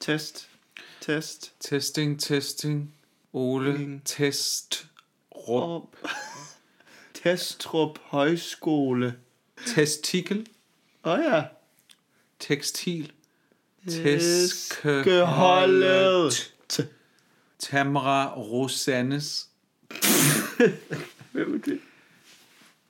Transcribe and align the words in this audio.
Test. 0.00 0.48
Test. 1.00 1.52
Testing, 1.60 2.20
testing. 2.20 2.94
Ole, 3.32 3.72
Mm. 3.78 4.00
test. 4.04 4.86
Rup. 5.48 5.52
Og 5.52 5.94
Testrup 7.14 7.98
Højskole. 8.02 9.14
Testikel. 9.66 10.46
Åh 11.04 11.12
oh, 11.12 11.18
ja. 11.24 11.44
Tekstil. 12.38 13.12
Tæskeholdet. 15.10 16.54
Tamra 17.58 18.34
Rosannes. 18.38 19.48
Hvem 21.32 21.54
er 21.54 21.58
det? 21.58 21.80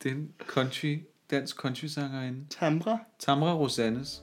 Det 0.03 0.11
er 0.11 0.15
en 0.15 0.33
country, 0.47 0.99
dansk 1.31 1.57
country 1.57 1.87
sangerinde. 1.87 2.47
Tamra? 2.51 2.99
Tamra 3.19 3.55
Rosannes. 3.55 4.23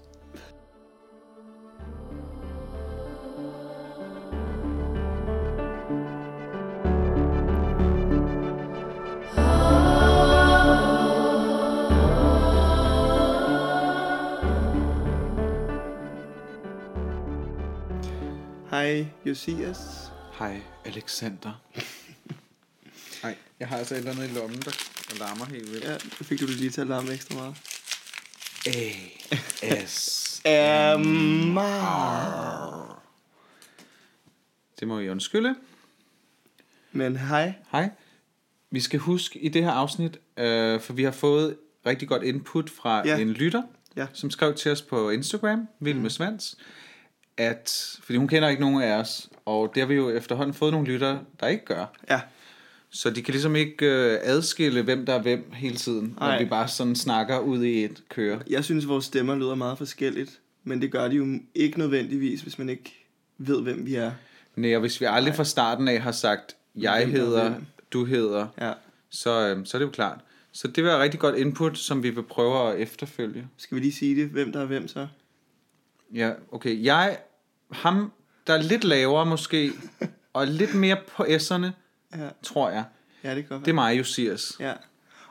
Josias. 19.28 20.12
Hej, 20.40 20.62
Alexander. 20.86 21.62
Nej, 23.24 23.36
jeg 23.60 23.68
har 23.68 23.78
altså 23.78 23.94
et 23.94 23.98
eller 23.98 24.12
andet 24.12 24.30
i 24.30 24.34
lommen, 24.34 24.60
der 24.60 24.72
larmer 25.20 25.46
helt 25.46 25.72
vildt. 25.72 25.84
Ja, 25.86 25.98
fik 26.12 26.40
du 26.40 26.48
det 26.48 26.56
lige 26.56 26.70
til 26.70 26.82
at 26.82 26.88
larme 26.88 27.12
ekstra 27.14 27.36
meget. 27.36 27.56
A. 29.64 29.86
S. 29.86 30.42
Emma. 30.46 31.62
Det 34.80 34.88
må 34.88 35.00
I 35.00 35.10
undskylde. 35.10 35.56
Men 36.92 37.16
hej. 37.16 37.54
Hej. 37.72 37.90
Vi 38.72 38.80
skal 38.80 39.00
huske 39.00 39.40
i 39.40 39.50
det 39.50 39.64
her 39.64 39.72
afsnit, 39.72 40.18
øh, 40.38 40.82
for 40.82 40.94
vi 40.94 41.04
har 41.04 41.12
fået 41.12 41.58
rigtig 41.86 42.08
godt 42.08 42.24
input 42.24 42.70
fra 42.70 43.08
Ja. 43.08 43.16
ja. 43.16 43.22
en 43.22 43.32
lytter, 43.32 43.64
Ja. 43.96 44.08
som 44.14 44.32
skrev 44.32 44.56
til 44.56 44.72
os 44.72 44.82
på 44.82 45.10
Instagram, 45.10 45.68
Vild 45.80 45.98
med 46.00 46.10
Svans, 46.10 46.58
at, 47.38 47.98
fordi 48.04 48.18
hun 48.18 48.28
kender 48.28 48.50
ikke 48.50 48.62
nogen 48.62 48.82
af 48.84 48.92
os, 49.00 49.30
og 49.46 49.72
det 49.76 49.82
har 49.82 49.88
vi 49.88 49.96
jo 49.96 50.10
efterhånden 50.10 50.54
fået 50.54 50.72
nogle 50.72 50.88
lytter, 50.88 51.20
der 51.40 51.48
ikke 51.48 51.66
gør. 51.66 51.86
Ja, 52.10 52.22
Så 52.90 53.10
de 53.10 53.22
kan 53.22 53.32
ligesom 53.32 53.56
ikke 53.56 53.86
øh, 53.86 54.20
adskille, 54.24 54.82
hvem 54.82 55.06
der 55.06 55.14
er 55.14 55.22
hvem 55.22 55.52
hele 55.54 55.76
tiden, 55.76 56.16
når 56.20 56.28
Nej. 56.28 56.40
vi 56.44 56.46
bare 56.50 56.68
sådan 56.68 56.96
snakker 56.96 57.40
ud 57.40 57.64
i 57.64 57.84
et 57.84 58.04
køre. 58.10 58.40
jeg 58.50 58.64
synes, 58.64 58.88
vores 58.88 59.06
stemmer 59.06 59.36
lyder 59.36 59.56
meget 59.56 59.78
forskelligt. 59.78 60.40
Men 60.64 60.82
det 60.82 60.92
gør 60.92 61.08
de 61.08 61.16
jo 61.16 61.40
ikke 61.56 61.80
nødvendigvis, 61.80 62.42
hvis 62.42 62.58
man 62.60 62.70
ikke 62.70 63.06
ved, 63.38 63.62
hvem 63.62 63.86
vi 63.86 63.96
er. 63.96 64.12
Nej, 64.56 64.76
og 64.76 64.80
hvis 64.82 65.02
vi 65.02 65.06
aldrig 65.10 65.36
fra 65.36 65.44
starten 65.44 65.88
af 65.88 66.02
har 66.02 66.12
sagt, 66.12 66.56
jeg 66.76 66.98
Hvem 67.06 67.12
der 67.14 67.20
er 67.22 67.26
hedder, 67.26 67.50
hvem. 67.50 67.66
du 67.92 68.06
hedder, 68.06 68.48
Ja. 68.62 68.74
så, 69.10 69.48
øh, 69.56 69.66
så 69.66 69.78
er 69.78 69.80
det 69.80 69.86
jo 69.86 69.92
klart. 69.92 70.20
Så 70.52 70.68
det 70.68 70.78
vil 70.78 70.86
være 70.86 71.02
rigtig 71.04 71.20
godt 71.20 71.36
input, 71.36 71.78
som 71.78 72.04
vi 72.04 72.10
vil 72.10 72.24
prøve 72.24 72.74
at 72.74 72.80
efterfølge. 72.80 73.48
Skal 73.58 73.76
vi 73.76 73.82
lige 73.82 73.94
sige 73.94 74.16
det? 74.22 74.30
Hvem 74.30 74.52
der 74.52 74.62
er 74.62 74.66
hvem 74.66 74.88
så? 74.88 75.08
Ja, 76.14 76.32
okay. 76.52 76.84
Jeg, 76.84 77.18
ham, 77.72 78.12
der 78.48 78.54
er 78.54 78.62
lidt 78.62 78.84
lavere 78.84 79.26
måske, 79.26 79.72
og 80.34 80.48
lidt 80.48 80.74
mere 80.74 80.98
på 81.16 81.24
S'erne, 81.24 81.68
Ja, 82.18 82.30
tror 82.44 82.70
jeg. 82.70 82.84
ja 83.24 83.36
det 83.36 83.48
kan 83.48 83.60
Det 83.60 83.68
er 83.68 83.74
mig, 83.74 83.98
Josias. 83.98 84.54
Ja. 84.60 84.74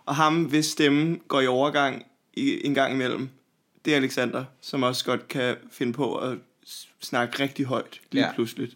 Og 0.05 0.17
ham, 0.17 0.45
hvis 0.45 0.67
stemmen 0.67 1.21
går 1.29 1.41
i 1.41 1.47
overgang 1.47 2.07
i, 2.35 2.67
en 2.67 2.75
gang 2.75 2.93
imellem, 2.93 3.29
det 3.85 3.93
er 3.93 3.97
Alexander, 3.97 4.45
som 4.61 4.83
også 4.83 5.05
godt 5.05 5.29
kan 5.29 5.57
finde 5.73 5.93
på 5.93 6.17
at 6.17 6.39
snakke 7.03 7.43
rigtig 7.43 7.65
højt 7.67 8.01
lige 8.13 8.27
Ja. 8.27 8.33
pludselig. 8.35 8.71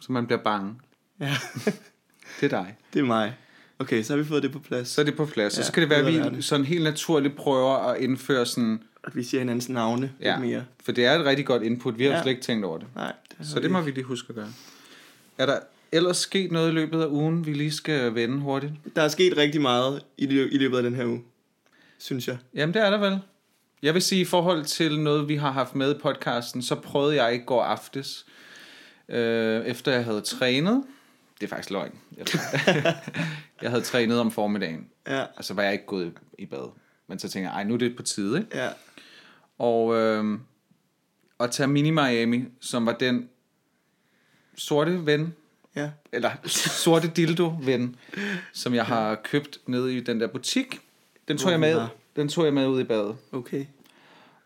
Så 0.00 0.12
man 0.12 0.26
bliver 0.26 0.42
bange. 0.42 0.74
Ja, 1.20 1.36
Det 2.40 2.52
er 2.52 2.62
dig. 2.62 2.76
det 2.92 2.98
er 3.00 3.04
mig. 3.04 3.34
Okay, 3.78 4.02
så 4.02 4.12
har 4.12 4.18
vi 4.22 4.28
fået 4.28 4.42
det 4.42 4.52
på 4.52 4.58
plads. 4.58 4.88
Så 4.88 5.00
er 5.00 5.04
det 5.04 5.16
på 5.16 5.26
plads. 5.26 5.56
Ja, 5.56 5.60
Ja, 5.60 5.66
så 5.66 5.72
kan 5.72 5.80
det 5.80 5.90
være, 5.90 6.24
at 6.26 6.36
vi 6.36 6.42
sådan 6.42 6.66
helt 6.66 6.84
naturligt 6.84 7.36
prøver 7.36 7.76
at 7.76 8.00
indføre 8.00 8.46
sådan... 8.46 8.82
At 9.04 9.16
vi 9.16 9.22
siger 9.22 9.40
hinandens 9.40 9.68
navne 9.68 10.12
Ja, 10.20 10.36
lidt 10.36 10.46
mere. 10.50 10.64
for 10.84 10.92
det 10.92 11.04
er 11.06 11.18
et 11.18 11.24
rigtig 11.24 11.46
godt 11.46 11.62
input. 11.62 11.98
Vi 11.98 12.04
har 12.04 12.12
ja. 12.12 12.22
Slet 12.22 12.30
ikke 12.30 12.42
tænkt 12.42 12.64
over 12.64 12.78
det. 12.78 12.86
Nej, 12.94 13.12
det 13.38 13.46
Så 13.48 13.60
det 13.60 13.70
må 13.70 13.80
vi 13.80 13.90
lige 13.90 14.04
huske 14.04 14.26
at 14.28 14.34
gøre. 14.34 14.52
Er 15.38 15.46
der 15.46 15.58
ellers 15.92 16.16
sket 16.16 16.52
noget 16.52 16.68
i 16.68 16.72
løbet 16.72 17.02
af 17.02 17.06
ugen, 17.06 17.46
vi 17.46 17.52
lige 17.52 17.72
skal 17.72 18.14
vende 18.14 18.38
hurtigt? 18.38 18.72
Der 18.96 19.02
er 19.02 19.08
sket 19.08 19.36
rigtig 19.36 19.60
meget 19.60 20.02
i, 20.18 20.26
lø- 20.26 20.48
i 20.54 20.58
løbet 20.58 20.76
af 20.76 20.82
den 20.82 20.94
her 20.94 21.04
uge, 21.06 21.22
synes 21.98 22.28
jeg. 22.28 22.38
Jamen, 22.54 22.74
det 22.74 22.82
er 22.86 22.90
der 22.90 22.98
vel. 22.98 23.18
Jeg 23.82 23.94
vil 23.94 24.02
sige, 24.02 24.20
i 24.20 24.24
forhold 24.24 24.64
til 24.64 25.00
noget, 25.00 25.28
vi 25.28 25.36
har 25.36 25.50
haft 25.52 25.74
med 25.74 25.94
i 25.94 25.98
podcasten, 25.98 26.62
så 26.62 26.74
prøvede 26.74 27.22
jeg 27.22 27.34
i 27.34 27.38
går 27.38 27.62
aftes, 27.62 28.26
øh, 29.08 29.64
efter 29.66 29.92
jeg 29.92 30.04
havde 30.04 30.20
trænet. 30.20 30.82
Det 31.40 31.46
er 31.46 31.48
faktisk 31.50 31.70
løgn. 31.70 31.92
Jeg, 32.16 32.26
jeg 33.62 33.70
havde 33.70 33.82
trænet 33.82 34.20
om 34.20 34.30
formiddagen, 34.30 34.86
Ja, 35.08 35.24
og 35.36 35.44
så 35.44 35.54
var 35.54 35.62
jeg 35.62 35.72
ikke 35.72 35.86
gået 35.86 36.12
i 36.38 36.46
bad. 36.46 36.70
Men 37.06 37.18
så 37.18 37.28
tænkte 37.28 37.50
jeg, 37.50 37.56
ej, 37.56 37.64
nu 37.64 37.74
er 37.74 37.78
det 37.78 37.96
på 37.96 38.02
tide, 38.02 38.38
ikke? 38.38 38.58
ja, 38.58 38.68
Og 39.60 39.94
øh, 39.94 40.38
at 41.40 41.50
tage 41.50 41.66
Mini 41.66 41.90
Miami, 41.90 42.44
som 42.60 42.86
var 42.86 42.92
den 42.92 43.28
sorte 44.54 45.06
ven, 45.06 45.34
ja. 45.76 45.90
eller 46.12 46.30
sorte 46.84 47.08
dildo-ven, 47.16 47.96
som 48.52 48.74
jeg 48.74 48.86
har 48.86 49.14
købt 49.14 49.60
nede 49.66 49.96
i 49.96 50.00
den 50.00 50.20
der 50.20 50.26
butik. 50.26 50.80
Den 51.28 51.38
tog, 51.38 51.50
jeg 51.50 51.60
med, 51.60 51.86
den 52.16 52.28
tog 52.28 52.44
jeg 52.44 52.54
med 52.54 52.66
ud 52.66 52.80
i 52.80 52.84
badet. 52.84 53.16
Okay. 53.32 53.66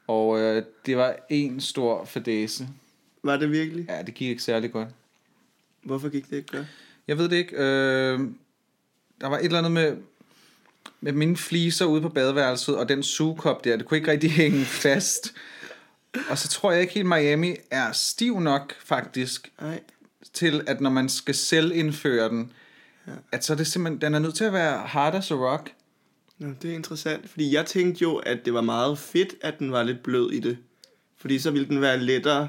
Og 0.06 0.40
øh, 0.40 0.62
det 0.86 0.96
var 0.96 1.16
en 1.30 1.60
stor 1.60 2.04
fadese. 2.04 2.68
Var 3.22 3.36
det 3.36 3.50
virkelig? 3.50 3.86
Ja, 3.88 4.02
det 4.02 4.14
gik 4.14 4.28
ikke 4.28 4.42
særlig 4.42 4.72
godt. 4.72 4.88
Hvorfor 5.82 6.08
gik 6.08 6.30
det 6.30 6.36
ikke 6.36 6.56
godt? 6.56 6.66
Jeg 7.08 7.18
ved 7.18 7.28
det 7.28 7.36
ikke. 7.36 7.56
Øh, 7.56 8.20
der 9.20 9.26
var 9.26 9.38
et 9.38 9.44
eller 9.44 9.58
andet 9.58 9.72
med, 9.72 9.96
med 11.04 11.12
mine 11.12 11.36
fliser 11.36 11.84
ude 11.84 12.00
på 12.00 12.08
badeværelset, 12.08 12.76
og 12.76 12.88
den 12.88 13.02
sugekop 13.02 13.64
der, 13.64 13.76
det 13.76 13.86
kunne 13.86 13.98
ikke 13.98 14.10
rigtig 14.10 14.32
hænge 14.42 14.64
fast. 14.64 15.34
Og 16.30 16.38
så 16.38 16.48
tror 16.48 16.72
jeg 16.72 16.80
ikke 16.80 16.94
helt, 16.94 17.06
Miami 17.06 17.56
er 17.70 17.92
stiv 17.92 18.40
nok, 18.40 18.74
faktisk, 18.84 19.52
Nej. 19.60 19.80
til 20.32 20.62
at 20.66 20.80
når 20.80 20.90
man 20.90 21.08
skal 21.08 21.34
selv 21.34 21.72
indføre 21.74 22.28
den, 22.28 22.52
ja. 23.06 23.12
at 23.32 23.44
så 23.44 23.52
er 23.52 23.56
det 23.56 23.66
simpelthen, 23.66 24.00
den 24.00 24.14
er 24.14 24.18
nødt 24.18 24.34
til 24.34 24.44
at 24.44 24.52
være 24.52 24.78
hard 24.78 25.14
as 25.14 25.30
a 25.30 25.34
rock. 25.34 25.72
Nå, 26.38 26.48
det 26.62 26.70
er 26.70 26.74
interessant, 26.74 27.30
fordi 27.30 27.54
jeg 27.54 27.66
tænkte 27.66 28.02
jo, 28.02 28.16
at 28.16 28.38
det 28.44 28.54
var 28.54 28.60
meget 28.60 28.98
fedt, 28.98 29.34
at 29.40 29.58
den 29.58 29.72
var 29.72 29.82
lidt 29.82 30.02
blød 30.02 30.32
i 30.32 30.40
det. 30.40 30.58
Fordi 31.16 31.38
så 31.38 31.50
ville 31.50 31.68
den 31.68 31.80
være 31.80 31.98
lettere 31.98 32.48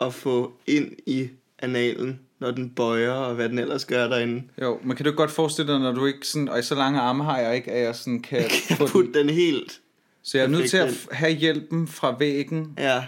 at 0.00 0.14
få 0.14 0.52
ind 0.66 0.92
i 1.06 1.28
analen, 1.58 2.20
når 2.40 2.50
den 2.50 2.70
bøjer, 2.70 3.10
og 3.10 3.34
hvad 3.34 3.48
den 3.48 3.58
ellers 3.58 3.84
gør 3.84 4.08
derinde. 4.08 4.42
Jo, 4.62 4.78
men 4.84 4.96
kan 4.96 5.06
du 5.06 5.12
godt 5.12 5.30
forestille 5.30 5.72
dig, 5.72 5.80
når 5.80 5.92
du 5.92 6.06
ikke 6.06 6.26
sådan, 6.26 6.48
og 6.48 6.58
i 6.58 6.62
så 6.62 6.74
lange 6.74 7.00
arme 7.00 7.24
har 7.24 7.38
jeg 7.38 7.56
ikke, 7.56 7.70
at 7.72 7.84
jeg 7.84 7.94
sådan 7.94 8.20
kan 8.22 8.44
få 8.76 8.84
den. 8.84 8.88
Put 8.92 9.06
den 9.14 9.30
helt. 9.30 9.80
Så 10.22 10.38
jeg 10.38 10.44
er 10.44 10.48
nødt 10.48 10.70
til 10.70 10.76
at 10.76 10.88
f- 10.88 11.06
have 11.14 11.32
hjælpen 11.32 11.88
fra 11.88 12.16
væggen, 12.18 12.74
Ja, 12.78 13.04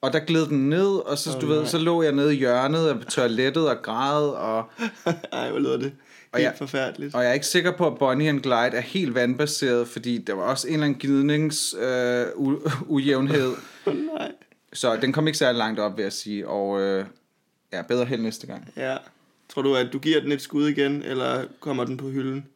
og 0.00 0.12
der 0.12 0.18
gled 0.18 0.46
den 0.46 0.68
ned, 0.68 0.86
og 1.06 1.18
så, 1.18 1.30
oh, 1.36 1.40
du 1.42 1.46
ved, 1.46 1.56
nej. 1.60 1.66
så 1.66 1.78
lå 1.78 2.02
jeg 2.02 2.12
nede 2.12 2.34
i 2.34 2.38
hjørnet 2.38 2.86
af 2.88 2.96
toilettet 3.10 3.68
og 3.68 3.76
græd, 3.82 4.28
og, 4.28 4.64
ej, 5.32 5.50
hvor 5.50 5.58
lyder 5.58 5.76
det 5.76 5.92
Og 6.32 6.38
helt 6.38 6.44
jeg- 6.48 6.54
forfærdeligt. 6.58 7.14
og 7.14 7.22
jeg 7.22 7.30
er 7.30 7.34
ikke 7.34 7.46
sikker 7.46 7.70
på, 7.76 7.86
at 7.86 7.98
Bonnie 7.98 8.28
and 8.28 8.42
Clyde 8.42 8.76
er 8.76 8.80
helt 8.80 9.14
vandbaseret, 9.14 9.88
fordi 9.88 10.18
der 10.18 10.34
var 10.34 10.42
også 10.42 10.68
en 10.68 10.74
eller 10.74 10.86
anden 10.86 11.00
gnidnings 11.00 11.74
øh, 11.82 12.22
u- 12.26 12.70
ujævnhed. 12.94 13.52
Nej. 14.18 14.32
Så 14.72 14.96
den 14.96 15.12
kom 15.12 15.26
ikke 15.26 15.38
særlig 15.38 15.58
langt 15.58 15.80
op, 15.80 15.96
vil 15.96 16.02
jeg 16.02 16.12
sige, 16.12 16.48
og 16.48 16.80
øh, 16.80 17.04
ja, 17.72 17.82
bedre 17.82 18.04
held 18.04 18.22
næste 18.22 18.46
gang. 18.46 18.72
Ja. 18.76 18.96
Tror 19.48 19.62
du, 19.62 19.74
at 19.76 19.92
du 19.92 19.98
giver 19.98 20.20
den 20.20 20.32
et 20.32 20.42
skud 20.42 20.68
igen, 20.68 21.02
eller 21.02 21.44
kommer 21.60 21.84
den 21.84 21.96
på 21.96 22.08
hylden? 22.08 22.46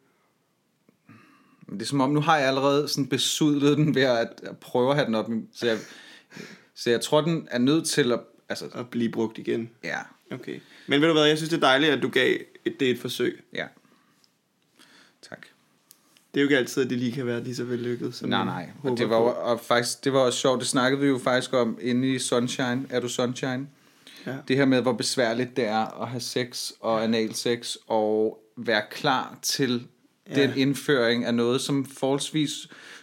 Det 1.71 1.81
er 1.81 1.85
som 1.85 2.01
om, 2.01 2.09
nu 2.09 2.19
har 2.21 2.37
jeg 2.37 2.47
allerede 2.47 2.87
sådan 2.87 3.07
besudlet 3.07 3.77
den 3.77 3.95
ved 3.95 4.01
at, 4.01 4.41
prøve 4.61 4.89
at 4.89 4.95
have 4.95 5.05
den 5.05 5.15
op. 5.15 5.29
Så 5.53 5.67
jeg, 5.67 5.77
så 6.75 6.89
jeg 6.89 7.01
tror, 7.01 7.21
den 7.21 7.47
er 7.51 7.57
nødt 7.57 7.87
til 7.87 8.11
at... 8.11 8.19
Altså, 8.49 8.65
At 8.73 8.89
blive 8.89 9.11
brugt 9.11 9.37
igen. 9.37 9.69
ja, 9.83 9.99
Okay. 10.31 10.59
Men 10.87 11.01
ved 11.01 11.07
du 11.07 11.13
hvad, 11.13 11.25
jeg 11.25 11.37
synes, 11.37 11.49
det 11.49 11.57
er 11.57 11.61
dejligt, 11.61 11.91
at 11.91 12.01
du 12.01 12.09
gav 12.09 12.37
et, 12.65 12.79
det 12.79 12.89
et 12.89 12.99
forsøg. 12.99 13.43
ja. 13.53 13.65
Tak. 15.29 15.45
Det 16.33 16.39
er 16.39 16.41
jo 16.41 16.45
ikke 16.45 16.57
altid, 16.57 16.83
at 16.83 16.89
det 16.89 16.97
lige 16.97 17.11
kan 17.11 17.25
være 17.25 17.43
lige 17.43 17.55
så 17.55 17.63
vellykket, 17.63 18.15
som 18.15 18.29
Nej, 18.29 18.45
nej. 18.45 18.69
Og 18.83 18.97
det 18.97 19.09
var, 19.09 19.15
og 19.15 19.59
faktisk, 19.59 20.03
det 20.03 20.13
var 20.13 20.19
også 20.19 20.39
sjovt. 20.39 20.59
Det 20.59 20.67
snakkede 20.67 21.01
vi 21.01 21.07
jo 21.07 21.17
faktisk 21.17 21.53
om 21.53 21.77
inde 21.81 22.13
i 22.13 22.19
Sunshine. 22.19 22.85
Er 22.89 22.99
du 22.99 23.09
Sunshine? 23.09 23.67
Ja. 24.27 24.35
Det 24.47 24.55
her 24.55 24.65
med, 24.65 24.81
hvor 24.81 24.93
besværligt 24.93 25.57
det 25.57 25.65
er 25.65 26.01
at 26.01 26.07
have 26.07 26.19
sex 26.21 26.71
og 26.79 27.03
analsex, 27.03 27.75
og 27.87 28.39
være 28.57 28.81
klar 28.91 29.39
til 29.41 29.87
Ja. 30.29 30.41
den 30.41 30.51
indføring 30.57 31.25
af 31.25 31.33
noget, 31.33 31.61
som 31.61 31.85
forholdsvis 31.85 32.51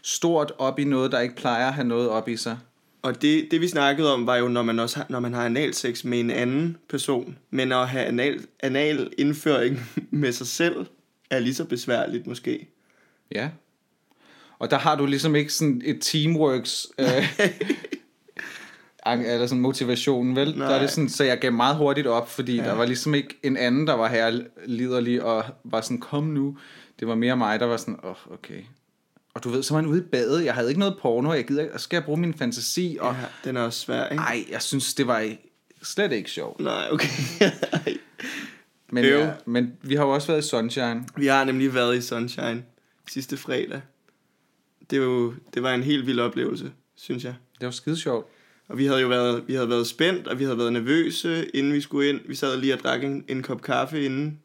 stort 0.03 0.53
op 0.59 0.79
i 0.79 0.85
noget, 0.85 1.12
der 1.12 1.21
ikke 1.21 1.37
plejer 1.37 1.67
at 1.69 1.75
have 1.75 1.87
noget 1.87 2.09
op 2.09 2.29
i 2.29 2.37
sig. 2.37 2.59
Og 3.03 3.23
det, 3.23 3.49
det 3.50 3.61
vi 3.61 3.69
snakkede 3.69 4.15
om, 4.15 4.26
var 4.26 4.37
jo, 4.37 4.49
når 4.49 4.62
man 4.62 4.79
også 4.79 4.97
har, 4.97 5.06
når 5.09 5.21
man 5.21 5.32
har 5.35 5.44
analsex 5.47 6.05
med 6.05 6.21
en 6.21 6.31
anden 6.31 6.76
person. 6.88 7.38
Men 7.50 7.73
at 7.73 7.88
have 7.88 8.05
anal, 8.05 8.47
anal 8.61 9.12
indføring 9.19 9.81
med 10.11 10.32
sig 10.32 10.47
selv, 10.47 10.87
er 11.31 11.38
lige 11.38 11.55
så 11.55 11.65
besværligt 11.65 12.27
måske. 12.27 12.69
Ja. 13.35 13.49
Og 14.59 14.70
der 14.70 14.79
har 14.79 14.97
du 14.97 15.06
ligesom 15.06 15.37
ikke 15.37 15.53
sådan 15.53 15.82
et 15.85 15.99
teamworks... 16.00 16.87
Øh, 16.99 17.38
eller 19.06 19.47
sådan 19.47 19.62
motivationen, 19.62 20.37
vel? 20.37 20.59
Nej. 20.59 20.69
Der 20.69 20.75
er 20.75 20.81
det 20.81 20.91
sådan, 20.91 21.09
så 21.09 21.25
jeg 21.25 21.39
gav 21.39 21.53
meget 21.53 21.77
hurtigt 21.77 22.06
op, 22.06 22.31
fordi 22.31 22.56
ja. 22.56 22.65
Der 22.65 22.75
var 22.75 22.87
ligesom 22.87 23.15
ikke 23.15 23.39
en 23.43 23.56
anden, 23.56 23.87
der 23.87 23.93
var 23.95 24.09
her 24.09 24.41
liderlig 24.67 25.23
og 25.23 25.45
var 25.65 25.81
sådan, 25.81 25.99
kom 25.99 26.25
nu. 26.25 26.59
Det 27.01 27.09
var 27.09 27.15
mere 27.15 27.37
mig, 27.37 27.61
der 27.61 27.67
var 27.67 27.77
sådan, 27.77 27.99
åh, 28.05 28.11
oh, 28.11 28.17
okay. 28.33 28.62
Og 29.35 29.45
du 29.45 29.49
ved, 29.49 29.62
så 29.62 29.75
var 29.75 29.83
man 29.83 29.91
ude 29.91 30.01
i 30.01 30.03
badet, 30.03 30.45
jeg 30.45 30.55
havde 30.55 30.69
ikke 30.69 30.79
noget 30.79 30.99
porno, 31.03 31.33
jeg 31.33 31.47
gider 31.47 31.62
ikke, 31.62 31.79
skal 31.79 31.97
jeg 31.97 32.05
bruge 32.05 32.21
min 32.21 32.35
fantasi? 32.35 32.97
Og 33.01 33.15
Ja, 33.15 33.49
den 33.49 33.56
er 33.56 33.61
også 33.61 33.81
svær, 33.81 34.05
ikke? 34.05 34.17
nej, 34.17 34.45
jeg 34.51 34.62
synes, 34.62 34.95
det 34.95 35.06
var 35.06 35.29
slet 35.83 36.12
ikke 36.12 36.31
sjovt. 36.31 36.61
Nej, 36.61 36.89
okay. 36.93 37.09
Men, 38.91 39.05
Øv. 39.05 39.21
ja, 39.21 39.31
men 39.47 39.73
vi 39.83 39.95
har 39.95 40.05
jo 40.05 40.11
også 40.11 40.27
været 40.27 40.45
i 40.45 40.49
Sunshine. 40.49 41.05
Vi 41.17 41.27
har 41.27 41.45
nemlig 41.45 41.75
været 41.75 41.97
i 41.97 42.01
Sunshine 42.01 42.62
sidste 43.09 43.37
fredag. 43.37 43.81
Det, 44.91 45.01
var 45.01 45.06
jo, 45.06 45.35
det 45.55 45.62
var 45.62 45.75
en 45.75 45.83
helt 45.83 46.06
vild 46.06 46.21
oplevelse, 46.21 46.73
synes 46.97 47.25
jeg. 47.25 47.35
Det 47.61 47.67
var 47.67 47.73
skide 47.73 47.97
sjovt. 47.97 48.27
Og 48.69 48.78
vi 48.78 48.87
havde 48.87 49.00
jo 49.00 49.08
været, 49.08 49.44
vi 49.46 49.55
havde 49.55 49.69
været 49.69 49.87
spændt, 49.87 50.28
og 50.28 50.38
vi 50.38 50.44
havde 50.44 50.58
været 50.58 50.72
nervøse, 50.72 51.50
inden 51.55 51.72
vi 51.72 51.81
skulle 51.81 52.08
ind. 52.08 52.20
Vi 52.26 52.34
sad 52.34 52.56
lige 52.61 52.72
og 52.75 52.78
drak 52.81 53.05
en, 53.05 53.25
en 53.28 53.43
kop 53.43 53.62
kaffe 53.62 54.05
inden. 54.05 54.40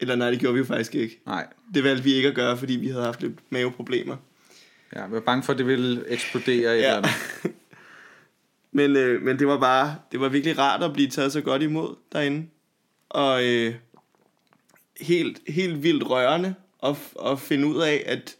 Eller 0.00 0.14
nej, 0.16 0.30
det 0.30 0.40
gjorde 0.40 0.54
vi 0.54 0.58
jo 0.58 0.64
faktisk 0.64 0.94
ikke. 0.94 1.20
Nej, 1.26 1.46
Det 1.74 1.84
valgte 1.84 2.04
vi 2.04 2.12
ikke 2.14 2.28
at 2.28 2.34
gøre, 2.34 2.56
fordi 2.56 2.72
vi 2.72 2.88
havde 2.88 3.04
haft 3.04 3.22
lidt 3.22 3.32
maveproblemer. 3.50 4.16
ja, 4.96 5.00
jeg 5.02 5.12
var 5.12 5.20
bange 5.20 5.42
for, 5.42 5.52
at 5.52 5.58
det 5.58 5.66
ville 5.66 6.04
eksplodere. 6.08 6.70
Ja. 6.72 6.76
eller 6.76 6.96
andet. 6.96 7.10
Men, 8.74 8.96
øh, 8.96 9.22
men 9.22 9.38
det 9.38 9.46
var 9.46 9.58
bare, 9.58 9.96
det 10.12 10.20
var 10.20 10.28
virkelig 10.28 10.58
rart 10.58 10.82
at 10.82 10.92
blive 10.92 11.08
taget 11.08 11.32
så 11.32 11.40
godt 11.40 11.62
imod 11.62 11.94
derinde. 12.12 12.46
Og 13.08 13.44
øh, 13.44 13.74
helt, 15.00 15.40
helt 15.48 15.82
vildt 15.82 16.10
rørende 16.10 16.54
at, 16.82 16.96
at 17.26 17.40
finde 17.40 17.66
ud 17.66 17.82
af, 17.82 18.02
at 18.06 18.36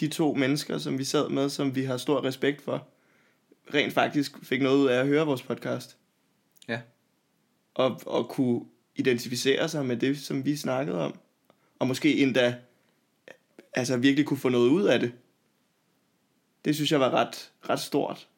de 0.00 0.08
to 0.08 0.34
mennesker, 0.34 0.78
som 0.78 0.98
vi 0.98 1.04
sad 1.04 1.28
med, 1.28 1.48
som 1.48 1.74
vi 1.76 1.82
har 1.82 1.96
stor 1.96 2.24
respekt 2.24 2.64
for, 2.64 2.86
rent 3.74 3.92
faktisk 3.92 4.44
fik 4.44 4.62
noget 4.62 4.78
ud 4.78 4.86
af 4.86 5.00
at 5.00 5.06
høre 5.06 5.26
vores 5.26 5.42
podcast. 5.42 5.96
Ja. 6.68 6.80
Og, 7.74 8.00
og 8.06 8.28
kunne 8.28 8.64
identificere 8.96 9.68
sig 9.68 9.86
med 9.86 9.96
det, 9.96 10.18
som 10.18 10.44
vi 10.44 10.56
snakkede 10.56 11.00
om. 11.00 11.18
Og 11.78 11.86
måske 11.86 12.16
endda 12.16 12.56
altså 13.72 13.96
virkelig 13.96 14.26
kunne 14.26 14.38
få 14.38 14.48
noget 14.48 14.68
ud 14.68 14.84
af 14.84 15.00
det. 15.00 15.12
Det 16.64 16.74
synes 16.74 16.92
jeg 16.92 17.00
var 17.00 17.10
ret, 17.10 17.52
ret 17.68 17.80
stort 17.80 18.28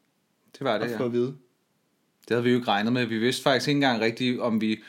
Det 0.52 0.60
var 0.60 0.78
det, 0.78 0.84
at 0.84 0.90
ja. 0.90 0.98
få 0.98 1.04
at 1.04 1.12
vide. 1.12 1.36
Det 2.28 2.30
havde 2.30 2.42
vi 2.42 2.50
jo 2.50 2.56
ikke 2.56 2.68
regnet 2.68 2.92
med. 2.92 3.06
Vi 3.06 3.18
vidste 3.18 3.42
faktisk 3.42 3.68
ikke 3.68 3.76
engang 3.76 4.00
rigtigt, 4.00 4.40
om 4.40 4.60
vi... 4.60 4.82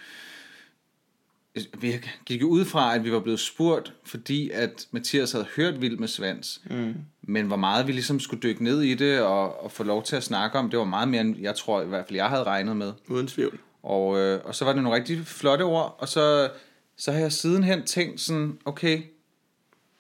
Vi 1.80 1.94
gik 2.26 2.42
jo 2.42 2.48
ud 2.48 2.66
fra, 2.66 2.96
at 2.96 3.04
vi 3.04 3.12
var 3.12 3.20
blevet 3.20 3.40
spurgt, 3.40 3.94
fordi 4.04 4.50
at 4.50 4.88
Mathias 4.92 5.32
havde 5.32 5.48
hørt 5.56 5.82
Vild 5.82 5.98
med 5.98 6.08
Svans. 6.08 6.62
Mm. 6.70 6.96
Men 7.22 7.46
hvor 7.46 7.56
meget 7.56 7.88
vi 7.88 7.92
ligesom 7.92 8.20
skulle 8.20 8.42
dykke 8.42 8.64
ned 8.64 8.82
i 8.82 8.94
det 8.94 9.22
og, 9.22 9.64
og 9.64 9.72
få 9.72 9.84
lov 9.84 10.04
til 10.04 10.16
at 10.16 10.24
snakke 10.24 10.60
om, 10.60 10.70
det 10.70 10.80
var 10.80 10.86
meget 10.86 11.08
mere, 11.08 11.22
end 11.22 11.42
jeg 11.42 11.56
tror 11.56 11.82
i 11.82 11.86
hvert 11.86 12.06
fald, 12.08 12.16
jeg 12.16 12.30
havde 12.30 12.44
regnet 12.44 12.78
med. 12.78 12.94
Uden 13.08 13.28
tvivl. 13.28 13.60
Og, 13.84 14.20
øh, 14.20 14.42
og 14.46 14.56
så 14.56 14.66
var 14.66 14.74
det 14.74 14.84
nogle 14.84 14.98
rigtig 14.98 15.26
flotte 15.26 15.64
ord, 15.64 15.96
og 16.00 16.08
så, 16.08 16.50
så 16.98 17.12
har 17.12 17.20
jeg 17.20 17.32
sidenhen 17.32 17.84
tænkt 17.84 18.22
sådan, 18.22 18.60
okay, 18.66 19.02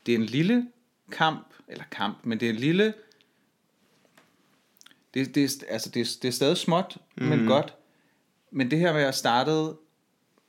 det 0.05 0.13
er 0.13 0.17
en 0.17 0.25
lille 0.25 0.67
kamp, 1.11 1.47
eller 1.67 1.83
kamp, 1.91 2.17
men 2.23 2.39
det 2.39 2.45
er 2.45 2.49
en 2.49 2.59
lille, 2.59 2.93
det, 5.13 5.35
det, 5.35 5.43
er, 5.43 5.73
altså 5.73 5.89
det, 5.89 6.01
er, 6.01 6.17
det 6.21 6.27
er 6.27 6.31
stadig 6.31 6.57
småt, 6.57 6.97
mm. 7.17 7.25
men 7.25 7.45
godt. 7.45 7.73
Men 8.51 8.71
det 8.71 8.79
her 8.79 8.93
med 8.93 9.01
at 9.01 9.15
starte 9.15 9.51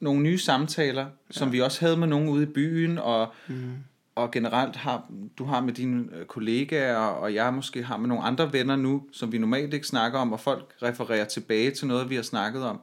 nogle 0.01 0.23
nye 0.23 0.39
samtaler, 0.39 1.03
ja. 1.03 1.11
som 1.31 1.53
vi 1.53 1.61
også 1.61 1.81
havde 1.81 1.97
med 1.97 2.07
nogen 2.07 2.29
ude 2.29 2.43
i 2.43 2.47
byen, 2.47 2.99
og, 2.99 3.33
mm. 3.49 3.75
og 4.15 4.31
generelt 4.31 4.77
har, 4.77 5.11
du 5.39 5.45
har 5.45 5.61
med 5.61 5.73
dine 5.73 6.09
øh, 6.17 6.27
kollegaer, 6.27 6.97
og 6.97 7.35
jeg 7.35 7.55
måske 7.55 7.83
har 7.83 7.97
med 7.97 8.09
nogle 8.09 8.25
andre 8.25 8.53
venner 8.53 8.77
nu, 8.77 9.03
som 9.13 9.33
vi 9.33 9.39
normalt 9.39 9.75
ikke 9.75 9.87
snakker 9.87 10.19
om, 10.19 10.33
og 10.33 10.41
folk 10.41 10.75
refererer 10.83 11.25
tilbage 11.25 11.71
til 11.71 11.87
noget, 11.87 12.11
vi 12.11 12.15
har 12.15 12.23
snakket 12.23 12.63
om. 12.63 12.81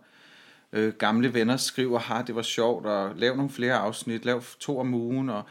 Øh, 0.73 0.93
gamle 0.93 1.33
venner 1.33 1.57
skriver, 1.57 1.99
har 1.99 2.21
det 2.21 2.35
var 2.35 2.41
sjovt, 2.41 2.85
og 2.85 3.15
lav 3.15 3.35
nogle 3.35 3.49
flere 3.49 3.73
afsnit, 3.73 4.25
lav 4.25 4.43
to 4.59 4.79
om 4.79 4.93
ugen, 4.93 5.29
og 5.29 5.43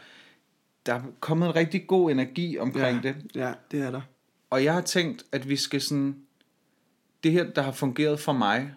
der 0.85 0.93
er 0.93 1.01
kommet 1.19 1.47
en 1.47 1.55
rigtig 1.55 1.87
god 1.87 2.11
energi 2.11 2.57
omkring 2.57 3.03
ja. 3.03 3.07
det. 3.09 3.15
Ja, 3.35 3.53
det 3.71 3.81
er 3.81 3.91
der. 3.91 4.01
Og 4.49 4.63
jeg 4.63 4.73
har 4.73 4.81
tænkt, 4.81 5.23
at 5.31 5.49
vi 5.49 5.55
skal 5.55 5.81
sådan... 5.81 6.15
Det 7.23 7.33
her, 7.33 7.43
der 7.43 7.61
har 7.61 7.71
fungeret 7.71 8.19
for 8.19 8.33
mig, 8.33 8.73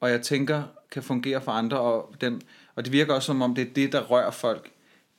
og 0.00 0.10
jeg 0.10 0.22
tænker, 0.22 0.62
kan 0.92 1.02
fungere 1.02 1.40
for 1.40 1.52
andre, 1.52 1.80
og, 1.80 2.14
den, 2.20 2.42
og 2.74 2.84
det 2.84 2.92
virker 2.92 3.14
også 3.14 3.26
som 3.26 3.42
om, 3.42 3.54
det 3.54 3.68
er 3.68 3.72
det, 3.74 3.92
der 3.92 4.00
rører 4.02 4.30
folk. 4.30 4.70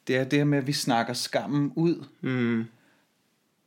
Det 0.08 0.18
er 0.18 0.24
det 0.24 0.40
her 0.40 0.44
med, 0.46 0.58
at 0.58 0.68
vi 0.68 0.74
snakker 0.74 1.14
skammen 1.14 1.74
ud 1.75 2.06
Mm. 2.22 2.66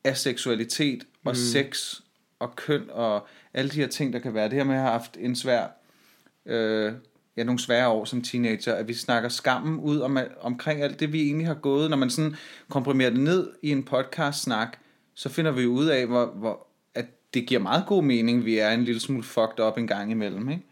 af 0.05 0.17
seksualitet 0.17 1.05
og 1.25 1.31
mm. 1.33 1.35
sex 1.35 1.95
og 2.39 2.57
køn 2.57 2.83
og 2.91 3.27
alle 3.55 3.71
de 3.71 3.77
her 3.77 3.87
ting, 3.87 4.13
der 4.13 4.19
kan 4.19 4.35
være. 4.35 4.45
Det 4.45 4.53
her 4.53 4.65
med, 4.65 4.75
at 4.75 4.79
jeg 4.81 4.85
har 4.87 4.93
haft 4.93 5.17
en 5.21 5.37
svær, 5.37 5.67
øh, 6.47 6.93
ja, 7.37 7.43
nogle 7.45 7.59
svære 7.59 7.89
år 7.89 8.05
som 8.05 8.23
teenager, 8.23 8.75
at 8.75 8.89
vi 8.89 8.95
snakker 8.95 9.29
skammen 9.29 9.81
ud 9.81 9.99
om, 10.01 10.19
omkring 10.41 10.83
alt 10.83 11.01
det, 11.01 11.13
vi 11.13 11.23
egentlig 11.23 11.47
har 11.47 11.55
gået. 11.55 11.91
Når 11.91 11.97
man 11.97 12.11
sådan 12.11 12.37
komprimerer 12.69 13.11
det 13.11 13.21
ned 13.21 13.51
i 13.63 13.71
en 13.71 13.83
podcast-snak, 13.83 14.77
så 15.15 15.29
finder 15.29 15.51
vi 15.51 15.67
ud 15.67 15.87
af, 15.87 16.07
hvor, 16.07 16.27
hvor, 16.27 16.67
at 16.95 17.07
det 17.35 17.47
giver 17.47 17.61
meget 17.61 17.85
god 17.87 18.03
mening, 18.03 18.45
vi 18.45 18.59
er 18.59 18.71
en 18.71 18.85
lille 18.85 19.01
smule 19.01 19.23
fucked 19.23 19.61
up 19.61 19.79
en 19.79 19.87
gang 19.87 20.11
imellem. 20.11 20.49
Ikke? 20.49 20.63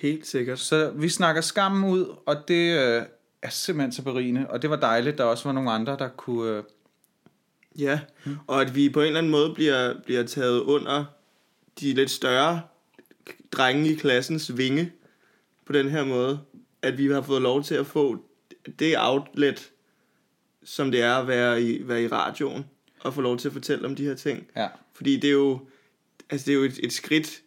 Helt 0.00 0.26
sikkert. 0.26 0.58
Så 0.58 0.90
vi 0.90 1.08
snakker 1.08 1.40
skammen 1.40 1.90
ud, 1.90 2.16
og 2.26 2.36
det 2.48 2.78
øh, 2.78 3.02
er 3.42 3.50
simpelthen 3.50 3.92
så 3.92 4.02
berigende. 4.02 4.46
Og 4.50 4.62
det 4.62 4.70
var 4.70 4.76
dejligt, 4.76 5.18
der 5.18 5.24
også 5.24 5.44
var 5.44 5.52
nogle 5.52 5.70
andre, 5.70 5.96
der 5.98 6.08
kunne... 6.08 6.56
Øh, 6.56 6.62
Ja, 7.78 8.00
og 8.46 8.60
at 8.60 8.74
vi 8.74 8.88
på 8.88 9.00
en 9.00 9.06
eller 9.06 9.18
anden 9.18 9.32
måde 9.32 9.54
bliver, 9.54 9.94
bliver 10.04 10.22
taget 10.22 10.60
under 10.60 11.04
de 11.80 11.94
lidt 11.94 12.10
større 12.10 12.60
drenge 13.52 13.90
i 13.90 13.94
klassens 13.94 14.56
vinge 14.56 14.92
på 15.64 15.72
den 15.72 15.88
her 15.88 16.04
måde. 16.04 16.40
At 16.82 16.98
vi 16.98 17.10
har 17.10 17.22
fået 17.22 17.42
lov 17.42 17.62
til 17.62 17.74
at 17.74 17.86
få 17.86 18.24
det 18.78 18.94
outlet, 18.98 19.70
som 20.64 20.90
det 20.90 21.02
er 21.02 21.14
at 21.14 21.28
være 21.28 21.62
i, 21.62 21.88
være 21.88 22.02
i 22.02 22.08
radioen, 22.08 22.66
og 23.00 23.14
få 23.14 23.20
lov 23.20 23.38
til 23.38 23.48
at 23.48 23.52
fortælle 23.52 23.86
om 23.86 23.96
de 23.96 24.04
her 24.04 24.14
ting. 24.14 24.46
ja. 24.56 24.68
Fordi 24.94 25.16
det 25.16 25.28
er 25.28 25.34
jo, 25.34 25.60
altså 26.30 26.46
det 26.46 26.52
er 26.52 26.56
jo 26.56 26.64
et, 26.64 26.78
et 26.82 26.92
skridt 26.92 27.42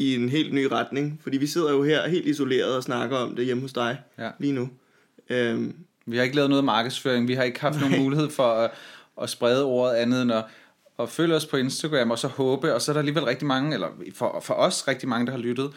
i 0.00 0.14
en 0.14 0.28
helt 0.28 0.54
ny 0.54 0.64
retning. 0.64 1.20
Fordi 1.22 1.36
vi 1.36 1.46
sidder 1.46 1.72
jo 1.72 1.82
her 1.82 2.08
helt 2.08 2.26
isoleret 2.26 2.76
og 2.76 2.82
snakker 2.82 3.16
om 3.16 3.36
det 3.36 3.44
hjemme 3.44 3.60
hos 3.60 3.72
dig 3.72 3.98
Ja. 4.18 4.30
lige 4.38 4.52
nu. 4.52 4.68
Øhm, 5.30 5.74
Vi 6.06 6.16
har 6.16 6.24
ikke 6.24 6.36
lavet 6.36 6.50
noget 6.50 6.64
markedsføring. 6.64 7.28
Vi 7.28 7.34
har 7.34 7.42
ikke 7.42 7.60
haft 7.60 7.80
nogen 7.80 8.02
mulighed 8.02 8.30
for 8.30 8.42
at, 8.52 8.70
at 9.22 9.30
sprede 9.30 9.64
ordet 9.64 9.94
andet 9.94 10.22
end 10.22 10.32
at, 10.32 10.44
at 10.98 11.08
følge 11.08 11.34
os 11.34 11.46
på 11.46 11.56
Instagram 11.56 12.10
og 12.10 12.18
så 12.18 12.28
håbe. 12.28 12.74
Og 12.74 12.82
så 12.82 12.90
er 12.90 12.92
der 12.92 12.98
alligevel 12.98 13.24
rigtig 13.24 13.46
mange, 13.46 13.74
eller 13.74 13.88
for, 14.14 14.40
for 14.44 14.54
os 14.54 14.88
rigtig 14.88 15.08
mange, 15.08 15.26
der 15.26 15.32
har 15.32 15.38
lyttet. 15.38 15.70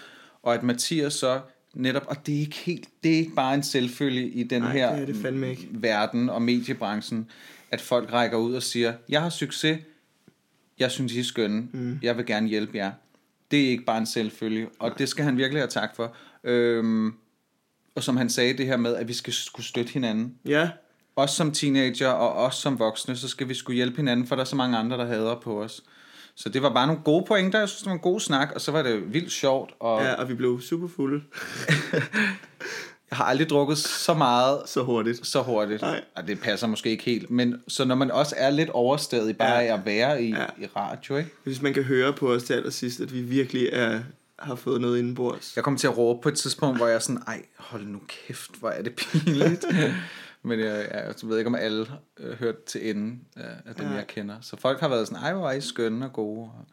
Og 0.44 0.54
at 0.54 0.64
Mathias 0.64 1.14
så 1.14 1.40
netop, 1.74 2.06
og 2.08 2.26
det 2.26 2.36
er 2.36 2.40
ikke 2.40 2.56
helt, 2.56 2.90
det 3.04 3.14
er 3.14 3.18
ikke 3.18 3.36
bare 3.36 3.54
en 3.54 3.64
selvfølge 3.64 4.28
i 4.30 4.44
den 4.44 4.62
Nej, 4.62 4.72
her 4.72 5.06
det 5.06 5.08
det 5.24 5.48
ikke. 5.50 5.68
verden 5.72 6.30
og 6.30 6.42
mediebranchen, 6.42 7.28
at 7.72 7.82
folk 7.82 8.14
rækker 8.14 8.38
ud 8.38 8.54
og 8.54 8.64
siger, 8.64 8.94
jeg 9.10 9.22
har 9.22 9.30
succes, 9.30 9.80
jeg 10.80 10.92
synes 10.92 11.14
I 11.14 11.20
er 11.20 11.24
skønne, 11.24 11.68
mm. 11.72 12.00
jeg 12.02 12.18
vil 12.18 12.26
gerne 12.26 12.48
hjælpe 12.48 12.78
jer. 12.78 12.92
Det 13.54 13.66
er 13.66 13.70
ikke 13.70 13.86
bare 13.86 13.98
en 13.98 14.06
selvfølge, 14.06 14.68
og 14.80 14.88
Nej. 14.90 14.98
det 14.98 15.10
skal 15.10 15.26
han 15.26 15.38
virkelig 15.38 15.62
have 15.62 15.70
tak 15.70 15.96
for. 15.96 16.16
Øhm, 16.44 17.14
og 17.96 18.04
som 18.04 18.18
han 18.18 18.30
sagde 18.30 18.58
det 18.58 18.66
her 18.66 18.78
med, 18.78 18.96
at 18.96 19.08
vi 19.08 19.14
skal 19.14 19.34
skulle 19.34 19.66
støtte 19.66 19.92
hinanden. 19.92 20.36
ja, 20.46 20.70
Også 21.16 21.36
som 21.36 21.52
teenager 21.52 22.08
og 22.10 22.34
også 22.34 22.62
som 22.62 22.80
voksne, 22.80 23.16
så 23.16 23.28
skal 23.28 23.50
vi 23.50 23.54
skulle 23.54 23.76
hjælpe 23.76 23.98
hinanden, 23.98 24.28
for 24.28 24.36
der 24.36 24.42
er 24.42 24.46
så 24.46 24.56
mange 24.56 24.78
andre, 24.78 24.98
der 24.98 25.06
hader 25.06 25.40
på 25.44 25.64
os. 25.64 25.84
Så 26.36 26.50
det 26.50 26.62
var 26.62 26.74
bare 26.74 26.88
nogle 26.88 27.02
gode 27.04 27.26
pointer, 27.28 27.60
jeg 27.60 27.70
synes, 27.70 27.80
det 27.82 27.88
var 27.88 27.94
en 27.94 28.00
god 28.00 28.20
snak, 28.20 28.52
og 28.56 28.62
så 28.62 28.72
var 28.72 28.84
det 28.84 29.14
vildt 29.14 29.32
sjovt, 29.32 29.74
og 29.80 30.02
ja, 30.02 30.14
og 30.14 30.30
vi 30.30 30.34
blev 30.34 30.62
super 30.62 30.88
fulde 30.88 31.22
jeg 33.14 33.18
har 33.18 33.24
aldrig 33.26 33.50
drukket 33.50 33.78
så 33.78 34.14
meget 34.14 34.62
så 34.66 34.84
hurtigt. 34.84 35.28
så 35.28 35.42
hurtigt. 35.42 35.82
Nej. 35.82 36.02
Og 36.16 36.28
det 36.28 36.40
passer 36.42 36.68
måske 36.68 36.90
ikke 36.90 37.04
helt, 37.04 37.32
men 37.32 37.56
så 37.68 37.86
når 37.86 37.96
man 37.96 38.12
også 38.12 38.36
er 38.38 38.50
lidt 38.50 38.70
overstadig 38.70 39.38
bare 39.38 39.60
Ja. 39.60 39.74
at 39.74 39.86
være 39.86 40.24
i, 40.24 40.30
Ja. 40.30 40.46
i 40.58 40.66
radio, 40.76 41.18
ikke? 41.18 41.30
Hvis 41.44 41.62
man 41.62 41.74
kan 41.74 41.84
høre 41.84 42.14
på 42.14 42.32
os 42.34 42.44
til 42.44 42.54
allersidst, 42.54 43.00
at 43.00 43.14
vi 43.14 43.22
virkelig 43.22 43.70
er, 43.72 44.00
har 44.40 44.56
fået 44.56 44.82
noget 44.82 45.00
indenbords. 45.00 45.56
Jeg 45.56 45.64
kom 45.64 45.78
til 45.78 45.88
at 45.88 45.98
råbe 45.98 46.22
på 46.22 46.30
et 46.30 46.36
tidspunkt, 46.38 46.78
hvor 46.78 46.88
jeg 46.88 46.96
er 46.96 47.00
sådan, 47.00 47.22
ej, 47.28 47.42
hold 47.58 47.86
nu 47.86 48.00
kæft, 48.28 48.52
hvor 48.60 48.70
er 48.70 48.82
det 48.82 48.96
pinligt. 48.96 49.66
Men 50.46 50.60
jeg, 50.60 50.88
jeg, 50.92 51.04
jeg 51.22 51.30
ved 51.30 51.38
ikke, 51.38 51.48
om 51.48 51.56
alle 51.56 51.88
øh, 52.20 52.34
hørt 52.40 52.64
til 52.64 52.90
enden 52.90 53.22
øh, 53.38 53.44
af 53.66 53.76
dem, 53.76 53.86
Ja. 53.88 53.94
jeg 53.94 54.08
kender. 54.08 54.36
Så 54.42 54.58
folk 54.60 54.80
har 54.80 54.88
været 54.88 55.08
sådan, 55.08 55.24
ej, 55.24 55.34
hvor 55.34 55.48
er 55.50 55.54
I 55.54 55.62
skønne 55.62 56.06
og 56.06 56.14
gode. 56.14 56.42
Og, 56.42 56.66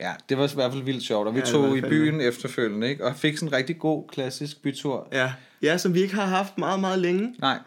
ja, 0.00 0.12
det 0.28 0.38
var 0.38 0.44
i 0.44 0.54
hvert 0.54 0.72
fald 0.72 0.82
vildt 0.82 1.02
sjovt. 1.04 1.26
Og 1.28 1.34
vi 1.34 1.38
Ja, 1.40 1.46
ja, 1.46 1.52
tog 1.52 1.76
i 1.76 1.80
byen 1.80 2.20
efterfølgende, 2.20 2.88
ikke? 2.88 3.04
Og 3.04 3.16
fik 3.16 3.36
sådan 3.36 3.48
en 3.48 3.52
rigtig 3.52 3.78
god, 3.78 4.08
klassisk 4.08 4.62
bytur. 4.62 5.08
Ja. 5.12 5.32
ja, 5.62 5.78
som 5.78 5.94
vi 5.94 6.02
ikke 6.02 6.14
har 6.14 6.26
haft 6.26 6.58
meget, 6.58 6.80
meget 6.80 6.98
længe. 6.98 7.34
Nej, 7.38 7.58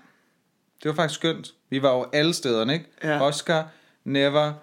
det 0.83 0.89
var 0.89 0.95
faktisk 0.95 1.19
skønt. 1.19 1.53
Vi 1.69 1.81
var 1.81 1.93
jo 1.93 2.05
alle 2.13 2.33
stederne, 2.33 2.73
ikke? 2.73 2.85
Ja. 3.03 3.21
Oscar, 3.21 3.67
Never, 4.03 4.53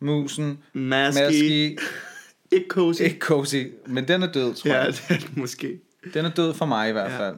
Musen, 0.00 0.58
Maski. 0.72 1.20
Maski, 1.22 1.76
Ikke 2.56 2.66
cozy. 2.68 3.02
ikke 3.02 3.18
Cozy, 3.18 3.64
men 3.86 4.08
den 4.08 4.22
er 4.22 4.32
død, 4.32 4.54
tror 4.54 4.70
Ja, 4.70 4.78
jeg. 4.82 4.94
er 5.08 5.14
det 5.18 5.36
måske. 5.36 5.80
Den 6.14 6.24
er 6.24 6.30
død 6.30 6.54
for 6.54 6.66
mig 6.66 6.88
i 6.88 6.92
hvert 6.92 7.10
Ja. 7.12 7.18
fald. 7.18 7.36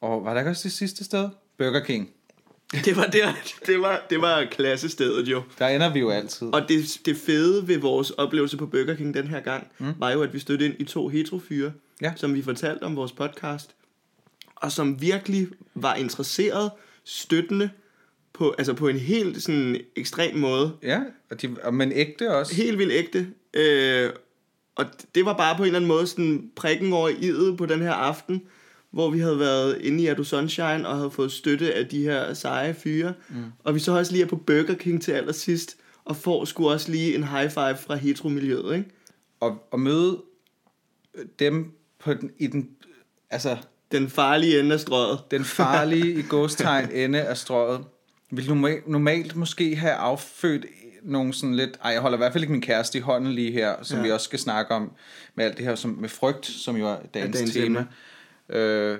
Og 0.00 0.24
var 0.24 0.32
der 0.32 0.40
ikke 0.40 0.50
også 0.50 0.62
det 0.62 0.72
sidste 0.72 1.04
sted? 1.04 1.28
Burger 1.58 1.84
King. 1.84 2.10
Det 2.84 2.96
var, 2.96 3.04
der, 3.06 3.32
det 3.66 3.80
var, 3.80 4.02
det 4.10 4.20
var 4.20 4.44
klassestedet 4.50 5.28
jo. 5.28 5.42
Der 5.58 5.68
ender 5.68 5.92
vi 5.92 5.98
jo 6.00 6.10
altid. 6.10 6.46
Og 6.54 6.68
det, 6.68 7.00
det 7.06 7.16
fede 7.16 7.68
ved 7.68 7.78
vores 7.78 8.10
oplevelse 8.10 8.56
på 8.56 8.66
Burger 8.66 8.94
King 8.94 9.14
den 9.14 9.26
her 9.26 9.40
gang, 9.40 9.66
mm. 9.78 9.86
var 9.98 10.10
jo, 10.10 10.22
at 10.22 10.34
vi 10.34 10.38
stødte 10.38 10.64
ind 10.64 10.74
i 10.78 10.84
to 10.84 11.08
heterofyre, 11.08 11.72
Ja. 12.02 12.12
som 12.16 12.34
vi 12.34 12.42
fortalte 12.42 12.82
om 12.82 12.96
vores 12.96 13.12
podcast, 13.12 13.70
og 14.56 14.72
som 14.72 15.00
virkelig 15.00 15.48
var 15.74 15.94
interesseret, 15.94 16.70
støttende, 17.04 17.70
på, 18.32 18.54
altså 18.58 18.74
på 18.74 18.88
en 18.88 18.98
helt 18.98 19.42
sådan 19.42 19.80
ekstrem 19.96 20.36
måde. 20.36 20.72
Ja, 20.82 21.00
og 21.30 21.42
de, 21.42 21.56
og 21.62 21.74
men 21.74 21.92
ægte 21.92 22.34
også. 22.34 22.54
Helt 22.54 22.78
vildt 22.78 22.92
ægte. 22.92 23.26
Øh, 23.54 24.10
og 24.76 24.86
det 25.14 25.24
var 25.24 25.32
bare 25.36 25.56
på 25.56 25.62
en 25.62 25.66
eller 25.66 25.78
anden 25.78 25.88
måde 25.88 26.06
sådan 26.06 26.50
prikken 26.56 26.92
over 26.92 27.10
i'et 27.10 27.56
på 27.56 27.66
den 27.66 27.80
her 27.80 27.92
aften, 27.92 28.42
hvor 28.92 29.10
vi 29.10 29.18
havde 29.20 29.38
været 29.38 29.78
inde 29.80 30.02
i 30.02 30.06
Ado 30.06 30.24
Sunshine 30.24 30.88
og 30.88 30.96
havde 30.96 31.10
fået 31.10 31.32
støtte 31.32 31.74
af 31.74 31.86
de 31.88 32.02
her 32.02 32.34
seje 32.34 32.74
fyre. 32.74 33.14
Mm. 33.28 33.36
Og 33.64 33.74
vi 33.74 33.80
så 33.80 33.92
også 33.98 34.12
lige 34.12 34.24
er 34.24 34.28
på 34.28 34.36
Burger 34.36 34.74
King 34.74 35.02
til 35.02 35.12
allersidst, 35.12 35.76
og 36.04 36.16
får 36.16 36.44
sgu 36.44 36.70
også 36.70 36.90
lige 36.90 37.14
en 37.14 37.24
high 37.24 37.50
five 37.50 37.76
fra 37.76 37.94
heteromiljøet, 37.94 38.76
ikke? 38.76 38.90
Og, 39.40 39.58
og 39.70 39.80
møde 39.80 40.22
dem 41.38 41.72
på 41.98 42.14
den, 42.14 42.30
i 42.38 42.46
den, 42.46 42.68
altså 43.30 43.56
Den 43.92 44.08
farlige 44.10 44.60
ende 44.60 44.72
af 44.74 44.80
strøget. 44.80 45.18
den 45.30 45.44
farlige 45.44 46.12
i 46.18 46.22
gåstegn 46.22 46.90
ende 47.04 47.20
af 47.20 47.36
strøget, 47.36 47.80
vil 48.30 48.48
normalt, 48.48 48.88
normalt 48.88 49.36
måske 49.36 49.76
have 49.76 49.92
affødt 49.92 50.66
nogle 51.02 51.34
sådan 51.34 51.54
lidt, 51.54 51.78
ej 51.84 51.90
jeg 51.90 52.00
holder 52.00 52.16
i 52.16 52.20
hvert 52.20 52.32
fald 52.32 52.42
ikke 52.44 52.52
min 52.52 52.60
kæreste 52.62 52.98
i 52.98 53.00
hånden 53.00 53.32
lige 53.32 53.52
her, 53.52 53.74
som 53.82 53.96
Ja. 53.96 54.00
ja. 54.02 54.06
vi 54.06 54.12
også 54.12 54.24
skal 54.24 54.38
snakke 54.38 54.74
om, 54.74 54.92
med 55.34 55.44
alt 55.44 55.56
det 55.56 55.64
her 55.66 55.74
som, 55.74 55.90
med 56.00 56.08
frygt, 56.08 56.46
som 56.46 56.76
jo 56.76 56.86
er 56.88 56.96
dagens, 57.14 57.36
dagens 57.36 57.52
tema. 57.52 57.86
Øh, 58.52 58.98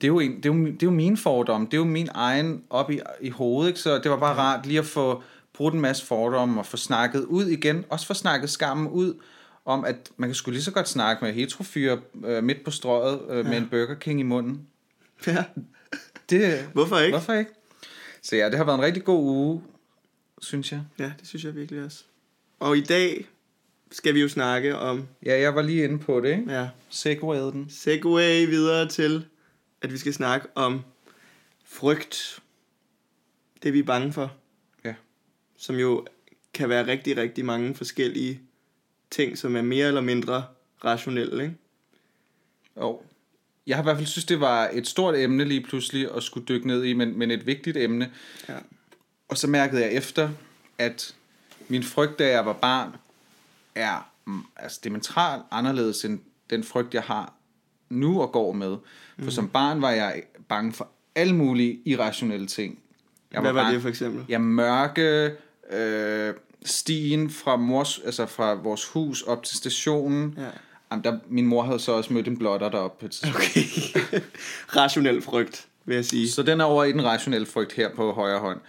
det 0.00 0.04
er, 0.04 0.08
jo 0.08 0.20
en, 0.20 0.36
det, 0.36 0.46
er 0.46 0.54
jo, 0.54 0.66
det 0.66 0.82
er 0.82 0.86
jo 0.86 0.90
min 0.90 1.16
fordom, 1.16 1.66
det 1.66 1.74
er 1.74 1.78
jo 1.78 1.84
min 1.84 2.08
egen 2.14 2.64
op 2.70 2.90
i, 2.90 3.00
i 3.20 3.28
hovedet, 3.28 3.68
ikke? 3.68 3.80
så 3.80 3.98
det 3.98 4.10
var 4.10 4.16
bare 4.16 4.36
rart 4.36 4.66
lige 4.66 4.78
at 4.78 4.84
få 4.84 5.22
brugt 5.52 5.74
en 5.74 5.80
masse 5.80 6.06
fordomme 6.06 6.60
og 6.60 6.66
få 6.66 6.76
snakket 6.76 7.24
ud 7.24 7.46
igen, 7.46 7.84
også 7.90 8.06
få 8.06 8.14
snakket 8.14 8.50
skammen 8.50 8.88
ud, 8.88 9.14
om 9.64 9.84
at 9.84 10.10
man 10.16 10.28
kan 10.28 10.34
sgu 10.34 10.50
lige 10.50 10.62
så 10.62 10.72
godt 10.72 10.88
snakke 10.88 11.24
med 11.24 11.34
heterofyre 11.34 12.00
øh, 12.24 12.44
midt 12.44 12.64
på 12.64 12.70
strøget 12.70 13.20
øh, 13.30 13.46
med 13.46 13.56
en 13.56 13.68
Burger 13.68 13.94
King 13.94 14.20
i 14.20 14.22
munden. 14.22 14.66
Ja. 15.26 15.44
Det, 16.30 16.68
Hvorfor 16.72 16.98
ikke? 16.98 17.18
Hvorfor 17.18 17.32
ikke? 17.32 17.50
Så 18.22 18.36
ja, 18.36 18.50
det 18.50 18.56
har 18.56 18.64
været 18.64 18.78
en 18.78 18.84
rigtig 18.84 19.04
god 19.04 19.22
uge, 19.22 19.62
synes 20.40 20.72
jeg. 20.72 20.82
Ja, 20.98 21.12
det 21.20 21.28
synes 21.28 21.44
jeg 21.44 21.54
virkelig 21.54 21.84
også. 21.84 22.04
Og 22.60 22.76
i 22.76 22.80
dag 22.80 23.26
skal 23.90 24.14
vi 24.14 24.20
jo 24.20 24.28
snakke 24.28 24.76
om, 24.76 25.08
Ja, 25.26 25.40
jeg 25.40 25.54
var 25.54 25.62
lige 25.62 25.84
inde 25.84 25.98
på 25.98 26.20
det, 26.20 26.30
ikke? 26.30 26.52
ja, 26.52 26.68
Segwayede 26.90 27.52
den. 27.52 27.66
segway 27.70 28.46
videre 28.46 28.88
til, 28.88 29.26
at 29.82 29.92
vi 29.92 29.98
skal 29.98 30.14
snakke 30.14 30.48
om 30.54 30.80
frygt. 31.64 32.38
Det 33.62 33.72
vi 33.72 33.78
er 33.78 33.82
bange 33.84 34.12
for. 34.12 34.32
Ja. 34.84 34.94
Som 35.56 35.76
jo 35.76 36.06
kan 36.54 36.68
være 36.68 36.86
rigtig, 36.86 37.16
rigtig 37.16 37.44
mange 37.44 37.74
forskellige 37.74 38.40
ting, 39.10 39.38
som 39.38 39.56
er 39.56 39.62
mere 39.62 39.86
eller 39.86 40.00
mindre 40.00 40.44
rationelle, 40.84 41.42
ikke? 41.44 41.56
Jo. 42.76 43.02
Jeg 43.66 43.76
har 43.76 43.82
i 43.82 43.84
hvert 43.84 43.96
fald 43.96 44.06
synes, 44.06 44.24
det 44.24 44.40
var 44.40 44.70
et 44.72 44.86
stort 44.86 45.16
emne 45.16 45.44
lige 45.44 45.60
pludselig 45.62 46.16
at 46.16 46.22
skulle 46.22 46.46
dykke 46.46 46.66
ned 46.66 46.84
i, 46.84 46.92
men, 46.92 47.18
men 47.18 47.30
et 47.30 47.46
vigtigt 47.46 47.76
emne. 47.76 48.12
Ja. 48.48 48.56
Og 49.28 49.38
så 49.38 49.46
mærkede 49.46 49.82
jeg 49.82 49.92
efter, 49.92 50.30
at 50.78 51.14
min 51.68 51.82
frygt, 51.82 52.18
da 52.18 52.28
jeg 52.28 52.46
var 52.46 52.52
barn, 52.52 52.90
er 53.76 54.10
mm, 54.26 54.40
altså 54.56 54.80
diametralt 54.84 55.42
anderledes 55.50 56.04
end 56.04 56.20
den 56.50 56.64
frygt, 56.64 56.94
jeg 56.94 57.02
har 57.02 57.32
nu 57.88 58.22
og 58.22 58.32
går 58.32 58.52
med. 58.52 58.76
For 59.18 59.24
mm. 59.24 59.30
som 59.30 59.48
barn 59.48 59.82
var 59.82 59.90
jeg 59.90 60.22
bange 60.48 60.72
for 60.72 60.88
alle 61.14 61.34
mulige 61.34 61.80
irrationelle 61.84 62.46
ting. 62.46 62.78
Jeg 63.32 63.40
Hvad 63.40 63.52
var 63.52 63.62
bange- 63.62 63.74
det 63.74 63.82
for 63.82 63.88
eksempel? 63.88 64.24
Ja, 64.28 64.38
mørke, 64.38 65.30
øh, 65.72 66.34
stien 66.64 67.30
fra, 67.30 67.56
mors, 67.56 68.00
altså 68.04 68.26
fra 68.26 68.54
vores 68.54 68.88
hus 68.88 69.22
op 69.22 69.42
til 69.42 69.56
stationen. 69.56 70.34
Ja. 70.38 70.46
Jamen, 70.90 71.04
der, 71.04 71.18
min 71.28 71.46
mor 71.46 71.62
havde 71.62 71.78
så 71.80 71.92
også 71.92 72.12
mødt 72.12 72.28
en 72.28 72.38
blotter 72.38 72.68
deroppe 72.68 73.00
på 73.00 73.06
et 73.06 73.10
tidspunkt. 73.12 73.36
Okay. 73.36 74.20
Rationel 74.82 75.22
frygt, 75.22 75.66
vil 75.84 75.94
jeg 75.94 76.04
sige. 76.04 76.30
Så 76.30 76.42
den 76.42 76.60
er 76.60 76.64
over 76.64 76.84
i 76.84 76.92
den 76.92 77.04
rationelle 77.04 77.46
frygt 77.46 77.72
her 77.72 77.94
på 77.94 78.12
højre 78.12 78.38
hånd. 78.38 78.60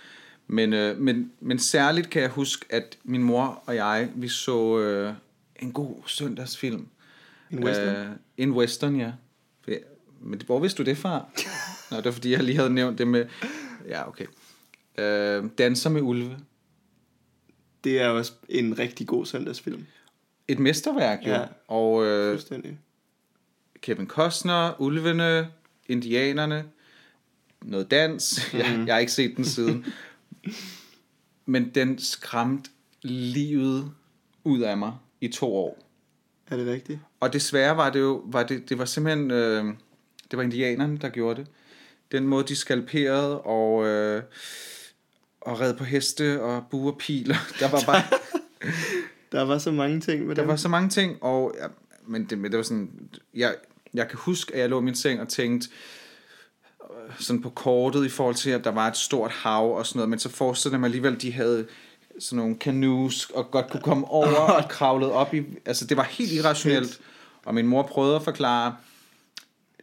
Men, 0.47 0.73
øh, 0.73 0.97
men, 0.97 1.31
men 1.39 1.59
særligt 1.59 2.09
kan 2.09 2.21
jeg 2.21 2.29
huske, 2.29 2.65
at 2.69 2.97
min 3.03 3.23
mor 3.23 3.63
og 3.65 3.75
jeg, 3.75 4.09
vi 4.15 4.27
så 4.27 4.79
øh, 4.79 5.13
en 5.55 5.71
god 5.71 5.95
søndagsfilm. 6.07 6.87
En 7.51 7.63
western? 7.63 7.95
Øh, 7.95 8.07
en 8.37 8.51
western, 8.51 8.95
ja. 8.95 9.11
Men 10.21 10.41
hvor 10.45 10.59
vidste 10.59 10.83
du 10.83 10.89
det 10.89 10.97
fra? 10.97 11.25
Nå, 11.91 11.97
det 11.97 12.05
var 12.05 12.11
fordi, 12.11 12.31
jeg 12.31 12.43
lige 12.43 12.57
havde 12.57 12.73
nævnt 12.73 12.97
det 12.97 13.07
med... 13.07 13.25
Ja, 13.87 14.07
okay. 14.07 14.25
Øh, 14.97 15.43
Danser 15.57 15.89
med 15.89 16.01
ulve. 16.01 16.37
Det 17.83 18.01
er 18.01 18.07
også 18.07 18.33
en 18.49 18.79
rigtig 18.79 19.07
god 19.07 19.25
søndagsfilm. 19.25 19.85
Et 20.47 20.59
mesterværk, 20.59 21.19
jo. 21.25 21.29
Ja. 21.29 21.39
Ja. 21.39 21.47
Og 21.67 22.05
øh, 22.05 22.33
Fuldstændig. 22.33 22.77
Kevin 23.81 24.07
Costner, 24.07 24.81
ulvene, 24.81 25.47
indianerne, 25.87 26.65
noget 27.61 27.91
dans. 27.91 28.49
Mm. 28.53 28.59
Jeg, 28.59 28.83
jeg 28.87 28.95
har 28.95 28.99
ikke 28.99 29.11
set 29.11 29.37
den 29.37 29.45
siden. 29.45 29.85
Men 31.45 31.69
den 31.75 31.99
skræmte 31.99 32.69
livet 33.01 33.91
ud 34.43 34.61
af 34.61 34.77
mig 34.77 34.93
i 35.21 35.27
to 35.27 35.55
år. 35.55 35.83
Er 36.47 36.57
det 36.57 36.67
rigtigt? 36.67 36.99
Og 37.19 37.33
desværre 37.33 37.77
var 37.77 37.89
det 37.89 37.99
jo, 37.99 38.23
var 38.25 38.43
det, 38.43 38.69
det 38.69 38.77
var 38.77 38.85
simpelthen, 38.85 39.31
øh, 39.31 39.65
det 40.31 40.37
var 40.37 40.43
indianerne, 40.43 40.97
der 40.97 41.09
gjorde 41.09 41.41
det. 41.41 41.47
Den 42.11 42.27
måde, 42.27 42.43
de 42.47 42.55
skalperede 42.55 43.41
og, 43.41 43.85
øh, 43.85 44.23
og 45.41 45.59
red 45.59 45.73
på 45.77 45.83
heste 45.83 46.41
og 46.41 46.63
buer 46.71 46.91
piler. 46.99 47.35
Der 47.59 47.71
var 47.71 47.81
bare, 47.85 48.03
Der 49.31 49.41
var 49.41 49.57
så 49.57 49.71
mange 49.71 49.99
ting 50.01 50.25
med 50.25 50.35
der 50.35 50.41
dem. 50.41 50.49
var 50.49 50.55
så 50.55 50.69
mange 50.69 50.89
ting, 50.89 51.23
og 51.23 51.55
ja, 51.61 51.67
men, 52.07 52.25
det, 52.25 52.37
men 52.37 52.51
det 52.51 52.57
var 52.57 52.63
sådan, 52.63 53.09
jeg, 53.33 53.55
jeg 53.93 54.07
kan 54.07 54.17
huske, 54.19 54.53
at 54.53 54.59
jeg 54.59 54.69
lå 54.69 54.79
i 54.79 54.83
min 54.83 54.95
seng 54.95 55.21
og 55.21 55.27
tænkte, 55.27 55.69
sådan 57.19 57.41
på 57.41 57.49
kortet 57.49 58.05
i 58.05 58.09
forhold 58.09 58.35
til, 58.35 58.49
at 58.49 58.63
der 58.63 58.71
var 58.71 58.87
et 58.87 58.97
stort 58.97 59.31
hav 59.31 59.77
og 59.77 59.85
sådan 59.85 59.97
noget, 59.97 60.09
men 60.09 60.19
så 60.19 60.29
forestillede 60.29 60.73
jeg 60.75 60.79
mig 60.79 60.87
alligevel, 60.87 61.15
at 61.15 61.21
de 61.21 61.31
havde 61.33 61.67
sådan 62.19 62.37
nogle 62.37 62.55
canoes 62.55 63.29
og 63.29 63.51
godt 63.51 63.69
kunne 63.69 63.81
komme 63.81 64.07
over 64.21 64.39
og 64.39 64.69
kravlet 64.69 65.11
op 65.11 65.33
i, 65.33 65.43
altså 65.65 65.85
det 65.85 65.97
var 65.97 66.03
helt 66.03 66.31
irrationelt, 66.31 66.99
og 67.45 67.53
min 67.55 67.67
mor 67.67 67.83
prøvede 67.83 68.15
at 68.15 68.23
forklare, 68.23 68.75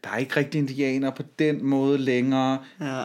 der 0.04 0.10
er 0.10 0.16
ikke 0.16 0.36
rigtig 0.36 0.58
indianer 0.58 1.10
på 1.10 1.22
den 1.38 1.64
måde 1.64 1.98
længere, 1.98 2.58
Ja. 2.80 3.04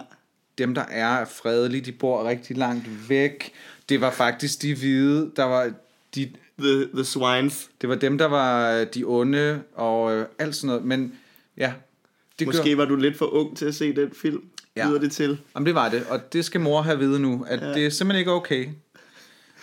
dem 0.58 0.76
der 0.76 0.82
er 0.90 1.08
er 1.20 1.26
fredelige, 1.26 1.82
de 1.82 1.92
bor 1.92 2.28
rigtig 2.28 2.58
langt 2.58 3.10
væk, 3.10 3.52
det 3.90 4.02
var 4.02 4.12
faktisk 4.12 4.62
de 4.62 4.76
hvide, 4.76 5.32
der 5.36 5.44
var 5.44 5.72
de, 6.16 6.32
The, 6.60 6.86
the 6.94 7.04
Swines. 7.06 7.70
det 7.82 7.90
var 7.90 7.96
dem, 7.96 8.18
der 8.18 8.26
var 8.26 8.72
øh, 8.72 8.88
de 8.94 9.04
onde 9.06 9.62
og 9.76 10.16
øh, 10.16 10.26
alt 10.40 10.56
sådan 10.56 10.68
noget. 10.68 10.86
Men 10.86 11.14
ja, 11.58 11.74
det 12.40 12.48
Måske 12.48 12.70
gør, 12.70 12.76
var 12.76 12.86
du 12.86 12.96
lidt 12.96 13.18
for 13.18 13.26
ung 13.26 13.58
til 13.58 13.66
at 13.66 13.76
se 13.76 13.96
den 13.96 14.12
film. 14.14 14.44
Ja. 14.76 14.88
Lyder 14.90 15.00
det 15.00 15.12
til. 15.12 15.38
jamen, 15.56 15.66
det 15.68 15.76
var 15.76 15.90
det. 15.90 16.04
Og 16.10 16.34
det 16.34 16.46
skal 16.46 16.62
mor 16.62 16.82
have 16.82 17.00
vide 17.00 17.20
nu, 17.20 17.46
at 17.48 17.62
Ja. 17.62 17.74
det 17.74 17.86
er 17.86 17.90
simpelthen 17.90 18.20
ikke 18.20 18.32
okay. 18.32 18.68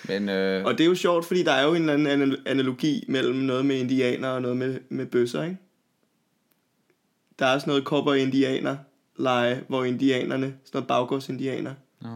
Men 0.08 0.28
øh, 0.28 0.64
Og 0.64 0.72
det 0.78 0.80
er 0.84 0.88
jo 0.88 0.94
sjovt, 0.94 1.24
fordi 1.26 1.42
der 1.42 1.52
er 1.52 1.64
jo 1.64 1.74
en 1.74 1.88
eller 1.90 1.92
anden 1.92 2.06
anal- 2.32 2.42
analogi 2.46 3.04
mellem 3.08 3.36
noget 3.38 3.66
med 3.66 3.76
indianer 3.76 4.28
og 4.28 4.42
noget 4.42 4.56
med, 4.56 4.78
med 4.88 5.06
bøsser, 5.06 5.42
ikke? 5.42 5.56
Der 7.38 7.46
er 7.46 7.54
også 7.54 7.66
noget 7.66 7.84
kopper 7.84 8.14
indianer 8.14 8.76
leje, 9.18 9.64
hvor 9.68 9.84
indianerne, 9.84 10.46
sådan 10.46 10.56
noget 10.72 10.88
baggårdsindianer. 10.88 11.74
nå, 12.02 12.08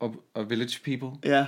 og, 0.00 0.14
og 0.34 0.50
Village 0.50 0.78
People, 0.84 1.18
Ja. 1.24 1.46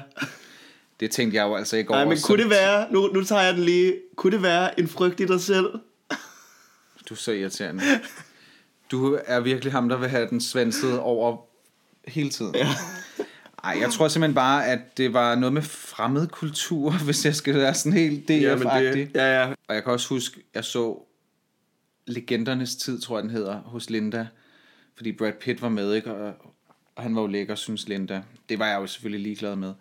det 1.00 1.10
tænkte 1.10 1.36
jeg 1.36 1.44
jo 1.44 1.54
altså 1.56 1.76
ikke 1.76 1.90
over. 1.90 1.98
Nej, 1.98 2.08
men 2.08 2.18
kunne 2.24 2.42
det 2.42 2.50
være, 2.50 2.92
nu, 2.92 3.06
nu 3.06 3.24
tager 3.24 3.42
jeg 3.42 3.54
den 3.54 3.64
lige, 3.64 3.94
kunne 4.16 4.32
det 4.32 4.42
være 4.42 4.80
en 4.80 4.88
frygt 4.88 5.20
i 5.20 5.24
dig 5.26 5.40
selv? 5.40 5.66
Du 7.08 7.14
er 7.14 7.18
så 7.18 7.32
irriterende. 7.32 7.82
Du 8.90 9.18
er 9.26 9.40
virkelig 9.40 9.72
ham, 9.72 9.88
der 9.88 9.96
vil 9.96 10.08
have 10.08 10.28
den 10.28 10.40
svenset 10.40 11.00
over 11.00 11.36
hele 12.06 12.30
tiden. 12.30 12.54
Ja. 12.54 12.68
Ej, 13.64 13.78
jeg 13.80 13.90
tror 13.90 14.08
simpelthen 14.08 14.34
bare, 14.34 14.66
at 14.66 14.78
det 14.96 15.12
var 15.12 15.34
noget 15.34 15.52
med 15.52 15.62
fremmed 15.62 16.26
kultur, 16.26 16.90
hvis 17.04 17.24
jeg 17.24 17.34
skal 17.34 17.54
være 17.54 17.74
sådan 17.74 17.98
helt 17.98 18.30
DF-agtig. 18.30 18.98
det, 18.98 19.10
ja, 19.14 19.40
ja. 19.40 19.54
Og 19.68 19.74
jeg 19.74 19.84
kan 19.84 19.92
også 19.92 20.08
huske, 20.08 20.42
jeg 20.54 20.64
så 20.64 21.04
Legendernes 22.06 22.76
tid, 22.76 23.00
tror 23.00 23.16
jeg 23.16 23.22
den 23.22 23.30
hedder, 23.30 23.60
hos 23.60 23.90
Linda. 23.90 24.26
Fordi 24.96 25.12
Brad 25.12 25.32
Pitt 25.32 25.62
var 25.62 25.68
med, 25.68 25.94
ikke? 25.94 26.14
Og, 26.14 26.34
og 26.96 27.02
han 27.02 27.14
var 27.14 27.20
jo 27.20 27.26
lækker, 27.26 27.54
synes 27.54 27.88
Linda. 27.88 28.22
Det 28.48 28.58
var 28.58 28.66
jeg 28.66 28.80
jo 28.80 28.86
selvfølgelig 28.86 29.22
ligeglad 29.22 29.56
med. 29.56 29.74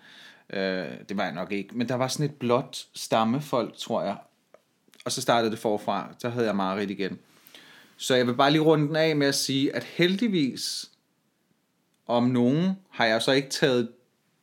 Øh, 0.54 0.86
det 1.10 1.18
var 1.18 1.24
jeg 1.24 1.34
nok 1.34 1.52
ikke. 1.52 1.78
Men 1.78 1.90
der 1.90 1.96
var 1.96 2.08
sådan 2.08 2.26
et 2.26 2.36
blåt 2.36 2.88
stammefolk, 2.96 3.78
tror 3.78 4.04
jeg. 4.04 4.16
Og 5.06 5.12
så 5.12 5.22
startede 5.22 5.52
det 5.52 5.60
forfra. 5.60 6.16
Så 6.20 6.30
havde 6.30 6.46
jeg 6.46 6.56
Marit 6.56 6.90
igen. 6.90 7.20
Så 7.98 8.16
jeg 8.16 8.28
vil 8.28 8.34
bare 8.34 8.52
lige 8.52 8.62
runde 8.62 8.88
den 8.88 8.96
af 8.96 9.16
med 9.16 9.28
at 9.28 9.36
sige, 9.36 9.76
at 9.76 9.84
heldigvis, 9.84 10.90
om 12.08 12.24
nogen, 12.24 12.72
har 12.90 13.06
jeg 13.06 13.22
så 13.22 13.32
ikke 13.32 13.50
taget 13.50 13.90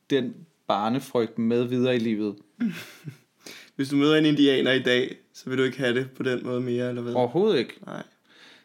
den 0.09 0.33
barnefrygt 0.67 1.39
med 1.39 1.63
videre 1.63 1.95
i 1.95 1.99
livet. 1.99 2.35
Hvis 3.75 3.89
du 3.89 3.95
møder 3.95 4.15
en 4.17 4.25
indianer 4.25 4.71
i 4.71 4.81
dag, 4.83 5.15
så 5.33 5.49
vil 5.49 5.57
du 5.57 5.63
ikke 5.63 5.77
have 5.77 5.93
det 5.93 6.11
på 6.11 6.23
den 6.23 6.45
måde 6.45 6.61
mere, 6.61 6.89
eller 6.89 7.01
hvad? 7.01 7.13
Overhovedet 7.13 7.59
ikke. 7.59 7.73
Nej. 7.85 8.03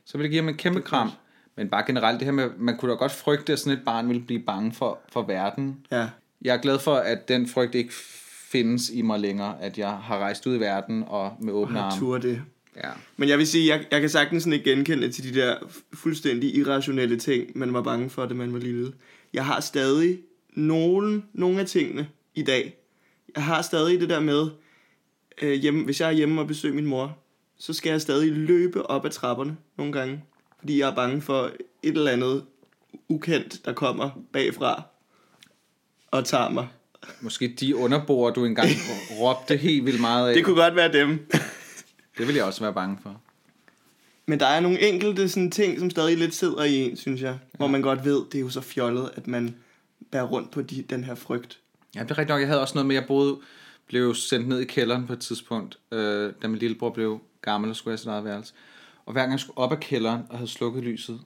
Så 0.05 0.19
vil 0.19 0.25
jeg 0.25 0.31
give 0.31 0.43
ham 0.43 0.49
en 0.49 0.57
kæmpe 0.57 0.81
kram. 0.81 1.11
Men 1.57 1.69
bare 1.69 1.85
generelt 1.87 2.21
det 2.21 2.25
her 2.27 2.33
med, 2.33 2.51
man 2.59 2.77
kunne 2.77 2.91
da 2.91 2.97
godt 2.97 3.13
frygte, 3.13 3.53
at 3.53 3.59
sådan 3.59 3.79
et 3.79 3.85
barn 3.85 4.09
ville 4.09 4.23
blive 4.23 4.41
bange 4.41 4.73
for, 4.73 4.99
for 5.13 5.23
verden. 5.23 5.87
Ja. 5.91 6.09
Jeg 6.43 6.57
er 6.57 6.61
glad 6.61 6.79
for, 6.79 6.95
at 6.95 7.29
den 7.29 7.49
frygt 7.49 7.75
ikke 7.75 7.93
findes 8.53 8.91
i 8.91 9.03
mig 9.03 9.21
længere, 9.21 9.63
at 9.63 9.79
jeg 9.79 9.91
har 9.91 10.19
rejst 10.19 10.47
ud 10.47 10.57
i 10.57 10.61
verden 10.61 11.05
og 11.07 11.37
med 11.41 11.53
åbne 11.53 11.79
Har 11.79 11.85
arme. 11.85 12.01
tur 12.01 12.19
det. 12.19 12.43
Ja. 12.77 12.91
Men 13.17 13.29
jeg 13.29 13.39
vil 13.39 13.47
sige, 13.47 13.69
jeg, 13.69 13.85
jeg 13.91 14.01
kan 14.01 14.11
sagtens 14.11 14.43
sådan 14.43 14.53
ikke 14.53 14.71
genkende 14.71 15.13
til 15.13 15.35
de 15.35 15.41
der 15.41 15.57
fuldstændig 15.93 16.57
irrationelle 16.57 17.19
ting, 17.19 17.59
man 17.59 17.75
var 17.75 17.83
bange 17.83 18.11
for, 18.11 18.27
da 18.27 18.35
man 18.35 18.53
var 18.53 18.59
lille. 18.59 18.93
Jeg 19.33 19.47
har 19.47 19.61
stadig 19.61 20.19
nogle, 20.53 21.23
nogle 21.33 21.61
af 21.61 21.67
tingene 21.67 22.09
i 22.35 22.43
dag. 22.43 22.77
Jeg 23.35 23.45
har 23.45 23.63
stadig 23.63 24.01
det 24.01 24.09
der 24.09 24.21
med, 24.21 24.49
øh, 25.43 25.53
hjemme, 25.53 25.85
hvis 25.85 26.01
jeg 26.01 26.09
er 26.09 26.13
hjemme 26.13 26.41
og 26.41 26.47
besøger 26.47 26.75
min 26.75 26.87
mor, 26.87 27.19
så 27.59 27.73
skal 27.73 27.91
jeg 27.91 28.01
stadig 28.01 28.33
løbe 28.33 28.91
op 28.91 29.05
ad 29.05 29.11
trapperne 29.11 29.57
nogle 29.79 29.93
gange. 29.93 30.25
Fordi 30.59 30.81
jeg 30.81 30.91
er 30.91 30.95
bange 30.95 31.23
for 31.23 31.51
et 31.83 31.97
eller 31.97 32.11
andet 32.11 32.45
ukendt, 33.09 33.65
der 33.65 33.73
kommer 33.73 34.11
bagfra 34.33 34.83
og 36.11 36.25
tager 36.25 36.49
mig. 36.49 36.69
Måske 37.21 37.49
de 37.61 37.77
underboer, 37.77 38.31
du 38.31 38.45
engang 38.45 38.69
råbte 39.21 39.57
helt 39.57 39.87
vildt 39.87 40.01
meget 40.01 40.29
af. 40.29 40.35
Det 40.35 40.45
kunne 40.45 40.63
godt 40.63 40.77
være 40.77 40.93
dem. 40.93 41.31
Det 42.21 42.29
vil 42.29 42.37
jeg 42.37 42.45
også 42.45 42.61
være 42.61 42.73
bange 42.75 42.99
for. 43.03 43.21
Men 44.27 44.41
der 44.41 44.47
er 44.47 44.61
nogle 44.61 44.89
enkelte 44.89 45.29
sådan 45.29 45.51
ting, 45.51 45.79
som 45.79 45.91
stadig 45.91 46.19
lidt 46.19 46.35
sidder 46.35 46.65
i 46.65 46.75
en, 46.77 46.97
synes 46.97 47.23
jeg. 47.23 47.39
Ja. 47.53 47.57
Hvor 47.57 47.67
man 47.67 47.83
godt 47.83 48.05
ved, 48.05 48.23
det 48.33 48.35
er 48.39 48.43
jo 48.43 48.51
så 48.51 48.61
fjollet, 48.61 49.11
at 49.15 49.27
man 49.27 49.55
bærer 50.13 50.25
rundt 50.25 50.51
på 50.51 50.63
de, 50.63 50.83
den 50.83 51.05
her 51.05 51.15
frygt. 51.15 51.59
Ja, 51.95 52.03
det 52.03 52.11
er 52.11 52.19
rigtigt 52.19 52.29
nok. 52.29 52.41
Jeg 52.41 52.49
havde 52.49 52.61
også 52.61 52.75
noget 52.75 52.87
med, 52.87 52.95
jeg 52.95 53.07
boede, 53.07 53.39
blev 53.87 54.15
sendt 54.15 54.49
ned 54.49 54.61
i 54.61 54.65
kælderen 54.65 55.07
på 55.07 55.13
et 55.13 55.21
tidspunkt, 55.21 55.79
øh, 55.93 56.33
da 56.43 56.49
min 56.49 56.59
lillebror 56.59 56.91
blev 56.91 57.21
gammel 57.43 57.71
og 57.71 57.77
skulle 57.77 57.93
have 57.93 57.99
sit 57.99 58.07
eget 58.07 58.25
værelse. 58.25 58.55
Og 59.07 59.13
hver 59.13 59.21
gang 59.23 59.33
jeg 59.33 59.41
skulle 59.41 59.59
op 59.59 59.73
af 59.73 59.81
kælderen 59.81 60.23
og 60.31 60.39
havde 60.39 60.51
slukket 60.51 60.83
lyset, 60.83 61.21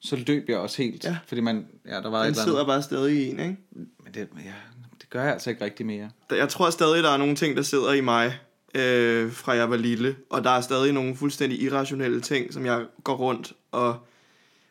så 0.00 0.16
løb 0.26 0.48
jeg 0.48 0.58
også 0.58 0.82
helt. 0.82 1.04
Ja. 1.04 1.18
Fordi 1.26 1.40
man, 1.40 1.66
ja, 1.86 1.94
der 2.00 2.10
var 2.10 2.18
et 2.18 2.24
Den 2.24 2.30
eller 2.30 2.42
sidder 2.42 2.58
andet. 2.58 2.66
bare 2.66 2.82
stadig 2.82 3.16
i 3.16 3.30
en, 3.30 3.40
ikke? 3.40 3.56
Men 3.72 4.14
det, 4.14 4.28
ja, 4.44 4.52
det 5.00 5.10
gør 5.10 5.22
jeg 5.22 5.32
altså 5.32 5.50
ikke 5.50 5.64
rigtig 5.64 5.86
mere. 5.86 6.10
Jeg 6.30 6.48
tror 6.48 6.70
stadig, 6.70 7.02
der 7.02 7.10
er 7.10 7.16
nogle 7.16 7.36
ting, 7.36 7.56
der 7.56 7.62
sidder 7.62 7.92
i 7.92 8.00
mig, 8.00 8.38
øh, 8.74 9.32
fra 9.32 9.52
jeg 9.52 9.70
var 9.70 9.76
lille. 9.76 10.16
Og 10.30 10.44
der 10.44 10.50
er 10.50 10.60
stadig 10.60 10.92
nogle 10.92 11.16
fuldstændig 11.16 11.62
irrationelle 11.62 12.20
ting, 12.20 12.52
som 12.52 12.66
jeg 12.66 12.86
går 13.04 13.16
rundt 13.16 13.52
og, 13.70 14.06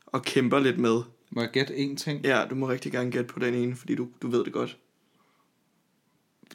og 0.06 0.22
kæmper 0.22 0.60
lidt 0.60 0.77
med. 0.77 1.01
Må 1.29 1.41
jeg 1.41 1.50
gætte 1.51 1.74
én 1.74 1.96
ting? 1.96 2.25
Ja, 2.25 2.46
du 2.50 2.56
må 2.56 2.70
rigtig 2.70 2.91
gerne 2.91 3.12
gætte 3.12 3.34
på 3.34 3.39
den 3.39 3.53
ene, 3.53 3.75
fordi 3.75 3.96
du, 3.96 4.08
du 4.22 4.27
ved 4.29 4.44
det 4.46 4.53
godt. 4.53 4.77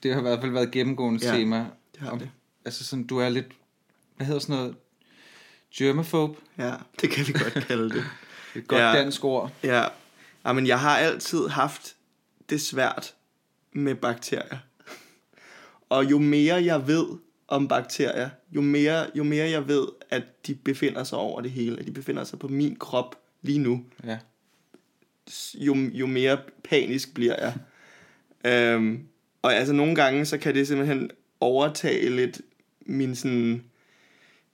Det 0.03 0.13
har 0.13 0.19
i 0.21 0.23
hvert 0.23 0.41
fald 0.41 0.53
været 0.53 0.67
et 0.67 0.71
gennemgående 0.73 1.27
Ja, 1.27 1.37
tema. 1.37 1.57
Det 1.93 2.01
har 2.01 2.11
Om- 2.11 2.19
det. 2.19 2.31
Altså 2.65 2.85
sådan, 2.85 3.07
du 3.07 3.19
er 3.19 3.29
lidt, 3.29 3.47
hvad 4.17 4.27
hedder 4.27 4.41
sådan 4.41 4.57
noget, 4.57 4.77
germaphobe? 5.77 6.39
Ja, 6.59 6.75
det 7.01 7.11
kan 7.11 7.27
vi 7.27 7.33
godt 7.33 7.67
kalde 7.67 7.91
det. 7.91 8.05
Et 8.57 8.69
godt 8.69 8.81
ja. 8.81 8.93
dansk 8.93 9.25
ord. 9.25 9.53
Ja, 9.63 9.85
ja 10.47 10.53
men 10.53 10.67
jeg 10.67 10.81
har 10.81 10.97
altid 10.97 11.49
haft 11.49 11.97
det 12.51 12.61
svært 12.61 13.15
med 13.73 13.95
bakterier. 13.95 14.59
Og 15.89 16.11
jo 16.11 16.19
mere 16.19 16.65
jeg 16.65 16.87
ved 16.87 17.07
om 17.55 17.69
bakterier, 17.69 18.31
jo 18.53 18.61
mere, 18.61 19.07
jo 19.15 19.25
mere 19.25 19.51
jeg 19.51 19.69
ved, 19.69 19.87
at 20.11 20.23
de 20.47 20.55
befinder 20.55 21.05
sig 21.05 21.19
over 21.19 21.41
det 21.41 21.51
hele, 21.51 21.79
at 21.81 21.87
de 21.87 21.93
befinder 21.93 22.25
sig 22.25 22.39
på 22.39 22.49
min 22.49 22.77
krop 22.77 23.17
lige 23.43 23.59
nu, 23.59 23.85
Ja. 24.05 24.19
jo, 25.55 25.75
jo 25.75 26.07
mere 26.07 26.39
panisk 26.65 27.15
bliver 27.15 27.37
jeg. 27.39 27.55
Øhm, 28.53 29.01
og 29.43 29.55
altså 29.55 29.73
nogle 29.73 29.95
gange, 29.95 30.25
så 30.25 30.39
kan 30.39 30.55
det 30.55 30.69
simpelthen 30.69 31.11
overtage 31.41 32.11
lidt 32.17 32.41
min 32.87 33.15
sådan, 33.15 33.65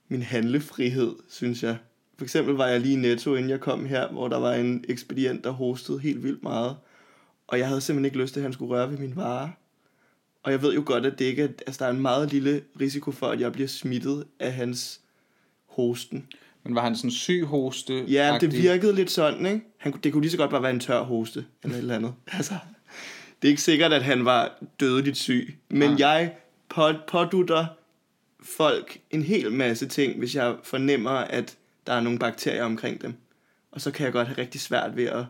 min 0.07 0.21
handlefrihed, 0.21 1.15
synes 1.29 1.63
jeg. 1.63 1.77
For 2.17 2.25
eksempel 2.25 2.55
var 2.55 2.67
jeg 2.67 2.79
lige 2.79 2.93
i 2.93 3.01
Netto, 3.01 3.35
inden 3.35 3.49
jeg 3.49 3.59
kom 3.59 3.85
her, 3.85 4.11
hvor 4.11 4.27
der 4.27 4.37
var 4.39 4.53
en 4.53 4.85
ekspedient, 4.89 5.43
der 5.43 5.49
hostede 5.51 5.99
helt 5.99 6.23
vildt 6.23 6.43
meget. 6.43 6.75
Og 7.47 7.59
jeg 7.59 7.67
havde 7.67 7.81
simpelthen 7.81 8.05
ikke 8.05 8.17
lyst 8.17 8.33
til, 8.33 8.39
at 8.39 8.43
han 8.43 8.53
skulle 8.53 8.75
røre 8.75 8.91
ved 8.91 8.97
min 8.97 9.15
vare. 9.15 9.51
Og 10.43 10.51
jeg 10.51 10.61
ved 10.61 10.73
jo 10.73 10.83
godt, 10.85 11.05
at 11.05 11.19
det 11.19 11.25
ikke 11.25 11.43
er, 11.43 11.47
altså, 11.67 11.79
der 11.79 11.85
er 11.85 11.93
en 11.93 12.01
meget 12.01 12.31
lille 12.31 12.61
risiko 12.79 13.11
for, 13.11 13.27
at 13.27 13.39
jeg 13.39 13.51
bliver 13.51 13.67
smittet 13.67 14.25
af 14.39 14.53
hans 14.53 15.01
hosten. 15.65 16.27
Men 16.63 16.75
var 16.75 16.81
han 16.81 16.95
sådan 16.95 17.11
syg 17.11 17.43
hoste? 17.45 18.03
Ja, 18.03 18.37
det 18.41 18.53
virkede 18.53 18.95
lidt 18.95 19.11
sådan, 19.11 19.45
ikke? 19.45 19.61
Han, 19.77 19.93
det 20.03 20.11
kunne 20.11 20.21
lige 20.21 20.31
så 20.31 20.37
godt 20.37 20.51
bare 20.51 20.63
være 20.63 20.71
en 20.71 20.79
tør 20.79 21.03
hoste, 21.03 21.45
eller 21.63 21.75
et 21.75 21.81
eller 21.81 21.95
andet. 21.95 22.13
Altså, 22.33 22.53
det 23.41 23.47
er 23.47 23.49
ikke 23.49 23.61
sikkert, 23.61 23.93
at 23.93 24.03
han 24.03 24.25
var 24.25 24.63
dødeligt 24.79 25.17
syg. 25.17 25.57
Men 25.69 25.89
Nej. 25.89 25.99
jeg 25.99 26.35
på, 26.69 26.91
pådutter 27.07 27.65
folk 28.43 28.97
en 29.11 29.23
hel 29.23 29.51
masse 29.51 29.87
ting, 29.87 30.19
hvis 30.19 30.35
jeg 30.35 30.55
fornemmer, 30.63 31.11
at 31.11 31.57
der 31.87 31.93
er 31.93 32.01
nogle 32.01 32.19
bakterier 32.19 32.63
omkring 32.63 33.01
dem. 33.01 33.13
Og 33.71 33.81
så 33.81 33.91
kan 33.91 34.03
jeg 34.03 34.13
godt 34.13 34.27
have 34.27 34.37
rigtig 34.37 34.61
svært 34.61 34.95
ved 34.95 35.05
at 35.05 35.25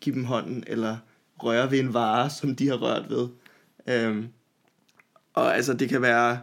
give 0.00 0.14
dem 0.14 0.24
hånden, 0.24 0.64
eller 0.66 0.96
røre 1.42 1.70
ved 1.70 1.78
en 1.78 1.94
vare, 1.94 2.30
som 2.30 2.56
de 2.56 2.68
har 2.68 2.76
rørt 2.76 3.10
ved. 3.10 3.28
Øhm, 3.86 4.28
og 5.34 5.56
altså, 5.56 5.74
det 5.74 5.88
kan 5.88 6.02
være... 6.02 6.40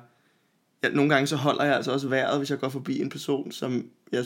Ja, 0.83 0.89
nogle 0.89 1.13
gange 1.13 1.27
så 1.27 1.35
holder 1.35 1.63
jeg 1.63 1.75
altså 1.75 1.91
også 1.91 2.07
vejret, 2.07 2.37
hvis 2.37 2.49
jeg 2.49 2.59
går 2.59 2.69
forbi 2.69 3.01
en 3.01 3.09
person, 3.09 3.51
som 3.51 3.89
jeg 4.11 4.25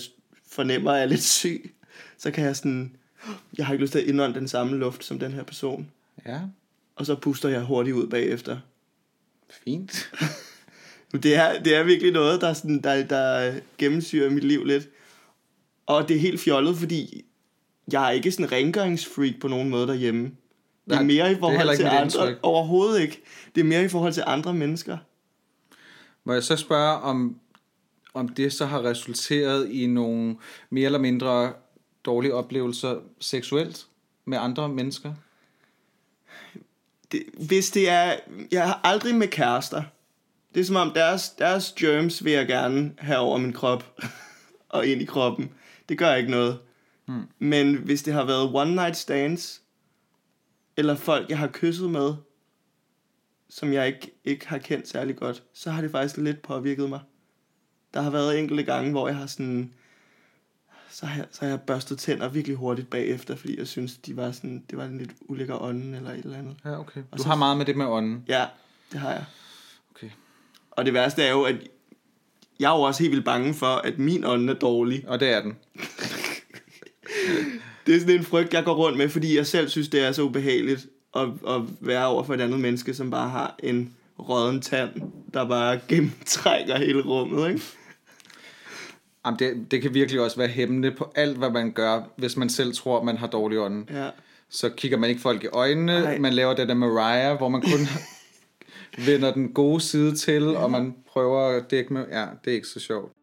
fornemmer 0.51 0.91
er 0.91 1.05
lidt 1.05 1.23
syg. 1.23 1.73
Så 2.17 2.31
kan 2.31 2.45
jeg 2.45 2.55
sådan... 2.55 2.95
Jeg 3.57 3.65
har 3.65 3.73
ikke 3.73 3.83
lyst 3.83 3.91
til 3.91 3.99
at 3.99 4.05
indånde 4.05 4.39
den 4.39 4.47
samme 4.47 4.77
luft 4.77 5.03
som 5.03 5.19
den 5.19 5.31
her 5.31 5.43
person. 5.43 5.91
Ja, 6.25 6.39
Og 6.95 7.05
så 7.05 7.15
puster 7.15 7.49
jeg 7.49 7.61
hurtigt 7.61 7.95
ud 7.95 8.07
bagefter. 8.07 8.59
fint. 9.49 10.11
Det 11.23 11.35
er, 11.35 11.63
det 11.63 11.75
er 11.75 11.83
virkelig 11.83 12.13
noget, 12.13 12.41
der, 12.41 12.53
sådan, 12.53 12.81
der, 12.81 13.03
der 13.03 13.53
gennemsyrer 13.77 14.29
mit 14.29 14.43
liv 14.43 14.65
lidt. 14.65 14.89
Og 15.85 16.07
det 16.07 16.15
er 16.15 16.19
helt 16.19 16.39
fjollet, 16.41 16.77
fordi 16.77 17.25
jeg 17.91 18.05
er 18.05 18.09
ikke 18.09 18.31
sådan 18.31 18.45
en 18.45 18.51
rengøringsfreak 18.51 19.33
på 19.41 19.47
nogen 19.47 19.69
måde 19.69 19.87
derhjemme. 19.87 20.31
Det 20.89 20.95
er 20.95 21.03
mere 21.03 21.31
i 21.31 21.35
forhold 21.35 21.75
til 21.75 21.85
andre. 21.85 22.01
indtryk. 22.01 22.39
Overhovedet 22.43 23.01
ikke. 23.01 23.21
Det 23.55 23.61
er 23.61 23.65
mere 23.65 23.83
i 23.83 23.87
forhold 23.87 24.13
til 24.13 24.23
andre 24.27 24.53
mennesker. 24.53 24.97
Må 26.23 26.33
jeg 26.33 26.43
så 26.43 26.55
spørge, 26.55 26.97
om, 26.97 27.39
om 28.13 28.27
det 28.27 28.53
så 28.53 28.65
har 28.65 28.83
resulteret 28.83 29.69
i 29.69 29.87
nogle 29.87 30.35
mere 30.69 30.85
eller 30.85 30.99
mindre 30.99 31.53
dårlige 32.05 32.33
oplevelser 32.33 32.95
seksuelt 33.19 33.85
med 34.25 34.37
andre 34.37 34.69
mennesker? 34.69 35.13
det, 37.11 37.23
hvis 37.47 37.71
det 37.71 37.89
er... 37.89 38.15
Jeg 38.51 38.65
har 38.65 38.81
aldrig 38.83 39.15
med 39.15 39.27
kærester. 39.27 39.83
Det 40.53 40.59
er 40.59 40.65
som 40.65 40.75
om 40.75 40.91
deres, 40.91 41.29
deres 41.29 41.73
germs 41.79 42.25
vil 42.25 42.33
jeg 42.33 42.47
gerne 42.47 42.91
have 42.97 43.19
over 43.19 43.37
min 43.37 43.53
krop. 43.53 43.95
og 44.69 44.87
ind 44.87 45.01
i 45.01 45.05
kroppen. 45.05 45.49
Det 45.89 45.97
gør 45.97 46.15
ikke 46.15 46.31
noget. 46.31 46.59
Hmm. 47.05 47.23
Men 47.39 47.75
hvis 47.75 48.03
det 48.03 48.13
har 48.13 48.23
været 48.23 48.51
one 48.53 48.75
night 48.75 48.97
stands, 48.97 49.61
eller 50.77 50.95
folk, 50.95 51.29
jeg 51.29 51.37
har 51.37 51.49
kysset 51.53 51.89
med, 51.89 52.13
som 53.49 53.73
jeg 53.73 53.87
ikke, 53.87 54.11
ikke 54.25 54.47
har 54.47 54.57
kendt 54.57 54.87
særlig 54.87 55.15
godt, 55.15 55.43
så 55.53 55.71
har 55.71 55.81
det 55.81 55.91
faktisk 55.91 56.17
lidt 56.17 56.41
påvirket 56.41 56.89
mig. 56.89 56.99
Der 57.93 58.01
har 58.01 58.09
været 58.09 58.39
enkelte 58.39 58.63
gange, 58.63 58.91
hvor 58.91 59.07
jeg 59.07 59.17
har 59.17 59.25
sådan... 59.25 59.73
Så 60.89 61.05
har, 61.05 61.17
jeg, 61.17 61.27
så 61.31 61.41
har 61.41 61.49
jeg 61.49 61.61
børstet 61.61 61.99
tænder 61.99 62.29
virkelig 62.29 62.57
hurtigt 62.57 62.89
bagefter, 62.89 63.35
fordi 63.35 63.59
jeg 63.59 63.67
synes, 63.67 63.97
de 63.97 64.17
var 64.17 64.31
sådan, 64.31 64.63
det 64.69 64.77
var 64.77 64.85
en 64.85 64.97
lidt 64.97 65.11
ulækker 65.21 65.61
ånden 65.61 65.93
eller 65.93 66.11
et 66.11 66.23
eller 66.25 66.37
andet. 66.37 66.55
Ja, 66.65 66.79
okay. 66.79 67.03
Og 67.11 67.17
Du 67.17 67.23
så- 67.23 67.29
har 67.29 67.35
meget 67.35 67.57
med 67.57 67.65
det 67.65 67.77
med 67.77 67.85
ånden. 67.85 68.23
Ja, 68.27 68.45
det 68.91 68.99
har 68.99 69.11
jeg. 69.11 69.25
Okay. 69.95 70.09
Og 70.71 70.85
det 70.85 70.93
værste 70.93 71.23
er 71.23 71.31
jo, 71.31 71.43
at 71.43 71.55
jeg 72.59 72.71
er 72.73 72.75
jo 72.77 72.81
også 72.81 73.03
helt 73.03 73.11
vildt 73.11 73.25
bange 73.25 73.53
for, 73.53 73.65
at 73.75 73.99
min 73.99 74.23
ånd 74.25 74.49
er 74.49 74.53
dårlig. 74.53 75.07
Og 75.07 75.19
det 75.19 75.29
er 75.29 75.41
den. 75.41 75.57
Det 77.87 77.95
er 77.95 77.99
sådan 77.99 78.15
en 78.15 78.23
frygt, 78.23 78.53
jeg 78.53 78.63
går 78.63 78.73
rundt 78.75 78.97
med, 78.97 79.09
fordi 79.09 79.37
jeg 79.37 79.47
selv 79.47 79.69
synes, 79.69 79.89
det 79.89 80.05
er 80.05 80.11
så 80.11 80.21
ubehageligt 80.21 80.87
at, 81.15 81.27
at 81.47 81.61
være 81.79 82.07
over 82.07 82.23
for 82.23 82.33
et 82.33 82.41
andet 82.41 82.59
menneske, 82.59 82.93
som 82.93 83.11
bare 83.11 83.29
har 83.29 83.55
en 83.63 83.93
rådden 84.19 84.61
tand, 84.61 84.89
der 85.33 85.47
bare 85.47 85.79
gennemtrækker 85.87 86.77
hele 86.77 87.01
rummet, 87.01 87.49
ikke? 87.49 87.61
Jamen, 89.25 89.39
det, 89.39 89.71
det 89.71 89.81
kan 89.81 89.93
virkelig 89.93 90.21
også 90.21 90.37
være 90.37 90.47
hæmmende 90.47 90.91
på 90.91 91.11
alt, 91.15 91.37
hvad 91.37 91.49
man 91.49 91.71
gør, 91.71 92.01
hvis 92.17 92.37
man 92.37 92.49
selv 92.49 92.73
tror, 92.73 93.03
man 93.03 93.17
har 93.17 93.27
dårlig 93.27 93.59
ånden. 93.59 93.89
Ja. 93.93 94.09
Så 94.49 94.69
kigger 94.69 94.97
man 94.97 95.09
ikke 95.09 95.21
folk 95.21 95.43
i 95.43 95.47
øjnene, 95.47 96.01
Nej. 96.01 96.17
man 96.17 96.33
laver 96.33 96.53
det 96.53 96.67
der 96.67 96.73
Mariah, 96.73 97.37
hvor 97.37 97.49
man 97.49 97.61
kun 97.61 97.87
vender 99.07 99.33
den 99.33 99.53
gode 99.53 99.81
side 99.81 100.15
til, 100.15 100.43
og 100.55 100.71
man 100.71 100.95
prøver 101.07 101.41
at 101.47 101.71
dække 101.71 101.93
med... 101.93 102.05
Ja, 102.11 102.25
det 102.45 102.51
er 102.51 102.55
ikke 102.55 102.67
så 102.67 102.79
sjovt. 102.79 103.16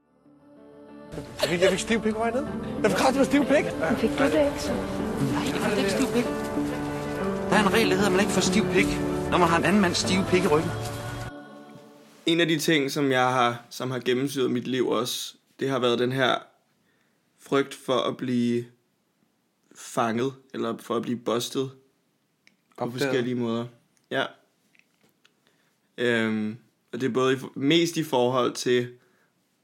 Jeg 1.41 1.49
fik, 1.49 1.61
jeg 1.61 1.71
fik 1.71 1.79
stiv 1.79 2.01
pik 2.01 2.13
på 2.13 2.19
vej 2.19 2.31
ned. 2.31 2.45
Jeg 2.83 2.91
fik 2.91 2.97
kraftigt 2.97 3.17
med 3.17 3.25
stiv 3.25 3.45
pik. 3.45 3.65
Fik 4.01 4.11
du 4.19 4.25
det 4.25 4.47
ikke 4.47 4.63
så? 4.63 4.73
Nej, 4.73 5.43
jeg 5.47 5.55
får 5.61 5.77
ikke 5.79 5.91
stiv 5.91 6.07
pik. 6.07 6.25
Der 7.51 7.57
er 7.57 7.63
en 7.67 7.73
regel, 7.75 7.91
der 7.91 7.95
hedder, 7.95 8.07
at 8.07 8.13
man 8.13 8.21
ikke 8.21 8.33
får 8.33 8.41
stiv 8.41 8.65
pik, 8.65 8.87
når 9.31 9.39
man 9.39 9.49
har 9.49 9.59
en 9.59 9.65
anden 9.65 9.83
mands 9.83 9.99
stive 9.99 10.25
pik 10.31 10.45
i 10.45 10.47
ryggen. 10.47 10.71
En 12.27 12.41
af 12.41 12.47
de 12.49 12.59
ting, 12.59 12.91
som 12.91 13.11
jeg 13.11 13.33
har, 13.33 13.65
som 13.71 13.91
har 13.91 13.99
gennemsyret 13.99 14.51
mit 14.51 14.67
liv 14.69 14.89
også, 14.89 15.35
det 15.61 15.69
har 15.71 15.79
været 15.79 15.99
den 15.99 16.13
her 16.13 16.39
frygt 17.41 17.75
for 17.75 17.97
at 18.09 18.17
blive 18.17 18.65
fanget, 19.77 20.33
eller 20.55 20.77
for 20.81 20.97
at 20.97 21.03
blive 21.03 21.17
bustet 21.19 21.71
på 22.79 22.85
Opdaget. 22.85 23.03
forskellige 23.03 23.35
måder. 23.35 23.67
Ja. 24.11 24.25
Øhm, 25.99 26.57
og 26.93 27.01
det 27.01 27.07
er 27.09 27.13
både 27.13 27.35
i, 27.35 27.37
mest 27.55 27.97
i 27.97 28.03
forhold 28.05 28.53
til 28.53 28.89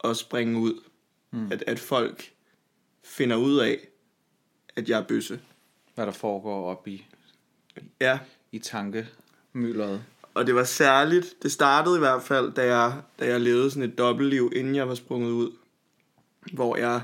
at 0.05 0.17
springe 0.17 0.59
ud. 0.61 0.81
Mm. 1.31 1.53
At, 1.53 1.65
at 1.67 1.79
folk 1.79 2.33
finder 3.05 3.37
ud 3.37 3.59
af, 3.59 3.79
at 4.77 4.89
jeg 4.89 4.99
er 5.01 5.07
bøsse. 5.07 5.41
Hvad 5.95 6.07
der 6.07 6.13
foregår 6.13 6.71
op 6.71 6.89
i, 6.89 7.07
Ja, 8.01 8.19
i 8.53 8.59
tankemyldret. 8.59 10.03
og 10.35 10.47
det 10.47 10.55
var 10.55 10.65
særligt, 10.65 11.35
det 11.43 11.53
startede 11.53 11.97
i 11.97 11.99
hvert 11.99 12.23
fald, 12.23 12.53
da 12.53 12.77
jeg, 12.77 13.03
da 13.19 13.27
jeg 13.27 13.41
levede 13.41 13.71
sådan 13.71 13.91
et 13.91 13.99
dobbeltliv, 13.99 14.53
inden 14.57 14.75
jeg 14.75 14.89
var 14.89 14.95
sprunget 14.95 15.31
ud. 15.31 15.53
Hvor 16.53 16.77
jeg 16.77 17.03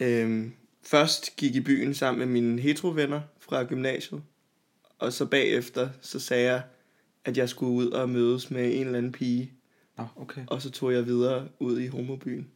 øhm, 0.00 0.52
først 0.82 1.36
gik 1.36 1.54
i 1.54 1.60
byen 1.60 1.94
sammen 1.94 2.18
med 2.18 2.26
mine 2.26 2.60
heterovenner 2.60 3.20
fra 3.38 3.64
gymnasiet. 3.64 4.22
Og 4.98 5.12
så 5.12 5.26
bagefter, 5.26 5.88
så 6.00 6.20
sagde 6.20 6.52
jeg, 6.52 6.62
at 7.24 7.36
jeg 7.38 7.48
skulle 7.48 7.72
ud 7.72 7.90
og 7.90 8.08
mødes 8.08 8.50
med 8.50 8.74
en 8.74 8.86
eller 8.86 8.98
anden 8.98 9.12
pige. 9.12 9.52
Nå, 9.98 10.06
okay. 10.16 10.40
Og 10.46 10.62
så 10.62 10.70
tog 10.70 10.92
jeg 10.92 11.06
videre 11.06 11.48
ud 11.58 11.80
i 11.80 11.86
homobyen. 11.86 12.50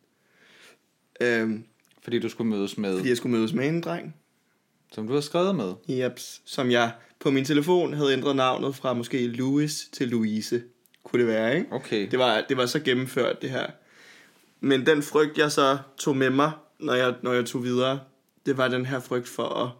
Øhm, 1.21 1.65
Fordi 2.03 2.19
du 2.19 2.29
skulle 2.29 2.51
mødes 2.51 2.79
med, 2.79 2.97
fordi 2.97 3.09
jeg 3.09 3.17
skulle 3.17 3.37
mødes 3.37 3.53
med 3.53 3.69
en 3.69 3.81
dreng. 3.81 4.17
som 4.93 5.07
du 5.07 5.15
har 5.15 5.21
skrevet 5.21 5.55
med. 5.57 5.75
Jeps, 5.89 6.43
som 6.45 6.71
jeg 6.71 6.93
på 7.21 7.31
min 7.31 7.45
telefon 7.45 7.93
havde 7.95 8.13
ændret 8.13 8.37
navnet 8.37 8.75
fra 8.75 8.95
måske 8.95 9.27
Louis 9.27 9.89
til 9.93 10.09
Louise. 10.09 10.63
Kunne 11.05 11.21
det 11.23 11.29
være, 11.29 11.59
ikke? 11.59 11.73
Okay. 11.73 12.11
Det 12.11 12.19
var, 12.19 12.45
det 12.49 12.57
var 12.57 12.67
så 12.67 12.81
gennemført, 12.81 13.43
det 13.43 13.51
her. 13.51 13.67
Men 14.61 14.87
den 14.87 15.03
frygt, 15.03 15.39
jeg 15.39 15.53
så 15.53 15.79
tog 15.99 16.17
med 16.17 16.31
mig, 16.31 16.53
når 16.79 16.95
jeg, 16.95 17.15
når 17.23 17.33
jeg 17.33 17.45
tog 17.47 17.65
videre, 17.65 18.01
det 18.47 18.57
var 18.57 18.69
den 18.69 18.87
her 18.87 19.01
frygt 19.01 19.29
for 19.29 19.45
at 19.45 19.71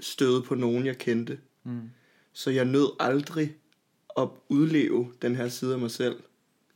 støde 0.00 0.42
på 0.42 0.54
nogen, 0.54 0.86
jeg 0.86 0.98
kendte. 0.98 1.38
Mm. 1.64 1.80
Så 2.32 2.50
jeg 2.50 2.64
nød 2.64 2.88
aldrig 3.00 3.54
at 4.18 4.28
udleve 4.48 5.12
den 5.22 5.36
her 5.36 5.48
side 5.48 5.72
af 5.72 5.78
mig 5.80 5.90
selv. 5.90 6.16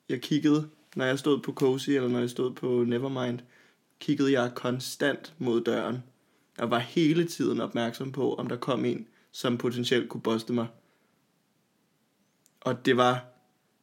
Jeg 0.09 0.20
kiggede, 0.20 0.68
når 0.96 1.05
jeg 1.05 1.18
stod 1.18 1.42
på 1.42 1.53
Cozy, 1.53 1.90
eller 1.90 2.09
når 2.09 2.18
jeg 2.18 2.31
stod 2.31 2.55
på 2.55 2.85
Nevermind, 2.87 3.38
kiggede 4.00 4.33
jeg 4.33 4.53
konstant 4.55 5.35
mod 5.38 5.61
døren. 5.61 6.03
Jeg 6.59 6.70
var 6.70 6.79
hele 6.79 7.24
tiden 7.26 7.61
opmærksom 7.61 8.12
på, 8.12 8.35
om 8.35 8.48
der 8.48 8.57
kom 8.57 8.85
en, 8.85 9.07
som 9.33 9.59
potentielt 9.59 10.09
kunne 10.09 10.20
boste 10.20 10.53
mig. 10.53 10.66
Og 12.61 12.87
det 12.87 12.96
var, 12.96 13.24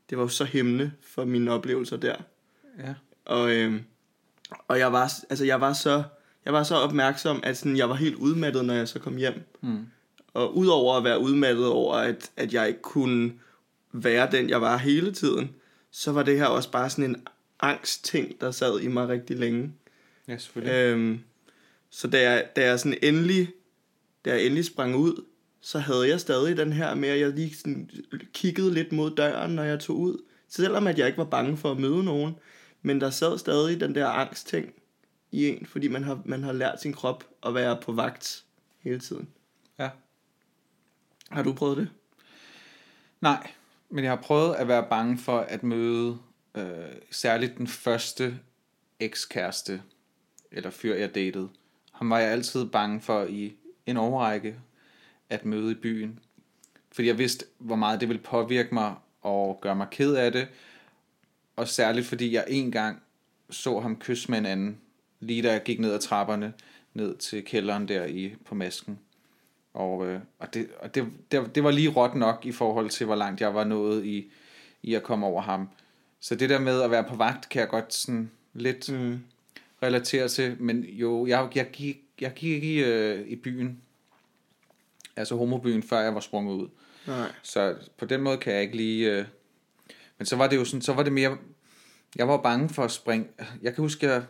det 0.10 0.17
var 0.17 0.24
jo 0.24 0.28
så 0.28 0.46
hæmmende 0.46 0.91
for 1.02 1.26
mine 1.26 1.52
oplevelser 1.52 1.98
der. 1.98 2.15
Ja. 2.80 2.93
Og, 3.26 3.52
øhm, 3.52 3.84
og 4.67 4.80
jeg 4.80 4.93
var, 4.93 5.13
altså 5.30 5.46
jeg 5.46 5.62
var 5.62 5.74
så, 5.74 6.04
jeg 6.46 6.54
var 6.54 6.63
så 6.63 6.76
opmærksom, 6.76 7.39
at 7.43 7.58
sådan, 7.58 7.78
jeg 7.78 7.89
var 7.89 7.96
helt 7.96 8.15
udmattet, 8.15 8.65
når 8.65 8.74
jeg 8.74 8.88
så 8.88 9.00
kom 9.00 9.15
hjem. 9.15 9.43
Mm. 9.62 9.86
Og 10.34 10.58
udover 10.58 10.98
at 10.98 11.04
være 11.04 11.20
udmattet 11.20 11.67
over, 11.67 11.96
at, 11.96 12.32
at 12.36 12.54
jeg 12.54 12.67
ikke 12.67 12.82
kunne 12.82 13.34
være 13.91 14.32
den, 14.32 14.50
jeg 14.50 14.62
var 14.62 14.78
hele 14.78 15.13
tiden, 15.13 15.56
så 15.91 16.12
var 16.12 16.23
det 16.23 16.38
her 16.38 16.45
også 16.45 16.71
bare 16.71 16.89
sådan 16.89 17.06
en 17.06 17.28
angstting, 17.60 18.41
der 18.41 18.52
sad 18.52 18.80
i 18.80 18.88
mig 18.88 19.08
rigtig 19.08 19.38
længe. 19.38 19.73
Ja, 20.28 20.38
selvfølgelig. 20.38 20.73
Øhm, 20.73 21.19
så 21.89 22.08
da 22.08 22.21
jeg, 22.21 22.50
da 22.56 22.65
jeg 22.65 22.80
sådan 22.80 22.97
endelig, 23.02 23.50
da 24.26 24.30
jeg 24.30 24.43
endelig 24.43 24.65
sprang 24.65 24.95
ud, 24.95 25.26
så 25.62 25.80
havde 25.80 26.10
jeg 26.10 26.19
stadig 26.19 26.58
den 26.58 26.73
her 26.73 26.95
med, 26.95 27.10
at 27.10 27.19
jeg 27.19 27.30
lige 27.30 27.56
sådan 27.56 27.89
kiggede 28.34 28.73
lidt 28.73 28.91
mod 28.91 29.15
døren, 29.15 29.52
når 29.52 29.63
jeg 29.63 29.80
tog 29.80 29.97
ud. 29.97 30.23
Selvom 30.50 30.88
at 30.88 31.00
jeg 31.00 31.08
ikke 31.08 31.17
var 31.17 31.26
bange 31.26 31.58
for 31.58 31.71
at 31.71 31.80
møde 31.80 32.04
nogen, 32.04 32.36
men 32.82 33.02
der 33.02 33.10
sad 33.10 33.38
stadig 33.38 33.80
den 33.80 33.95
der 33.95 34.08
angstting 34.08 34.73
i 35.32 35.47
en, 35.47 35.65
fordi 35.65 35.88
man 35.88 36.04
har, 36.04 36.21
man 36.26 36.43
har 36.43 36.52
lært 36.52 36.82
sin 36.82 36.93
krop 36.93 37.23
at 37.45 37.54
være 37.54 37.78
på 37.82 37.91
vagt 37.91 38.43
hele 38.80 39.00
tiden. 39.00 39.28
Ja. 39.80 39.89
Har 41.30 41.43
du 41.43 41.54
prøvet 41.54 41.78
det? 41.78 41.89
Nej, 43.21 43.52
men 43.89 44.04
jeg 44.04 44.12
har 44.12 44.21
prøvet 44.21 44.56
at 44.56 44.67
være 44.67 44.88
bange 44.89 45.17
for 45.17 45.39
at 45.39 45.63
møde 45.63 46.17
øh, 46.58 46.95
særligt 47.12 47.58
den 47.58 47.67
første 47.67 48.39
ekskæreste, 49.00 49.82
eller 50.52 50.69
fyr 50.69 50.95
jeg 50.95 51.15
datede. 51.15 51.50
Ham 51.91 52.10
var 52.10 52.19
jeg 52.19 52.32
altid 52.32 52.65
bange 52.65 53.02
for 53.02 53.23
i 53.23 53.54
en 53.86 53.97
overrække 53.97 54.56
at 55.30 55.45
møde 55.45 55.71
i 55.71 55.76
byen. 55.76 56.19
Fordi 56.91 57.08
jeg 57.08 57.17
vidste, 57.17 57.45
hvor 57.58 57.76
meget 57.76 58.00
det 58.02 58.10
ville 58.10 58.23
påvirke 58.23 58.73
mig 58.73 58.95
og 59.21 59.60
gøre 59.62 59.76
mig 59.76 59.88
ked 59.91 60.15
af 60.15 60.32
det. 60.32 60.47
Og 61.56 61.67
særligt 61.67 62.06
fordi 62.06 62.34
jeg 62.34 62.45
en 62.47 62.71
gang 62.71 63.02
så 63.50 63.80
ham 63.80 64.00
kysse 64.00 64.32
med 64.32 64.38
en 64.38 64.45
anden, 64.45 64.82
lige 65.19 65.41
da 65.41 65.52
jeg 65.52 65.63
gik 65.63 65.80
ned 65.80 65.93
ad 65.93 66.00
trapperne, 66.00 66.54
ned 66.93 67.17
til 67.17 67.45
kælderen 67.45 67.88
der 67.88 68.06
i, 68.06 68.36
på 68.45 68.56
masken. 68.56 69.00
Og, 69.77 70.07
øh, 70.07 70.19
og, 70.39 70.53
det, 70.53 70.67
og 70.79 70.95
det, 70.95 71.07
det, 71.31 71.55
det 71.55 71.63
var 71.63 71.71
lige 71.71 71.89
råt 71.89 72.15
nok 72.15 72.45
i 72.45 72.51
forhold 72.51 72.89
til, 72.89 73.05
hvor 73.05 73.15
langt 73.15 73.41
jeg 73.41 73.55
var 73.55 73.63
nået 73.63 74.05
i, 74.05 74.31
i 74.83 74.93
at 74.93 75.03
komme 75.03 75.25
over 75.25 75.41
ham. 75.41 75.69
Så 76.19 76.35
det 76.35 76.49
der 76.49 76.59
med 76.59 76.81
at 76.81 76.91
være 76.91 77.03
på 77.03 77.15
vagt, 77.15 77.49
kan 77.49 77.59
jeg 77.59 77.69
godt 77.69 77.93
sådan 77.93 78.31
lidt 78.53 78.91
Mm. 78.91 79.19
relatere 79.83 80.27
til. 80.27 80.55
Men 80.59 80.83
jo, 80.83 81.27
jeg, 81.27 81.49
jeg 81.55 81.67
gik, 81.73 81.97
jeg 82.21 82.33
gik 82.33 82.51
ikke 82.53 82.67
i, 82.67 82.83
øh, 82.83 83.27
i 83.27 83.35
byen, 83.35 83.81
altså 85.15 85.35
homobyen, 85.35 85.83
før 85.83 85.99
jeg 85.99 86.13
var 86.13 86.19
sprunget 86.19 86.53
ud. 86.53 86.67
Nej. 87.07 87.31
Så 87.43 87.75
på 87.97 88.05
den 88.05 88.21
måde 88.21 88.37
kan 88.37 88.53
jeg 88.53 88.61
ikke 88.61 88.77
lige... 88.77 89.11
Øh... 89.11 89.25
Men 90.17 90.25
så 90.25 90.35
var 90.35 90.47
det 90.47 90.55
jo 90.55 90.65
sådan, 90.65 90.81
så 90.81 90.93
var 90.93 91.03
det 91.03 91.13
mere... 91.13 91.37
Jeg 92.15 92.27
var 92.27 92.37
bange 92.37 92.69
for 92.69 92.83
at 92.83 92.91
springe... 92.91 93.27
Jeg 93.61 93.75
kan 93.75 93.81
huske, 93.81 94.07
jeg... 94.07 94.23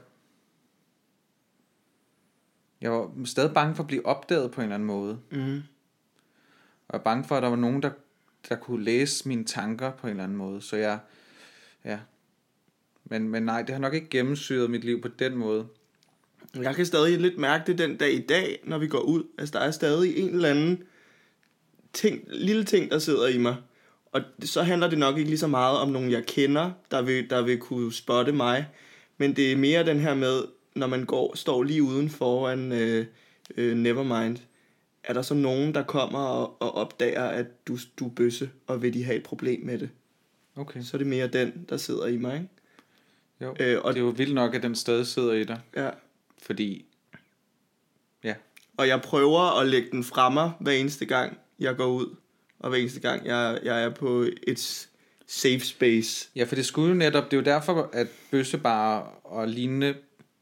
Jeg 2.82 2.92
var 2.92 3.12
stadig 3.26 3.54
bange 3.54 3.76
for 3.76 3.84
at 3.84 3.88
blive 3.88 4.06
opdaget 4.06 4.52
på 4.52 4.62
en 4.62 4.66
eller 4.66 4.76
anden 4.76 4.88
måde. 4.88 5.20
Mm. 5.32 5.56
Og 6.88 6.94
jeg 6.94 7.00
var 7.00 7.04
bange 7.04 7.24
for, 7.24 7.36
at 7.36 7.44
der 7.44 7.50
var 7.50 7.56
nogen, 7.56 7.84
der, 7.84 7.92
der 8.50 8.56
kunne 8.56 8.84
læse 8.84 9.28
mine 9.28 9.46
tanker 9.46 9.92
på 9.92 10.08
en 10.08 10.12
eller 10.12 10.24
anden 10.24 10.38
måde. 10.38 10.62
Så 10.62 10.76
jeg... 10.76 11.00
Ja. 11.86 12.00
Men, 13.06 13.30
men 13.30 13.44
nej, 13.44 13.62
det 13.62 13.70
har 13.70 13.80
nok 13.80 13.94
ikke 13.94 14.10
gennemsyret 14.10 14.72
mit 14.72 14.84
liv 14.84 15.02
på 15.02 15.08
den 15.08 15.36
måde. 15.36 15.68
Jeg 16.56 16.76
kan 16.76 16.86
stadig 16.86 17.20
lidt 17.20 17.38
mærke 17.38 17.64
det 17.68 17.78
den 17.78 17.98
dag 17.98 18.14
i 18.14 18.22
dag, 18.22 18.60
når 18.64 18.78
vi 18.78 18.88
går 18.88 19.00
ud. 19.00 19.24
Altså, 19.38 19.60
der 19.60 19.66
er 19.66 19.72
stadig 19.72 20.18
en 20.18 20.36
eller 20.36 20.50
anden 20.50 20.84
ting, 21.94 22.24
lille 22.28 22.64
ting, 22.64 22.92
der 22.92 23.00
sidder 23.00 23.28
i 23.28 23.38
mig. 23.38 23.56
Og 24.12 24.22
så 24.44 24.64
handler 24.64 24.90
det 24.90 25.00
nok 25.00 25.18
ikke 25.18 25.30
lige 25.30 25.40
så 25.40 25.48
meget 25.48 25.78
om 25.78 25.90
nogen, 25.90 26.12
jeg 26.12 26.26
kender, 26.26 26.72
der 26.92 27.02
vil, 27.02 27.30
der 27.30 27.42
vil 27.42 27.58
kunne 27.58 27.94
spotte 27.94 28.32
mig. 28.32 28.68
Men 29.18 29.36
det 29.36 29.52
er 29.52 29.58
mere 29.58 29.86
den 29.86 30.00
her 30.00 30.14
med, 30.14 30.44
når 30.78 30.88
man 30.88 31.06
går, 31.06 31.36
står 31.36 31.64
lige 31.64 31.84
uden 31.84 32.10
foran 32.10 32.72
øh, 32.72 33.06
øh, 33.58 33.78
Nevermind, 33.78 34.38
er 35.04 35.14
der 35.14 35.22
så 35.22 35.34
nogen, 35.34 35.74
der 35.74 35.84
kommer 35.84 36.20
og, 36.20 36.62
og 36.62 36.76
opdager, 36.76 37.24
at 37.24 37.68
du, 37.68 37.78
du 38.00 38.06
er 38.06 38.10
bøsse, 38.10 38.50
og 38.68 38.82
vil 38.82 38.94
de 38.94 39.04
have 39.04 39.18
et 39.18 39.24
problem 39.24 39.66
med 39.66 39.78
det. 39.78 39.90
Okay. 40.56 40.82
Så 40.82 40.98
er 40.98 41.00
det 41.00 41.08
mere 41.08 41.28
den, 41.28 41.66
der 41.70 41.78
sidder 41.78 42.08
i 42.08 42.18
mig, 42.18 42.34
ikke? 42.34 42.48
Jo. 43.42 43.56
Øh, 43.60 43.82
og 43.84 43.94
det 43.94 44.00
er 44.00 44.06
jo 44.06 44.10
vildt 44.10 44.34
nok, 44.34 44.56
at 44.56 44.64
den 44.64 44.76
stadig 44.76 45.08
sidder 45.08 45.34
i 45.34 45.44
dig. 45.44 45.60
Ja. 45.76 45.90
Fordi... 46.42 46.86
Ja. 48.24 48.36
Og 48.78 48.88
jeg 48.88 49.02
prøver 49.02 49.60
at 49.60 49.68
lægge 49.68 49.92
den 49.92 50.04
fra 50.04 50.30
mig 50.30 50.52
hver 50.60 50.72
eneste 50.72 51.06
gang, 51.06 51.38
jeg 51.60 51.76
går 51.76 51.88
ud. 51.88 52.16
Og 52.60 52.70
hver 52.70 52.80
eneste 52.80 53.00
gang, 53.00 53.26
jeg, 53.26 53.60
jeg 53.64 53.84
er 53.84 53.90
på 53.90 54.26
et 54.48 54.90
safe 55.28 55.60
space. 55.60 56.30
Ja, 56.36 56.44
for 56.44 56.56
det 56.56 56.66
skulle 56.66 56.90
jo 56.90 56.96
netop, 56.96 57.32
det 57.32 57.34
er 57.34 57.42
jo 57.42 57.46
derfor, 57.46 57.90
at 57.94 58.08
bøssebarer 58.32 59.02
og 59.24 59.48
lignende 59.48 59.96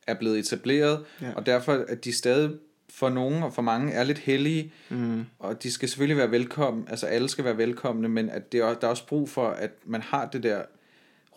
er 0.07 0.13
blevet 0.13 0.39
etableret, 0.39 1.05
Ja. 1.21 1.33
og 1.35 1.45
derfor, 1.45 1.85
at 1.87 2.05
de 2.05 2.13
stadig 2.13 2.51
for 2.89 3.09
nogen 3.09 3.43
og 3.43 3.53
for 3.53 3.61
mange 3.61 3.93
er 3.93 4.03
lidt 4.03 4.17
hellige, 4.19 4.73
Mm. 4.89 5.25
og 5.39 5.63
de 5.63 5.71
skal 5.71 5.89
selvfølgelig 5.89 6.17
være 6.17 6.31
velkomne, 6.31 6.83
altså 6.89 7.05
alle 7.05 7.29
skal 7.29 7.43
være 7.45 7.57
velkomne, 7.57 8.09
men 8.09 8.29
at 8.29 8.51
det 8.51 8.59
er, 8.59 8.73
der 8.73 8.87
er 8.87 8.91
også 8.91 9.07
brug 9.07 9.29
for, 9.29 9.47
at 9.47 9.71
man 9.85 10.01
har 10.01 10.25
det 10.25 10.43
der 10.43 10.61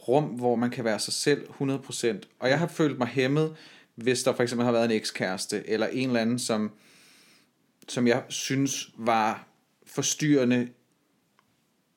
rum, 0.08 0.24
hvor 0.24 0.56
man 0.56 0.70
kan 0.70 0.84
være 0.84 0.98
sig 0.98 1.12
selv 1.12 1.46
100%. 1.50 2.28
Og 2.38 2.48
jeg 2.48 2.58
har 2.58 2.66
følt 2.66 2.98
mig 2.98 3.08
hæmmet, 3.08 3.56
hvis 3.94 4.22
der 4.22 4.32
for 4.32 4.42
eksempel 4.42 4.64
har 4.64 4.72
været 4.72 4.84
en 4.84 4.90
ekskæreste, 4.90 5.68
eller 5.70 5.86
en 5.86 6.08
eller 6.08 6.20
anden, 6.20 6.38
som, 6.38 6.70
som 7.88 8.06
jeg 8.06 8.22
synes 8.28 8.90
var 8.98 9.46
forstyrrende 9.86 10.68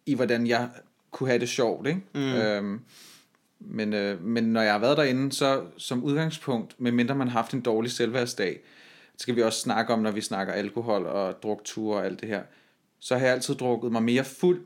i, 0.06 0.14
hvordan 0.16 0.48
jeg 0.48 0.70
kunne 1.12 1.30
have 1.30 1.40
det 1.40 1.50
sjovt. 1.50 1.88
Ikke? 1.88 2.02
Mm. 2.16 2.22
Øhm, 2.22 2.80
men, 3.62 3.94
øh, 3.94 4.24
men 4.24 4.44
når 4.44 4.62
jeg 4.62 4.72
har 4.72 4.80
været 4.80 4.98
derinde, 4.98 5.32
så 5.32 5.64
som 5.78 6.04
udgangspunkt, 6.04 6.76
medmindre 6.78 7.16
man 7.16 7.28
har 7.28 7.40
haft 7.40 7.54
en 7.54 7.62
dårlig 7.62 7.92
selvværdsdag, 7.92 8.60
det 9.14 9.22
skal 9.22 9.36
vi 9.36 9.42
også 9.42 9.60
snakke 9.60 9.94
om, 9.94 10.00
når 10.00 10.12
vi 10.12 10.22
snakker 10.22 10.54
alkohol 10.54 11.06
og 11.06 11.44
drukture 11.44 11.98
og 11.98 12.06
alt 12.06 12.22
det 12.22 12.30
her, 12.30 12.44
så 13.00 13.18
har 13.18 13.26
jeg 13.26 13.34
altid 13.34 13.56
drukket 13.56 13.92
mig 13.92 14.04
mere 14.04 14.24
fuld, 14.24 14.62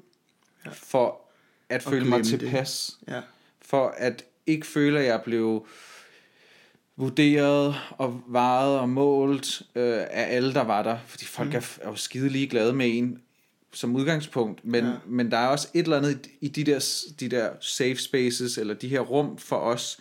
ja. 0.66 0.70
for 0.74 1.22
at 1.70 1.84
føle 1.84 2.06
mig 2.06 2.20
det. 2.20 2.28
tilpas. 2.28 2.98
Ja. 3.08 3.22
For 3.62 3.94
at 3.98 4.24
ikke 4.48 4.68
føle, 4.68 5.00
at 5.00 5.06
jeg 5.06 5.22
blev 5.22 5.68
vurderet 6.96 7.76
og 7.90 8.22
vejet 8.28 8.80
og 8.80 8.90
målt 8.90 9.62
øh, 9.76 9.98
af 10.00 10.36
alle, 10.36 10.54
der 10.54 10.64
var 10.64 10.84
der. 10.84 10.98
Fordi 11.06 11.26
folk 11.26 11.50
mm. 11.50 11.56
er, 11.56 11.78
er 11.82 11.90
jo 11.90 11.96
skide 11.96 12.30
ligeglade 12.30 12.74
med 12.74 12.98
en 12.98 13.22
som 13.76 13.96
udgangspunkt. 13.96 14.66
Men, 14.66 14.86
Ja. 14.86 14.92
men 15.06 15.32
der 15.32 15.38
er 15.38 15.48
også 15.48 15.68
et 15.74 15.84
eller 15.84 15.98
andet 15.98 16.28
i 16.42 16.48
de 16.48 16.64
der, 16.64 17.04
de 17.20 17.30
der 17.30 17.50
safe 17.62 17.96
spaces, 17.98 18.58
eller 18.58 18.74
de 18.74 18.88
her 18.88 19.00
rum 19.00 19.38
for 19.38 19.56
os, 19.56 20.00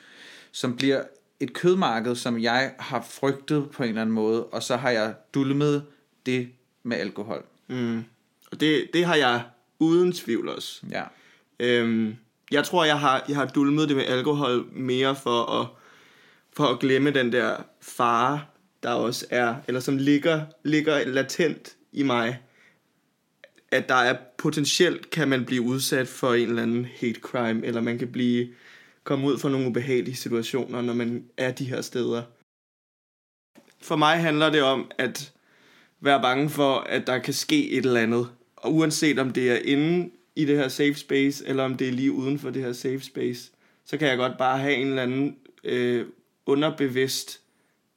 som 0.53 0.77
bliver 0.77 1.03
et 1.41 1.53
kødmarked, 1.53 2.15
som 2.15 2.43
jeg 2.43 2.75
har 2.79 3.07
frygtet 3.11 3.71
på 3.71 3.83
en 3.83 3.89
eller 3.89 4.01
anden 4.03 4.15
måde, 4.15 4.45
og 4.45 4.63
så 4.63 4.77
har 4.77 4.91
jeg 4.91 5.15
dulmet 5.35 5.85
det 6.27 6.49
med 6.83 6.97
alkohol. 6.97 7.45
Mm. 7.69 8.05
Og 8.53 8.61
det, 8.61 8.87
det 8.93 9.05
har 9.05 9.15
jeg 9.15 9.43
uden 9.79 10.13
tvivl 10.13 10.49
også. 10.49 10.81
Ja. 10.91 11.03
Øhm, 11.61 12.17
jeg 12.51 12.65
tror, 12.65 12.85
jeg 12.85 13.01
har, 13.01 13.25
jeg 13.29 13.37
har 13.37 13.47
dulmet 13.47 13.89
det 13.89 13.97
med 13.97 14.05
alkohol 14.05 14.65
mere 14.73 15.17
for 15.17 15.61
at 15.61 15.67
for 16.57 16.65
at 16.65 16.81
glemme 16.81 17.11
den 17.11 17.33
der 17.33 17.57
fare, 17.83 18.41
der 18.83 18.91
også 18.91 19.27
er, 19.31 19.55
eller 19.69 19.81
som 19.81 19.97
ligger, 19.97 20.43
ligger 20.65 21.05
latent 21.09 21.77
i 21.93 22.03
mig, 22.03 22.39
at 23.75 23.89
der 23.89 23.95
er 23.95 24.17
potentielt 24.39 25.11
kan 25.11 25.29
man 25.29 25.45
blive 25.45 25.63
udsat 25.63 26.09
for 26.09 26.35
en 26.35 26.49
eller 26.49 26.63
anden 26.63 26.85
hate 26.85 27.21
crime, 27.21 27.67
eller 27.67 27.81
man 27.81 27.99
kan 27.99 28.13
blive 28.13 28.49
komme 29.05 29.27
ud 29.27 29.39
for 29.39 29.49
nogle 29.49 29.67
ubehagelige 29.67 30.17
situationer, 30.17 30.83
når 30.83 30.95
man 30.95 31.25
er 31.37 31.53
de 31.53 31.65
her 31.65 31.81
steder. 31.81 32.23
For 33.81 33.97
mig 33.97 34.17
handler 34.21 34.51
det 34.51 34.63
om 34.63 34.91
at 34.99 35.33
være 36.01 36.23
bange 36.23 36.51
for, 36.51 36.79
at 36.79 37.07
der 37.07 37.19
kan 37.19 37.35
ske 37.35 37.71
et 37.71 37.87
eller 37.87 38.01
andet. 38.01 38.29
Og 38.57 38.75
uanset 38.75 39.19
om 39.19 39.31
det 39.31 39.51
er 39.51 39.59
inde 39.65 40.11
i 40.37 40.45
det 40.45 40.57
her 40.57 40.69
safe 40.69 40.95
space, 40.95 41.47
eller 41.47 41.65
om 41.65 41.77
det 41.77 41.89
er 41.89 41.93
lige 41.93 42.13
uden 42.13 42.39
for 42.39 42.51
det 42.51 42.63
her 42.63 42.73
safe 42.73 43.01
space, 43.01 43.51
så 43.85 43.97
kan 43.97 44.09
jeg 44.09 44.17
godt 44.17 44.39
bare 44.39 44.59
have 44.59 44.75
en 44.75 44.87
eller 44.87 45.03
anden 45.03 45.37
øh, 45.65 46.07
underbevidst 46.47 47.41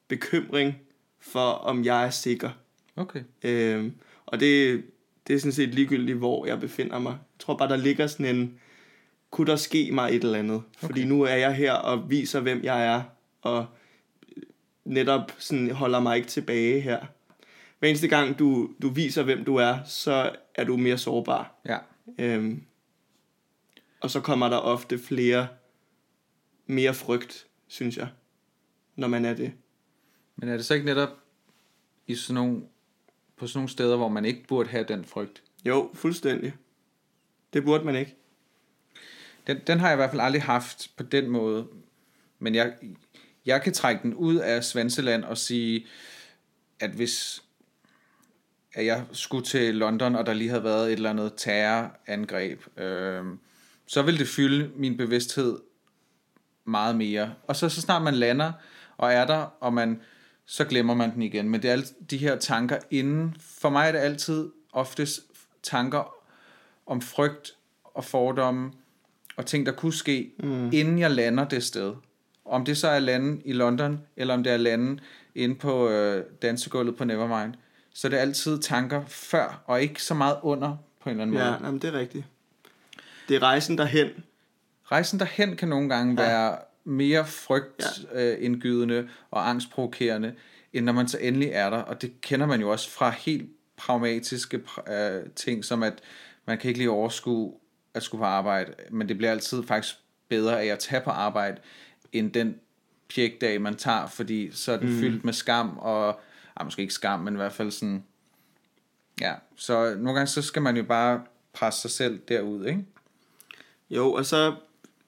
bekymring 0.07 0.75
for, 1.19 1.49
om 1.49 1.85
jeg 1.85 2.05
er 2.05 2.09
sikker. 2.09 2.49
Okay. 2.95 3.23
Øh, 3.43 3.91
og 4.25 4.39
det, 4.39 4.83
det 5.27 5.35
er 5.35 5.39
sådan 5.39 5.51
set 5.51 5.69
ligegyldigt, 5.69 6.17
hvor 6.17 6.45
jeg 6.45 6.59
befinder 6.59 6.99
mig. 6.99 7.11
Jeg 7.11 7.39
tror 7.39 7.57
bare, 7.57 7.69
der 7.69 7.77
ligger 7.77 8.07
sådan 8.07 8.35
en, 8.35 8.59
kunne 9.31 9.47
der 9.47 9.55
ske 9.55 9.89
mig 9.91 10.15
et 10.15 10.23
eller 10.23 10.39
andet? 10.39 10.55
Okay. 10.55 10.87
Fordi 10.87 11.05
nu 11.05 11.21
er 11.21 11.35
jeg 11.35 11.55
her 11.55 11.73
og 11.73 12.09
viser, 12.09 12.39
hvem 12.39 12.63
jeg 12.63 12.85
er, 12.85 13.03
og 13.41 13.65
netop 14.85 15.31
sådan 15.37 15.71
holder 15.71 15.99
mig 15.99 16.17
ikke 16.17 16.27
tilbage 16.27 16.81
her. 16.81 17.05
Hver 17.79 17.89
eneste 17.89 18.07
gang, 18.07 18.39
du, 18.39 18.69
du 18.81 18.89
viser, 18.89 19.23
hvem 19.23 19.45
du 19.45 19.55
er, 19.55 19.77
så 19.85 20.35
er 20.55 20.63
du 20.63 20.77
mere 20.77 20.97
sårbar. 20.97 21.55
Ja. 21.65 21.77
Øhm, 22.19 22.63
og 24.01 24.11
så 24.11 24.21
kommer 24.21 24.49
der 24.49 24.57
ofte 24.57 24.99
flere, 24.99 25.47
mere 26.65 26.93
frygt, 26.93 27.47
synes 27.67 27.97
jeg, 27.97 28.07
når 28.95 29.07
man 29.07 29.25
er 29.25 29.33
det. 29.33 29.51
Men 30.35 30.49
er 30.49 30.55
det 30.57 30.65
så 30.65 30.73
ikke 30.73 30.85
netop 30.85 31.09
i 32.07 32.15
sådan 32.15 32.35
nogle, 32.35 32.61
på 33.37 33.47
sådan 33.47 33.57
nogle 33.57 33.69
steder, 33.69 33.97
hvor 33.97 34.07
man 34.07 34.25
ikke 34.25 34.43
burde 34.47 34.69
have 34.69 34.85
den 34.87 35.05
frygt? 35.05 35.43
Jo, 35.65 35.91
fuldstændig. 35.93 36.53
Det 37.53 37.63
burde 37.63 37.83
man 37.83 37.95
ikke. 37.95 38.15
Den, 39.47 39.59
den 39.67 39.79
har 39.79 39.87
jeg 39.87 39.95
i 39.95 39.99
hvert 39.99 40.09
fald 40.09 40.21
aldrig 40.21 40.43
haft 40.43 40.91
på 40.97 41.03
den 41.03 41.29
måde. 41.29 41.67
Men 42.39 42.55
jeg, 42.55 42.73
jeg 43.45 43.61
kan 43.61 43.73
trække 43.73 44.03
den 44.03 44.13
ud 44.13 44.35
af 44.35 44.63
Svanseland 44.63 45.23
og 45.23 45.37
sige, 45.37 45.85
at 46.79 46.89
hvis 46.89 47.43
at 48.77 48.85
jeg 48.85 49.03
skulle 49.11 49.45
til 49.45 49.75
London, 49.75 50.15
og 50.15 50.25
der 50.25 50.33
lige 50.33 50.49
havde 50.49 50.63
været 50.63 50.87
et 50.87 50.93
eller 50.93 51.09
andet 51.09 51.33
terrorangreb, 51.37 52.79
øh, 52.79 53.25
så 53.87 54.01
ville 54.01 54.19
det 54.19 54.27
fylde 54.27 54.71
min 54.75 54.97
bevidsthed 54.97 55.59
meget 56.65 56.95
mere. 56.95 57.33
Og 57.47 57.55
så, 57.55 57.69
så 57.69 57.81
snart 57.81 58.01
man 58.01 58.13
lander 58.13 58.51
og 58.97 59.13
er 59.13 59.25
der, 59.25 59.37
og 59.59 59.73
man, 59.73 60.01
så 60.47 60.65
glemmer 60.65 60.93
man 60.93 61.13
den 61.13 61.21
igen. 61.21 61.49
Men 61.49 61.61
det 61.61 61.67
er 61.67 61.71
alle 61.71 61.85
de 62.09 62.17
her 62.17 62.35
tanker 62.35 62.77
inden. 62.91 63.35
For 63.39 63.69
mig 63.69 63.87
er 63.87 63.91
det 63.91 63.99
altid 63.99 64.49
oftest 64.73 65.21
tanker 65.63 66.13
om 66.85 67.01
frygt 67.01 67.55
og 67.83 68.05
fordomme, 68.05 68.71
og 69.37 69.45
ting, 69.45 69.65
der 69.65 69.71
kunne 69.71 69.93
ske, 69.93 70.31
mm. 70.39 70.69
inden 70.73 70.99
jeg 70.99 71.11
lander 71.11 71.47
det 71.47 71.63
sted. 71.63 71.93
Om 72.45 72.65
det 72.65 72.77
så 72.77 72.87
er 72.87 72.99
lande 72.99 73.41
i 73.45 73.53
London, 73.53 74.01
eller 74.15 74.33
om 74.33 74.43
det 74.43 74.53
er 74.53 74.57
lande 74.57 74.99
inde 75.35 75.55
på 75.55 75.89
øh, 75.89 76.25
dansegulvet 76.41 76.97
på 76.97 77.03
Nevermind, 77.03 77.53
så 77.93 78.09
det 78.09 78.17
er 78.17 78.21
altid 78.21 78.59
tanker 78.59 79.03
før, 79.07 79.63
og 79.65 79.81
ikke 79.81 80.03
så 80.03 80.13
meget 80.13 80.37
under, 80.43 80.77
på 80.99 81.09
en 81.09 81.11
eller 81.11 81.21
anden 81.21 81.33
måde. 81.33 81.45
Ja, 81.45 81.53
jamen, 81.63 81.81
det 81.81 81.87
er 81.95 81.99
rigtigt. 81.99 82.25
Det 83.29 83.35
er 83.35 83.43
rejsen 83.43 83.77
derhen. 83.77 84.07
Rejsen 84.83 85.19
derhen 85.19 85.55
kan 85.55 85.67
nogle 85.67 85.89
gange 85.89 86.23
ja. 86.23 86.29
være 86.29 86.57
mere 86.87 87.25
frygtindgydende 87.25 88.95
ja. 88.95 89.03
og 89.31 89.49
angstprovokerende, 89.49 90.33
end 90.73 90.85
når 90.85 90.93
man 90.93 91.07
så 91.07 91.17
endelig 91.17 91.49
er 91.53 91.69
der. 91.69 91.77
Og 91.77 92.01
det 92.01 92.21
kender 92.21 92.45
man 92.45 92.61
jo 92.61 92.69
også 92.69 92.89
fra 92.89 93.09
helt 93.09 93.49
pragmatiske 93.77 94.61
øh, 94.89 95.29
ting, 95.35 95.65
som 95.65 95.83
at 95.83 96.01
man 96.45 96.57
kan 96.57 96.67
ikke 96.67 96.79
lige 96.79 96.89
overskue 96.89 97.53
at 97.93 98.03
skulle 98.03 98.19
på 98.19 98.25
arbejde, 98.25 98.73
men 98.91 99.09
det 99.09 99.17
bliver 99.17 99.31
altid 99.31 99.63
faktisk 99.63 99.95
bedre 100.29 100.61
af 100.61 100.65
at 100.65 100.79
tage 100.79 101.01
på 101.01 101.09
arbejde, 101.09 101.57
end 102.11 102.31
den 102.31 102.55
pjekdag, 103.15 103.61
man 103.61 103.75
tager, 103.75 104.07
fordi 104.07 104.51
så 104.51 104.71
er 104.71 104.77
den 104.77 104.89
mm. 104.89 104.99
fyldt 104.99 105.25
med 105.25 105.33
skam, 105.33 105.77
og 105.77 106.19
ej, 106.57 106.63
måske 106.63 106.81
ikke 106.81 106.93
skam, 106.93 107.19
men 107.19 107.33
i 107.33 107.37
hvert 107.37 107.53
fald 107.53 107.71
sådan, 107.71 108.03
ja, 109.21 109.33
så 109.55 109.95
nogle 109.95 110.13
gange 110.13 110.27
så 110.27 110.41
skal 110.41 110.61
man 110.61 110.77
jo 110.77 110.83
bare 110.83 111.21
presse 111.53 111.81
sig 111.81 111.91
selv 111.91 112.19
derud, 112.27 112.65
ikke? 112.65 112.85
Jo, 113.89 114.13
og 114.13 114.25
så, 114.25 114.55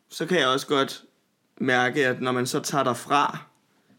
så 0.09 0.25
kan 0.25 0.39
jeg 0.39 0.47
også 0.47 0.67
godt 0.67 1.03
mærke, 1.59 2.07
at 2.07 2.21
når 2.21 2.31
man 2.31 2.45
så 2.45 2.59
tager 2.59 2.83
derfra, 2.83 3.37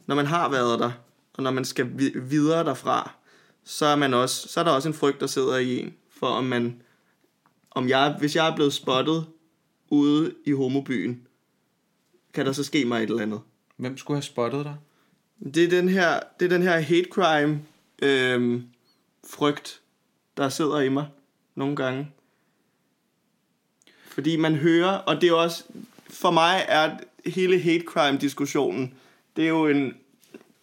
når 0.06 0.14
man 0.14 0.26
har 0.26 0.48
været 0.48 0.78
der, 0.78 0.92
og 1.32 1.42
når 1.42 1.50
man 1.50 1.64
skal 1.64 1.90
videre 2.14 2.64
derfra, 2.64 3.10
så 3.64 3.86
er, 3.86 3.96
man 3.96 4.14
også, 4.14 4.48
så 4.48 4.60
er 4.60 4.64
der 4.64 4.70
også 4.70 4.88
en 4.88 4.94
frygt, 4.94 5.20
der 5.20 5.26
sidder 5.26 5.56
i 5.56 5.78
en, 5.78 5.94
for 6.10 6.26
om 6.26 6.44
man, 6.44 6.82
om 7.70 7.88
jeg, 7.88 8.16
hvis 8.18 8.36
jeg 8.36 8.48
er 8.48 8.54
blevet 8.54 8.72
spottet 8.72 9.26
ude 9.88 10.34
i 10.44 10.52
homobyen, 10.52 11.26
kan 12.34 12.46
der 12.46 12.52
så 12.52 12.64
ske 12.64 12.84
mig 12.84 13.02
et 13.02 13.10
eller 13.10 13.22
andet. 13.22 13.40
Hvem 13.76 13.96
skulle 13.96 14.16
have 14.16 14.22
spottet 14.22 14.64
dig? 14.64 14.76
Det 15.54 15.64
er 15.64 15.68
den 15.68 15.88
her, 15.88 16.20
det 16.40 16.44
er 16.44 16.48
den 16.48 16.62
her 16.62 16.80
hate 16.80 17.08
crime 17.10 17.62
øhm, 18.02 18.66
frygt, 19.26 19.80
der 20.36 20.48
sidder 20.48 20.80
i 20.80 20.88
mig 20.88 21.08
nogle 21.54 21.76
gange. 21.76 22.12
Fordi 24.08 24.36
man 24.36 24.54
hører, 24.54 24.90
og 24.90 25.20
det 25.20 25.28
er 25.28 25.34
også, 25.34 25.64
for 26.10 26.30
mig 26.30 26.64
er 26.68 26.96
hele 27.26 27.60
hate 27.60 27.84
crime 27.84 28.18
diskussionen, 28.18 28.94
det 29.36 29.44
er 29.44 29.48
jo 29.48 29.66
en, 29.66 29.94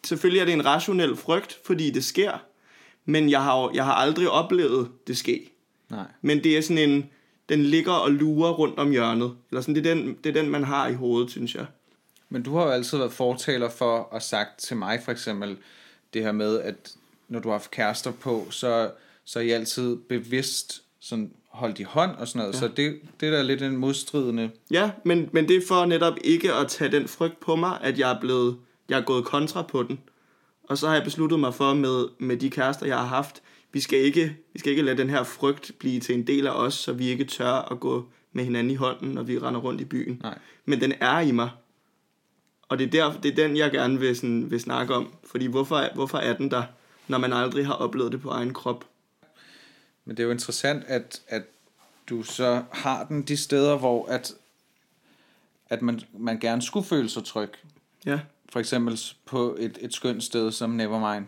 selvfølgelig 0.04 0.42
er 0.42 0.46
det 0.46 0.54
en 0.54 0.66
rationel 0.66 1.16
frygt, 1.16 1.60
fordi 1.66 1.92
det 1.92 2.04
sker, 2.04 2.44
men 3.06 3.30
jeg 3.30 3.44
har, 3.44 3.72
jeg 3.74 3.86
har 3.86 3.94
aldrig 3.94 4.30
oplevet 4.30 4.92
det 5.08 5.18
ske. 5.18 5.50
Nej. 5.90 6.06
Men 6.22 6.44
det 6.44 6.58
er 6.58 6.62
sådan 6.62 6.90
en, 6.90 7.10
den 7.50 7.64
ligger 7.64 7.92
og 7.92 8.12
lurer 8.12 8.52
rundt 8.52 8.80
om 8.80 8.92
hjørnet. 8.92 9.36
Eller 9.52 9.62
sådan, 9.62 9.76
det, 9.76 9.86
er 9.86 9.94
den, 9.94 10.18
det 10.24 10.30
er 10.30 10.42
den, 10.42 10.52
man 10.52 10.64
har 10.64 10.88
i 10.88 10.94
hovedet, 10.94 11.32
synes 11.32 11.56
jeg. 11.56 11.66
Men 12.30 12.44
du 12.44 12.58
har 12.58 12.64
jo 12.64 12.72
altid 12.72 12.98
været 12.98 13.14
fortaler 13.14 13.70
for 13.70 14.16
at 14.16 14.24
sagt 14.24 14.60
til 14.60 14.78
mig 14.78 15.02
for 15.04 15.12
eksempel, 15.12 15.58
det 16.14 16.24
her 16.24 16.32
med, 16.32 16.60
at 16.60 16.94
når 17.28 17.40
du 17.40 17.50
har 17.50 17.54
haft 17.58 17.72
kærester 17.72 18.12
på, 18.12 18.48
så, 18.50 18.92
så 19.26 19.40
er 19.40 19.44
I 19.44 19.50
altid 19.50 19.96
bevidst 19.96 20.84
sådan 21.08 21.32
holdt 21.50 21.80
i 21.80 21.84
hånd 21.84 22.16
og 22.16 22.28
sådan 22.28 22.40
noget. 22.40 22.54
Ja. 22.54 22.60
Så 22.60 22.68
det, 22.68 23.00
det 23.20 23.28
er 23.28 23.32
da 23.32 23.42
lidt 23.42 23.62
en 23.62 23.78
modstridende... 23.78 24.52
Ja, 24.72 24.92
men, 25.06 25.30
men 25.32 25.48
det 25.48 25.56
er 25.56 25.62
for 25.68 25.86
netop 25.86 26.14
ikke 26.24 26.54
at 26.54 26.68
tage 26.68 26.92
den 26.92 27.08
frygt 27.08 27.40
på 27.40 27.56
mig, 27.56 27.78
at 27.82 28.00
jeg 28.00 28.12
er 28.12 28.20
blevet, 28.20 28.58
jeg 28.90 29.00
er 29.00 29.04
gået 29.04 29.26
kontra 29.26 29.62
på 29.62 29.84
den. 29.84 30.00
Og 30.64 30.78
så 30.78 30.88
har 30.88 30.96
jeg 30.96 31.04
besluttet 31.04 31.40
mig 31.40 31.54
for 31.54 31.74
med, 31.74 32.06
med 32.20 32.38
de 32.38 32.50
kærester, 32.50 32.86
jeg 32.86 32.98
har 32.98 33.06
haft, 33.06 33.42
vi 33.72 33.80
skal, 33.80 34.00
ikke, 34.00 34.38
vi 34.54 34.60
skal 34.60 34.70
ikke 34.70 34.82
lade 34.82 34.98
den 34.98 35.10
her 35.10 35.24
frygt 35.24 35.72
blive 35.80 36.00
til 36.00 36.16
en 36.16 36.28
del 36.28 36.48
af 36.48 36.52
os, 36.52 36.74
så 36.74 36.94
vi 36.94 37.08
ikke 37.08 37.24
tør 37.24 37.72
at 37.72 37.80
gå 37.80 38.06
med 38.34 38.44
hinanden 38.44 38.72
i 38.72 38.76
hånden, 38.76 39.10
når 39.10 39.24
vi 39.24 39.40
render 39.40 39.60
rundt 39.60 39.82
i 39.82 39.86
byen. 39.86 40.20
Nej. 40.24 40.38
Men 40.66 40.82
den 40.82 40.94
er 41.00 41.20
i 41.20 41.32
mig. 41.32 41.50
Og 42.70 42.80
det 42.80 42.96
er, 42.96 43.10
der, 43.10 43.20
det 43.22 43.32
er 43.32 43.36
den, 43.48 43.58
jeg 43.58 43.72
gerne 43.72 44.00
vil, 44.00 44.16
sådan, 44.16 44.52
vil 44.52 44.60
snakke 44.60 44.96
om. 44.96 45.14
Fordi 45.24 45.46
hvorfor, 45.46 45.94
hvorfor 45.96 46.18
er 46.18 46.38
den 46.38 46.52
der, 46.52 46.64
når 47.08 47.18
man 47.18 47.34
aldrig 47.34 47.66
har 47.66 47.74
oplevet 47.74 48.12
det 48.12 48.22
på 48.22 48.30
egen 48.30 48.54
krop? 48.54 48.86
Men 50.08 50.18
det 50.18 50.24
er 50.24 50.26
jo 50.26 50.32
interessant, 50.32 50.84
at, 50.88 51.22
at 51.28 51.44
du 52.10 52.24
så 52.24 52.64
har 52.72 53.06
den 53.06 53.22
de 53.22 53.38
steder, 53.38 53.78
hvor 53.78 54.06
at, 54.06 54.34
at 55.70 55.82
man, 55.82 56.02
man 56.14 56.40
gerne 56.40 56.62
skulle 56.62 56.86
føle 56.86 57.10
sig 57.10 57.24
tryg. 57.24 57.50
Ja. 58.06 58.20
For 58.50 58.60
eksempel 58.60 59.00
på 59.26 59.56
et, 59.60 59.78
et 59.82 59.94
skønt 59.94 60.24
sted 60.24 60.52
som 60.52 60.70
Nevermind. 60.70 61.26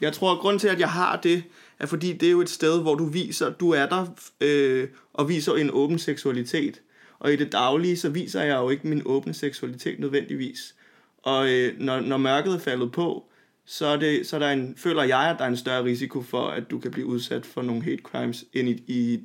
Jeg 0.00 0.12
tror, 0.12 0.32
at 0.32 0.38
grunden 0.38 0.58
til, 0.58 0.68
at 0.68 0.80
jeg 0.80 0.90
har 0.90 1.16
det, 1.16 1.44
er 1.78 1.86
fordi 1.86 2.12
det 2.12 2.26
er 2.26 2.30
jo 2.30 2.40
et 2.40 2.50
sted, 2.50 2.82
hvor 2.82 2.94
du 2.94 3.04
viser, 3.04 3.50
du 3.50 3.70
er 3.70 3.86
der 3.86 4.06
øh, 4.40 4.88
og 5.12 5.28
viser 5.28 5.54
en 5.54 5.70
åben 5.70 5.98
seksualitet. 5.98 6.80
Og 7.18 7.32
i 7.32 7.36
det 7.36 7.52
daglige, 7.52 7.96
så 7.96 8.08
viser 8.08 8.42
jeg 8.42 8.56
jo 8.56 8.70
ikke 8.70 8.88
min 8.88 9.02
åbne 9.04 9.34
seksualitet 9.34 10.00
nødvendigvis. 10.00 10.74
Og 11.22 11.48
øh, 11.50 11.80
når, 11.80 12.00
når 12.00 12.16
mørket 12.16 12.54
er 12.54 12.58
faldet 12.58 12.92
på, 12.92 13.26
så, 13.66 13.86
er 13.86 13.96
det, 13.96 14.26
så 14.26 14.36
er 14.36 14.40
der 14.40 14.50
en, 14.50 14.76
føler 14.76 15.02
jeg, 15.02 15.30
at 15.30 15.38
der 15.38 15.44
er 15.44 15.48
en 15.48 15.56
større 15.56 15.84
risiko 15.84 16.22
for, 16.22 16.48
at 16.48 16.70
du 16.70 16.78
kan 16.78 16.90
blive 16.90 17.06
udsat 17.06 17.46
for 17.46 17.62
nogle 17.62 17.82
hate 17.82 18.02
crimes 18.02 18.44
ind 18.52 18.68
i, 18.68 18.84
i 18.86 19.24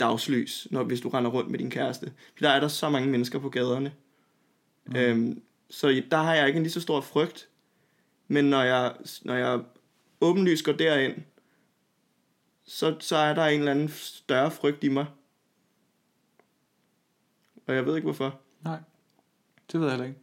dagslys, 0.00 0.68
når, 0.70 0.84
hvis 0.84 1.00
du 1.00 1.08
render 1.08 1.30
rundt 1.30 1.50
med 1.50 1.58
din 1.58 1.70
kæreste. 1.70 2.06
For 2.06 2.40
der 2.40 2.50
er 2.50 2.60
der 2.60 2.68
så 2.68 2.88
mange 2.88 3.08
mennesker 3.08 3.38
på 3.38 3.48
gaderne. 3.48 3.92
Mm. 4.86 4.96
Øhm, 4.96 5.42
så 5.70 6.02
der 6.10 6.16
har 6.16 6.34
jeg 6.34 6.46
ikke 6.46 6.56
en 6.56 6.62
lige 6.62 6.72
så 6.72 6.80
stor 6.80 7.00
frygt. 7.00 7.48
Men 8.28 8.44
når 8.44 8.62
jeg, 8.62 8.94
når 9.22 9.34
jeg 9.34 9.60
åbenlyst 10.20 10.64
går 10.64 10.72
derind, 10.72 11.22
så, 12.64 12.96
så 13.00 13.16
er 13.16 13.34
der 13.34 13.44
en 13.44 13.58
eller 13.58 13.72
anden 13.72 13.88
større 13.88 14.50
frygt 14.50 14.84
i 14.84 14.88
mig. 14.88 15.06
Og 17.66 17.74
jeg 17.74 17.86
ved 17.86 17.96
ikke 17.96 18.06
hvorfor. 18.06 18.40
Nej, 18.64 18.78
det 19.72 19.80
ved 19.80 19.86
jeg 19.86 19.96
heller 19.96 20.06
ikke. 20.06 20.20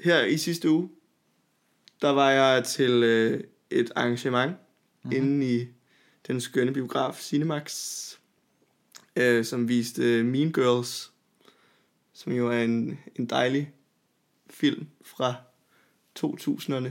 Her 0.00 0.24
i 0.24 0.36
sidste 0.36 0.70
uge, 0.70 0.88
der 2.02 2.08
var 2.08 2.30
jeg 2.30 2.64
til 2.64 2.90
øh, 3.02 3.44
et 3.70 3.92
arrangement 3.96 4.50
mm-hmm. 4.50 5.16
inde 5.16 5.56
i 5.56 5.66
den 6.26 6.40
skønne 6.40 6.72
biograf 6.72 7.14
Cinemax, 7.20 8.02
øh, 9.16 9.44
som 9.44 9.68
viste 9.68 10.02
øh, 10.02 10.24
Mean 10.24 10.52
Girls, 10.52 11.12
som 12.12 12.32
jo 12.32 12.48
er 12.50 12.62
en, 12.62 12.98
en 13.16 13.26
dejlig 13.26 13.72
film 14.50 14.86
fra 15.02 15.34
2000'erne. 16.18 16.88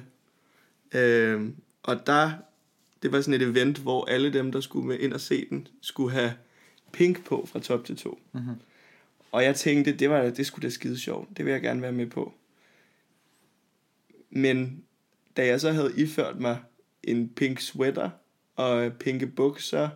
Øh, 0.97 1.49
og 1.83 2.07
der, 2.07 2.31
det 3.03 3.11
var 3.11 3.21
sådan 3.21 3.41
et 3.41 3.47
event, 3.47 3.77
hvor 3.77 4.05
alle 4.05 4.33
dem, 4.33 4.51
der 4.51 4.59
skulle 4.59 4.87
med 4.87 4.99
ind 4.99 5.13
og 5.13 5.21
se 5.21 5.49
den, 5.49 5.67
skulle 5.81 6.11
have 6.11 6.33
pink 6.91 7.25
på 7.25 7.45
fra 7.51 7.59
top 7.59 7.85
til 7.85 7.97
to. 7.97 8.19
Mm-hmm. 8.33 8.55
Og 9.31 9.43
jeg 9.43 9.55
tænkte, 9.55 9.91
det, 9.91 10.09
var, 10.09 10.29
det 10.29 10.45
skulle 10.45 10.63
da 10.63 10.69
skide 10.69 10.99
sjovt. 10.99 11.37
Det 11.37 11.45
vil 11.45 11.51
jeg 11.51 11.61
gerne 11.61 11.81
være 11.81 11.91
med 11.91 12.07
på. 12.07 12.33
Men 14.29 14.83
da 15.37 15.45
jeg 15.45 15.61
så 15.61 15.71
havde 15.71 15.93
iført 15.97 16.39
mig 16.39 16.57
en 17.03 17.29
pink 17.29 17.59
sweater 17.59 18.09
og 18.55 18.93
pinke 18.93 19.27
bukser, 19.27 19.89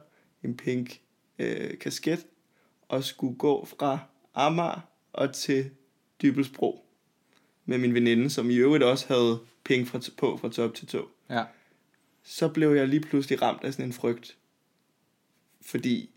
en 0.43 0.57
pink 0.57 0.99
øh, 1.39 1.77
kasket, 1.79 2.25
og 2.87 3.03
skulle 3.03 3.35
gå 3.37 3.65
fra 3.65 3.99
Amager 4.33 4.81
og 5.13 5.33
til 5.33 5.69
Dybelsbro 6.21 6.85
med 7.65 7.77
min 7.77 7.93
veninde, 7.93 8.29
som 8.29 8.49
i 8.49 8.55
øvrigt 8.55 8.83
også 8.83 9.07
havde 9.07 9.39
pink 9.63 9.87
fra, 9.87 9.99
på 10.17 10.37
fra 10.37 10.49
top 10.49 10.73
til 10.75 10.87
to, 10.87 11.01
Ja. 11.29 11.43
så 12.23 12.47
blev 12.49 12.73
jeg 12.73 12.87
lige 12.87 12.99
pludselig 13.01 13.41
ramt 13.41 13.63
af 13.63 13.73
sådan 13.73 13.85
en 13.85 13.93
frygt. 13.93 14.37
Fordi 15.61 16.09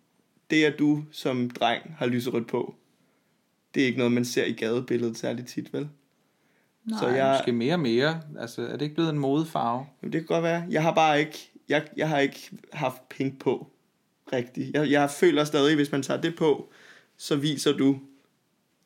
det, 0.50 0.64
at 0.64 0.78
du 0.78 1.04
som 1.10 1.50
dreng 1.50 1.94
har 1.98 2.06
lyserødt 2.06 2.46
på, 2.48 2.74
det 3.74 3.82
er 3.82 3.86
ikke 3.86 3.98
noget, 3.98 4.12
man 4.12 4.24
ser 4.24 4.44
i 4.44 4.52
gadebilledet 4.52 5.16
særligt 5.18 5.48
tit, 5.48 5.72
vel? 5.72 5.88
Nej, 6.84 6.98
Så 6.98 7.08
jeg... 7.08 7.36
måske 7.38 7.52
mere 7.52 7.74
og 7.74 7.80
mere. 7.80 8.20
Altså, 8.38 8.62
er 8.62 8.72
det 8.72 8.82
ikke 8.82 8.94
blevet 8.94 9.10
en 9.10 9.18
modefarve? 9.18 9.86
Jamen, 10.02 10.12
det 10.12 10.20
kan 10.20 10.26
godt 10.26 10.42
være. 10.42 10.64
Jeg 10.70 10.82
har 10.82 10.94
bare 10.94 11.20
ikke, 11.20 11.50
jeg, 11.68 11.86
jeg 11.96 12.08
har 12.08 12.18
ikke 12.18 12.50
haft 12.72 13.08
pink 13.08 13.40
på 13.40 13.70
rigtigt. 14.32 14.74
Jeg, 14.74 14.90
jeg 14.90 15.10
føler 15.10 15.44
stadig, 15.44 15.74
hvis 15.74 15.92
man 15.92 16.02
tager 16.02 16.20
det 16.20 16.36
på, 16.36 16.72
så 17.16 17.36
viser 17.36 17.72
du 17.72 17.98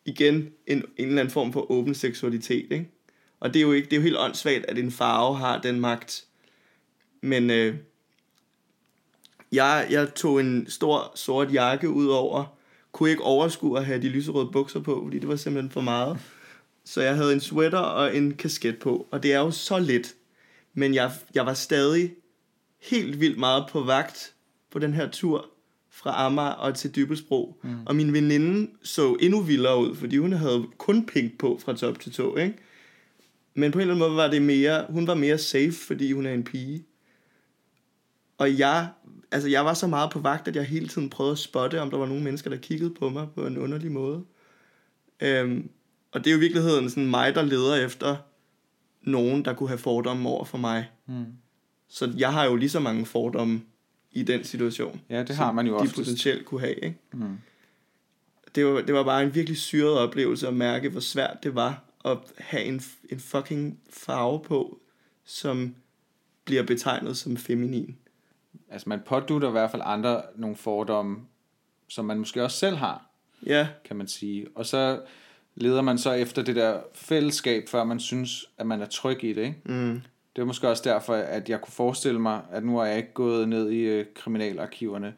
igen 0.04 0.34
en, 0.66 0.78
en 0.96 1.08
eller 1.08 1.20
anden 1.20 1.30
form 1.32 1.52
for 1.52 1.70
åben 1.70 1.94
seksualitet, 1.94 2.72
ikke? 2.72 2.90
Og 3.40 3.54
det 3.54 3.60
er 3.60 3.62
jo 3.62 3.72
ikke, 3.72 3.84
det 3.84 3.92
er 3.92 3.96
jo 3.96 4.02
helt 4.02 4.16
åndssvagt, 4.18 4.64
at 4.66 4.78
en 4.78 4.90
farve 4.90 5.36
har 5.36 5.60
den 5.60 5.80
magt. 5.80 6.24
Men 7.20 7.50
øh, 7.50 7.74
jeg, 9.52 9.86
jeg 9.90 10.14
tog 10.14 10.40
en 10.40 10.66
stor 10.70 11.12
sort 11.14 11.52
jakke 11.52 11.90
ud 11.90 12.06
over, 12.06 12.56
kunne 12.92 13.10
ikke 13.10 13.22
overskue 13.22 13.78
at 13.78 13.86
have 13.86 14.02
de 14.02 14.08
lyserøde 14.08 14.50
bukser 14.52 14.80
på, 14.80 15.02
fordi 15.04 15.18
det 15.18 15.28
var 15.28 15.36
simpelthen 15.36 15.70
for 15.70 15.80
meget. 15.80 16.18
Så 16.86 17.02
jeg 17.02 17.16
havde 17.16 17.32
en 17.32 17.40
sweater 17.40 17.78
og 17.78 18.16
en 18.16 18.34
kasket 18.34 18.78
på, 18.78 19.08
og 19.10 19.22
det 19.22 19.32
er 19.32 19.38
jo 19.38 19.50
så 19.50 19.78
let. 19.78 20.14
Men 20.74 20.94
jeg, 20.94 21.12
jeg 21.34 21.46
var 21.46 21.54
stadig 21.54 22.14
helt 22.82 23.20
vildt 23.20 23.38
meget 23.38 23.64
på 23.70 23.80
vagt 23.80 24.34
på 24.70 24.78
den 24.78 24.94
her 24.94 25.10
tur 25.10 25.50
fra 25.90 26.26
Amager 26.26 26.50
og 26.50 26.74
til 26.74 26.94
Dybelsbro. 26.94 27.60
Mm. 27.62 27.86
Og 27.86 27.96
min 27.96 28.12
veninde 28.12 28.70
så 28.82 29.16
endnu 29.20 29.40
vildere 29.40 29.78
ud, 29.78 29.94
fordi 29.94 30.16
hun 30.16 30.32
havde 30.32 30.66
kun 30.78 31.06
pink 31.06 31.38
på 31.38 31.60
fra 31.64 31.76
top 31.76 32.00
til 32.00 32.12
tå, 32.12 32.36
ikke? 32.36 32.54
Men 33.54 33.72
på 33.72 33.78
en 33.78 33.80
eller 33.80 33.94
anden 33.94 34.08
måde 34.08 34.16
var 34.16 34.30
det 34.30 34.42
mere, 34.42 34.86
hun 34.88 35.06
var 35.06 35.14
mere 35.14 35.38
safe, 35.38 35.72
fordi 35.72 36.12
hun 36.12 36.26
er 36.26 36.34
en 36.34 36.44
pige. 36.44 36.86
Og 38.38 38.58
jeg, 38.58 38.88
altså 39.30 39.48
jeg 39.48 39.64
var 39.64 39.74
så 39.74 39.86
meget 39.86 40.10
på 40.10 40.18
vagt, 40.18 40.48
at 40.48 40.56
jeg 40.56 40.64
hele 40.64 40.88
tiden 40.88 41.10
prøvede 41.10 41.32
at 41.32 41.38
spotte, 41.38 41.80
om 41.80 41.90
der 41.90 41.98
var 41.98 42.06
nogle 42.06 42.22
mennesker, 42.22 42.50
der 42.50 42.56
kiggede 42.56 42.94
på 42.94 43.08
mig 43.08 43.28
på 43.34 43.46
en 43.46 43.58
underlig 43.58 43.92
måde. 43.92 44.24
Øhm, 45.20 45.70
og 46.16 46.24
det 46.24 46.30
er 46.30 46.34
jo 46.34 46.38
i 46.38 46.40
virkeligheden 46.40 46.90
sådan 46.90 47.06
mig, 47.06 47.34
der 47.34 47.42
leder 47.42 47.74
efter 47.86 48.16
nogen, 49.02 49.44
der 49.44 49.54
kunne 49.54 49.68
have 49.68 49.78
fordomme 49.78 50.28
over 50.28 50.44
for 50.44 50.58
mig. 50.58 50.90
Mm. 51.06 51.24
Så 51.88 52.12
jeg 52.16 52.32
har 52.32 52.44
jo 52.44 52.56
lige 52.56 52.68
så 52.68 52.80
mange 52.80 53.06
fordomme 53.06 53.62
i 54.12 54.22
den 54.22 54.44
situation. 54.44 55.00
Ja, 55.10 55.22
det 55.22 55.36
har 55.36 55.52
man 55.52 55.66
jo 55.66 55.72
de 55.72 55.76
oftest. 55.76 55.96
potentielt 55.96 56.44
kunne 56.46 56.60
have. 56.60 56.74
Ikke? 56.74 56.98
Mm. 57.12 57.38
Det, 58.54 58.66
var, 58.66 58.80
det 58.80 58.94
var 58.94 59.02
bare 59.02 59.22
en 59.22 59.34
virkelig 59.34 59.58
syret 59.58 59.98
oplevelse 59.98 60.48
at 60.48 60.54
mærke, 60.54 60.88
hvor 60.88 61.00
svært 61.00 61.36
det 61.42 61.54
var 61.54 61.84
at 62.04 62.18
have 62.38 62.64
en, 62.64 62.82
en 63.10 63.20
fucking 63.20 63.80
farve 63.90 64.40
på, 64.42 64.80
som 65.24 65.74
bliver 66.44 66.62
betegnet 66.62 67.16
som 67.16 67.36
feminin. 67.36 67.96
Altså, 68.70 68.88
man 68.88 69.00
pådutter 69.06 69.48
i 69.48 69.52
hvert 69.52 69.70
fald 69.70 69.82
andre 69.84 70.22
nogle 70.36 70.56
fordomme, 70.56 71.16
som 71.88 72.04
man 72.04 72.18
måske 72.18 72.42
også 72.42 72.58
selv 72.58 72.76
har, 72.76 73.10
Ja, 73.46 73.68
kan 73.84 73.96
man 73.96 74.08
sige. 74.08 74.46
Og 74.54 74.66
så 74.66 75.00
leder 75.56 75.82
man 75.82 75.98
så 75.98 76.12
efter 76.12 76.42
det 76.42 76.56
der 76.56 76.80
fællesskab, 76.94 77.68
før 77.68 77.84
man 77.84 78.00
synes, 78.00 78.50
at 78.58 78.66
man 78.66 78.80
er 78.80 78.86
tryg 78.86 79.24
i 79.24 79.32
det, 79.32 79.42
ikke? 79.42 79.60
mm, 79.64 80.02
Det 80.36 80.42
er 80.42 80.46
måske 80.46 80.68
også 80.68 80.82
derfor, 80.86 81.14
at 81.14 81.48
jeg 81.48 81.60
kunne 81.60 81.72
forestille 81.72 82.18
mig, 82.20 82.40
at 82.52 82.64
nu 82.64 82.78
er 82.78 82.84
jeg 82.84 82.96
ikke 82.96 83.12
gået 83.14 83.48
ned 83.48 83.70
i 83.70 83.80
øh, 83.80 84.06
kriminalarkiverne, 84.14 85.14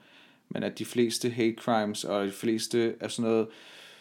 men 0.49 0.63
at 0.63 0.79
de 0.79 0.85
fleste 0.85 1.31
hate 1.31 1.57
crimes 1.59 2.05
og 2.05 2.27
de 2.27 2.31
fleste 2.33 2.95
af 3.01 3.11
sådan 3.11 3.31
noget 3.31 3.47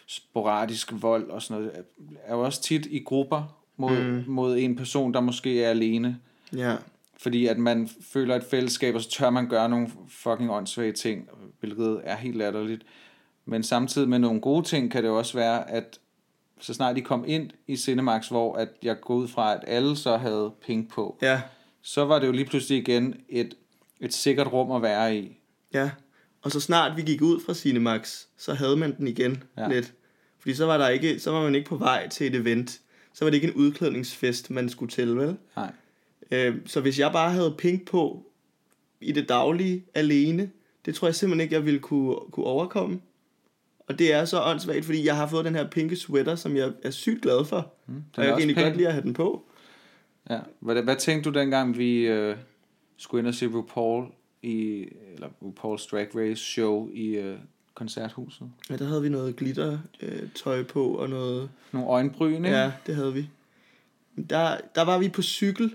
sporadisk 0.06 0.92
vold 0.92 1.30
og 1.30 1.42
sådan 1.42 1.62
noget, 1.62 1.84
er 2.24 2.34
jo 2.34 2.40
også 2.40 2.62
tit 2.62 2.86
i 2.86 2.98
grupper 2.98 3.58
mod, 3.76 4.02
mm. 4.02 4.24
mod 4.26 4.56
en 4.58 4.76
person, 4.76 5.14
der 5.14 5.20
måske 5.20 5.64
er 5.64 5.70
alene. 5.70 6.18
ja, 6.56 6.76
Fordi 7.18 7.46
at 7.46 7.58
man 7.58 7.88
føler 8.00 8.36
et 8.36 8.44
fællesskab, 8.50 8.94
og 8.94 9.00
så 9.00 9.10
tør 9.10 9.30
man 9.30 9.48
gøre 9.48 9.68
nogle 9.68 9.88
fucking 10.08 10.50
åndssvage 10.50 10.92
ting, 10.92 11.28
hvilket 11.60 12.00
er 12.04 12.16
helt 12.16 12.36
latterligt. 12.36 12.82
Men 13.44 13.62
samtidig 13.62 14.08
med 14.08 14.18
nogle 14.18 14.40
gode 14.40 14.66
ting, 14.66 14.90
kan 14.90 15.02
det 15.02 15.10
også 15.10 15.38
være, 15.38 15.70
at 15.70 15.98
så 16.60 16.74
snart 16.74 16.96
de 16.96 17.00
kom 17.00 17.24
ind 17.26 17.50
i 17.66 17.76
Cinemax, 17.76 18.28
hvor 18.28 18.54
at 18.56 18.68
jeg 18.82 19.00
går 19.00 19.14
ud 19.14 19.28
fra, 19.28 19.54
at 19.54 19.60
alle 19.66 19.96
så 19.96 20.16
havde 20.16 20.52
pink 20.66 20.90
på, 20.92 21.18
ja, 21.22 21.40
så 21.82 22.04
var 22.04 22.18
det 22.18 22.26
jo 22.26 22.32
lige 22.32 22.44
pludselig 22.44 22.78
igen 22.78 23.14
et, 23.28 23.54
et 24.00 24.14
sikkert 24.14 24.52
rum 24.52 24.70
at 24.70 24.82
være 24.82 25.16
i. 25.16 25.38
ja. 25.74 25.90
Og 26.42 26.50
så 26.52 26.60
snart 26.60 26.96
vi 26.96 27.02
gik 27.02 27.22
ud 27.22 27.40
fra 27.46 27.54
Cinemax, 27.54 28.24
så 28.36 28.54
havde 28.54 28.76
man 28.76 28.96
den 28.96 29.08
igen 29.08 29.42
Ja. 29.58 29.68
lidt. 29.68 29.92
Fordi 30.38 30.54
så 30.54 30.66
var, 30.66 30.78
der 30.78 30.88
ikke, 30.88 31.18
så 31.20 31.30
var 31.30 31.42
man 31.42 31.54
ikke 31.54 31.68
på 31.68 31.76
vej 31.76 32.08
til 32.08 32.26
et 32.26 32.34
event. 32.34 32.80
Så 33.14 33.24
var 33.24 33.30
det 33.30 33.34
ikke 33.36 33.48
en 33.48 33.54
udklædningsfest, 33.54 34.50
man 34.50 34.68
skulle 34.68 34.90
til, 34.92 35.16
vel? 35.16 35.36
Nej. 35.56 35.72
Øh, 36.30 36.56
så 36.66 36.80
hvis 36.80 36.98
jeg 36.98 37.12
bare 37.12 37.30
havde 37.32 37.54
pink 37.58 37.86
på 37.86 38.26
i 39.00 39.12
det 39.12 39.28
daglige 39.28 39.84
alene, 39.94 40.50
det 40.86 40.94
tror 40.94 41.08
jeg 41.08 41.14
simpelthen 41.14 41.40
ikke, 41.40 41.54
jeg 41.54 41.64
ville 41.64 41.80
kunne, 41.80 42.16
kunne 42.32 42.46
overkomme. 42.46 43.00
Og 43.88 43.98
det 43.98 44.12
er 44.12 44.24
så 44.24 44.42
åndssvagt, 44.42 44.84
fordi 44.84 45.06
jeg 45.06 45.16
har 45.16 45.26
fået 45.26 45.44
den 45.44 45.54
her 45.54 45.70
pinke 45.70 45.96
sweater, 45.96 46.34
som 46.34 46.56
jeg 46.56 46.72
er 46.82 46.90
sygt 46.90 47.22
glad 47.22 47.44
for. 47.44 47.72
Mm, 47.86 47.94
er 47.94 48.00
og 48.16 48.24
jeg 48.24 48.26
kan 48.26 48.38
egentlig 48.38 48.56
pæn. 48.56 48.64
godt 48.64 48.76
lide 48.76 48.88
at 48.88 48.92
have 48.92 49.02
den 49.02 49.14
på. 49.14 49.44
Ja. 50.30 50.38
Hvad, 50.60 50.82
hvad 50.82 50.96
tænkte 50.96 51.30
du 51.30 51.38
dengang, 51.38 51.78
vi 51.78 52.00
øh, 52.00 52.36
skulle 52.96 53.20
ind 53.20 53.28
og 53.28 53.34
se 53.34 53.46
RuPaul 53.46 54.06
i, 54.42 54.86
eller 55.14 55.28
RuPaul's 55.28 55.88
Drag 55.90 56.08
Race 56.16 56.44
show 56.44 56.88
i 56.92 57.08
øh, 57.08 57.38
koncerthuset? 57.74 58.50
Ja, 58.70 58.76
der 58.76 58.84
havde 58.84 59.02
vi 59.02 59.08
noget 59.08 59.36
glitter 59.36 59.78
øh, 60.02 60.22
tøj 60.44 60.62
på 60.62 60.84
og 60.84 61.10
noget... 61.10 61.50
Nogle 61.72 61.88
øjenbryn, 61.88 62.34
ikke? 62.44 62.48
Ja, 62.48 62.72
det 62.86 62.94
havde 62.94 63.14
vi. 63.14 63.28
Der, 64.30 64.56
der 64.74 64.82
var 64.82 64.98
vi 64.98 65.08
på 65.08 65.22
cykel, 65.22 65.74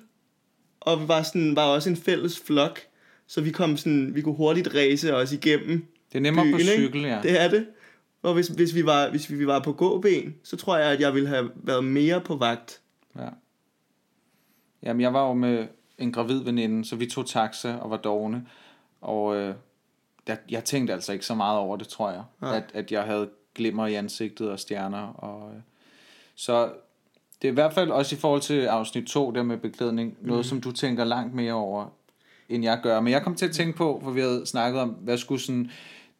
og 0.80 1.02
vi 1.02 1.08
var, 1.08 1.24
sådan, 1.24 1.56
var 1.56 1.66
også 1.66 1.90
en 1.90 1.96
fælles 1.96 2.40
flok, 2.40 2.80
så 3.28 3.42
vi 3.42 3.52
kom 3.52 3.78
sådan, 3.78 4.16
vi 4.16 4.22
kunne 4.22 4.36
hurtigt 4.36 4.76
ræse 4.76 5.16
os 5.16 5.32
igennem 5.32 5.86
Det 6.12 6.18
er 6.18 6.22
nemmere 6.22 6.46
på 6.46 6.58
byen, 6.58 6.60
ikke? 6.60 6.74
cykel, 6.74 7.02
ja. 7.02 7.20
Det 7.24 7.42
er 7.42 7.50
det. 7.50 7.66
Og 8.24 8.34
hvis, 8.34 8.48
hvis, 8.48 8.76
vi 8.76 8.86
var, 8.86 9.10
hvis 9.10 9.32
vi 9.32 9.48
var 9.48 9.60
på 9.60 9.74
gåben, 9.74 10.36
så 10.44 10.58
tror 10.58 10.78
jeg, 10.78 10.92
at 10.92 11.00
jeg 11.00 11.14
ville 11.14 11.28
have 11.28 11.50
været 11.56 11.84
mere 11.84 12.22
på 12.22 12.36
vagt. 12.36 12.82
Ja. 13.16 13.30
Jamen, 14.84 15.02
jeg 15.02 15.14
var 15.14 15.28
jo 15.28 15.34
med 15.34 15.68
en 15.98 16.12
gravid 16.12 16.44
veninde, 16.44 16.86
så 16.86 16.96
vi 16.96 17.06
tog 17.06 17.26
taxa 17.26 17.76
og 17.76 17.90
var 17.90 17.98
dogne. 17.98 18.48
Og 19.02 19.36
øh, 19.36 19.56
jeg, 20.28 20.38
jeg 20.50 20.64
tænkte 20.64 20.94
altså 20.94 21.14
ikke 21.14 21.26
så 21.26 21.36
meget 21.36 21.60
over 21.60 21.78
det, 21.78 21.88
tror 21.88 22.12
jeg. 22.12 22.24
At, 22.42 22.64
at 22.74 22.92
jeg 22.92 23.04
havde 23.04 23.30
glimmer 23.56 23.88
i 23.88 23.94
ansigtet 23.94 24.50
og 24.50 24.60
stjerner. 24.60 25.08
Og, 25.08 25.52
øh, 25.56 25.62
så 26.36 26.72
det 27.42 27.48
er 27.48 27.52
i 27.52 27.54
hvert 27.54 27.74
fald 27.74 27.92
også 27.92 28.16
i 28.16 28.20
forhold 28.20 28.42
til 28.42 28.66
afsnit 28.66 29.06
2, 29.06 29.32
der 29.32 29.44
med 29.44 29.58
beklædning, 29.58 30.18
mm. 30.22 30.28
noget 30.28 30.46
som 30.46 30.62
du 30.62 30.72
tænker 30.72 31.04
langt 31.04 31.34
mere 31.34 31.54
over, 31.54 31.86
end 32.50 32.64
jeg 32.64 32.80
gør. 32.84 33.00
Men 33.00 33.14
jeg 33.14 33.24
kom 33.24 33.36
til 33.36 33.46
at 33.46 33.52
tænke 33.52 33.78
på, 33.78 34.00
for 34.04 34.12
vi 34.12 34.22
havde 34.22 34.46
snakket 34.46 34.82
om, 34.82 34.90
hvad 34.90 35.18
skulle 35.18 35.42
sådan 35.42 35.72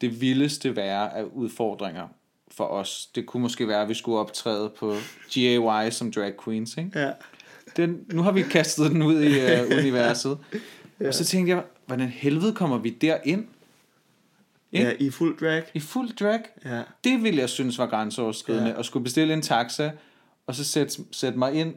det 0.04 0.22
vildeste 0.22 0.76
være 0.76 1.18
af 1.18 1.24
udfordringer 1.24 2.08
for 2.52 2.64
os. 2.64 3.10
Det 3.16 3.26
kunne 3.26 3.42
måske 3.42 3.68
være, 3.68 3.82
at 3.82 3.90
vi 3.90 3.94
skulle 3.94 4.18
optræde 4.20 4.72
på 4.80 4.96
GAY 5.34 5.90
som 5.90 6.12
drag 6.12 6.34
queens, 6.44 6.78
ikke? 6.78 7.00
Ja. 7.00 7.12
den, 7.78 8.00
nu 8.14 8.22
har 8.22 8.32
vi 8.32 8.42
kastet 8.42 8.92
den 8.92 9.02
ud 9.02 9.22
i 9.24 9.28
uh, 9.28 9.78
universet. 9.78 10.38
ja. 11.00 11.08
Og 11.08 11.14
så 11.14 11.26
tænkte 11.26 11.56
jeg, 11.56 11.64
hvordan 11.86 12.08
helvede 12.08 12.54
kommer 12.54 12.78
vi 12.78 12.90
derind? 12.90 13.46
Ikke? 14.72 14.88
ja, 14.88 14.94
i 15.00 15.10
fuld 15.10 15.38
drag. 15.38 15.64
I 15.74 15.80
fuld 15.80 16.10
drag? 16.20 16.40
Ja. 16.66 16.82
Det 17.04 17.24
ville 17.24 17.40
jeg 17.40 17.50
synes 17.50 17.78
var 17.78 17.86
grænseoverskridende. 17.86 18.70
Ja. 18.70 18.80
At 18.80 18.86
skulle 18.86 19.04
bestille 19.04 19.34
en 19.34 19.42
taxa, 19.42 19.92
og 20.48 20.56
så 20.56 20.64
sætte, 20.64 21.04
sætte 21.12 21.40
mig 21.40 21.54
ind 21.54 21.76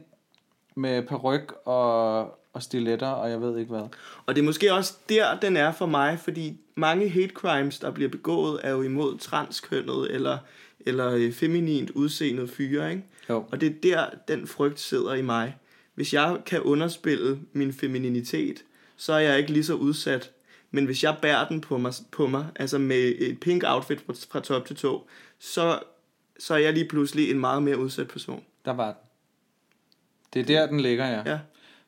med 0.75 1.03
peruk 1.03 1.55
og, 1.65 2.19
og 2.57 2.63
stiletter, 2.63 3.07
og 3.07 3.29
jeg 3.29 3.41
ved 3.41 3.57
ikke 3.57 3.69
hvad. 3.69 3.87
Og 4.25 4.35
det 4.35 4.41
er 4.41 4.45
måske 4.45 4.73
også 4.73 4.93
der, 5.09 5.39
den 5.39 5.57
er 5.57 5.71
for 5.71 5.85
mig, 5.85 6.19
fordi 6.19 6.57
mange 6.75 7.09
hate 7.09 7.33
crimes, 7.33 7.79
der 7.79 7.91
bliver 7.91 8.09
begået, 8.09 8.59
er 8.63 8.71
jo 8.71 8.81
imod 8.81 9.17
transkønnet 9.17 10.11
eller, 10.11 10.37
eller 10.79 11.11
øh, 11.11 11.31
feminint 11.31 11.89
udseende 11.89 12.47
fyre, 12.47 12.91
ikke? 12.91 13.03
Jo. 13.29 13.45
Og 13.51 13.61
det 13.61 13.69
er 13.69 13.73
der, 13.83 14.05
den 14.27 14.47
frygt 14.47 14.79
sidder 14.79 15.13
i 15.13 15.21
mig. 15.21 15.57
Hvis 15.95 16.13
jeg 16.13 16.37
kan 16.45 16.61
underspille 16.61 17.39
min 17.53 17.73
femininitet, 17.73 18.63
så 18.97 19.13
er 19.13 19.19
jeg 19.19 19.37
ikke 19.37 19.51
lige 19.51 19.63
så 19.63 19.73
udsat. 19.73 20.31
Men 20.71 20.85
hvis 20.85 21.03
jeg 21.03 21.15
bærer 21.21 21.47
den 21.47 21.61
på 21.61 21.77
mig, 21.77 21.93
på 22.11 22.27
mig 22.27 22.45
altså 22.55 22.77
med 22.77 23.13
et 23.17 23.39
pink 23.39 23.63
outfit 23.65 24.01
fra, 24.05 24.13
fra 24.31 24.39
top 24.39 24.65
til 24.65 24.75
tå, 24.75 25.07
så, 25.39 25.79
så 26.39 26.53
er 26.53 26.57
jeg 26.57 26.73
lige 26.73 26.87
pludselig 26.87 27.31
en 27.31 27.39
meget 27.39 27.63
mere 27.63 27.77
udsat 27.77 28.07
person. 28.07 28.43
Der 28.65 28.73
var 28.73 28.85
den. 28.85 29.01
Det 30.33 30.41
er 30.41 30.45
der, 30.45 30.67
den 30.67 30.79
ligger, 30.79 31.07
ja. 31.07 31.21
Ja. 31.25 31.39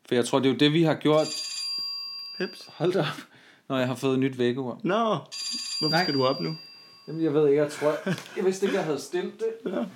For 0.10 0.16
jeg 0.16 0.26
tror, 0.26 0.40
det 0.40 0.50
er 0.50 0.54
jo 0.54 0.58
det, 0.58 0.74
vi 0.74 0.84
har 0.84 0.96
gjort. 0.96 1.28
Heps. 2.40 2.66
Hold 2.68 2.94
da 2.94 3.00
op. 3.00 3.22
Når 3.70 3.78
jeg 3.78 3.88
har 3.88 3.96
fået 3.96 4.14
et 4.14 4.20
nyt 4.20 4.38
vækkeur. 4.38 4.80
Nå, 4.84 4.98
hvorfor 5.80 5.90
Nej. 5.90 6.04
Skal 6.04 6.14
du 6.14 6.26
op 6.26 6.40
nu? 6.40 6.58
Jamen, 7.08 7.24
jeg 7.24 7.34
ved 7.34 7.48
ikke, 7.48 7.62
jeg 7.62 7.72
tror... 7.72 7.96
Jeg 8.36 8.46
vidste 8.46 8.66
ikke, 8.66 8.78
jeg 8.78 8.86
havde 8.86 9.00
stillet 9.00 9.34
det. 9.40 9.90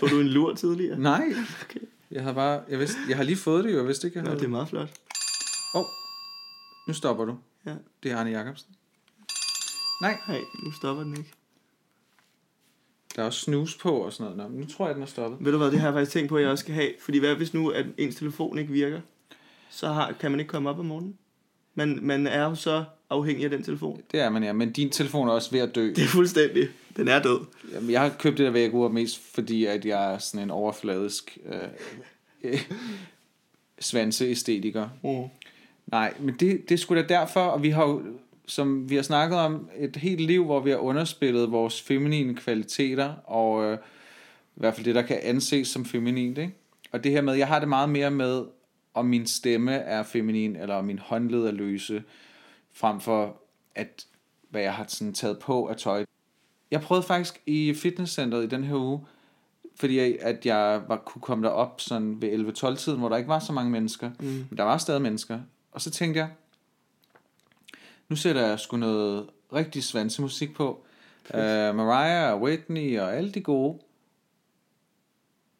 Tog 0.00 0.10
du 0.10 0.20
en 0.20 0.28
lur 0.28 0.54
tidligere? 0.54 0.98
Nej. 0.98 1.24
Okay. 1.62 1.80
Jeg 2.10 2.22
har 2.22 2.32
bare... 2.32 2.62
Jeg, 2.68 2.78
vidste, 2.78 2.96
jeg 3.08 3.16
har 3.16 3.24
lige 3.24 3.36
fået 3.36 3.64
det, 3.64 3.72
jo. 3.72 3.76
Jeg 3.76 3.86
vidste 3.86 4.06
ikke, 4.06 4.18
jeg 4.18 4.24
Nå, 4.24 4.28
havde 4.30 4.40
det 4.40 4.46
er 4.46 4.50
meget 4.50 4.68
flot. 4.68 4.88
Åh, 5.74 5.80
oh, 5.80 5.86
nu 6.88 6.94
stopper 6.94 7.24
du. 7.24 7.36
Ja. 7.66 7.74
Det 8.02 8.10
er 8.10 8.16
Arne 8.16 8.30
Jacobsen. 8.30 8.74
Nej, 10.02 10.18
Nej, 10.28 10.40
nu 10.64 10.72
stopper 10.72 11.02
den 11.02 11.16
ikke. 11.16 11.32
Der 13.16 13.22
er 13.22 13.26
også 13.26 13.40
snus 13.40 13.76
på 13.76 13.90
og 13.90 14.12
sådan 14.12 14.36
noget. 14.36 14.52
Nå, 14.52 14.58
nu 14.58 14.66
tror 14.66 14.86
jeg, 14.86 14.94
den 14.94 15.02
er 15.02 15.06
stoppet. 15.06 15.44
Ved 15.44 15.52
du 15.52 15.58
hvad, 15.58 15.70
det 15.70 15.80
har 15.80 15.86
jeg 15.86 15.94
faktisk 15.94 16.12
tænkt 16.12 16.28
på, 16.28 16.36
at 16.36 16.42
jeg 16.42 16.50
også 16.50 16.62
skal 16.62 16.74
have. 16.74 16.90
Fordi 17.00 17.18
hvad 17.18 17.34
hvis 17.34 17.54
nu, 17.54 17.68
at 17.68 17.86
ens 17.98 18.16
telefon 18.16 18.58
ikke 18.58 18.72
virker? 18.72 19.00
Så 19.70 19.88
har, 19.88 20.12
kan 20.20 20.30
man 20.30 20.40
ikke 20.40 20.50
komme 20.50 20.70
op 20.70 20.78
om 20.78 20.86
morgenen. 20.86 21.18
Man, 21.74 21.98
man 22.02 22.26
er 22.26 22.44
jo 22.44 22.54
så 22.54 22.84
afhængig 23.10 23.44
af 23.44 23.50
den 23.50 23.62
telefon. 23.62 24.02
Det 24.12 24.20
er 24.20 24.30
man, 24.30 24.44
ja. 24.44 24.52
Men 24.52 24.72
din 24.72 24.90
telefon 24.90 25.28
er 25.28 25.32
også 25.32 25.50
ved 25.50 25.60
at 25.60 25.74
dø. 25.74 25.86
Det 25.86 26.04
er 26.04 26.08
fuldstændig. 26.08 26.68
Den 26.96 27.08
er 27.08 27.22
død. 27.22 27.40
Jamen, 27.72 27.90
jeg 27.90 28.00
har 28.00 28.08
købt 28.08 28.38
det 28.38 28.46
der 28.46 28.52
vækkeur 28.52 28.88
mest, 28.88 29.34
fordi 29.34 29.64
at 29.64 29.84
jeg 29.84 30.14
er 30.14 30.18
sådan 30.18 30.42
en 30.42 30.50
overfladisk 30.50 31.38
øh, 32.42 32.60
svanseæstetiker. 33.80 34.88
Mm. 35.02 35.28
Nej, 35.86 36.14
men 36.20 36.34
det, 36.40 36.68
det 36.68 36.74
er 36.74 36.78
sgu 36.78 36.94
da 36.94 37.02
derfor, 37.02 37.40
og 37.40 37.62
vi 37.62 37.70
har 37.70 37.82
jo, 37.82 38.02
som 38.50 38.90
vi 38.90 38.94
har 38.94 39.02
snakket 39.02 39.38
om, 39.38 39.70
et 39.78 39.96
helt 39.96 40.20
liv, 40.20 40.44
hvor 40.44 40.60
vi 40.60 40.70
har 40.70 40.76
underspillet 40.76 41.52
vores 41.52 41.82
feminine 41.82 42.34
kvaliteter, 42.34 43.14
og 43.24 43.64
øh, 43.64 43.78
i 44.56 44.60
hvert 44.60 44.74
fald 44.74 44.84
det, 44.84 44.94
der 44.94 45.02
kan 45.02 45.18
anses 45.22 45.68
som 45.68 45.84
feminint, 45.84 46.38
ikke? 46.38 46.54
Og 46.92 47.04
det 47.04 47.12
her 47.12 47.20
med, 47.20 47.34
jeg 47.34 47.48
har 47.48 47.58
det 47.58 47.68
meget 47.68 47.88
mere 47.88 48.10
med, 48.10 48.44
om 48.94 49.06
min 49.06 49.26
stemme 49.26 49.72
er 49.72 50.02
feminin, 50.02 50.56
eller 50.56 50.74
om 50.74 50.84
min 50.84 50.98
håndled 50.98 51.46
er 51.46 51.50
løse, 51.50 52.02
frem 52.72 53.00
for 53.00 53.36
at, 53.74 54.06
hvad 54.50 54.62
jeg 54.62 54.74
har 54.74 54.84
sådan 54.88 55.14
taget 55.14 55.38
på 55.38 55.66
af 55.66 55.76
tøj. 55.76 56.04
Jeg 56.70 56.80
prøvede 56.80 57.06
faktisk 57.06 57.42
i 57.46 57.74
fitnesscenteret 57.74 58.44
i 58.44 58.48
den 58.48 58.64
her 58.64 58.76
uge, 58.76 59.06
fordi 59.76 59.98
jeg, 59.98 60.16
at 60.20 60.46
jeg 60.46 60.82
var, 60.88 60.96
kunne 60.96 61.22
komme 61.22 61.46
derop 61.46 61.80
sådan 61.80 62.22
ved 62.22 62.72
11-12 62.72 62.76
tiden, 62.76 62.98
hvor 62.98 63.08
der 63.08 63.16
ikke 63.16 63.28
var 63.28 63.38
så 63.38 63.52
mange 63.52 63.70
mennesker. 63.70 64.10
Mm. 64.20 64.26
Men 64.26 64.56
der 64.56 64.64
var 64.64 64.78
stadig 64.78 65.02
mennesker. 65.02 65.40
Og 65.72 65.80
så 65.80 65.90
tænkte 65.90 66.20
jeg, 66.20 66.28
nu 68.10 68.16
sætter 68.16 68.46
jeg 68.46 68.60
sgu 68.60 68.76
noget 68.76 69.26
rigtig 69.52 69.84
svansemusik 69.84 70.54
på. 70.54 70.84
Uh, 71.34 71.40
Mariah 71.76 72.32
og 72.32 72.40
Whitney 72.40 72.98
og 72.98 73.16
alle 73.16 73.32
de 73.32 73.40
gode. 73.40 73.78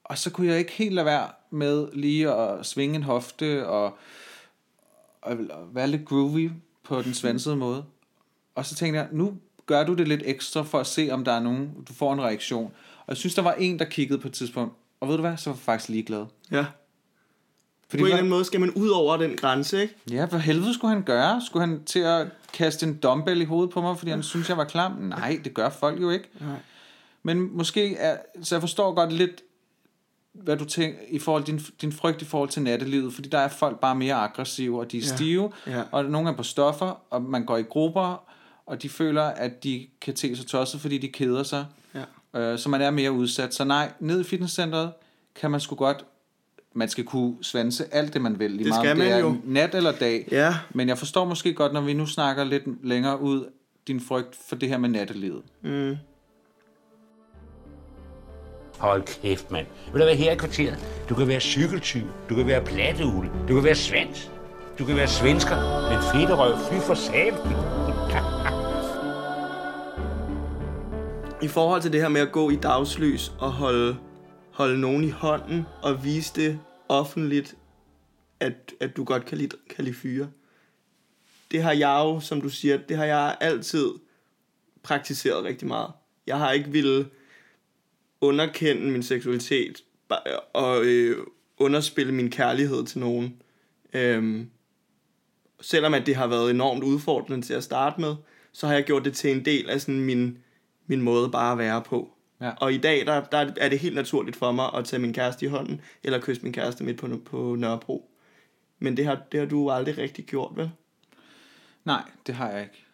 Og 0.04 0.18
så 0.18 0.30
kunne 0.30 0.46
jeg 0.46 0.58
ikke 0.58 0.72
helt 0.72 0.94
lade 0.94 1.06
være 1.06 1.28
med 1.50 1.88
lige 1.92 2.32
at 2.32 2.66
svinge 2.66 2.96
en 2.96 3.02
hofte 3.02 3.68
og, 3.68 3.98
og 5.22 5.36
være 5.72 5.88
lidt 5.88 6.04
groovy 6.04 6.50
på 6.82 7.02
den 7.02 7.14
svansede 7.14 7.56
måde. 7.56 7.84
Og 8.54 8.66
så 8.66 8.74
tænkte 8.74 9.00
jeg, 9.00 9.08
nu 9.12 9.38
gør 9.66 9.84
du 9.84 9.94
det 9.94 10.08
lidt 10.08 10.22
ekstra 10.24 10.62
for 10.62 10.80
at 10.80 10.86
se, 10.86 11.08
om 11.10 11.24
der 11.24 11.32
er 11.32 11.40
nogen, 11.40 11.84
du 11.88 11.92
får 11.92 12.12
en 12.12 12.22
reaktion. 12.22 12.72
Og 12.98 13.08
jeg 13.08 13.16
synes, 13.16 13.34
der 13.34 13.42
var 13.42 13.52
en, 13.52 13.78
der 13.78 13.84
kiggede 13.84 14.18
på 14.18 14.28
et 14.28 14.34
tidspunkt. 14.34 14.74
Og 15.00 15.08
ved 15.08 15.16
du 15.16 15.20
hvad, 15.20 15.36
så 15.36 15.50
var 15.50 15.56
jeg 15.56 15.62
faktisk 15.62 15.88
ligeglad. 15.88 16.26
Ja. 16.50 16.66
Fordi 17.90 18.00
På 18.02 18.06
en 18.06 18.06
eller 18.06 18.16
anden 18.18 18.30
måde 18.30 18.44
skal 18.44 18.60
man 18.60 18.70
ud 18.70 18.88
over 18.88 19.16
den 19.16 19.36
grænse, 19.36 19.82
ikke? 19.82 19.94
Ja, 20.10 20.26
hvad 20.26 20.40
helvede 20.40 20.74
skulle 20.74 20.94
han 20.94 21.02
gøre? 21.02 21.42
Skulle 21.46 21.66
han 21.66 21.84
til 21.84 21.98
at 21.98 22.26
kaste 22.52 22.86
en 22.86 22.96
dumbbell 22.96 23.40
i 23.40 23.44
hovedet 23.44 23.70
på 23.70 23.80
mig, 23.80 23.98
fordi 23.98 24.10
han 24.10 24.22
synes, 24.22 24.48
jeg 24.48 24.56
var 24.56 24.64
klam? 24.64 24.92
Nej, 24.92 25.40
det 25.44 25.54
gør 25.54 25.68
folk 25.68 26.00
jo 26.00 26.10
ikke. 26.10 26.28
Nej. 26.40 26.56
Men 27.22 27.56
måske 27.56 27.96
er, 27.96 28.16
så 28.42 28.54
jeg 28.54 28.60
forstår 28.62 28.94
godt 28.94 29.12
lidt, 29.12 29.42
hvad 30.32 30.56
du 30.56 30.64
tænker 30.64 30.98
i 31.08 31.18
forhold 31.18 31.44
din, 31.44 31.60
din 31.80 31.92
frygt 31.92 32.22
i 32.22 32.24
forhold 32.24 32.48
til 32.48 32.62
nattelivet, 32.62 33.12
fordi 33.14 33.28
der 33.28 33.38
er 33.38 33.48
folk 33.48 33.80
bare 33.80 33.94
mere 33.94 34.14
aggressive, 34.14 34.80
og 34.80 34.92
de 34.92 34.98
er 34.98 35.02
Ja. 35.02 35.16
stive, 35.16 35.52
Ja. 35.66 35.82
og 35.92 36.04
nogle 36.04 36.30
er 36.30 36.34
på 36.34 36.42
stoffer, 36.42 37.00
og 37.10 37.22
man 37.22 37.44
går 37.44 37.56
i 37.56 37.62
grupper, 37.62 38.22
og 38.66 38.82
de 38.82 38.88
føler, 38.88 39.22
at 39.22 39.64
de 39.64 39.86
kan 40.00 40.14
te 40.14 40.36
sig 40.36 40.46
tosset, 40.46 40.80
fordi 40.80 40.98
de 40.98 41.08
keder 41.08 41.42
sig. 41.42 41.66
Ja. 42.34 42.40
Øh, 42.40 42.58
så 42.58 42.68
man 42.68 42.80
er 42.80 42.90
mere 42.90 43.12
udsat. 43.12 43.54
Så 43.54 43.64
nej, 43.64 43.92
ned 44.00 44.20
i 44.20 44.24
fitnesscenteret 44.24 44.92
kan 45.34 45.50
man 45.50 45.60
sgu 45.60 45.74
godt, 45.74 46.04
man 46.74 46.88
skal 46.88 47.04
kunne 47.04 47.34
svanse 47.42 47.94
alt 47.94 48.14
det, 48.14 48.22
man 48.22 48.38
vil. 48.38 48.50
Lige 48.50 48.58
Det 48.64 48.68
meget, 48.68 48.80
skal 48.82 48.90
om 48.92 48.98
det 48.98 49.06
man 49.06 49.16
er 49.16 49.20
jo. 49.20 49.36
nat 49.44 49.74
eller 49.74 49.92
dag. 49.92 50.28
Ja. 50.30 50.54
Men 50.74 50.88
jeg 50.88 50.98
forstår 50.98 51.24
måske 51.24 51.54
godt, 51.54 51.72
når 51.72 51.80
vi 51.80 51.92
nu 51.92 52.06
snakker 52.06 52.44
lidt 52.44 52.86
længere 52.86 53.20
ud, 53.20 53.44
din 53.86 54.00
frygt 54.00 54.36
for 54.48 54.56
det 54.56 54.68
her 54.68 54.78
med 54.78 54.88
nattelivet. 54.88 55.42
Mm. 55.62 55.96
Hold 58.78 59.02
kæft, 59.02 59.50
mand. 59.50 59.66
Vil 59.92 60.00
du 60.00 60.06
være 60.06 60.14
her 60.16 60.32
i 60.32 60.36
kvarteret? 60.36 60.78
Du 61.08 61.14
kan 61.14 61.28
være 61.28 61.40
cykeltyv, 61.40 62.06
du 62.28 62.34
kan 62.34 62.46
være 62.46 62.64
platteugle, 62.64 63.30
du 63.48 63.54
kan 63.54 63.64
være 63.64 63.74
svans, 63.74 64.30
du 64.78 64.84
kan 64.84 64.96
være 64.96 65.08
svensker, 65.08 65.56
men 65.90 65.98
fedterøv, 66.12 66.56
fy 66.58 66.86
for 66.86 66.94
satan. 66.94 67.34
I 71.42 71.48
forhold 71.48 71.82
til 71.82 71.92
det 71.92 72.00
her 72.00 72.08
med 72.08 72.20
at 72.20 72.32
gå 72.32 72.50
i 72.50 72.56
dagslys 72.56 73.32
og 73.38 73.52
holde, 73.52 73.96
holde 74.60 74.80
nogen 74.80 75.04
i 75.04 75.10
hånden 75.10 75.64
og 75.82 76.04
vise 76.04 76.32
det 76.34 76.60
offentligt, 76.88 77.56
at, 78.40 78.74
at 78.80 78.96
du 78.96 79.04
godt 79.04 79.26
kan 79.26 79.38
lide, 79.38 79.56
kan 79.70 79.84
lide 79.84 79.96
fyre. 79.96 80.30
Det 81.50 81.62
har 81.62 81.72
jeg 81.72 82.02
jo, 82.04 82.20
som 82.20 82.40
du 82.40 82.48
siger, 82.48 82.76
det 82.76 82.96
har 82.96 83.04
jeg 83.04 83.36
altid 83.40 83.90
praktiseret 84.82 85.44
rigtig 85.44 85.68
meget. 85.68 85.92
Jeg 86.26 86.38
har 86.38 86.52
ikke 86.52 86.70
ville 86.70 87.08
underkende 88.20 88.90
min 88.90 89.02
seksualitet 89.02 89.84
og 90.52 90.84
øh, 90.84 91.26
underspille 91.58 92.12
min 92.12 92.30
kærlighed 92.30 92.86
til 92.86 92.98
nogen. 92.98 93.42
Øhm, 93.92 94.50
selvom 95.60 95.94
at 95.94 96.06
det 96.06 96.16
har 96.16 96.26
været 96.26 96.50
enormt 96.50 96.84
udfordrende 96.84 97.46
til 97.46 97.54
at 97.54 97.64
starte 97.64 98.00
med, 98.00 98.14
så 98.52 98.66
har 98.66 98.74
jeg 98.74 98.84
gjort 98.84 99.04
det 99.04 99.14
til 99.14 99.30
en 99.30 99.44
del 99.44 99.70
af 99.70 99.80
sådan 99.80 100.00
min, 100.00 100.38
min 100.86 101.02
måde 101.02 101.30
bare 101.30 101.52
at 101.52 101.58
være 101.58 101.82
på. 101.82 102.16
Ja. 102.40 102.52
Og 102.60 102.72
i 102.72 102.78
dag, 102.78 103.06
der, 103.06 103.24
der 103.24 103.52
er 103.56 103.68
det 103.68 103.78
helt 103.78 103.94
naturligt 103.94 104.36
for 104.36 104.52
mig 104.52 104.70
at 104.74 104.84
tage 104.84 105.00
min 105.00 105.12
kæreste 105.12 105.46
i 105.46 105.48
hånden, 105.48 105.80
eller 106.02 106.20
kysse 106.20 106.42
min 106.42 106.52
kæreste 106.52 106.84
midt 106.84 106.98
på, 106.98 107.20
på 107.24 107.54
Nørrebro. 107.58 108.10
Men 108.78 108.96
det 108.96 109.06
har, 109.06 109.18
det 109.32 109.40
har 109.40 109.46
du 109.46 109.70
aldrig 109.70 109.98
rigtig 109.98 110.24
gjort, 110.24 110.56
vel? 110.56 110.70
Nej, 111.84 112.02
det 112.26 112.34
har 112.34 112.50
jeg 112.50 112.62
ikke. 112.62 112.84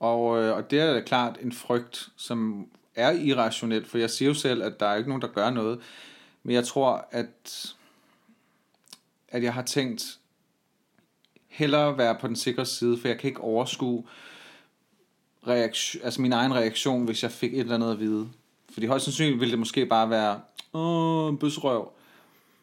Og, 0.00 0.42
øh, 0.42 0.56
og 0.56 0.70
det 0.70 0.80
er 0.80 0.92
da 0.92 1.00
klart 1.00 1.38
en 1.40 1.52
frygt, 1.52 2.08
som 2.16 2.68
er 2.94 3.10
irrationel, 3.10 3.84
for 3.84 3.98
jeg 3.98 4.10
siger 4.10 4.28
jo 4.28 4.34
selv, 4.34 4.62
at 4.62 4.80
der 4.80 4.86
er 4.86 4.96
ikke 4.96 5.08
nogen, 5.08 5.22
der 5.22 5.28
gør 5.28 5.50
noget. 5.50 5.80
Men 6.42 6.54
jeg 6.54 6.66
tror, 6.66 7.08
at, 7.10 7.74
at 9.28 9.42
jeg 9.42 9.54
har 9.54 9.62
tænkt 9.62 10.18
hellere 11.46 11.98
være 11.98 12.16
på 12.20 12.26
den 12.26 12.36
sikre 12.36 12.66
side, 12.66 12.98
for 12.98 13.08
jeg 13.08 13.18
kan 13.18 13.28
ikke 13.28 13.40
overskue 13.40 14.04
reaktion, 15.46 16.04
altså 16.04 16.22
min 16.22 16.32
egen 16.32 16.54
reaktion, 16.54 17.04
hvis 17.04 17.22
jeg 17.22 17.30
fik 17.30 17.52
et 17.52 17.60
eller 17.60 17.74
andet 17.74 17.92
at 17.92 17.98
vide. 17.98 18.28
Fordi 18.74 18.86
højst 18.86 19.04
sandsynligt 19.04 19.40
ville 19.40 19.50
det 19.50 19.58
måske 19.58 19.86
bare 19.86 20.10
være, 20.10 20.40
åh, 20.72 21.38
bøsrøv. 21.38 21.92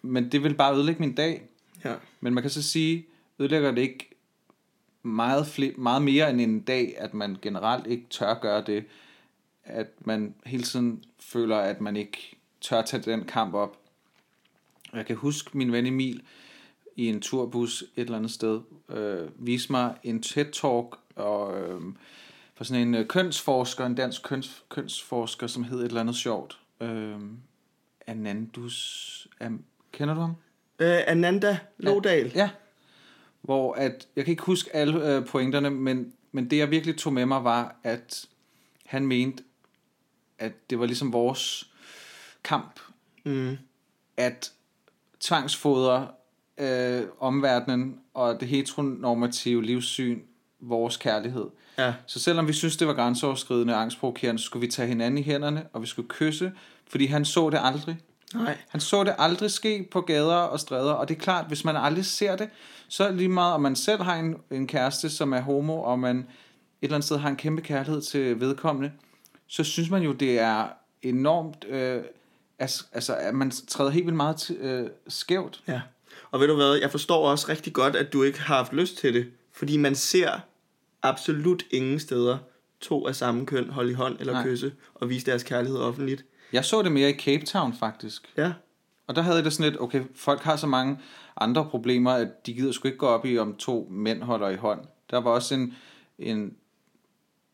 Men 0.02 0.32
det 0.32 0.44
vil 0.44 0.54
bare 0.54 0.76
ødelægge 0.76 1.00
min 1.00 1.16
dag. 1.16 1.42
Ja. 1.86 1.96
Men 2.20 2.34
man 2.34 2.44
kan 2.44 2.50
så 2.50 2.64
sige, 2.64 3.06
ødelægger 3.40 3.72
det 3.72 3.82
ikke 3.82 4.10
meget, 5.04 5.44
fle- 5.44 5.78
meget 5.78 6.02
mere 6.02 6.30
end 6.30 6.42
en 6.42 6.60
dag, 6.60 6.96
at 6.98 7.14
man 7.14 7.38
generelt 7.42 7.88
ikke 7.88 8.06
tør 8.10 8.34
gøre 8.34 8.64
det, 8.68 8.86
at 9.64 9.88
man 10.00 10.36
hele 10.46 10.64
tiden 10.64 11.04
føler, 11.20 11.58
at 11.58 11.82
man 11.82 11.96
ikke 11.96 12.38
tør 12.62 12.82
tage 12.82 13.12
den 13.12 13.24
kamp 13.24 13.54
op. 13.54 13.78
Jeg 14.94 15.06
kan 15.06 15.16
huske 15.16 15.58
min 15.58 15.72
ven 15.72 15.86
Emil 15.86 16.22
i 16.96 17.08
en 17.08 17.22
turbus 17.22 17.82
et 17.82 17.88
eller 17.96 18.18
andet 18.18 18.32
sted, 18.32 18.62
øh, 18.90 19.30
vise 19.36 19.72
mig 19.72 19.96
en 20.04 20.24
TED-talk 20.26 20.98
og, 21.16 21.60
øh, 21.62 21.82
for 22.62 22.66
sådan 22.66 22.88
en 22.88 22.96
øh, 22.96 23.08
kønsforsker, 23.08 23.86
en 23.86 23.96
dansk 23.96 24.24
køns, 24.24 24.64
kønsforsker, 24.70 25.48
som 25.48 25.64
hed 25.64 25.80
et 25.80 25.86
eller 25.86 26.02
andet 26.02 26.16
sjovt. 26.16 26.60
Øh, 26.82 27.20
Anandus, 28.08 29.28
um, 29.46 29.64
kender 29.92 30.14
du 30.14 30.22
ham? 30.22 30.36
Øh, 30.80 30.98
Ananda 31.08 31.60
Lodal. 31.78 32.32
Ja. 32.36 32.50
Hvor 33.42 33.74
at, 33.74 34.08
jeg 34.16 34.26
kan 34.26 34.32
ikke 34.32 34.44
huske 34.44 34.76
alle 34.76 35.16
øh, 35.16 35.26
pointerne, 35.26 35.70
men, 35.70 36.14
men 36.32 36.50
det 36.50 36.58
jeg 36.58 36.72
virkelig 36.72 36.98
tog 36.98 37.14
med 37.14 37.26
mig 37.26 37.44
var, 37.44 37.76
at 37.84 38.26
han 38.86 39.08
mente, 39.08 39.44
at 40.40 40.70
det 40.70 40.80
var 40.80 40.86
ligesom 40.86 41.14
vores 41.14 41.72
kamp, 42.44 42.80
Mm. 43.24 43.58
at 44.18 44.54
tvangsfodre 45.20 46.08
øh, 46.58 47.04
omverdenen 47.20 48.00
og 48.14 48.40
det 48.40 48.48
heteronormative 48.48 49.64
livssyn 49.64 50.22
vores 50.62 50.98
kærlighed. 50.98 51.46
Ja. 51.78 51.94
Så 52.06 52.20
selvom 52.20 52.48
vi 52.48 52.54
synes, 52.54 52.78
det 52.78 52.88
var 52.88 52.94
grænseoverskridende 52.94 53.74
og 53.74 53.82
angstprovokerende, 53.82 54.42
så 54.42 54.46
skulle 54.46 54.66
vi 54.66 54.72
tage 54.72 54.88
hinanden 54.88 55.18
i 55.18 55.24
hænderne, 55.24 55.66
og 55.74 55.82
vi 55.82 55.88
skulle 55.88 56.10
kysse, 56.10 56.52
fordi 56.90 57.06
han 57.06 57.26
så 57.26 57.50
det 57.50 57.60
aldrig. 57.64 57.98
Nej. 58.34 58.58
Han 58.70 58.82
så 58.82 59.04
det 59.04 59.16
aldrig 59.18 59.52
ske 59.52 59.88
på 59.92 60.02
gader 60.02 60.36
og 60.36 60.60
stræder, 60.60 60.92
og 60.92 61.08
det 61.08 61.16
er 61.16 61.20
klart, 61.20 61.46
hvis 61.48 61.66
man 61.66 61.76
aldrig 61.76 62.06
ser 62.06 62.36
det, 62.36 62.50
så 62.88 63.12
lige 63.12 63.30
meget, 63.30 63.54
om 63.54 63.62
man 63.62 63.76
selv 63.76 64.02
har 64.02 64.16
en, 64.16 64.36
en 64.52 64.68
kæreste, 64.68 65.10
som 65.10 65.34
er 65.34 65.42
homo, 65.42 65.82
og 65.82 66.00
man 66.00 66.18
et 66.18 66.26
eller 66.82 66.96
andet 66.96 67.06
sted 67.06 67.18
har 67.18 67.30
en 67.30 67.36
kæmpe 67.36 67.62
kærlighed 67.62 68.02
til 68.02 68.40
vedkommende, 68.40 68.92
så 69.48 69.64
synes 69.64 69.90
man 69.90 70.02
jo, 70.02 70.12
det 70.12 70.40
er 70.40 70.68
enormt 71.02 71.66
øh, 71.70 72.04
altså, 72.60 73.16
at 73.16 73.36
man 73.36 73.52
træder 73.52 73.92
helt 73.92 74.06
vildt 74.06 74.18
meget 74.18 74.36
til, 74.36 74.56
øh, 74.56 74.90
skævt. 75.08 75.62
Ja. 75.68 75.82
Og 76.32 76.40
ved 76.40 76.48
du 76.48 76.56
hvad, 76.56 76.76
jeg 76.76 76.92
forstår 76.92 77.30
også 77.30 77.46
rigtig 77.50 77.74
godt, 77.74 77.96
at 77.96 78.14
du 78.14 78.24
ikke 78.24 78.42
har 78.42 78.56
haft 78.56 78.74
lyst 78.74 78.98
til 78.98 79.14
det. 79.14 79.28
Fordi 79.54 79.78
man 79.78 79.96
ser 79.96 80.40
absolut 81.04 81.64
ingen 81.72 82.00
steder 82.00 82.38
to 82.82 83.08
af 83.08 83.16
samme 83.16 83.46
køn 83.46 83.70
holde 83.70 83.92
i 83.92 83.94
hånd 83.94 84.18
eller 84.20 84.34
Nej. 84.34 84.44
Kysse 84.44 84.74
og 84.94 85.10
vise 85.10 85.26
deres 85.26 85.44
kærlighed 85.44 85.80
offentligt. 85.80 86.26
Jeg 86.54 86.66
så 86.66 86.82
det 86.82 86.92
mere 86.92 87.10
i 87.10 87.14
Cape 87.14 87.46
Town, 87.46 87.74
faktisk. 87.74 88.34
Ja. 88.38 88.54
Og 89.08 89.16
der 89.16 89.22
havde 89.22 89.36
jeg 89.36 89.46
det 89.46 89.54
sådan 89.54 89.72
lidt, 89.72 89.82
okay, 89.82 90.04
folk 90.16 90.42
har 90.42 90.56
så 90.56 90.68
mange 90.68 91.00
andre 91.38 91.66
problemer, 91.70 92.12
at 92.12 92.46
de 92.46 92.54
gider 92.54 92.72
sgu 92.72 92.88
ikke 92.88 92.98
gå 92.98 93.06
op 93.06 93.26
i, 93.26 93.38
om 93.38 93.56
to 93.56 93.88
mænd 93.92 94.24
holder 94.24 94.50
i 94.50 94.56
hånd. 94.56 94.80
Der 95.10 95.18
var 95.18 95.32
også 95.32 95.56
en, 95.56 95.74
en, 96.20 96.56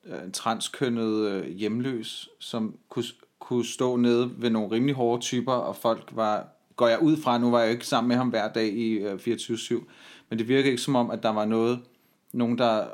øh, 0.05 0.23
en 0.23 0.31
transkønnet 0.31 1.27
øh, 1.27 1.47
hjemløs, 1.47 2.29
som 2.39 2.77
kunne, 2.89 3.05
kunne 3.39 3.65
stå 3.65 3.95
nede 3.95 4.31
ved 4.37 4.49
nogle 4.49 4.71
rimelig 4.71 4.95
hårde 4.95 5.21
typer, 5.21 5.53
og 5.53 5.75
folk 5.75 6.09
var, 6.11 6.47
går 6.75 6.87
jeg 6.87 7.01
ud 7.01 7.17
fra, 7.17 7.37
nu 7.37 7.51
var 7.51 7.59
jeg 7.59 7.67
jo 7.67 7.71
ikke 7.71 7.87
sammen 7.87 8.07
med 8.07 8.15
ham 8.15 8.29
hver 8.29 8.53
dag 8.53 8.67
i 8.67 8.91
øh, 8.91 9.13
24-7, 9.13 9.83
men 10.29 10.39
det 10.39 10.47
virker 10.47 10.69
ikke 10.69 10.81
som 10.81 10.95
om, 10.95 11.11
at 11.11 11.23
der 11.23 11.29
var 11.29 11.45
noget, 11.45 11.79
nogen, 12.33 12.57
der 12.57 12.87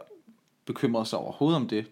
bekymrede 0.65 1.05
sig 1.05 1.19
overhovedet 1.19 1.55
om 1.55 1.67
det. 1.67 1.85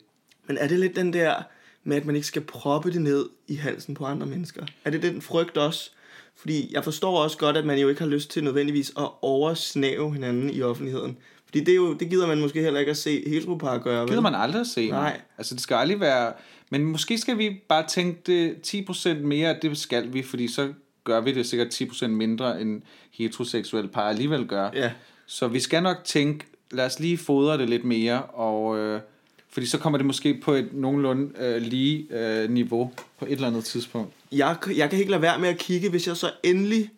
Men 0.48 0.58
er 0.58 0.68
det 0.68 0.80
lidt 0.80 0.96
den 0.96 1.14
der 1.14 1.36
med, 1.84 1.98
at 1.98 2.06
man 2.06 2.16
ikke 2.16 2.28
skal 2.28 2.42
proppe 2.42 2.92
det 2.92 3.02
ned 3.02 3.30
i 3.48 3.56
halsen 3.56 3.96
på 3.96 4.06
andre 4.06 4.28
mennesker? 4.28 4.66
Er 4.86 4.90
det 4.90 5.02
den 5.02 5.22
frygt 5.22 5.58
også? 5.58 5.92
Fordi 6.36 6.74
jeg 6.74 6.84
forstår 6.84 7.24
også 7.24 7.38
godt, 7.38 7.58
at 7.58 7.66
man 7.66 7.80
jo 7.80 7.90
ikke 7.90 8.02
har 8.02 8.08
lyst 8.08 8.32
til 8.32 8.44
nødvendigvis 8.44 8.90
at 8.90 9.10
oversnæve 9.22 10.14
hinanden 10.14 10.50
i 10.50 10.62
offentligheden. 10.62 11.18
Fordi 11.46 11.60
det, 11.60 11.72
er 11.72 11.76
jo, 11.76 11.94
det 11.94 12.10
gider 12.10 12.28
man 12.28 12.40
måske 12.40 12.62
heller 12.62 12.80
ikke 12.80 12.90
at 12.90 12.98
se 12.98 13.30
heteropar 13.30 13.78
gøre. 13.78 14.02
vel? 14.02 14.10
gider 14.10 14.22
man 14.22 14.36
aldrig 14.36 14.60
at 14.60 14.68
se. 14.68 14.90
Nej. 14.90 15.22
Altså, 15.38 15.56
det 15.56 15.64
skal 15.64 15.76
aldrig 15.76 16.00
være... 16.00 16.34
Men 16.70 16.86
måske 16.86 17.18
skal 17.18 17.38
vi 17.38 17.62
bare 17.70 17.88
tænke 17.88 18.22
det 18.26 18.74
10% 18.90 19.14
mere, 19.14 19.50
at 19.50 19.62
det 19.62 19.78
skal 19.78 20.14
vi, 20.14 20.24
fordi 20.24 20.48
så 20.48 20.74
gør 21.04 21.22
vi 21.22 21.34
det 21.34 21.46
sikkert 21.46 21.82
10% 21.82 22.08
mindre, 22.08 22.62
end 22.62 22.82
heteroseksuelle 23.12 23.90
par 23.90 24.10
alligevel 24.10 24.48
gør. 24.48 24.70
Ja. 24.74 24.92
Så 25.26 25.48
vi 25.48 25.60
skal 25.60 25.84
nok 25.84 25.98
tænke, 26.04 26.46
lad 26.72 26.86
os 26.86 27.00
lige 27.00 27.18
fodre 27.18 27.58
det 27.58 27.70
lidt 27.70 27.84
mere, 27.84 28.22
og, 28.24 28.78
øh, 28.78 29.02
fordi 29.50 29.66
så 29.66 29.78
kommer 29.78 29.98
det 29.98 30.06
måske 30.06 30.42
på 30.44 30.54
et 30.54 30.70
nogenlunde 30.74 31.30
øh, 31.40 31.62
lige 31.62 32.08
øh, 32.12 32.50
niveau 32.50 32.92
på 33.20 33.26
et 33.26 33.32
eller 33.32 33.48
andet 33.48 33.66
tidspunkt. 33.66 34.14
Jeg, 34.32 34.56
jeg 34.76 34.90
kan 34.90 35.00
ikke 35.00 35.12
lade 35.12 35.22
være 35.22 35.40
med 35.40 35.50
at 35.50 35.58
kigge, 35.58 35.90
hvis 35.90 36.08
jeg 36.08 36.18
så 36.18 36.32
endelig 36.44 36.90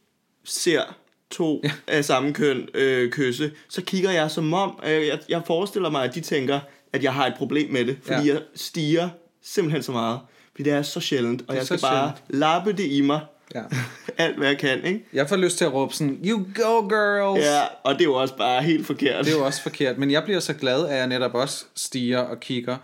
ser 0.43 0.81
to 1.31 1.61
ja. 1.63 1.71
af 1.87 2.05
samme 2.05 2.33
køn 2.33 2.67
øh, 2.73 3.11
kysse, 3.11 3.51
så 3.69 3.81
kigger 3.81 4.11
jeg 4.11 4.31
som 4.31 4.53
om, 4.53 4.79
øh, 4.85 5.07
jeg, 5.07 5.19
jeg 5.29 5.41
forestiller 5.47 5.89
mig, 5.89 6.03
at 6.03 6.15
de 6.15 6.21
tænker, 6.21 6.59
at 6.93 7.03
jeg 7.03 7.13
har 7.13 7.27
et 7.27 7.33
problem 7.37 7.71
med 7.71 7.85
det, 7.85 7.97
fordi 8.03 8.27
Ja. 8.27 8.33
jeg 8.33 8.41
stiger 8.55 9.09
simpelthen 9.41 9.83
så 9.83 9.91
meget. 9.91 10.19
Fordi 10.51 10.63
det 10.63 10.73
er 10.73 10.81
så 10.81 10.99
sjældent, 10.99 11.43
og 11.47 11.55
jeg 11.55 11.65
skal 11.65 11.79
bare 11.81 12.13
sjældent. 12.17 12.39
lappe 12.39 12.71
det 12.73 12.85
i 12.91 13.01
mig, 13.01 13.19
Ja. 13.55 13.63
alt 14.23 14.37
hvad 14.37 14.47
jeg 14.47 14.57
kan, 14.57 14.83
ikke? 14.83 15.05
Jeg 15.13 15.29
får 15.29 15.35
lyst 15.35 15.57
til 15.57 15.65
at 15.65 15.73
råbe 15.73 15.93
sådan, 15.93 16.19
you 16.25 16.45
go 16.55 16.87
girls! 16.87 17.45
Ja, 17.45 17.61
og 17.83 17.93
det 17.93 18.01
er 18.01 18.05
jo 18.05 18.13
også 18.13 18.37
bare 18.37 18.63
helt 18.63 18.85
forkert. 18.87 19.25
Det 19.25 19.33
er 19.33 19.37
jo 19.37 19.45
også 19.49 19.61
forkert, 19.61 19.97
men 19.97 20.11
jeg 20.11 20.23
bliver 20.23 20.39
så 20.39 20.53
glad, 20.53 20.87
at 20.87 20.97
jeg 20.97 21.07
netop 21.07 21.33
også 21.35 21.65
stiger 21.75 22.19
og 22.19 22.39
kigger, 22.39 22.77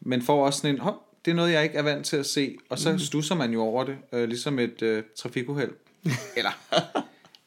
men 0.00 0.22
får 0.22 0.46
også 0.46 0.56
sådan 0.56 0.74
en, 0.74 0.80
hop, 0.80 0.94
det 1.24 1.30
er 1.30 1.34
noget, 1.34 1.52
jeg 1.52 1.62
ikke 1.64 1.76
er 1.78 1.82
vant 1.82 2.06
til 2.06 2.16
at 2.16 2.26
se, 2.26 2.56
og 2.68 2.78
så 2.78 2.98
stusser 2.98 3.34
man 3.34 3.52
jo 3.52 3.62
over 3.62 3.84
det, 3.84 3.96
øh, 4.12 4.28
ligesom 4.28 4.58
et 4.58 4.82
øh, 4.82 5.02
trafikuheld. 5.16 5.70
Eller, 6.36 6.50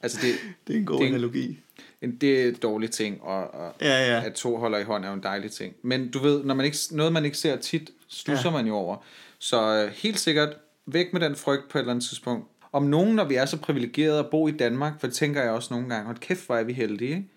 altså 0.02 0.18
det, 0.22 0.34
det 0.68 0.74
er 0.76 0.78
en 0.80 0.86
god 0.86 0.96
det 0.98 1.04
er 1.04 1.08
en- 1.08 1.14
analogi. 1.14 1.60
en, 2.02 2.16
det 2.16 2.42
er 2.44 2.48
en 2.48 2.54
dårlig 2.56 2.92
ting, 2.92 3.22
og, 3.24 3.54
og 3.54 3.74
Ja, 3.82 4.12
ja. 4.14 4.24
at 4.26 4.34
to 4.34 4.58
holder 4.58 4.78
i 4.78 4.84
hånd 4.84 5.04
er 5.04 5.08
jo 5.08 5.14
en 5.14 5.24
dejlig 5.24 5.52
ting. 5.52 5.74
Men 5.82 6.12
du 6.12 6.20
ved, 6.20 6.44
når 6.44 6.54
man 6.56 6.66
ikke, 6.66 6.78
noget 6.92 7.14
man 7.14 7.26
ikke 7.26 7.38
ser 7.38 7.56
tit, 7.56 7.90
stusser. 8.08 8.50
Ja. 8.50 8.56
man 8.56 8.68
jo 8.68 8.76
over. 8.76 8.98
Så 9.40 9.62
øh, 9.86 9.92
helt 9.96 10.20
sikkert, 10.20 10.50
væk 10.86 11.14
med 11.14 11.22
den 11.22 11.36
frygt 11.36 11.70
på 11.70 11.78
et 11.78 11.80
eller 11.82 11.92
andet 11.94 12.06
tidspunkt. 12.06 12.48
Om 12.74 12.84
nogen, 12.84 13.16
når 13.16 13.26
vi 13.26 13.36
er 13.36 13.46
så 13.46 13.58
privilegerede 13.58 14.20
at 14.20 14.30
bo 14.30 14.48
i 14.48 14.52
Danmark, 14.52 15.00
for 15.00 15.08
det 15.08 15.16
tænker 15.16 15.42
jeg 15.42 15.52
også 15.52 15.74
nogle 15.74 15.90
gange, 15.90 16.06
hold 16.06 16.18
kæft, 16.18 16.46
hvor 16.46 16.56
er 16.56 16.64
vi 16.64 16.74
heldige, 16.74 17.10
ikke? 17.10 17.30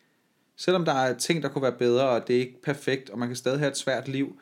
Selvom 0.56 0.84
der 0.84 0.92
er 0.92 1.14
ting, 1.14 1.42
der 1.42 1.48
kunne 1.48 1.62
være 1.62 1.72
bedre, 1.72 2.08
og 2.08 2.28
det 2.28 2.36
er 2.36 2.40
ikke 2.40 2.62
perfekt, 2.62 3.10
og 3.10 3.18
man 3.18 3.28
kan 3.28 3.36
stadig 3.36 3.58
have 3.58 3.70
et 3.70 3.76
svært 3.76 4.08
liv, 4.08 4.40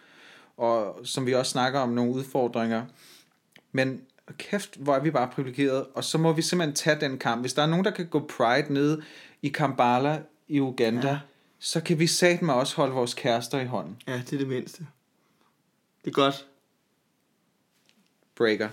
og 0.57 1.01
som 1.05 1.27
vi 1.27 1.35
også 1.35 1.53
snakker 1.53 1.81
om, 1.81 1.89
nogle 1.89 2.13
udfordringer. 2.13 2.85
Men 3.73 4.01
kæft, 4.39 4.77
hvor 4.77 4.95
er 4.95 5.01
vi 5.01 5.11
bare 5.11 5.29
privilegerede, 5.29 5.87
og 5.87 6.05
så 6.05 6.19
må 6.19 6.33
vi 6.33 6.43
simpelthen 6.43 6.75
tage 6.75 7.01
den 7.01 7.19
kamp. 7.19 7.41
Hvis 7.41 7.55
der 7.55 7.63
er 7.63 7.67
nogen, 7.67 7.85
der 7.85 7.91
kan 7.91 8.07
gå 8.07 8.31
Pride 8.39 8.73
ned 8.73 9.03
i 9.43 9.49
Kampala 9.49 10.23
i 10.49 10.61
Uganda, 10.61 11.07
ja. 11.07 11.13
Ja. 11.13 11.21
så 11.59 11.81
kan 11.81 11.99
vi 11.99 12.07
satme 12.07 12.55
også 12.55 12.77
holde 12.77 12.95
vores 12.95 13.15
kærester 13.15 13.61
i 13.61 13.65
hånden. 13.65 13.97
Ja, 14.07 14.17
det 14.17 14.33
er 14.33 14.39
det 14.39 14.49
mindste. 14.49 14.87
Det 16.05 16.11
er 16.11 16.15
godt. 16.15 16.47
Breaker. 18.35 18.69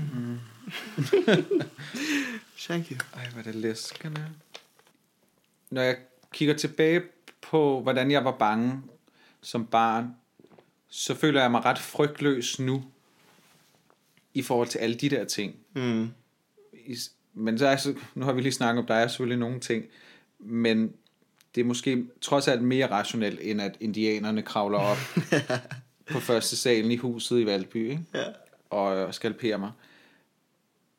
Thank 2.58 2.90
you. 2.90 2.96
Ej, 3.14 3.28
hvor 3.32 3.42
det 3.42 3.54
læskende. 3.54 4.26
Når 5.70 5.82
jeg 5.82 5.96
kigger 6.32 6.54
tilbage 6.54 7.02
på, 7.42 7.80
hvordan 7.82 8.10
jeg 8.10 8.24
var 8.24 8.36
bange 8.38 8.82
som 9.42 9.66
barn, 9.66 10.14
så 10.88 11.14
føler 11.14 11.40
jeg 11.40 11.50
mig 11.50 11.64
ret 11.64 11.78
frygtløs 11.78 12.58
nu, 12.58 12.84
i 14.34 14.42
forhold 14.42 14.68
til 14.68 14.78
alle 14.78 14.96
de 14.96 15.08
der 15.10 15.24
ting. 15.24 15.54
Mm. 15.74 16.10
I- 16.72 16.96
Men 17.34 17.58
så 17.58 17.66
er, 17.66 17.92
nu 18.14 18.24
har 18.24 18.32
vi 18.32 18.40
lige 18.40 18.52
snakket 18.52 18.80
om, 18.80 18.86
der 18.86 18.94
er 18.94 19.08
selvfølgelig 19.08 19.38
nogle 19.38 19.60
ting, 19.60 19.84
men 20.38 20.92
det 21.54 21.60
er 21.60 21.64
måske 21.64 22.06
trods 22.20 22.48
alt 22.48 22.62
mere 22.62 22.90
rationelt, 22.90 23.38
end 23.42 23.60
at 23.62 23.76
indianerne 23.80 24.42
kravler 24.42 24.78
op 24.78 24.96
på 26.12 26.20
første 26.20 26.56
salen 26.56 26.90
i 26.90 26.96
huset 26.96 27.40
i 27.40 27.46
Valby, 27.46 27.90
ikke? 27.90 28.02
Ja. 28.14 28.24
og 28.70 29.14
skalpere 29.14 29.58
mig. 29.58 29.70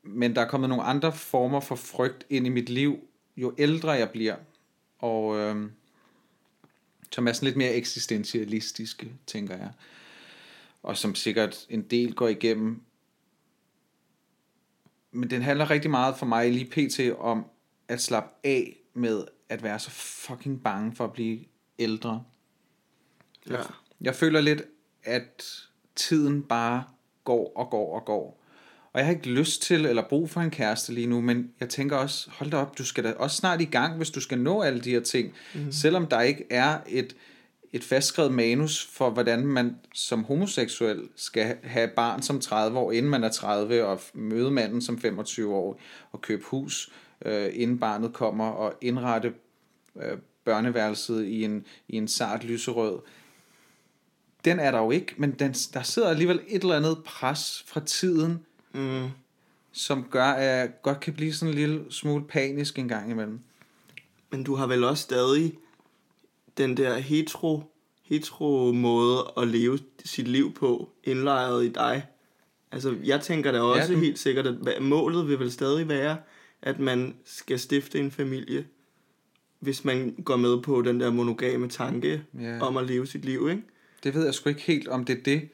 Men 0.03 0.35
der 0.35 0.41
er 0.41 0.47
kommet 0.47 0.69
nogle 0.69 0.83
andre 0.83 1.13
former 1.13 1.59
for 1.59 1.75
frygt 1.75 2.25
ind 2.29 2.45
i 2.45 2.49
mit 2.49 2.69
liv, 2.69 2.99
jo 3.37 3.53
ældre 3.57 3.91
jeg 3.91 4.09
bliver, 4.09 4.35
og 4.99 5.37
øhm, 5.37 5.71
som 7.11 7.27
er 7.27 7.33
sådan 7.33 7.45
lidt 7.45 7.57
mere 7.57 7.73
eksistentialistiske, 7.73 9.13
tænker 9.27 9.57
jeg. 9.57 9.71
Og 10.83 10.97
som 10.97 11.15
sikkert 11.15 11.65
en 11.69 11.81
del 11.81 12.15
går 12.15 12.27
igennem. 12.27 12.81
Men 15.11 15.29
den 15.29 15.41
handler 15.41 15.69
rigtig 15.69 15.91
meget 15.91 16.17
for 16.17 16.25
mig 16.25 16.51
lige 16.51 16.65
pt. 16.65 16.99
om 17.19 17.45
at 17.87 18.01
slappe 18.01 18.29
af 18.43 18.77
med 18.93 19.25
at 19.49 19.63
være 19.63 19.79
så 19.79 19.89
fucking 19.91 20.63
bange 20.63 20.95
for 20.95 21.03
at 21.03 21.13
blive 21.13 21.45
ældre. 21.79 22.23
Ja. 23.49 23.61
Jeg 24.01 24.15
føler 24.15 24.41
lidt, 24.41 24.61
at 25.03 25.43
tiden 25.95 26.43
bare 26.43 26.83
går 27.23 27.53
og 27.55 27.69
går 27.69 27.95
og 27.95 28.05
går. 28.05 28.40
Og 28.93 28.99
jeg 28.99 29.05
har 29.05 29.13
ikke 29.13 29.29
lyst 29.29 29.61
til 29.61 29.85
eller 29.85 30.03
brug 30.09 30.29
for 30.29 30.41
en 30.41 30.49
kæreste 30.49 30.93
lige 30.93 31.07
nu, 31.07 31.21
men 31.21 31.51
jeg 31.59 31.69
tænker 31.69 31.97
også, 31.97 32.29
hold 32.31 32.51
da 32.51 32.57
op, 32.57 32.77
du 32.77 32.85
skal 32.85 33.03
da 33.03 33.13
også 33.13 33.35
snart 33.35 33.61
i 33.61 33.65
gang, 33.65 33.97
hvis 33.97 34.09
du 34.09 34.21
skal 34.21 34.39
nå 34.39 34.61
alle 34.61 34.81
de 34.81 34.89
her 34.89 34.99
ting. 34.99 35.33
Mm. 35.53 35.71
Selvom 35.71 36.07
der 36.07 36.21
ikke 36.21 36.45
er 36.49 36.77
et, 36.87 37.15
et 37.73 37.83
fastskrevet 37.83 38.33
manus 38.33 38.85
for, 38.85 39.09
hvordan 39.09 39.45
man 39.45 39.75
som 39.93 40.23
homoseksuel 40.23 41.09
skal 41.15 41.57
have 41.63 41.87
barn 41.95 42.21
som 42.21 42.39
30 42.39 42.79
år, 42.79 42.91
inden 42.91 43.11
man 43.11 43.23
er 43.23 43.29
30, 43.29 43.85
og 43.85 43.99
møde 44.13 44.51
manden 44.51 44.81
som 44.81 44.99
25 44.99 45.55
år, 45.55 45.79
og 46.11 46.21
købe 46.21 46.43
hus, 46.45 46.91
øh, 47.25 47.49
inden 47.53 47.79
barnet 47.79 48.13
kommer, 48.13 48.45
og 48.45 48.73
indrette 48.81 49.33
øh, 49.95 50.17
børneværelset 50.45 51.25
i 51.25 51.43
en, 51.43 51.65
i 51.87 51.95
en 51.95 52.07
sart 52.07 52.43
lyserød 52.43 52.99
den 54.45 54.59
er 54.59 54.71
der 54.71 54.79
jo 54.79 54.91
ikke, 54.91 55.13
men 55.17 55.31
den, 55.31 55.53
der 55.53 55.81
sidder 55.81 56.09
alligevel 56.09 56.41
et 56.47 56.61
eller 56.61 56.75
andet 56.75 56.97
pres 57.05 57.63
fra 57.67 57.81
tiden, 57.85 58.45
Mm. 58.73 59.07
som 59.71 60.03
gør, 60.11 60.23
at 60.25 60.59
jeg 60.59 60.71
godt 60.81 60.99
kan 60.99 61.13
blive 61.13 61.33
sådan 61.33 61.53
en 61.53 61.59
lille 61.59 61.85
smule 61.89 62.23
panisk 62.27 62.79
en 62.79 62.87
gang 62.87 63.11
imellem. 63.11 63.39
Men 64.31 64.43
du 64.43 64.55
har 64.55 64.67
vel 64.67 64.83
også 64.83 65.03
stadig 65.03 65.53
den 66.57 66.77
der 66.77 66.97
hetero, 66.97 67.63
hetero 68.03 68.71
måde 68.71 69.31
at 69.37 69.47
leve 69.47 69.79
sit 70.05 70.27
liv 70.27 70.53
på, 70.53 70.89
indlejret 71.03 71.65
i 71.65 71.69
dig. 71.69 72.05
Altså, 72.71 72.95
jeg 73.03 73.21
tænker 73.21 73.51
da 73.51 73.61
også 73.61 73.91
Ja, 73.91 73.97
du- 73.99 74.03
helt 74.03 74.19
sikkert, 74.19 74.47
at 74.47 74.81
målet 74.83 75.27
vil 75.27 75.39
vel 75.39 75.51
stadig 75.51 75.87
være, 75.89 76.17
at 76.61 76.79
man 76.79 77.15
skal 77.25 77.59
stifte 77.59 77.99
en 77.99 78.11
familie, 78.11 78.65
hvis 79.59 79.85
man 79.85 80.15
går 80.25 80.35
med 80.35 80.61
på 80.61 80.81
den 80.81 80.99
der 80.99 81.11
monogame 81.11 81.69
tanke 81.69 82.23
Ja. 82.41 82.59
om 82.61 82.77
at 82.77 82.85
leve 82.87 83.07
sit 83.07 83.25
liv, 83.25 83.49
ikke? 83.49 83.63
Det 84.03 84.13
ved 84.13 84.25
jeg 84.25 84.33
sgu 84.33 84.49
ikke 84.49 84.61
helt, 84.61 84.87
om 84.87 85.05
det 85.05 85.17
er 85.17 85.23
det. 85.23 85.49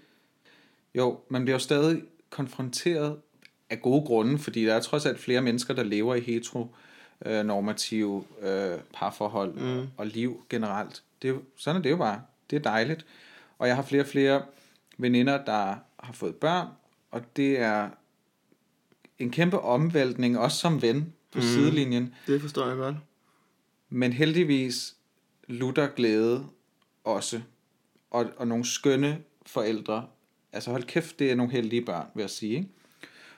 Jo, 0.96 1.20
man 1.30 1.46
bliver 1.46 1.56
jo 1.56 1.60
stadig 1.60 2.02
konfronteret 2.30 3.18
af 3.70 3.82
gode 3.82 4.06
grunde, 4.06 4.40
fordi 4.40 4.66
der 4.66 4.74
er 4.74 4.80
trods 4.80 5.06
alt 5.06 5.20
flere 5.20 5.42
mennesker, 5.42 5.74
der 5.74 5.84
lever 5.84 6.16
i 6.16 6.20
heteronormative 6.20 8.24
øh, 8.42 8.80
parforhold 8.94 9.54
mm. 9.54 9.88
og 9.98 10.08
liv 10.08 10.44
generelt. 10.50 11.04
Det 11.22 11.28
er 11.28 11.34
jo, 11.34 11.42
sådan 11.56 11.80
er 11.80 11.84
det 11.84 11.90
jo 11.90 11.98
bare. 11.98 12.22
Det 12.50 12.56
er 12.56 12.60
dejligt. 12.60 13.06
Og 13.58 13.68
jeg 13.68 13.76
har 13.76 13.84
flere 13.84 14.02
og 14.02 14.08
flere 14.08 14.46
veninder, 14.98 15.46
der 15.46 15.76
har 16.00 16.14
fået 16.14 16.36
børn, 16.36 16.68
og 17.12 17.36
det 17.36 17.60
er 17.60 17.90
en 19.20 19.32
kæmpe 19.32 19.60
omvæltning, 19.60 20.40
også 20.40 20.58
som 20.58 20.82
ven 20.82 21.14
på 21.32 21.38
mm. 21.38 21.42
sidelinjen. 21.42 22.16
Det 22.28 22.42
forstår 22.42 22.68
jeg 22.68 22.78
godt. 22.78 22.96
Men 23.90 24.14
heldigvis 24.14 24.96
lutter 25.48 25.88
glæde 25.88 26.46
også. 27.04 27.42
og, 28.10 28.26
og 28.38 28.48
nogle 28.48 28.66
skønne 28.66 29.22
forældre. 29.46 30.08
Altså 30.58 30.72
hold 30.72 30.84
kæft, 30.84 31.20
det 31.20 31.32
er 31.32 31.36
nogle 31.36 31.52
heldige 31.52 31.86
børn, 31.86 32.08
vil 32.16 32.22
jeg 32.22 32.30
sige. 32.30 32.56
Ikke? 32.56 32.70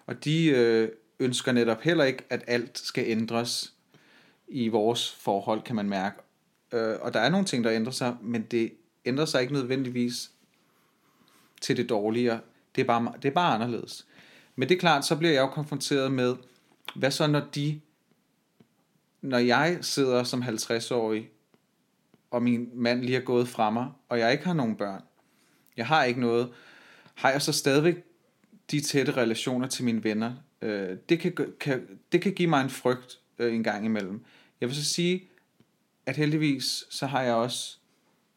Og 0.05 0.23
de 0.23 0.45
øh, 0.45 0.89
ønsker 1.19 1.51
netop 1.51 1.81
heller 1.81 2.03
ikke, 2.03 2.23
at 2.29 2.43
alt 2.47 2.79
skal 2.79 3.03
ændres 3.07 3.73
i 4.47 4.67
vores 4.67 5.11
forhold, 5.11 5.61
kan 5.61 5.75
man 5.75 5.89
mærke. 5.89 6.17
Øh, 6.71 6.95
og 7.01 7.13
der 7.13 7.19
er 7.19 7.29
nogle 7.29 7.45
ting, 7.45 7.63
der 7.63 7.71
ændrer 7.71 7.91
sig, 7.91 8.15
men 8.21 8.41
det 8.41 8.73
ændrer 9.05 9.25
sig 9.25 9.41
ikke 9.41 9.53
nødvendigvis 9.53 10.31
til 11.61 11.77
det 11.77 11.89
dårligere. 11.89 12.39
Det 12.75 12.81
er 12.81 12.85
bare, 12.85 13.13
det 13.21 13.27
er 13.27 13.33
bare 13.33 13.53
anderledes. 13.53 14.07
Men 14.55 14.69
det 14.69 14.75
er 14.75 14.79
klart, 14.79 15.05
så 15.05 15.15
bliver 15.15 15.33
jeg 15.33 15.41
jo 15.41 15.47
konfronteret 15.47 16.11
med, 16.11 16.35
hvad 16.95 17.11
så 17.11 17.27
når 17.27 17.41
de, 17.55 17.81
når 19.21 19.37
jeg 19.37 19.77
sidder 19.81 20.23
som 20.23 20.43
50-årig, 20.43 21.29
og 22.31 22.43
min 22.43 22.69
mand 22.73 23.01
lige 23.01 23.17
er 23.17 23.21
gået 23.21 23.47
fra 23.47 23.69
mig, 23.69 23.91
og 24.09 24.19
jeg 24.19 24.31
ikke 24.31 24.45
har 24.45 24.53
nogen 24.53 24.75
børn, 24.75 25.01
jeg 25.77 25.87
har 25.87 26.03
ikke 26.03 26.19
noget, 26.19 26.49
har 27.19 27.31
jeg 27.31 27.41
så 27.41 27.51
stadigvæk 27.51 27.95
de 28.71 28.81
tætte 28.81 29.11
relationer 29.11 29.67
til 29.67 29.85
mine 29.85 30.03
venner. 30.03 30.33
Øh, 30.61 30.97
det, 31.09 31.19
kan, 31.19 31.33
kan, 31.59 31.99
det 32.11 32.21
kan 32.21 32.33
give 32.33 32.49
mig 32.49 32.61
en 32.61 32.69
frygt 32.69 33.19
øh, 33.39 33.53
en 33.53 33.63
gang 33.63 33.85
imellem. 33.85 34.25
Jeg 34.61 34.69
vil 34.69 34.75
så 34.75 34.85
sige, 34.85 35.23
at 36.05 36.17
heldigvis, 36.17 36.83
så 36.89 37.05
har 37.05 37.21
jeg 37.21 37.33
også 37.33 37.77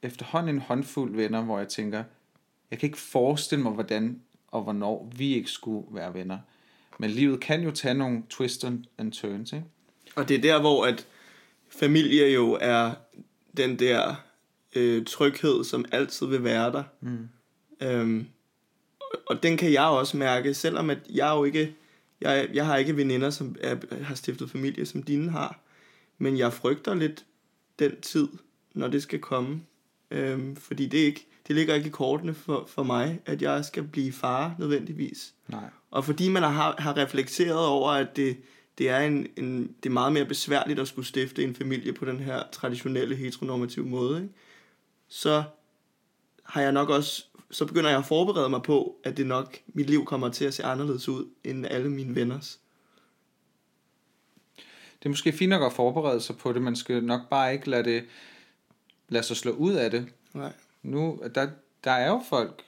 efterhånden 0.02 0.54
en 0.54 0.60
håndfuld 0.60 1.16
venner, 1.16 1.42
hvor 1.42 1.58
jeg 1.58 1.68
tænker, 1.68 2.04
jeg 2.70 2.78
kan 2.78 2.86
ikke 2.86 2.98
forestille 2.98 3.62
mig, 3.62 3.72
hvordan 3.72 4.20
og 4.48 4.62
hvornår 4.62 5.12
vi 5.16 5.34
ikke 5.34 5.50
skulle 5.50 5.86
være 5.90 6.14
venner. 6.14 6.38
Men 6.98 7.10
livet 7.10 7.40
kan 7.40 7.62
jo 7.62 7.70
tage 7.70 7.94
nogle 7.94 8.22
twists 8.30 8.64
and 8.98 9.12
turns, 9.12 9.52
ikke? 9.52 9.66
Og 10.14 10.28
det 10.28 10.36
er 10.36 10.40
der, 10.40 10.60
hvor 10.60 10.86
at 10.86 11.06
familie 11.68 12.32
jo 12.32 12.58
er 12.60 12.94
den 13.56 13.78
der 13.78 14.14
øh, 14.76 15.04
tryghed, 15.04 15.64
som 15.64 15.84
altid 15.92 16.26
vil 16.26 16.44
være 16.44 16.72
der. 16.72 16.84
Mm. 17.00 17.28
Øhm, 17.80 18.26
og 19.26 19.42
den 19.42 19.56
kan 19.56 19.72
jeg 19.72 19.86
også 19.86 20.16
mærke, 20.16 20.54
selvom 20.54 20.90
at 20.90 20.98
jeg 21.10 21.30
jo 21.30 21.44
ikke, 21.44 21.74
jeg, 22.20 22.48
jeg 22.54 22.66
har 22.66 22.76
ikke 22.76 22.96
veninder, 22.96 23.30
som 23.30 23.56
er, 23.60 23.76
har 24.02 24.14
stiftet 24.14 24.50
familie, 24.50 24.86
som 24.86 25.02
dine 25.02 25.30
har. 25.30 25.60
Men 26.18 26.38
jeg 26.38 26.52
frygter 26.52 26.94
lidt 26.94 27.24
den 27.78 28.00
tid, 28.00 28.28
når 28.74 28.88
det 28.88 29.02
skal 29.02 29.18
komme. 29.18 29.62
Øhm, 30.10 30.56
fordi 30.56 30.86
det, 30.86 30.98
ikke, 30.98 31.26
det 31.48 31.56
ligger 31.56 31.74
ikke 31.74 31.86
i 31.86 31.90
kortene 31.90 32.34
for, 32.34 32.64
for 32.68 32.82
mig, 32.82 33.20
at 33.26 33.42
jeg 33.42 33.64
skal 33.64 33.82
blive 33.82 34.12
far 34.12 34.54
nødvendigvis. 34.58 35.34
Nej. 35.48 35.64
Og 35.90 36.04
fordi 36.04 36.28
man 36.28 36.42
har, 36.42 36.74
har 36.78 36.96
reflekteret 36.96 37.66
over, 37.66 37.90
at 37.90 38.16
det, 38.16 38.36
det, 38.78 38.88
er 38.88 38.98
en, 38.98 39.26
en, 39.36 39.74
det 39.82 39.88
er 39.88 39.92
meget 39.92 40.12
mere 40.12 40.24
besværligt 40.24 40.80
at 40.80 40.88
skulle 40.88 41.06
stifte 41.06 41.44
en 41.44 41.54
familie 41.54 41.92
på 41.92 42.04
den 42.04 42.20
her 42.20 42.42
traditionelle 42.52 43.16
heteronormative 43.16 43.86
måde, 43.86 44.22
ikke? 44.22 44.34
så 45.08 45.42
har 46.52 46.62
jeg 46.62 46.72
nok 46.72 46.88
også, 46.88 47.24
så 47.50 47.66
begynder 47.66 47.90
jeg 47.90 47.98
at 47.98 48.04
forberede 48.04 48.48
mig 48.48 48.62
på, 48.62 48.96
at 49.04 49.16
det 49.16 49.26
nok, 49.26 49.58
mit 49.66 49.90
liv 49.90 50.04
kommer 50.04 50.28
til 50.28 50.44
at 50.44 50.54
se 50.54 50.64
anderledes 50.64 51.08
ud, 51.08 51.28
end 51.44 51.66
alle 51.66 51.90
mine 51.90 52.14
venners. 52.14 52.58
Det 54.98 55.04
er 55.04 55.08
måske 55.08 55.32
fint 55.32 55.50
nok 55.50 55.62
at 55.62 55.72
forberede 55.72 56.20
sig 56.20 56.36
på 56.36 56.52
det, 56.52 56.62
man 56.62 56.76
skal 56.76 57.04
nok 57.04 57.20
bare 57.30 57.52
ikke 57.52 57.70
lade 57.70 57.84
det 57.84 58.04
lade 59.08 59.24
sig 59.24 59.36
slå 59.36 59.52
ud 59.52 59.72
af 59.72 59.90
det. 59.90 60.08
Nej. 60.32 60.52
Nu, 60.82 61.20
der, 61.34 61.48
der 61.84 61.90
er 61.90 62.08
jo 62.08 62.22
folk, 62.28 62.62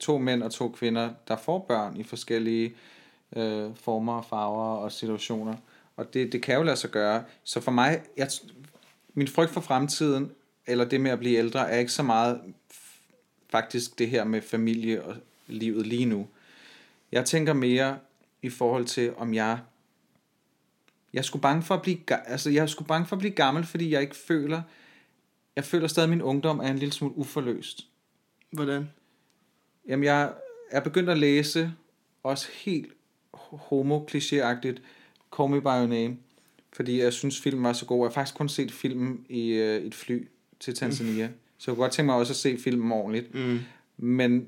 to 0.00 0.18
mænd 0.18 0.42
og 0.42 0.52
to 0.52 0.68
kvinder, 0.68 1.10
der 1.28 1.36
får 1.36 1.58
børn 1.58 1.96
i 1.96 2.02
forskellige 2.02 2.74
øh, 3.36 3.70
former 3.74 4.16
og 4.16 4.24
farver 4.24 4.76
og 4.76 4.92
situationer. 4.92 5.56
Og 5.96 6.14
det, 6.14 6.32
det 6.32 6.42
kan 6.42 6.56
jo 6.56 6.62
lade 6.62 6.76
sig 6.76 6.90
gøre. 6.90 7.24
Så 7.44 7.60
for 7.60 7.70
mig, 7.70 8.02
jeg, 8.16 8.28
min 9.14 9.28
frygt 9.28 9.50
for 9.50 9.60
fremtiden, 9.60 10.32
eller 10.66 10.84
det 10.84 11.00
med 11.00 11.10
at 11.10 11.18
blive 11.18 11.38
ældre, 11.38 11.70
er 11.70 11.78
ikke 11.78 11.92
så 11.92 12.02
meget 12.02 12.40
faktisk 13.50 13.98
det 13.98 14.08
her 14.08 14.24
med 14.24 14.42
familie 14.42 15.02
og 15.02 15.16
livet 15.46 15.86
lige 15.86 16.06
nu. 16.06 16.28
Jeg 17.12 17.24
tænker 17.24 17.52
mere 17.52 17.98
i 18.42 18.50
forhold 18.50 18.84
til, 18.84 19.14
om 19.16 19.34
jeg 19.34 19.58
jeg 21.12 21.24
skulle 21.24 21.42
bange 21.42 21.62
for 21.62 21.74
at 21.74 21.82
blive, 21.82 21.98
altså 22.26 22.50
jeg 22.50 22.68
skulle 22.68 22.88
bange 22.88 23.06
for 23.06 23.16
at 23.16 23.20
blive 23.20 23.34
gammel, 23.34 23.64
fordi 23.64 23.90
jeg 23.90 24.02
ikke 24.02 24.16
føler, 24.16 24.62
jeg 25.56 25.64
føler 25.64 25.86
stadig, 25.86 26.04
at 26.04 26.10
min 26.10 26.22
ungdom 26.22 26.58
er 26.58 26.68
en 26.68 26.78
lille 26.78 26.92
smule 26.92 27.16
uforløst. 27.16 27.86
Hvordan? 28.50 28.90
Jamen, 29.88 30.04
jeg 30.04 30.32
er 30.70 30.80
begyndt 30.80 31.10
at 31.10 31.18
læse, 31.18 31.72
også 32.22 32.48
helt 32.52 32.92
homo 33.32 34.06
agtigt 34.42 34.82
Call 35.36 35.50
Me 35.50 35.60
By 35.60 35.64
Your 35.64 35.86
Name, 35.86 36.16
fordi 36.72 37.00
jeg 37.00 37.12
synes, 37.12 37.40
filmen 37.40 37.64
var 37.64 37.72
så 37.72 37.86
god. 37.86 37.98
Jeg 37.98 38.08
har 38.08 38.14
faktisk 38.14 38.36
kun 38.36 38.48
set 38.48 38.72
filmen 38.72 39.26
i 39.28 39.48
øh, 39.48 39.82
et 39.82 39.94
fly 39.94 40.28
til 40.62 40.74
Tanzania, 40.74 41.26
mm. 41.26 41.34
så 41.58 41.70
jeg 41.70 41.76
kunne 41.76 41.84
godt 41.84 41.92
tænke 41.92 42.06
mig 42.06 42.16
også 42.16 42.32
at 42.32 42.36
se 42.36 42.58
filmen 42.58 42.92
ordentligt. 42.92 43.34
Mm. 43.34 43.58
Men 43.96 44.46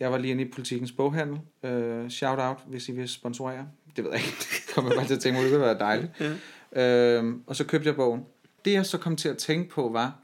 jeg 0.00 0.12
var 0.12 0.18
lige 0.18 0.30
inde 0.30 0.42
i 0.42 0.48
politikens 0.48 0.92
boghandel. 0.92 1.38
Uh, 1.62 2.08
shout 2.08 2.38
out, 2.38 2.56
hvis 2.66 2.88
I 2.88 2.92
vil 2.92 3.08
sponsorere. 3.08 3.66
Det 3.96 4.04
ved 4.04 4.10
jeg 4.10 4.20
ikke. 4.20 4.36
Kommer 4.74 4.90
jeg 4.90 4.96
bare 4.96 5.06
til 5.06 5.14
at 5.14 5.20
tænke 5.20 5.36
mig, 5.36 5.44
det 5.44 5.52
ville 5.52 5.66
være 5.66 5.78
dejligt. 5.78 6.12
ja. 6.76 7.22
uh, 7.22 7.34
og 7.46 7.56
så 7.56 7.64
købte 7.64 7.88
jeg 7.88 7.96
bogen. 7.96 8.24
Det 8.64 8.72
jeg 8.72 8.86
så 8.86 8.98
kom 8.98 9.16
til 9.16 9.28
at 9.28 9.38
tænke 9.38 9.70
på 9.70 9.88
var, 9.88 10.18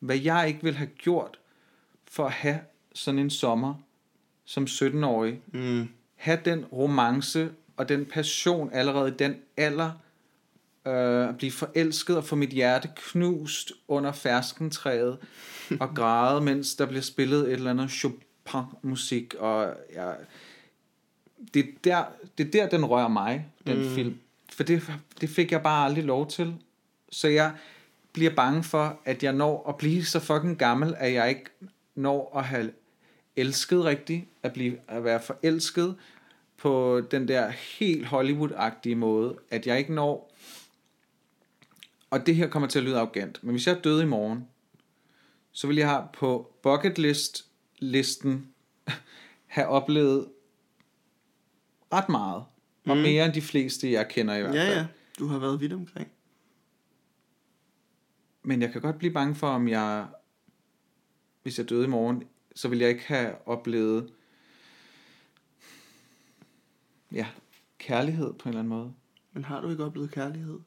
hvad 0.00 0.16
jeg 0.16 0.44
ikke 0.48 0.62
ville 0.62 0.76
have 0.76 0.90
gjort 0.98 1.38
for 2.10 2.24
at 2.24 2.32
have 2.32 2.60
sådan 2.94 3.18
en 3.18 3.30
sommer 3.30 3.74
som 4.44 4.64
17-årig. 4.64 5.40
Mm. 5.52 5.88
Have 6.14 6.38
den 6.44 6.64
romance 6.64 7.50
og 7.76 7.88
den 7.88 8.04
passion 8.04 8.70
allerede 8.72 9.08
i 9.08 9.14
den 9.18 9.36
alder. 9.56 9.90
Øh, 10.88 11.34
blive 11.34 11.52
forelsket 11.52 12.16
og 12.16 12.24
få 12.24 12.36
mit 12.36 12.50
hjerte 12.50 12.88
knust 12.96 13.72
under 13.88 14.12
ferskentræet 14.12 15.18
og 15.80 15.94
græde, 15.94 16.40
mens 16.40 16.74
der 16.74 16.86
bliver 16.86 17.02
spillet 17.02 17.40
et 17.40 17.52
eller 17.52 17.70
andet 17.70 17.90
Chopin-musik. 17.90 19.34
Og 19.34 19.74
ja, 19.94 20.12
det, 21.54 21.64
er 21.64 21.68
der, 21.84 22.04
det 22.38 22.46
er 22.46 22.50
der, 22.50 22.68
den 22.68 22.84
rører 22.84 23.08
mig, 23.08 23.46
den 23.66 23.78
mm. 23.78 23.94
film. 23.94 24.18
For 24.52 24.62
det, 24.62 24.82
det 25.20 25.28
fik 25.28 25.52
jeg 25.52 25.62
bare 25.62 25.84
aldrig 25.84 26.04
lov 26.04 26.28
til. 26.28 26.54
Så 27.10 27.28
jeg 27.28 27.52
bliver 28.12 28.34
bange 28.34 28.62
for, 28.62 29.00
at 29.04 29.22
jeg 29.22 29.32
når 29.32 29.68
at 29.68 29.76
blive 29.76 30.04
så 30.04 30.20
fucking 30.20 30.58
gammel, 30.58 30.94
at 30.98 31.12
jeg 31.12 31.28
ikke 31.28 31.44
når 31.94 32.38
at 32.38 32.44
have 32.44 32.70
elsket 33.36 33.84
rigtigt, 33.84 34.24
at, 34.42 34.52
blive, 34.52 34.76
at 34.88 35.04
være 35.04 35.20
forelsket 35.20 35.96
på 36.56 37.00
den 37.10 37.28
der 37.28 37.48
helt 37.78 38.06
Hollywood-agtige 38.06 38.94
måde, 38.94 39.36
at 39.50 39.66
jeg 39.66 39.78
ikke 39.78 39.94
når, 39.94 40.27
og 42.10 42.26
det 42.26 42.36
her 42.36 42.48
kommer 42.48 42.68
til 42.68 42.78
at 42.78 42.84
lyde 42.84 42.98
arrogant, 42.98 43.44
men 43.44 43.50
hvis 43.50 43.66
jeg 43.66 43.76
er 43.76 43.80
død 43.80 44.02
i 44.02 44.06
morgen, 44.06 44.48
så 45.52 45.66
vil 45.66 45.76
jeg 45.76 46.06
på 46.12 46.54
bucket 46.62 46.98
list 46.98 47.46
listen 47.78 48.54
have 49.46 49.66
oplevet 49.66 50.28
ret 51.92 52.08
meget, 52.08 52.44
og 52.86 52.96
mm. 52.96 53.02
mere 53.02 53.24
end 53.24 53.34
de 53.34 53.42
fleste, 53.42 53.92
jeg 53.92 54.08
kender 54.08 54.34
i 54.34 54.40
hvert 54.40 54.54
fald. 54.54 54.68
Ja, 54.68 54.78
ja, 54.78 54.86
du 55.18 55.26
har 55.26 55.38
været 55.38 55.60
vidt 55.60 55.72
omkring. 55.72 56.08
Men 58.42 58.62
jeg 58.62 58.72
kan 58.72 58.80
godt 58.80 58.98
blive 58.98 59.12
bange 59.12 59.34
for, 59.34 59.48
om 59.48 59.68
jeg, 59.68 60.06
hvis 61.42 61.58
jeg 61.58 61.68
døde 61.68 61.84
i 61.84 61.88
morgen, 61.88 62.24
så 62.54 62.68
vil 62.68 62.78
jeg 62.78 62.88
ikke 62.88 63.06
have 63.06 63.48
oplevet, 63.48 64.12
ja, 67.12 67.26
kærlighed 67.78 68.32
på 68.32 68.48
en 68.48 68.48
eller 68.48 68.58
anden 68.58 68.68
måde. 68.68 68.92
Men 69.32 69.44
har 69.44 69.60
du 69.60 69.70
ikke 69.70 69.84
oplevet 69.84 70.10
kærlighed? 70.10 70.58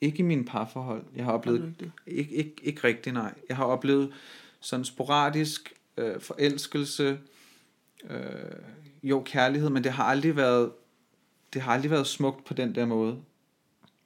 Ikke 0.00 0.18
i 0.18 0.22
mine 0.22 0.44
parforhold. 0.44 1.04
Jeg 1.16 1.24
har 1.24 1.32
oplevet, 1.32 1.74
det? 1.80 1.92
ikke, 2.06 2.34
ikke, 2.34 2.54
ikke 2.62 2.84
rigtigt, 2.84 3.14
nej. 3.14 3.34
Jeg 3.48 3.56
har 3.56 3.64
oplevet 3.64 4.12
sådan 4.60 4.84
sporadisk 4.84 5.72
øh, 5.96 6.20
forelskelse, 6.20 7.18
øh, 8.10 8.20
jo 9.02 9.22
kærlighed, 9.26 9.70
men 9.70 9.84
det 9.84 9.92
har 9.92 10.04
aldrig 10.04 10.36
været, 10.36 10.70
det 11.54 11.62
har 11.62 11.72
aldrig 11.72 11.90
været 11.90 12.06
smukt 12.06 12.44
på 12.44 12.54
den 12.54 12.74
der 12.74 12.86
måde. 12.86 13.18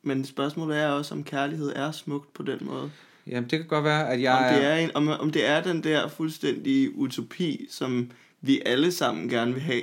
Men 0.02 0.24
spørgsmålet 0.24 0.78
er 0.78 0.88
også, 0.88 1.14
om 1.14 1.24
kærlighed 1.24 1.72
er 1.76 1.90
smukt 1.90 2.32
på 2.32 2.42
den 2.42 2.58
måde. 2.62 2.90
Jamen, 3.26 3.50
det 3.50 3.58
kan 3.58 3.68
godt 3.68 3.84
være, 3.84 4.08
at 4.08 4.22
jeg 4.22 4.32
Om 4.32 4.54
det 4.54 4.66
er, 4.66 4.76
en, 4.76 4.90
om, 4.94 5.08
om 5.08 5.30
det 5.30 5.46
er 5.46 5.62
den 5.62 5.84
der 5.84 6.08
fuldstændige 6.08 6.96
utopi, 6.96 7.66
som 7.70 8.10
vi 8.40 8.62
alle 8.66 8.92
sammen 8.92 9.28
gerne 9.28 9.52
vil 9.52 9.62
have. 9.62 9.82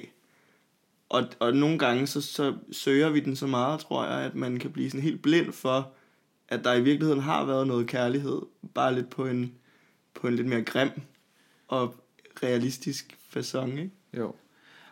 Og, 1.10 1.28
og 1.40 1.54
nogle 1.54 1.80
gange 1.80 2.08
så, 2.08 2.22
så 2.22 2.56
søger 2.72 3.10
vi 3.10 3.20
den 3.20 3.36
så 3.36 3.48
meget, 3.48 3.80
tror 3.80 4.06
jeg, 4.06 4.26
at 4.26 4.36
man 4.36 4.60
kan 4.60 4.72
blive 4.72 4.90
sådan 4.90 5.04
helt 5.04 5.22
blind 5.22 5.52
for, 5.52 5.92
at 6.52 6.64
der 6.64 6.74
i 6.74 6.82
virkeligheden 6.82 7.22
har 7.22 7.46
været 7.46 7.68
noget 7.68 7.88
kærlighed, 7.88 8.42
bare 8.74 8.96
lidt 8.96 9.10
på 9.10 9.26
en, 9.26 9.54
på 10.14 10.28
en 10.28 10.36
lidt 10.36 10.48
mere 10.48 10.62
grim 10.64 10.90
og 11.68 11.96
realistisk 12.44 13.18
façon, 13.36 13.66
ikke? 13.72 13.92
Jo. 14.18 14.36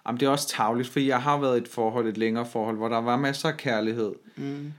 Jamen, 0.07 0.19
det 0.19 0.25
er 0.25 0.29
også 0.29 0.47
tavligt, 0.47 0.87
fordi 0.89 1.07
jeg 1.07 1.21
har 1.21 1.39
været 1.39 1.57
i 1.59 1.61
et 1.61 1.67
forhold, 1.67 2.07
et 2.07 2.17
længere 2.17 2.45
forhold, 2.45 2.77
hvor 2.77 2.89
der 2.89 2.97
var 2.97 3.17
masser 3.17 3.49
af 3.49 3.57
kærlighed. 3.57 4.13
Mm. 4.35 4.73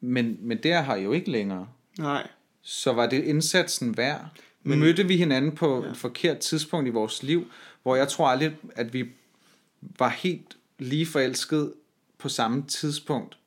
Men, 0.00 0.38
men 0.40 0.58
der 0.62 0.80
har 0.80 0.94
jeg 0.94 1.04
jo 1.04 1.12
ikke 1.12 1.30
længere. 1.30 1.68
Nej. 1.98 2.28
Så 2.62 2.92
var 2.92 3.06
det 3.06 3.24
indsatsen 3.24 3.96
værd? 3.96 4.20
Men, 4.62 4.70
Men- 4.70 4.78
mødte 4.80 5.06
vi 5.06 5.16
hinanden 5.16 5.54
på 5.54 5.84
Ja. 5.84 5.90
et 5.90 5.96
forkert 5.96 6.38
tidspunkt 6.38 6.86
i 6.88 6.90
vores 6.90 7.22
liv, 7.22 7.46
hvor 7.82 7.96
jeg 7.96 8.08
tror 8.08 8.28
aldrig, 8.28 8.56
at 8.76 8.92
vi 8.92 9.08
var 9.98 10.08
helt 10.08 10.56
lige 10.78 11.06
forelsket 11.06 11.72
på 12.18 12.28
samme 12.28 12.62
tidspunkt. 12.66 13.38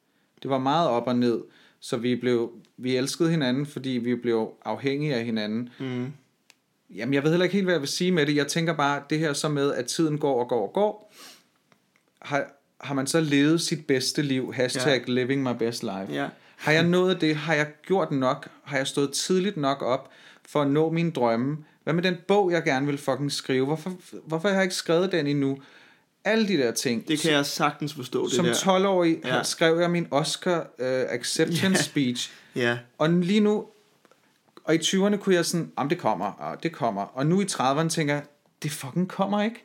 Det 0.44 0.50
var 0.52 0.58
meget 0.58 0.90
op 0.90 1.08
og 1.08 1.16
ned, 1.16 1.42
så 1.86 1.98
vi 1.98 2.16
blev 2.16 2.52
vi 2.78 2.96
elskede 2.96 3.30
hinanden, 3.30 3.66
fordi 3.66 3.90
vi 3.90 4.16
blev 4.16 4.52
afhængige 4.66 5.16
af 5.16 5.26
hinanden. 5.26 5.70
Mm. 5.80 6.14
Jamen, 6.96 7.14
jeg 7.14 7.24
ved 7.24 7.30
heller 7.30 7.44
ikke 7.44 7.54
helt, 7.54 7.66
hvad 7.66 7.74
jeg 7.74 7.82
vil 7.82 7.90
sige 7.90 8.12
med 8.12 8.26
det. 8.26 8.36
Jeg 8.36 8.48
tænker 8.48 8.74
bare, 8.74 9.04
det 9.10 9.20
her 9.20 9.34
så 9.34 9.50
med, 9.50 9.74
at 9.74 9.86
tiden 9.86 10.18
går 10.18 10.40
og 10.40 10.50
går 10.50 10.68
og 10.68 10.74
går. 10.74 11.14
Har, 12.22 12.46
har 12.82 12.94
man 12.94 13.08
så 13.08 13.20
levet 13.22 13.62
sit 13.62 13.88
bedste 13.88 14.22
liv? 14.22 14.54
Hashtag 14.54 15.04
Ja. 15.08 15.14
living 15.14 15.44
my 15.44 15.58
best 15.60 15.84
life. 15.84 16.08
Ja. 16.14 16.28
Har 16.58 16.72
jeg 16.72 16.84
nået 16.84 17.22
det? 17.22 17.36
Har 17.36 17.54
jeg 17.54 17.68
gjort 17.86 18.12
nok? 18.12 18.48
Har 18.64 18.78
jeg 18.78 18.88
stået 18.88 19.12
tidligt 19.12 19.58
nok 19.58 19.82
op 19.82 20.10
for 20.48 20.62
at 20.62 20.68
nå 20.72 20.92
mine 20.92 21.12
drømme? 21.12 21.58
Hvad 21.84 21.94
med 21.94 22.04
den 22.04 22.18
bog, 22.28 22.52
jeg 22.52 22.64
gerne 22.64 22.86
vil 22.86 22.98
fucking 22.98 23.32
skrive? 23.32 23.66
Hvorfor, 23.66 23.94
hvorfor 24.26 24.48
har 24.48 24.56
jeg 24.56 24.64
ikke 24.64 24.76
skrevet 24.76 25.12
den 25.12 25.28
endnu? 25.28 25.58
Alle 26.26 26.48
de 26.48 26.58
der 26.58 26.72
ting. 26.72 27.08
Det 27.08 27.20
kan 27.20 27.32
jeg 27.32 27.46
sagtens 27.46 27.94
forstå, 27.94 28.26
det 28.26 28.34
Som 28.34 28.46
der. 28.46 28.54
12-årig 28.54 29.22
ja. 29.26 29.44
Skrev 29.44 29.80
jeg 29.80 29.92
min 29.92 30.08
Oscar 30.12 30.60
uh, 30.60 30.86
acceptance 30.88 31.68
Ja. 31.68 31.76
speech. 31.82 32.32
Ja, 32.56 32.78
Og 32.98 33.10
lige 33.10 33.40
nu, 33.40 33.68
og 34.64 34.76
i 34.76 34.78
20'erne 34.78 35.16
kunne 35.18 35.36
jeg 35.36 35.46
sådan, 35.46 35.72
om 35.76 35.90
det 35.90 35.98
kommer, 35.98 36.26
og 36.26 36.64
det 36.64 36.72
kommer. 36.72 37.02
Og 37.02 37.26
nu 37.28 37.42
i 37.42 37.46
30'erne 37.46 37.88
tænker 37.90 38.14
jeg, 38.14 38.24
det 38.64 38.72
fucking 38.72 39.10
kommer 39.10 39.42
ikke. 39.44 39.64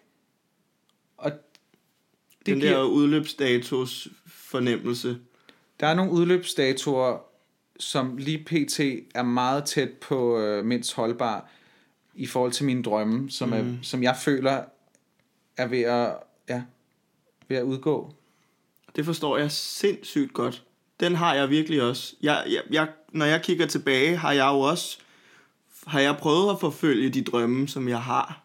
Og 1.17 1.31
det 1.31 2.47
den 2.47 2.61
giver, 2.61 2.73
der 2.77 2.83
udløbsdatos 2.85 4.09
fornemmelse. 4.27 5.19
der 5.81 5.87
er 5.87 5.95
nogle 5.95 6.13
udløbsdatoer, 6.13 7.19
som 7.81 8.17
lige 8.17 8.45
pt. 8.45 8.81
er 9.15 9.23
meget 9.23 9.65
tæt 9.65 9.91
på 9.91 10.39
øh, 10.41 10.65
mindst 10.65 10.95
holdbar 10.95 11.51
i 12.15 12.27
forhold 12.27 12.53
til 12.53 12.65
mine 12.65 12.83
drømme, 12.83 13.31
som, 13.31 13.53
er, 13.53 13.65
som 13.83 14.03
jeg 14.03 14.17
føler 14.17 14.63
er 15.57 15.67
ved 15.67 15.81
at, 15.83 16.17
ved 17.49 17.57
at 17.57 17.63
udgå. 17.63 18.15
Det 18.97 19.05
forstår 19.05 19.39
jeg 19.39 19.53
sindssygt 19.53 20.33
godt. 20.33 20.65
Den 21.01 21.15
har 21.15 21.35
jeg 21.35 21.51
virkelig 21.51 21.83
også. 21.83 22.15
Jeg, 22.23 22.45
jeg, 22.51 22.63
jeg, 22.71 22.89
når 23.13 23.27
jeg 23.27 23.43
kigger 23.43 23.67
tilbage, 23.67 24.17
har 24.17 24.33
jeg 24.33 24.49
jo 24.53 24.61
også 24.61 24.99
har 25.87 26.01
jeg 26.01 26.17
prøvet 26.17 26.51
at 26.51 26.61
forfølge 26.61 27.11
de 27.11 27.23
drømme, 27.23 27.69
som 27.69 27.89
jeg 27.89 28.03
har 28.03 28.45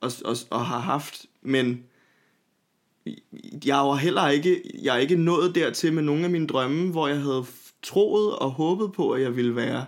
og, 0.00 0.12
og, 0.24 0.36
og 0.50 0.66
har 0.66 0.78
haft, 0.78 1.26
men 1.42 1.84
jeg 3.64 3.76
var 3.76 3.94
heller 3.94 4.28
ikke, 4.28 4.62
jeg 4.82 4.94
er 4.96 4.98
ikke 4.98 5.16
nået 5.16 5.54
dertil 5.54 5.92
med 5.92 6.02
nogle 6.02 6.24
af 6.24 6.30
mine 6.30 6.46
drømme, 6.46 6.90
hvor 6.90 7.08
jeg 7.08 7.20
havde 7.20 7.44
troet 7.82 8.36
og 8.36 8.50
håbet 8.50 8.92
på, 8.92 9.10
at 9.10 9.22
jeg 9.22 9.36
ville 9.36 9.56
være. 9.56 9.86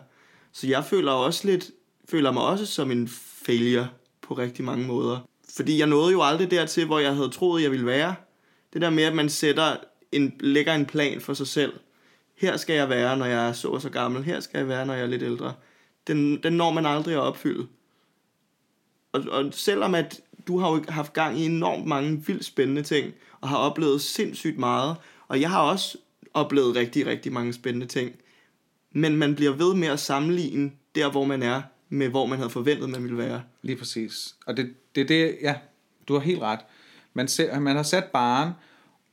Så 0.53 0.67
jeg 0.67 0.85
føler 0.85 1.13
også 1.13 1.47
lidt, 1.47 1.71
føler 2.09 2.33
mig 2.33 2.43
også 2.43 2.67
som 2.67 2.91
en 2.91 3.09
failure 3.45 3.89
på 4.23 4.35
rigtig 4.35 4.65
mange 4.65 4.87
måder. 4.87 5.19
Fordi 5.57 5.79
jeg 5.79 5.87
nåede 5.87 6.13
jo 6.13 6.23
aldrig 6.23 6.51
dertil, 6.51 6.87
hvor 6.87 6.99
jeg 6.99 7.15
havde 7.15 7.29
troet, 7.29 7.63
jeg 7.63 7.71
ville 7.71 7.87
være. 7.87 8.15
Det 8.73 8.83
der 8.83 8.91
med, 8.91 9.03
at 9.03 9.15
man 9.15 9.29
sætter 9.29 9.77
en, 10.13 10.33
lægger 10.41 10.75
en 10.75 10.87
plan 10.87 11.21
for 11.21 11.35
sig 11.35 11.47
selv. 11.47 11.73
Her 12.35 12.57
skal 12.57 12.77
jeg 12.77 12.89
være, 12.89 13.17
når 13.17 13.27
jeg 13.27 13.49
er 13.49 13.53
så 13.53 13.69
og 13.69 13.83
så 13.83 13.91
gammel. 13.91 14.25
Her 14.25 14.41
skal 14.41 14.59
jeg 14.59 14.69
være, 14.69 14.87
når 14.87 14.95
jeg 14.95 15.03
er 15.03 15.07
lidt 15.07 15.23
ældre. 15.23 15.55
Den, 16.07 16.43
den 16.43 16.53
når 16.53 16.73
man 16.73 16.87
aldrig 16.87 17.15
at 17.15 17.21
opfylde. 17.21 17.67
Og, 19.13 19.25
og 19.31 19.49
selvom 19.53 19.95
at 19.95 20.21
du 20.47 20.59
har 20.59 20.71
jo 20.71 20.85
haft 20.89 21.13
gang 21.13 21.39
i 21.39 21.45
enormt 21.45 21.87
mange 21.87 22.23
vildt 22.27 22.45
spændende 22.45 22.83
ting, 22.83 23.15
og 23.41 23.49
har 23.49 23.57
oplevet 23.57 24.01
sindssygt 24.01 24.59
meget, 24.59 24.97
og 25.29 25.41
jeg 25.41 25.51
har 25.51 25.63
også 25.63 25.99
oplevet 26.35 26.77
rigtig, 26.77 27.07
rigtig 27.07 27.33
mange 27.33 27.53
spændende 27.53 27.87
ting, 27.87 28.13
men 28.93 29.17
man 29.17 29.35
bliver 29.35 29.53
ved 29.53 29.75
med 29.75 29.89
at 29.89 30.01
sammenligne 30.01 30.73
der, 30.95 31.11
hvor 31.11 31.25
man 31.25 31.43
er, 31.43 31.63
med 31.89 32.09
hvor 32.09 32.27
man 32.27 32.39
havde 32.39 32.51
forventet, 32.51 32.91
man 32.91 33.03
ville 33.03 33.19
være. 33.19 33.43
Lige 33.63 33.77
præcis. 33.77 34.35
Og 34.47 34.57
det, 34.57 34.75
det 34.95 35.01
er 35.01 35.07
det, 35.07 35.39
ja, 35.43 35.55
du 36.09 36.13
har 36.13 36.21
helt 36.21 36.41
ret. 36.41 36.61
Man, 37.15 37.29
ser, 37.29 37.61
man 37.61 37.77
har 37.77 37.83
sat 37.83 38.05
baren, 38.05 38.51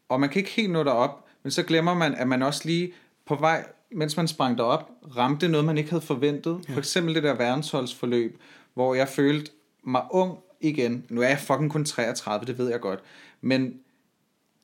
og 0.10 0.20
man 0.20 0.30
kan 0.30 0.40
ikke 0.40 0.52
helt 0.52 0.72
nå 0.72 0.84
derop, 0.84 1.26
men 1.44 1.52
så 1.52 1.64
glemmer 1.64 1.94
man, 1.94 2.16
at 2.16 2.28
man 2.28 2.44
også 2.44 2.62
lige 2.66 2.94
på 3.26 3.36
vej, 3.36 3.66
mens 3.92 4.18
man 4.18 4.28
sprang 4.28 4.58
derop, 4.58 4.92
ramte 5.18 5.48
noget, 5.48 5.66
man 5.66 5.78
ikke 5.78 5.90
havde 5.90 6.02
forventet. 6.02 6.60
Ja. 6.70 6.74
For 6.74 6.80
eksempel 6.80 7.16
det 7.16 7.24
der 7.24 7.34
verdensholdsforløb, 7.34 8.42
hvor 8.74 8.96
jeg 8.96 9.08
følte 9.08 9.52
mig 9.84 10.02
ung 10.12 10.38
igen. 10.62 11.06
Nu 11.10 11.22
er 11.22 11.28
jeg 11.28 11.40
fucking 11.40 11.72
kun 11.72 11.86
33, 11.86 12.46
det 12.46 12.58
ved 12.58 12.70
jeg 12.70 12.80
godt. 12.80 13.00
Men 13.42 13.80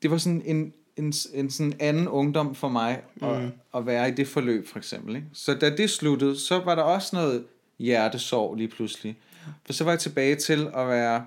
det 0.01 0.11
var 0.11 0.17
sådan 0.17 0.41
en, 0.45 0.73
en, 0.97 1.13
en 1.33 1.49
sådan 1.49 1.73
anden 1.79 2.07
ungdom 2.07 2.55
for 2.55 2.69
mig 2.69 3.01
at, 3.21 3.41
mm. 3.41 3.51
at 3.75 3.85
være 3.85 4.09
i 4.09 4.11
det 4.11 4.27
forløb, 4.27 4.67
for 4.67 4.77
eksempel. 4.77 5.15
Ikke? 5.15 5.27
Så 5.33 5.53
da 5.53 5.75
det 5.75 5.89
sluttede, 5.89 6.39
så 6.39 6.59
var 6.59 6.75
der 6.75 6.83
også 6.83 7.15
noget 7.15 7.45
hjertesorg 7.79 8.55
lige 8.55 8.67
pludselig. 8.67 9.17
For 9.65 9.73
så 9.73 9.83
var 9.83 9.91
jeg 9.91 9.99
tilbage 9.99 10.35
til 10.35 10.67
at 10.75 10.87
være, 10.87 11.25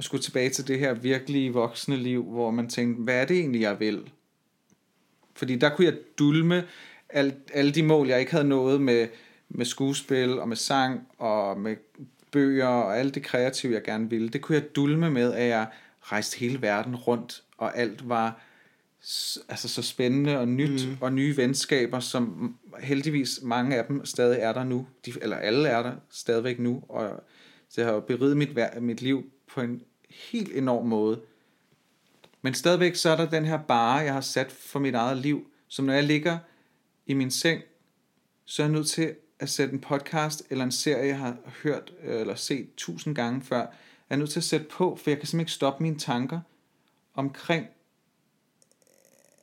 skulle 0.00 0.22
tilbage 0.22 0.50
til 0.50 0.68
det 0.68 0.78
her 0.78 0.94
virkelige 0.94 1.52
voksne 1.52 1.96
liv, 1.96 2.24
hvor 2.24 2.50
man 2.50 2.68
tænkte, 2.68 3.02
hvad 3.02 3.20
er 3.20 3.24
det 3.24 3.36
egentlig, 3.36 3.60
jeg 3.60 3.80
vil? 3.80 4.10
Fordi 5.34 5.56
der 5.56 5.68
kunne 5.68 5.84
jeg 5.84 5.96
dulme 6.18 6.64
al, 7.08 7.34
alle 7.52 7.72
de 7.72 7.82
mål, 7.82 8.08
jeg 8.08 8.20
ikke 8.20 8.32
havde 8.32 8.48
nået 8.48 8.80
med, 8.80 9.08
med 9.48 9.66
skuespil 9.66 10.38
og 10.38 10.48
med 10.48 10.56
sang 10.56 11.08
og 11.18 11.60
med 11.60 11.76
bøger 12.30 12.66
og 12.66 12.98
alt 12.98 13.14
det 13.14 13.22
kreative, 13.22 13.74
jeg 13.74 13.82
gerne 13.82 14.10
ville. 14.10 14.28
Det 14.28 14.40
kunne 14.40 14.58
jeg 14.58 14.76
dulme 14.76 15.10
med, 15.10 15.32
at 15.32 15.48
jeg 15.48 15.66
rejste 16.00 16.38
hele 16.38 16.62
verden 16.62 16.96
rundt, 16.96 17.42
og 17.58 17.78
alt 17.78 18.08
var 18.08 18.40
altså 19.48 19.68
så 19.68 19.82
spændende 19.82 20.38
og 20.38 20.48
nyt, 20.48 20.88
mm. 20.88 20.96
og 21.00 21.12
nye 21.12 21.36
venskaber, 21.36 22.00
som 22.00 22.56
heldigvis 22.80 23.40
mange 23.42 23.76
af 23.76 23.84
dem 23.84 24.04
stadig 24.04 24.38
er 24.40 24.52
der 24.52 24.64
nu, 24.64 24.86
de, 25.06 25.12
eller 25.22 25.36
alle 25.36 25.68
er 25.68 25.82
der 25.82 25.92
stadigvæk 26.10 26.58
nu, 26.58 26.82
og 26.88 27.24
det 27.76 27.84
har 27.84 28.00
beriget 28.00 28.36
mit, 28.36 28.58
mit 28.80 29.02
liv 29.02 29.30
på 29.54 29.60
en 29.60 29.82
helt 30.10 30.56
enorm 30.56 30.86
måde. 30.86 31.20
Men 32.42 32.54
stadigvæk 32.54 32.94
så 32.94 33.10
er 33.10 33.16
der 33.16 33.30
den 33.30 33.44
her 33.44 33.58
bare, 33.58 33.96
jeg 33.96 34.12
har 34.12 34.20
sat 34.20 34.52
for 34.52 34.78
mit 34.78 34.94
eget 34.94 35.18
liv, 35.18 35.46
som 35.68 35.84
når 35.84 35.92
jeg 35.92 36.04
ligger 36.04 36.38
i 37.06 37.14
min 37.14 37.30
seng, 37.30 37.62
så 38.44 38.62
er 38.62 38.66
jeg 38.66 38.72
nødt 38.72 38.86
til 38.86 39.14
at 39.38 39.50
sætte 39.50 39.74
en 39.74 39.80
podcast 39.80 40.42
eller 40.50 40.64
en 40.64 40.72
serie, 40.72 41.06
jeg 41.06 41.18
har 41.18 41.36
hørt 41.62 41.92
øh, 42.02 42.20
eller 42.20 42.34
set 42.34 42.68
tusind 42.76 43.14
gange 43.14 43.42
før, 43.42 43.66
er 44.10 44.16
nødt 44.16 44.30
til 44.30 44.40
at 44.40 44.44
sætte 44.44 44.66
på, 44.66 44.98
for 45.02 45.10
jeg 45.10 45.18
kan 45.18 45.26
simpelthen 45.26 45.40
ikke 45.40 45.52
stoppe 45.52 45.82
mine 45.82 45.98
tanker 45.98 46.40
omkring, 47.14 47.66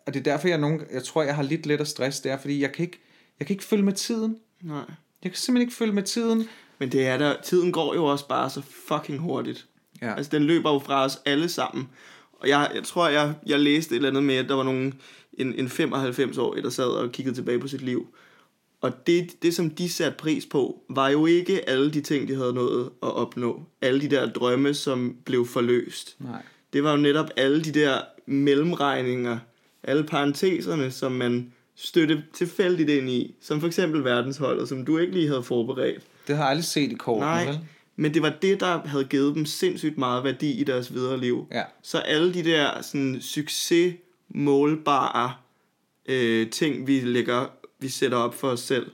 og 0.06 0.14
det 0.14 0.20
er 0.20 0.24
derfor, 0.24 0.48
jeg, 0.48 0.58
nogen, 0.58 0.82
jeg 0.92 1.04
tror, 1.04 1.24
jeg 1.24 1.36
har 1.36 1.44
lidt 1.44 1.66
lidt 1.66 1.82
af 1.82 1.88
stress, 1.88 2.20
det 2.20 2.32
er, 2.32 2.38
fordi 2.38 2.62
jeg 2.62 2.72
kan 2.72 2.86
ikke, 2.86 3.00
jeg 3.40 3.48
kan 3.48 3.54
ikke 3.54 3.64
følge 3.64 3.84
med 3.84 3.94
tiden. 3.94 4.38
Nej. 4.62 4.84
Jeg 5.24 5.32
kan 5.32 5.34
simpelthen 5.34 5.68
ikke 5.68 5.76
følge 5.76 5.94
med 5.94 6.04
tiden. 6.04 6.48
Men 6.80 6.92
det 6.92 7.08
er 7.08 7.18
der, 7.18 7.42
tiden 7.42 7.72
går 7.72 7.96
jo 7.96 8.06
også 8.06 8.28
bare 8.28 8.50
så 8.50 8.62
fucking 8.62 9.20
hurtigt. 9.20 9.68
Ja. 10.02 10.16
Altså, 10.16 10.30
den 10.30 10.44
løber 10.44 10.74
jo 10.74 10.80
fra 10.80 11.06
os 11.06 11.22
alle 11.26 11.50
sammen. 11.50 11.90
Og 12.34 12.50
jeg, 12.50 12.72
jeg 12.76 12.84
tror, 12.84 13.08
jeg, 13.08 13.34
jeg 13.46 13.60
læste 13.60 13.92
et 13.92 13.96
eller 13.96 14.10
andet 14.10 14.24
med, 14.24 14.36
at 14.36 14.50
der 14.50 14.56
var 14.56 14.64
nogen, 14.64 14.94
en, 15.34 15.54
en 15.54 15.68
95-årig, 15.68 16.64
der 16.64 16.70
sad 16.70 16.86
og 16.86 17.12
kiggede 17.12 17.36
tilbage 17.36 17.60
på 17.60 17.68
sit 17.68 17.82
liv. 17.82 18.08
Og 18.82 19.08
det, 19.08 19.44
det, 19.44 19.56
som 19.56 19.70
de 19.70 19.90
satte 19.90 20.18
pris 20.18 20.46
på, 20.46 20.84
var 20.90 21.10
jo 21.10 21.26
ikke 21.26 21.70
alle 21.70 21.92
de 21.92 22.02
ting, 22.02 22.28
de 22.28 22.36
havde 22.36 22.54
nået 22.54 22.86
at 23.04 23.16
opnå. 23.16 23.64
Alle 23.82 24.02
de 24.02 24.10
der 24.10 24.30
drømme, 24.30 24.74
som 24.74 25.16
blev 25.26 25.46
forløst. 25.46 26.16
Nej. 26.20 26.42
Det 26.74 26.84
var 26.84 26.92
jo 26.92 26.98
netop 26.98 27.30
alle 27.38 27.64
de 27.64 27.72
der 27.72 28.02
mellemregninger, 28.26 29.38
alle 29.84 30.04
parenteserne, 30.04 30.92
som 30.92 31.12
man 31.12 31.54
støtte 31.76 32.24
tilfældigt 32.34 32.90
ind 32.90 33.10
i. 33.10 33.36
Som 33.42 33.60
for 33.60 33.68
eksempel 33.68 34.04
verdensholdet, 34.04 34.70
som 34.70 34.86
du 34.86 34.98
ikke 34.98 35.14
lige 35.14 35.28
havde 35.28 35.44
forberedt. 35.44 36.02
Det 36.28 36.36
har 36.36 36.44
jeg 36.44 36.50
aldrig 36.50 36.66
set 36.66 36.92
i 36.92 36.96
korten, 36.96 37.24
Nej, 37.24 37.46
vel? 37.46 37.60
Men 37.96 38.14
det 38.14 38.22
var 38.22 38.34
det, 38.42 38.60
der 38.60 38.88
havde 38.88 39.06
givet 39.06 39.36
dem 39.36 39.46
sindssygt 39.46 39.98
meget 39.98 40.24
værdi 40.24 40.52
i 40.52 40.64
deres 40.64 40.94
videre 40.94 41.20
liv. 41.20 41.48
Ja. 41.52 41.64
Så 41.82 41.98
alle 42.00 42.34
de 42.34 42.44
der 42.44 42.82
sådan, 42.82 43.22
succes 43.22 43.96
målbare 44.30 45.34
øh, 46.06 46.50
ting, 46.50 46.88
vi, 46.88 47.00
lægger, 47.00 47.46
vi 47.80 47.90
sætter 47.90 48.18
op 48.18 48.36
for 48.36 48.48
os 48.48 48.60
selv, 48.60 48.92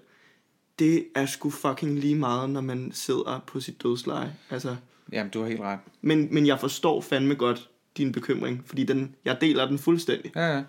det 0.80 1.06
er 1.16 1.26
sgu 1.26 1.50
fucking 1.50 2.00
lige 2.00 2.16
meget, 2.16 2.50
når 2.50 2.62
man 2.62 2.91
sidder 2.93 3.43
på 3.48 3.60
sit 3.60 3.84
dødsleje. 3.84 4.36
Altså, 4.50 4.76
Jamen, 5.12 5.32
du 5.32 5.41
har 5.41 5.48
helt 5.48 5.62
ret. 5.62 5.80
men, 6.02 6.28
men 6.34 6.48
jeg 6.48 6.60
forstår 6.60 7.02
fandme 7.02 7.36
godt 7.36 7.70
din 7.98 8.12
bekymring, 8.12 8.64
fordi 8.66 8.84
den, 8.84 9.16
jeg 9.26 9.38
deler 9.41 9.68
den 9.68 9.80
fuldstændig. 9.80 10.32
Ja, 10.36 10.56
ja. 10.56 10.64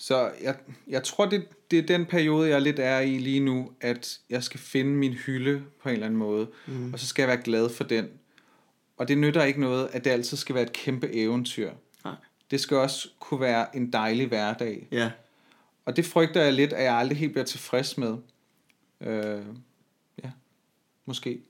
Så 0.00 0.32
jeg, 0.42 0.56
jeg 0.88 1.04
tror, 1.04 1.26
det, 1.26 1.48
det 1.70 1.78
er 1.78 1.82
den 1.82 2.06
periode, 2.06 2.48
jeg 2.48 2.62
lidt 2.62 2.78
er 2.78 3.00
i 3.00 3.18
lige 3.18 3.40
nu, 3.40 3.72
at 3.80 4.20
jeg 4.30 4.42
skal 4.42 4.60
finde 4.60 4.90
min 4.90 5.12
hylde 5.12 5.62
på 5.82 5.88
en 5.88 5.92
eller 5.92 6.06
anden 6.06 6.18
måde, 6.18 6.48
mm. 6.66 6.92
og 6.92 6.98
så 6.98 7.06
skal 7.06 7.22
jeg 7.22 7.28
være 7.28 7.42
glad 7.44 7.70
for 7.70 7.84
den. 7.84 8.08
Og 8.96 9.08
det 9.08 9.18
nytter 9.18 9.44
ikke 9.44 9.60
noget, 9.60 9.88
at 9.92 10.04
det 10.04 10.10
altid 10.10 10.36
skal 10.36 10.54
være 10.54 10.64
et 10.64 10.72
kæmpe 10.72 11.14
eventyr. 11.14 11.72
Nej. 12.04 12.14
Det 12.50 12.60
skal 12.60 12.76
også 12.76 13.08
kunne 13.18 13.40
være 13.40 13.76
en 13.76 13.92
dejlig 13.92 14.26
hverdag. 14.26 14.88
Ja, 14.92 15.10
Og 15.84 15.96
det 15.96 16.06
frygter 16.06 16.42
jeg 16.42 16.52
lidt, 16.52 16.72
at 16.72 16.84
jeg 16.84 16.94
aldrig 16.94 17.18
helt 17.18 17.32
bliver 17.32 17.44
tilfreds 17.44 17.98
med. 17.98 18.16
Øh, 19.00 19.42
ja, 20.24 20.30
måske. 21.06 21.40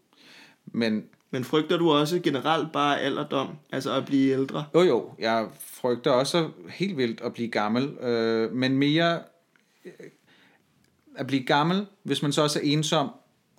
Men 0.67 1.05
men 1.31 1.45
frygter 1.45 1.77
du 1.77 1.91
også 1.93 2.21
generelt 2.21 2.73
bare 2.73 3.01
alderdom, 3.01 3.49
altså 3.73 3.93
at 3.95 4.07
blive 4.07 4.33
ældre? 4.33 4.65
Jo 4.75 4.81
jo, 4.81 5.11
jeg 5.19 5.47
frygter 5.61 6.11
også 6.11 6.51
helt 6.71 6.97
vildt 6.97 7.21
at 7.21 7.33
blive 7.33 7.49
gammel, 7.49 7.89
øh, 7.89 8.53
men 8.53 8.77
mere 8.77 9.21
øh, 9.85 9.93
at 11.17 11.27
blive 11.27 11.43
gammel, 11.43 11.87
hvis 12.03 12.23
man 12.23 12.33
så 12.33 12.43
også 12.43 12.59
er 12.59 12.63
ensom 12.65 13.11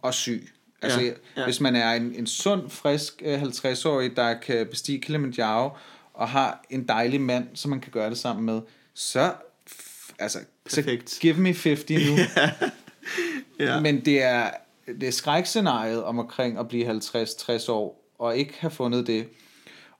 og 0.01 0.13
syg. 0.13 0.49
Altså, 0.81 0.99
Ja, 0.99 1.05
ja, 1.05 1.11
ja. 1.11 1.41
ja. 1.41 1.45
hvis 1.45 1.59
man 1.61 1.75
er 1.75 1.91
en, 1.91 2.15
en 2.15 2.27
sund, 2.27 2.69
frisk 2.69 3.21
øh, 3.25 3.41
50-årig, 3.41 4.15
der 4.15 4.33
kan 4.33 4.67
bestige 4.67 5.01
Kilimanjaro, 5.01 5.69
og 6.13 6.29
har 6.29 6.65
en 6.69 6.87
dejlig 6.87 7.21
mand, 7.21 7.47
som 7.53 7.69
man 7.69 7.79
kan 7.79 7.91
gøre 7.91 8.09
det 8.09 8.17
sammen 8.17 8.45
med, 8.45 8.61
så, 8.93 9.33
altså, 10.19 10.39
Perfekt. 10.75 11.09
så 11.09 11.21
give 11.21 11.33
me 11.33 11.53
50 11.53 11.89
nu. 11.89 12.17
Ja. 13.59 13.79
Men 13.79 14.05
det 14.05 14.23
er, 14.23 14.49
det 14.87 15.03
er 15.03 15.11
skrækscenariet 15.11 16.03
om 16.03 16.19
omkring 16.19 16.57
at 16.57 16.67
blive 16.67 16.91
50-60 16.91 17.71
år, 17.71 18.11
og 18.19 18.37
ikke 18.37 18.53
have 18.59 18.71
fundet 18.71 19.07
det, 19.07 19.29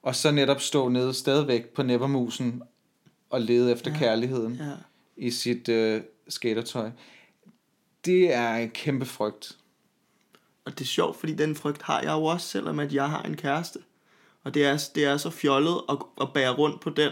og 0.03 0.15
så 0.15 0.31
netop 0.31 0.61
stå 0.61 0.89
nede 0.89 1.13
stadigvæk 1.13 1.69
på 1.69 1.83
Nevermusen 1.83 2.63
og 3.29 3.41
lede 3.41 3.71
efter 3.71 3.91
ja. 3.91 3.97
kærligheden 3.97 4.53
Ja. 4.53 4.71
i 5.17 5.31
sit 5.31 5.69
øh, 5.69 6.01
skatertøj. 6.27 6.89
Det 8.05 8.33
er 8.33 8.53
en 8.53 8.69
kæmpe 8.69 9.05
frygt. 9.05 9.57
Og 10.65 10.71
det 10.71 10.81
er 10.81 10.87
sjovt, 10.87 11.17
fordi 11.17 11.33
den 11.33 11.55
frygt 11.55 11.81
har 11.81 12.01
jeg 12.01 12.11
jo 12.11 12.23
også, 12.23 12.47
selvom 12.47 12.79
at 12.79 12.93
jeg 12.93 13.09
har 13.09 13.23
en 13.23 13.37
kæreste. 13.37 13.79
Og 14.43 14.53
det 14.53 14.65
er, 14.65 14.89
det 14.95 15.05
er 15.05 15.17
så 15.17 15.29
fjollet 15.29 15.81
at, 15.89 15.97
at 16.21 16.27
bære 16.33 16.53
rundt 16.55 16.81
på 16.81 16.89
den. 16.89 17.11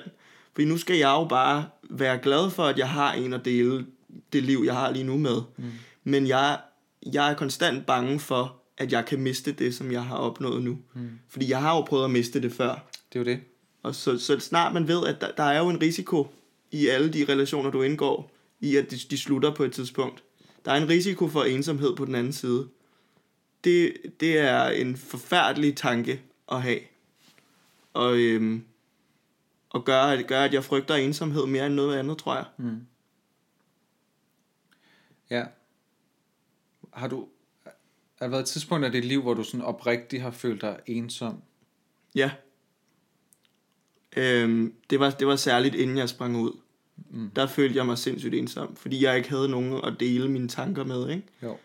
Fordi 0.53 0.65
nu 0.65 0.77
skal 0.77 0.97
jeg 0.97 1.09
jo 1.09 1.25
bare 1.25 1.65
være 1.89 2.17
glad 2.17 2.49
for, 2.49 2.63
at 2.63 2.77
jeg 2.77 2.89
har 2.89 3.13
en 3.13 3.33
at 3.33 3.45
dele 3.45 3.85
det 4.33 4.43
liv, 4.43 4.61
jeg 4.65 4.73
har 4.73 4.91
lige 4.91 5.03
nu 5.03 5.17
med. 5.17 5.41
Mm. 5.57 5.71
Men 6.03 6.27
jeg, 6.27 6.59
jeg 7.13 7.31
er 7.31 7.35
konstant 7.35 7.85
bange 7.85 8.19
for, 8.19 8.55
at 8.77 8.91
jeg 8.91 9.05
kan 9.05 9.19
miste 9.19 9.51
det, 9.51 9.75
som 9.75 9.91
jeg 9.91 10.03
har 10.03 10.15
opnået 10.15 10.63
nu. 10.63 10.77
Mm. 10.93 11.09
Fordi 11.29 11.49
jeg 11.49 11.61
har 11.61 11.75
jo 11.75 11.81
prøvet 11.81 12.05
at 12.05 12.11
miste 12.11 12.41
det 12.41 12.51
før. 12.51 12.89
Det 13.13 13.19
er 13.19 13.19
jo 13.19 13.25
det. 13.25 13.39
Og 13.83 13.95
så, 13.95 14.17
så 14.17 14.39
snart 14.39 14.73
man 14.73 14.87
ved, 14.87 15.07
at 15.07 15.21
der, 15.21 15.31
der 15.31 15.43
er 15.43 15.59
jo 15.59 15.69
en 15.69 15.81
risiko 15.81 16.27
i 16.71 16.87
alle 16.87 17.13
de 17.13 17.25
relationer, 17.29 17.71
du 17.71 17.81
indgår, 17.81 18.31
i 18.59 18.75
at 18.75 18.91
de, 18.91 18.97
de 19.09 19.17
slutter 19.17 19.55
på 19.55 19.63
et 19.63 19.71
tidspunkt. 19.71 20.23
Der 20.65 20.71
er 20.71 20.75
en 20.75 20.89
risiko 20.89 21.27
for 21.27 21.43
ensomhed 21.43 21.95
på 21.95 22.05
den 22.05 22.15
anden 22.15 22.33
side. 22.33 22.67
Det, 23.63 23.93
det 24.19 24.37
er 24.37 24.63
en 24.69 24.97
forfærdelig 24.97 25.75
tanke 25.75 26.21
at 26.51 26.61
have. 26.61 26.79
Og, 27.93 28.17
øhm, 28.17 28.63
og 29.69 29.85
gør, 29.85 30.01
at, 30.01 30.27
gør, 30.27 30.41
at 30.41 30.53
jeg 30.53 30.63
frygter 30.63 30.95
ensomhed 30.95 31.45
mere 31.45 31.65
end 31.65 31.75
noget 31.75 31.97
andet, 31.97 32.17
tror 32.17 32.35
jeg. 32.35 32.45
Mm. 32.57 32.81
Ja. 35.29 35.43
Har 36.93 37.07
du... 37.07 37.27
Har 37.63 38.25
der 38.25 38.27
været 38.27 38.41
et 38.41 38.47
tidspunkt 38.47 38.85
af 38.85 38.91
dit 38.91 39.05
liv, 39.05 39.21
hvor 39.21 39.33
du 39.33 39.43
sådan 39.43 39.61
oprigtigt 39.61 40.21
har 40.21 40.31
følt 40.31 40.61
dig 40.61 40.79
ensom? 40.85 41.41
Ja. 42.15 42.31
Øhm, 44.17 44.73
det, 44.89 44.99
var, 44.99 45.09
det 45.09 45.27
var 45.27 45.35
særligt 45.35 45.75
inden 45.75 45.97
jeg 45.97 46.09
sprang 46.09 46.37
ud. 46.37 46.51
Mm. 47.09 47.29
Der 47.35 47.47
følte 47.47 47.77
jeg 47.77 47.85
mig 47.85 47.97
sindssygt 47.97 48.33
ensom, 48.33 48.75
fordi 48.75 49.03
jeg 49.03 49.17
ikke 49.17 49.29
havde 49.29 49.49
nogen 49.49 49.73
at 49.83 49.93
dele 49.99 50.29
mine 50.29 50.47
tanker 50.47 50.83
med, 50.83 51.09
ikke? 51.09 51.23
Jo. 51.43 51.57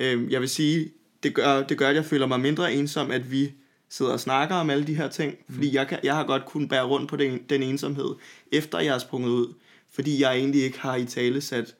Øhm, 0.00 0.30
jeg 0.30 0.40
vil 0.40 0.48
sige, 0.48 0.90
det 1.22 1.34
gør, 1.34 1.62
det 1.62 1.78
gør, 1.78 1.88
at 1.88 1.96
jeg 1.96 2.04
føler 2.04 2.26
mig 2.26 2.40
mindre 2.40 2.74
ensom, 2.74 3.10
at 3.10 3.30
vi 3.30 3.52
sidder 3.88 4.12
og 4.12 4.20
snakker 4.20 4.54
om 4.54 4.70
alle 4.70 4.86
de 4.86 4.94
her 4.94 5.08
ting. 5.08 5.34
Fordi 5.48 5.74
jeg, 5.74 5.88
kan, 5.88 5.98
jeg 6.02 6.16
har 6.16 6.24
godt 6.24 6.46
kunnet 6.46 6.68
bære 6.68 6.86
rundt 6.86 7.08
på 7.08 7.16
den, 7.16 7.42
den 7.48 7.62
ensomhed, 7.62 8.14
efter 8.52 8.78
jeg 8.78 8.94
er 8.94 8.98
sprunget 8.98 9.30
ud. 9.30 9.54
Fordi 9.90 10.22
jeg 10.22 10.36
egentlig 10.36 10.62
ikke 10.62 10.80
har 10.80 10.96
i 10.96 11.04
tale 11.04 11.40
sat 11.40 11.74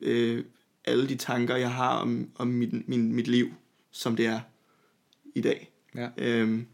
øh, 0.00 0.44
alle 0.84 1.08
de 1.08 1.16
tanker, 1.16 1.56
jeg 1.56 1.74
har 1.74 1.96
om, 1.96 2.30
om 2.34 2.46
mit, 2.46 2.88
min, 2.88 3.12
mit 3.12 3.28
liv, 3.28 3.54
som 3.90 4.16
det 4.16 4.26
er 4.26 4.40
i 5.34 5.40
dag. 5.40 5.72
Ja. 5.94 6.08
Øhm, 6.16 6.66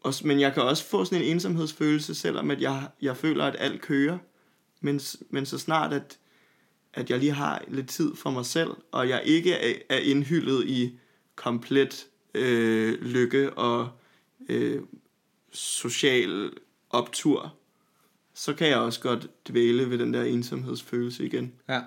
og, 0.00 0.14
men 0.24 0.40
jeg 0.40 0.54
kan 0.54 0.62
også 0.62 0.84
få 0.84 1.04
sådan 1.04 1.24
en 1.24 1.30
ensomhedsfølelse, 1.30 2.14
selvom 2.14 2.50
at 2.50 2.60
jeg, 2.60 2.88
jeg 3.02 3.16
føler, 3.16 3.44
at 3.44 3.56
alt 3.58 3.80
kører. 3.80 4.18
Men, 4.80 5.00
men 5.30 5.46
så 5.46 5.58
snart, 5.58 5.92
at, 5.92 6.18
at 6.94 7.10
jeg 7.10 7.18
lige 7.18 7.32
har 7.32 7.64
lidt 7.68 7.88
tid 7.88 8.16
for 8.16 8.30
mig 8.30 8.46
selv, 8.46 8.70
og 8.92 9.08
jeg 9.08 9.22
ikke 9.24 9.52
er, 9.52 9.74
er 9.88 9.98
indhyldet 9.98 10.66
i 10.66 10.98
komplet 11.34 12.06
øh, 12.34 13.02
lykke 13.02 13.52
og 13.52 13.88
øh, 14.48 14.82
social 15.52 16.50
optur, 16.90 17.54
så 18.34 18.54
kan 18.54 18.68
jeg 18.68 18.78
også 18.78 19.00
godt 19.00 19.48
dvæle 19.48 19.90
ved 19.90 19.98
den 19.98 20.14
der 20.14 20.22
ensomhedsfølelse 20.22 21.26
igen. 21.26 21.52
Ja. 21.68 21.80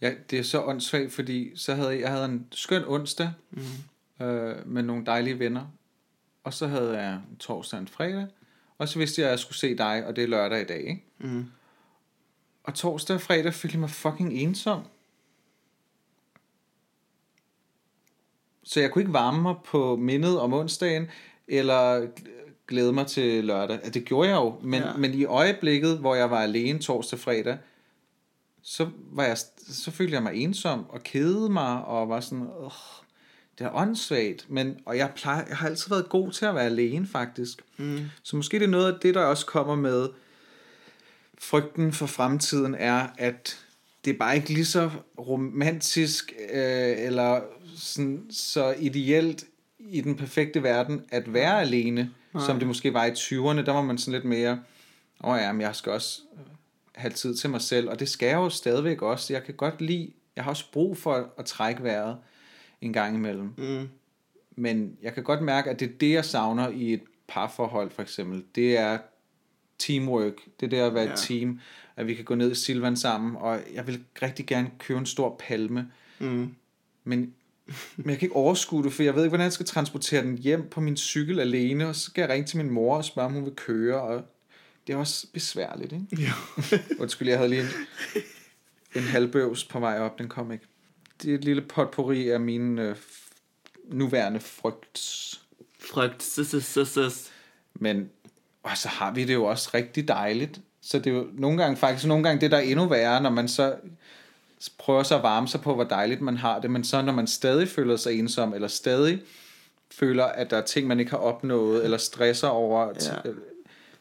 Ja, 0.00 0.12
det 0.30 0.38
er 0.38 0.42
så 0.42 0.62
åndssvagt, 0.62 1.12
fordi 1.12 1.56
så 1.56 1.74
havde 1.74 1.90
jeg, 1.90 2.00
jeg 2.00 2.10
havde 2.10 2.24
en 2.24 2.46
skøn 2.50 2.84
onsdag 2.86 3.32
mm. 3.50 4.26
øh, 4.26 4.66
med 4.66 4.82
nogle 4.82 5.06
dejlige 5.06 5.38
venner. 5.38 5.66
Og 6.44 6.54
så 6.54 6.66
havde 6.66 6.98
jeg 6.98 7.14
en 7.14 7.36
torsdag 7.36 7.76
og 7.76 7.80
en 7.80 7.88
fredag. 7.88 8.26
Og 8.78 8.88
så 8.88 8.98
vidste 8.98 9.20
jeg, 9.20 9.28
at 9.28 9.30
jeg 9.30 9.38
skulle 9.38 9.58
se 9.58 9.76
dig, 9.76 10.06
og 10.06 10.16
det 10.16 10.24
er 10.24 10.28
lørdag 10.28 10.60
i 10.60 10.64
dag, 10.64 10.80
ikke? 10.80 11.04
Mm. 11.18 11.46
Og 12.64 12.74
torsdag 12.74 13.14
og 13.14 13.20
fredag 13.20 13.54
følte 13.54 13.74
jeg 13.74 13.80
mig 13.80 13.90
fucking 13.90 14.32
ensom. 14.32 14.82
Så 18.62 18.80
jeg 18.80 18.90
kunne 18.90 19.02
ikke 19.02 19.12
varme 19.12 19.42
mig 19.42 19.54
på 19.64 19.96
mindet 19.96 20.40
om 20.40 20.52
onsdagen, 20.52 21.06
eller 21.48 22.08
glæde 22.66 22.92
mig 22.92 23.06
til 23.06 23.44
lørdag. 23.44 23.80
Ja, 23.84 23.88
Det 23.88 24.04
gjorde 24.04 24.28
jeg 24.28 24.36
jo, 24.36 24.58
men, 24.62 24.82
ja. 24.82 24.96
men 24.96 25.14
i 25.14 25.24
øjeblikket, 25.24 25.98
hvor 25.98 26.14
jeg 26.14 26.30
var 26.30 26.42
alene 26.42 26.78
torsdag 26.78 27.16
og 27.16 27.20
fredag, 27.20 27.58
så, 28.62 28.90
var 28.96 29.24
jeg, 29.24 29.36
så 29.74 29.90
følte 29.90 30.14
jeg 30.14 30.22
mig 30.22 30.34
ensom 30.34 30.84
og 30.88 31.02
kedede 31.02 31.50
mig, 31.50 31.84
og 31.84 32.08
var 32.08 32.20
sådan, 32.20 32.46
Åh, 32.60 32.70
det 33.58 33.66
er 33.66 33.70
åndssvagt. 33.74 34.46
Men, 34.48 34.76
og 34.86 34.96
jeg, 34.96 35.10
plejer, 35.16 35.44
jeg 35.48 35.56
har 35.56 35.68
altid 35.68 35.88
været 35.90 36.08
god 36.08 36.32
til 36.32 36.46
at 36.46 36.54
være 36.54 36.64
alene, 36.64 37.06
faktisk. 37.06 37.62
Mm. 37.76 38.04
Så 38.22 38.36
måske 38.36 38.58
det 38.58 38.64
er 38.64 38.70
noget 38.70 38.92
af 38.92 38.98
det, 39.02 39.14
der 39.14 39.24
også 39.24 39.46
kommer 39.46 39.76
med 39.76 40.08
frygten 41.38 41.92
for 41.92 42.06
fremtiden, 42.06 42.74
er, 42.74 43.06
at 43.18 43.58
det 44.04 44.14
er 44.14 44.18
bare 44.18 44.36
ikke 44.36 44.48
lige 44.48 44.64
så 44.64 44.90
romantisk, 45.18 46.32
øh, 46.52 46.94
eller 46.98 47.40
sådan, 47.76 48.26
så 48.30 48.74
ideelt 48.78 49.44
i 49.78 50.00
den 50.00 50.16
perfekte 50.16 50.62
verden, 50.62 51.04
at 51.10 51.32
være 51.32 51.60
alene, 51.60 52.10
Nej. 52.34 52.46
som 52.46 52.58
det 52.58 52.68
måske 52.68 52.94
var 52.94 53.04
i 53.04 53.10
20'erne. 53.10 53.64
Der 53.64 53.72
var 53.72 53.82
man 53.82 53.98
sådan 53.98 54.12
lidt 54.12 54.24
mere, 54.24 54.60
åh 55.24 55.30
oh 55.30 55.38
ja, 55.40 55.52
men 55.52 55.60
jeg 55.60 55.76
skal 55.76 55.92
også 55.92 56.20
have 56.98 57.12
tid 57.12 57.34
til 57.34 57.50
mig 57.50 57.60
selv, 57.60 57.88
og 57.88 58.00
det 58.00 58.08
skal 58.08 58.26
jeg 58.26 58.36
jo 58.36 58.48
stadigvæk 58.48 59.02
også. 59.02 59.32
Jeg 59.32 59.44
kan 59.44 59.54
godt 59.54 59.80
lide, 59.80 60.12
jeg 60.36 60.44
har 60.44 60.50
også 60.50 60.64
brug 60.72 60.96
for 60.96 61.32
at 61.38 61.44
trække 61.44 61.82
vejret 61.82 62.16
en 62.80 62.92
gang 62.92 63.14
imellem. 63.16 63.52
Mm. 63.58 63.88
Men 64.56 64.96
jeg 65.02 65.14
kan 65.14 65.22
godt 65.22 65.42
mærke, 65.42 65.70
at 65.70 65.80
det 65.80 65.88
er 65.88 65.92
det, 66.00 66.10
jeg 66.12 66.24
savner 66.24 66.68
i 66.68 66.92
et 66.92 67.02
parforhold 67.28 67.90
for 67.90 68.02
eksempel. 68.02 68.44
Det 68.54 68.78
er 68.78 68.98
teamwork. 69.78 70.32
Det 70.60 70.66
er 70.66 70.70
det 70.70 70.76
at 70.76 70.94
være 70.94 71.04
Ja. 71.04 71.12
et 71.12 71.18
team. 71.18 71.60
At 71.96 72.06
vi 72.06 72.14
kan 72.14 72.24
gå 72.24 72.34
ned 72.34 72.50
i 72.52 72.54
Silvan 72.54 72.96
sammen, 72.96 73.36
og 73.36 73.60
jeg 73.74 73.86
vil 73.86 74.04
rigtig 74.22 74.46
gerne 74.46 74.70
købe 74.78 75.00
en 75.00 75.06
stor 75.06 75.36
palme. 75.48 75.90
Mm. 76.18 76.54
Men, 77.04 77.34
men 77.96 78.10
jeg 78.10 78.18
kan 78.18 78.26
ikke 78.26 78.36
overskue 78.36 78.82
det, 78.84 78.92
for 78.92 79.02
jeg 79.02 79.14
ved 79.14 79.22
ikke, 79.22 79.30
hvordan 79.30 79.44
jeg 79.44 79.52
skal 79.52 79.66
transportere 79.66 80.22
den 80.22 80.38
hjem 80.38 80.68
på 80.70 80.80
min 80.80 80.96
cykel 80.96 81.40
alene, 81.40 81.88
og 81.88 81.94
så 81.94 82.00
skal 82.00 82.22
jeg 82.22 82.30
ringe 82.30 82.46
til 82.46 82.56
min 82.56 82.70
mor 82.70 82.96
og 82.96 83.04
spørge, 83.04 83.26
om 83.26 83.32
hun 83.32 83.44
vil 83.44 83.54
køre, 83.54 84.00
og 84.00 84.22
det 84.88 84.94
er 84.94 84.98
også 84.98 85.26
besværligt, 85.32 85.92
ikke? 85.92 86.06
Ja. 86.22 86.32
Undskyld, 87.02 87.28
jeg 87.28 87.38
havde 87.38 87.50
lige 87.50 87.62
en, 87.62 87.68
en 88.94 89.02
halvbøvs 89.02 89.64
på 89.64 89.80
vej 89.80 89.98
op, 89.98 90.18
den 90.18 90.28
kom 90.28 90.52
ikke. 90.52 90.64
Det 91.22 91.30
er 91.30 91.34
et 91.34 91.44
lille 91.44 91.62
potpourri 91.62 92.28
af 92.28 92.40
mine 92.40 92.82
øh, 92.82 92.96
nuværende 93.84 94.40
frygt. 94.40 94.98
Frygt. 95.78 96.22
Sus, 96.22 96.46
sus, 96.46 96.64
sus, 96.64 96.88
sus. 96.88 97.30
Men 97.74 98.10
og 98.62 98.76
så 98.76 98.88
har 98.88 99.12
vi 99.12 99.24
det 99.24 99.34
jo 99.34 99.44
også 99.44 99.70
rigtig 99.74 100.08
dejligt. 100.08 100.60
Så 100.80 100.98
det 100.98 101.06
er 101.06 101.14
jo 101.14 101.26
nogle 101.32 101.62
gange 101.62 101.76
faktisk 101.76 102.06
nogle 102.06 102.24
gange 102.24 102.40
det, 102.40 102.50
der 102.50 102.56
er 102.56 102.60
endnu 102.60 102.86
værre, 102.86 103.22
når 103.22 103.30
man 103.30 103.48
så 103.48 103.76
prøver 104.78 105.02
så 105.02 105.16
at 105.16 105.22
varme 105.22 105.48
sig 105.48 105.60
på, 105.60 105.74
hvor 105.74 105.84
dejligt 105.84 106.20
man 106.20 106.36
har 106.36 106.60
det, 106.60 106.70
men 106.70 106.84
så 106.84 107.02
når 107.02 107.12
man 107.12 107.26
stadig 107.26 107.68
føler 107.68 107.96
sig 107.96 108.18
ensom, 108.18 108.54
eller 108.54 108.68
stadig 108.68 109.22
føler, 109.90 110.24
at 110.24 110.50
der 110.50 110.56
er 110.56 110.62
ting, 110.64 110.86
man 110.86 111.00
ikke 111.00 111.10
har 111.10 111.18
opnået, 111.18 111.84
eller 111.84 111.98
stresser 111.98 112.48
over, 112.48 112.86
Ja. 112.86 113.30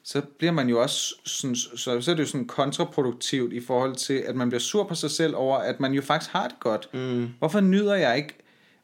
Så 0.10 0.22
bliver 0.38 0.52
man 0.52 0.70
jo 0.70 0.82
også 0.82 1.16
sådan, 1.26 1.56
så, 1.56 2.02
så 2.02 2.12
er 2.12 2.16
det 2.16 2.20
jo 2.24 2.28
sådan 2.28 2.48
kontraproduktivt 2.48 3.54
i 3.54 3.62
forhold 3.62 3.96
til, 3.96 4.14
at 4.14 4.36
man 4.36 4.50
bliver 4.50 4.60
sur 4.60 4.84
på 4.84 4.96
sig 4.96 5.12
selv 5.12 5.36
over, 5.36 5.58
at 5.58 5.80
man 5.80 5.94
jo 5.94 6.02
faktisk 6.02 6.32
har 6.32 6.48
det 6.48 6.60
godt. 6.60 6.90
Mm. 6.94 7.30
Hvorfor 7.40 7.60
nyder 7.60 7.96
jeg 7.96 8.18
ikke 8.18 8.34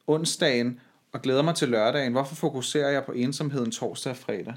onsdagen 0.06 0.80
og 1.12 1.22
glæder 1.22 1.42
mig 1.42 1.54
til 1.54 1.68
lørdagen? 1.68 2.12
Hvorfor 2.12 2.34
fokuserer 2.34 2.90
jeg 2.90 3.04
på 3.04 3.12
ensomheden 3.12 3.70
torsdag 3.70 4.10
og 4.10 4.16
fredag? 4.16 4.54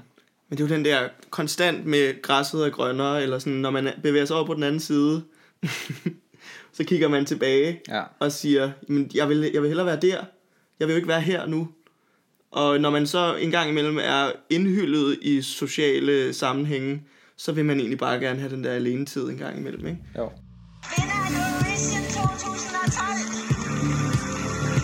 Men 0.48 0.58
det 0.58 0.64
er 0.64 0.68
jo 0.68 0.74
den 0.74 0.84
der 0.84 1.08
konstant 1.30 1.86
med 1.86 2.22
græsset 2.22 2.66
er 2.66 2.70
grønnere, 2.70 3.22
eller 3.22 3.38
sådan, 3.38 3.52
når 3.58 3.70
man 3.70 3.88
bevæger 4.02 4.24
sig 4.24 4.36
over 4.36 4.46
på 4.46 4.54
den 4.54 4.62
anden 4.62 4.80
side, 4.80 5.22
så 6.76 6.84
kigger 6.84 7.08
man 7.08 7.26
tilbage 7.26 7.80
Ja. 7.88 8.02
og 8.18 8.32
siger, 8.32 8.70
men 8.88 9.10
jeg 9.14 9.28
vil, 9.28 9.50
jeg 9.54 9.62
vil 9.62 9.68
hellere 9.68 9.86
være 9.86 10.00
der. 10.00 10.24
Jeg 10.80 10.86
vil 10.88 10.92
jo 10.92 10.96
ikke 10.96 11.08
være 11.08 11.20
her 11.20 11.46
nu. 11.46 11.68
Og 12.52 12.80
når 12.80 12.90
man 12.90 13.06
så 13.06 13.36
en 13.36 13.50
gang 13.50 13.70
imellem 13.70 13.98
er 14.02 14.32
indhyllet 14.50 15.18
i 15.22 15.42
sociale 15.42 16.32
sammenhænge, 16.32 17.02
så 17.36 17.52
vil 17.52 17.64
man 17.64 17.78
egentlig 17.78 17.98
bare 17.98 18.20
gerne 18.20 18.38
have 18.40 18.52
den 18.52 18.64
der 18.64 18.72
alene 18.72 19.06
tid 19.06 19.28
en 19.28 19.36
gang 19.36 19.58
imellem, 19.58 19.86
ikke? 19.86 19.98
Jo. 20.18 20.30
Vinder 20.96 21.14
af 21.14 21.30
Eurovision 21.30 22.02
2012. 22.02 23.08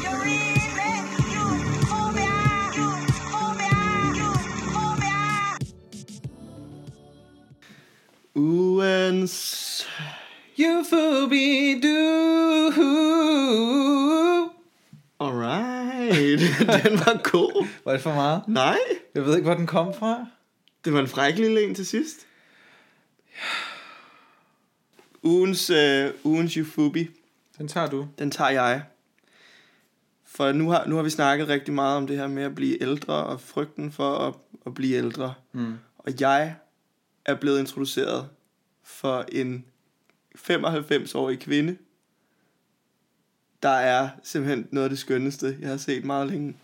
Eurovision, 0.05 1.09
Eufobia, 1.75 2.35
Eufobia, 3.35 3.79
Eufobia. 4.65 5.15
Ugens... 8.35 9.87
Euphobidu. 10.59 11.99
Alright, 15.21 15.74
den 16.85 16.99
var 16.99 17.31
god. 17.31 17.67
Var 17.85 17.93
det 17.93 18.01
for 18.01 18.15
meget? 18.15 18.43
Nej, 18.49 18.79
Jeg 19.15 19.25
ved 19.27 19.35
ikke, 19.37 19.45
hvor 19.47 19.55
den 19.57 19.67
kom 19.67 19.95
fra. 19.95 20.27
det 20.85 20.93
var 20.93 21.01
en 21.01 21.09
fræk 21.09 21.39
lille 21.39 21.63
en 21.65 21.75
til 21.75 21.87
sidst. 21.87 22.27
Ugens, 25.23 25.71
øh, 25.71 26.11
ugens 26.25 26.57
Eufubi, 26.57 27.11
Den 27.59 27.69
tager 27.69 27.87
du. 27.91 28.09
den 28.19 28.31
tager 28.31 28.51
jeg. 28.51 28.83
For 30.27 30.53
nu 30.53 30.71
har, 30.71 30.87
nu 30.87 30.97
har 30.97 31.03
vi 31.03 31.11
snakket 31.11 31.49
rigtig 31.49 31.75
meget 31.75 31.97
om 31.97 32.07
det 32.07 32.17
her 32.17 32.27
med 32.27 32.43
at 32.43 32.55
blive 32.55 32.83
ældre, 32.83 33.15
og 33.15 33.41
frygten 33.41 33.93
for 33.93 34.19
at, 34.19 34.35
at 34.67 34.75
blive 34.75 34.97
ældre. 34.97 35.35
Mm. 35.53 35.75
Og 35.99 36.13
jeg 36.21 36.55
er 37.27 37.35
blevet 37.35 37.61
introduceret 37.61 38.29
for 38.85 39.25
en 39.33 39.65
95-årig 40.39 41.39
kvinde, 41.41 41.77
der 43.65 43.71
er 43.71 44.09
simpelthen 44.23 44.67
noget 44.71 44.85
af 44.85 44.91
det 44.91 44.99
skønneste, 44.99 45.57
jeg 45.61 45.69
har 45.69 45.77
set 45.77 46.05
meget 46.05 46.31
længe. 46.31 46.57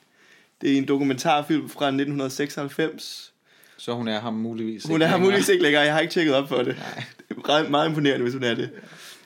Det 0.60 0.72
er 0.72 0.78
en 0.78 0.88
dokumentarfilm 0.88 1.68
fra 1.68 1.86
1996. 1.86 3.32
Så 3.76 3.94
hun 3.94 4.08
er 4.08 4.20
ham 4.20 4.34
muligvis 4.34 4.84
Hun 4.84 4.94
er 4.94 4.98
længere. 4.98 5.20
muligvis 5.20 5.48
ikke 5.48 5.62
længere, 5.62 5.82
jeg 5.82 5.92
har 5.92 6.00
ikke 6.00 6.12
tjekket 6.12 6.34
op 6.34 6.48
for 6.48 6.56
det. 6.62 6.76
Nej. 6.76 7.04
Det 7.28 7.36
er 7.36 7.46
meget, 7.46 7.70
meget 7.70 7.88
imponerende, 7.88 8.22
hvis 8.22 8.34
hun 8.34 8.42
er 8.42 8.54
det. 8.54 8.70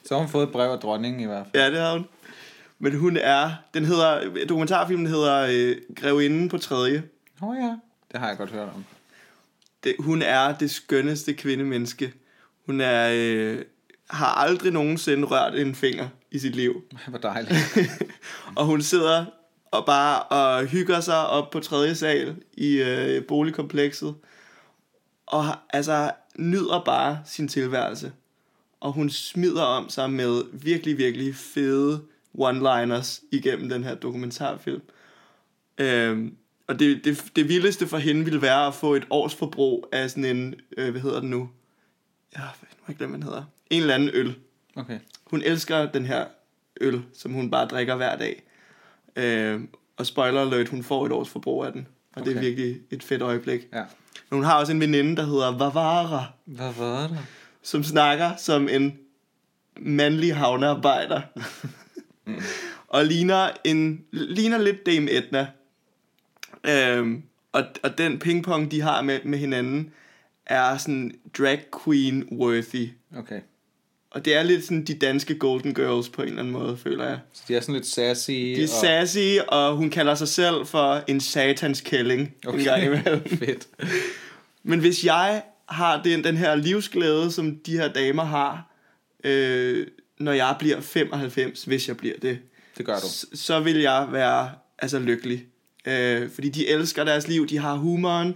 Så 0.05 0.15
har 0.15 0.21
hun 0.21 0.29
fået 0.29 0.47
et 0.47 0.53
brev 0.53 0.71
af 0.71 0.79
dronningen 0.79 1.21
i 1.21 1.25
hvert 1.27 1.47
fald. 1.53 1.63
Ja, 1.63 1.71
det 1.71 1.79
har 1.81 1.93
hun. 1.93 2.07
Men 2.79 2.95
hun 2.99 3.17
er, 3.17 3.51
den 3.75 3.85
hedder, 3.85 4.45
dokumentarfilmen 4.49 5.07
hedder 5.07 5.47
øh, 5.51 5.77
Grevinden 5.97 6.49
på 6.49 6.59
tredje. 6.59 7.03
Åh 7.43 7.49
oh, 7.49 7.57
ja, 7.57 7.77
det 8.13 8.21
har 8.21 8.29
jeg 8.29 8.37
godt 8.37 8.51
hørt 8.51 8.69
om. 8.75 8.85
Det, 9.85 9.95
hun 9.99 10.23
er 10.23 10.55
det 10.55 10.71
skønneste 10.71 11.33
kvindemenneske. 11.33 12.13
Hun 12.67 12.81
er, 12.81 13.11
øh, 13.15 13.59
har 14.11 14.27
aldrig 14.27 14.73
nogensinde 14.73 15.27
rørt 15.27 15.55
en 15.55 15.75
finger 15.75 16.09
i 16.31 16.39
sit 16.39 16.57
liv. 16.57 16.83
Hvor 17.09 17.19
dejligt. 17.19 17.79
og 18.57 18.65
hun 18.65 18.83
sidder 18.83 19.25
og 19.71 19.87
bare 19.87 20.23
og 20.23 20.67
hygger 20.67 21.01
sig 21.01 21.27
op 21.27 21.51
på 21.51 21.61
tredje 21.61 21.95
sal 21.95 22.37
i 22.53 22.83
øh, 22.83 23.25
boligkomplekset. 23.27 24.15
Og 25.27 25.45
altså 25.71 26.11
nyder 26.39 26.83
bare 26.85 27.19
sin 27.27 27.49
tilværelse. 27.49 28.13
Og 28.81 28.93
hun 28.93 29.11
smider 29.11 29.63
om 29.63 29.89
sig 29.89 30.11
med 30.11 30.43
virkelig, 30.53 30.99
virkelig 30.99 31.35
fede 31.35 32.03
one-liners 32.39 33.23
igennem 33.33 33.69
den 33.69 33.85
her 33.85 33.95
dokumentarfilm. 33.95 34.83
Øhm, 35.79 36.37
og 36.67 36.79
det, 36.79 37.05
det, 37.05 37.25
det 37.37 37.49
vildeste 37.49 37.87
for 37.87 37.99
hende 37.99 38.25
ville 38.25 38.43
være 38.43 38.67
at 38.67 38.75
få 38.75 38.95
et 38.95 39.07
års 39.11 39.35
forbrug 39.35 39.89
af 39.93 40.11
sådan 40.11 40.25
en, 40.25 40.55
øh, 40.77 40.91
hvad 40.91 41.01
hedder 41.01 41.21
den 41.21 41.31
nu? 41.31 41.49
Ja, 42.37 42.41
nu 42.41 42.79
har 42.85 42.89
jeg 42.89 42.97
glemt, 42.97 43.11
hvad 43.11 43.19
den 43.19 43.23
hedder. 43.23 43.45
En 43.71 43.81
eller 43.81 43.95
anden 43.95 44.11
øl. 44.13 44.35
Okay. 44.77 44.99
Hun 45.27 45.43
elsker 45.43 45.93
den 45.93 46.07
her 46.07 46.25
øl, 46.81 47.03
som 47.15 47.33
hun 47.33 47.51
bare 47.51 47.67
drikker 47.67 47.97
hver 47.97 48.17
dag. 48.17 48.43
Øh, 49.17 49.61
og 49.97 50.07
spoiler 50.07 50.41
alert, 50.41 50.69
hun 50.69 50.83
får 50.83 51.07
et 51.07 51.13
års 51.13 51.29
forbrug 51.29 51.65
af 51.65 51.73
den. 51.73 51.87
Og 52.15 52.23
okay. 52.23 52.31
det 52.31 52.37
er 52.37 52.41
virkelig 52.41 52.81
et 52.91 53.03
fedt 53.03 53.23
øjeblik. 53.23 53.69
Ja. 53.73 53.83
Men 54.31 54.37
hun 54.37 54.45
har 54.45 54.59
også 54.59 54.73
en 54.73 54.81
veninde, 54.81 55.17
der 55.17 55.27
hedder 55.27 55.59
Vavara, 55.59 56.25
Hvad 56.45 56.73
var 56.73 57.07
det? 57.07 57.19
som 57.63 57.85
snakker 57.85 58.37
som 58.37 58.69
en 58.69 58.99
mandlig 59.81 60.37
havnearbejder. 60.37 61.23
og 62.89 63.05
ligner, 63.05 63.51
en, 63.65 64.05
ligner 64.13 64.59
lidt 64.59 64.87
Dame 64.87 65.11
Edna. 65.11 65.47
Øhm, 66.65 67.23
og, 67.53 67.65
og 67.83 67.99
den 67.99 68.19
pingpong, 68.19 68.71
de 68.71 68.81
har 68.81 69.03
med, 69.03 69.21
med 69.25 69.39
hinanden, 69.39 69.93
er 70.47 70.77
sådan 70.77 71.13
drag 71.39 71.65
queen 71.85 72.29
worthy. 72.33 72.89
Okay. 73.17 73.41
Og 74.15 74.25
det 74.25 74.35
er 74.37 74.43
lidt 74.43 74.65
sådan 74.65 74.85
de 74.85 74.95
danske 74.95 75.35
Golden 75.35 75.75
Girls 75.75 76.09
på 76.09 76.23
en 76.23 76.29
eller 76.29 76.41
anden 76.41 76.53
måde, 76.53 76.77
føler 76.77 77.09
jeg. 77.09 77.19
Så 77.33 77.43
de 77.49 77.57
er 77.57 77.61
sådan 77.61 77.75
lidt 77.75 77.87
sassy. 77.87 78.31
De 78.31 78.63
er 78.63 78.67
sassy, 78.67 79.19
og 79.49 79.77
hun 79.77 79.91
kalder 79.91 80.15
sig 80.15 80.29
selv 80.29 80.67
for 80.67 81.03
en 81.09 81.21
satans 81.21 81.81
kælling 81.81 82.35
okay. 82.47 82.59
en 82.59 82.65
gang 82.65 82.85
imellem. 82.85 83.29
Fedt. 83.39 83.69
Men 84.63 84.81
hvis 84.81 85.05
jeg 85.05 85.43
har 85.69 86.03
den, 86.03 86.25
den 86.25 86.37
her 86.37 86.55
livsglæde, 86.55 87.33
som 87.33 87.57
de 87.67 87.73
her 87.73 87.89
damer 87.89 88.25
har, 88.25 88.71
øh, 89.25 89.87
når 90.19 90.33
jeg 90.33 90.57
bliver 90.59 90.81
95, 90.81 91.65
hvis 91.65 91.89
jeg 91.89 91.97
bliver 91.97 92.15
det, 92.23 92.39
Det 92.79 92.87
gør 92.87 92.95
du. 92.99 93.07
s- 93.07 93.27
så 93.41 93.61
vil 93.61 93.77
jeg 93.81 94.09
være 94.13 94.51
altså 94.79 94.99
lykkelig. 94.99 95.45
Øh, 95.87 96.31
fordi 96.31 96.49
de 96.49 96.69
elsker 96.69 97.05
deres 97.05 97.29
liv, 97.29 97.47
de 97.49 97.59
har 97.59 97.75
humoren, 97.75 98.35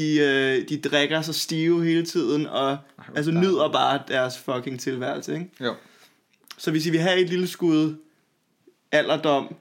de, 0.00 0.18
øh, 0.18 0.68
de 0.68 0.80
drikker 0.80 1.22
sig 1.22 1.34
stive 1.34 1.84
hele 1.84 2.06
tiden, 2.06 2.46
og 2.46 2.78
hvor 2.94 3.16
altså 3.16 3.30
nyder 3.30 3.72
bare 3.72 4.02
deres 4.08 4.38
fucking 4.38 4.80
tilværelse, 4.80 5.34
ikke? 5.34 5.50
Jo. 5.60 5.74
Så 6.58 6.70
hvis 6.70 6.86
I 6.86 6.90
vil 6.90 7.00
have 7.00 7.20
et 7.20 7.28
lille 7.28 7.46
skud 7.46 7.96
alderdom 8.92 9.54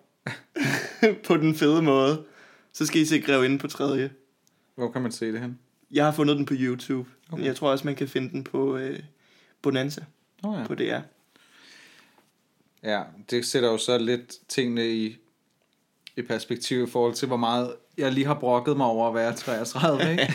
på 1.27 1.37
den 1.37 1.55
fede 1.55 1.81
måde, 1.81 2.23
så 2.73 2.85
skal 2.85 3.01
I 3.01 3.05
se 3.05 3.21
Grevinden 3.21 3.59
på 3.59 3.67
tredje. 3.67 4.11
Hvor 4.75 4.91
kan 4.91 5.01
man 5.01 5.11
se 5.11 5.31
det 5.31 5.41
hen? 5.41 5.59
Jeg 5.91 6.05
har 6.05 6.11
fundet 6.11 6.37
den 6.37 6.45
på 6.45 6.53
YouTube. 6.57 7.09
Okay. 7.31 7.45
Jeg 7.45 7.55
tror 7.55 7.71
også, 7.71 7.85
man 7.85 7.95
kan 7.95 8.07
finde 8.07 8.29
den 8.29 8.43
på 8.43 8.77
øh, 8.77 8.99
Bonanza 9.61 10.01
Nå 10.43 10.57
ja. 10.57 10.67
på 10.67 10.75
DR. 10.75 10.99
Ja, 12.83 13.03
det 13.29 13.45
sætter 13.45 13.69
jo 13.69 13.77
så 13.77 13.97
lidt 13.97 14.37
tingene 14.47 14.89
i, 14.89 15.17
i 16.17 16.21
perspektiv 16.21 16.83
i 16.83 16.89
forhold 16.91 17.13
til, 17.13 17.27
hvor 17.27 17.37
meget 17.37 17.73
jeg 17.97 18.11
lige 18.11 18.25
har 18.25 18.33
brokket 18.33 18.77
mig 18.77 18.85
over 18.85 19.07
at 19.09 19.15
være 19.15 19.33
33, 19.35 20.11
ikke? 20.11 20.33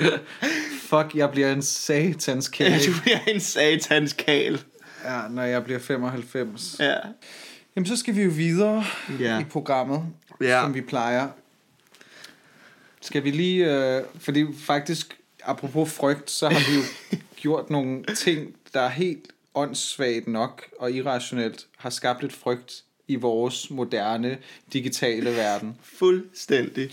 Fuck, 0.88 1.14
jeg 1.14 1.30
bliver 1.30 1.52
en 1.52 1.62
satans 1.62 2.50
Ja, 2.60 2.64
kæle, 2.64 2.78
du 2.92 3.00
bliver 3.02 3.18
en 3.28 3.40
satans 3.40 4.12
kal. 4.12 4.60
ja, 5.04 5.20
når 5.30 5.42
jeg 5.42 5.64
bliver 5.64 5.78
95. 5.78 6.76
Ja. 6.80 6.94
Jamen, 7.76 7.86
så 7.86 7.96
skal 7.96 8.16
vi 8.16 8.22
jo 8.22 8.30
videre 8.30 8.84
Ja. 9.20 9.40
i 9.40 9.44
programmet, 9.44 10.02
Ja. 10.40 10.60
som 10.62 10.74
vi 10.74 10.80
plejer. 10.80 11.28
Skal 13.00 13.24
vi 13.24 13.30
lige... 13.30 13.74
Øh, 13.96 14.02
fordi 14.18 14.46
faktisk, 14.58 15.18
apropos 15.44 15.92
frygt, 15.92 16.30
så 16.30 16.48
har 16.48 16.70
vi 16.70 16.76
jo 16.76 16.82
gjort 17.42 17.70
nogle 17.70 18.04
ting, 18.04 18.54
der 18.74 18.80
er 18.80 18.88
helt 18.88 19.24
åndssvagt 19.54 20.26
nok 20.28 20.62
og 20.78 20.92
irrationelt 20.92 21.66
har 21.78 21.90
skabt 21.90 22.24
et 22.24 22.32
frygt 22.32 22.82
i 23.08 23.14
vores 23.16 23.70
moderne 23.70 24.38
digitale 24.72 25.30
verden. 25.30 25.76
Fuldstændig. 25.82 26.90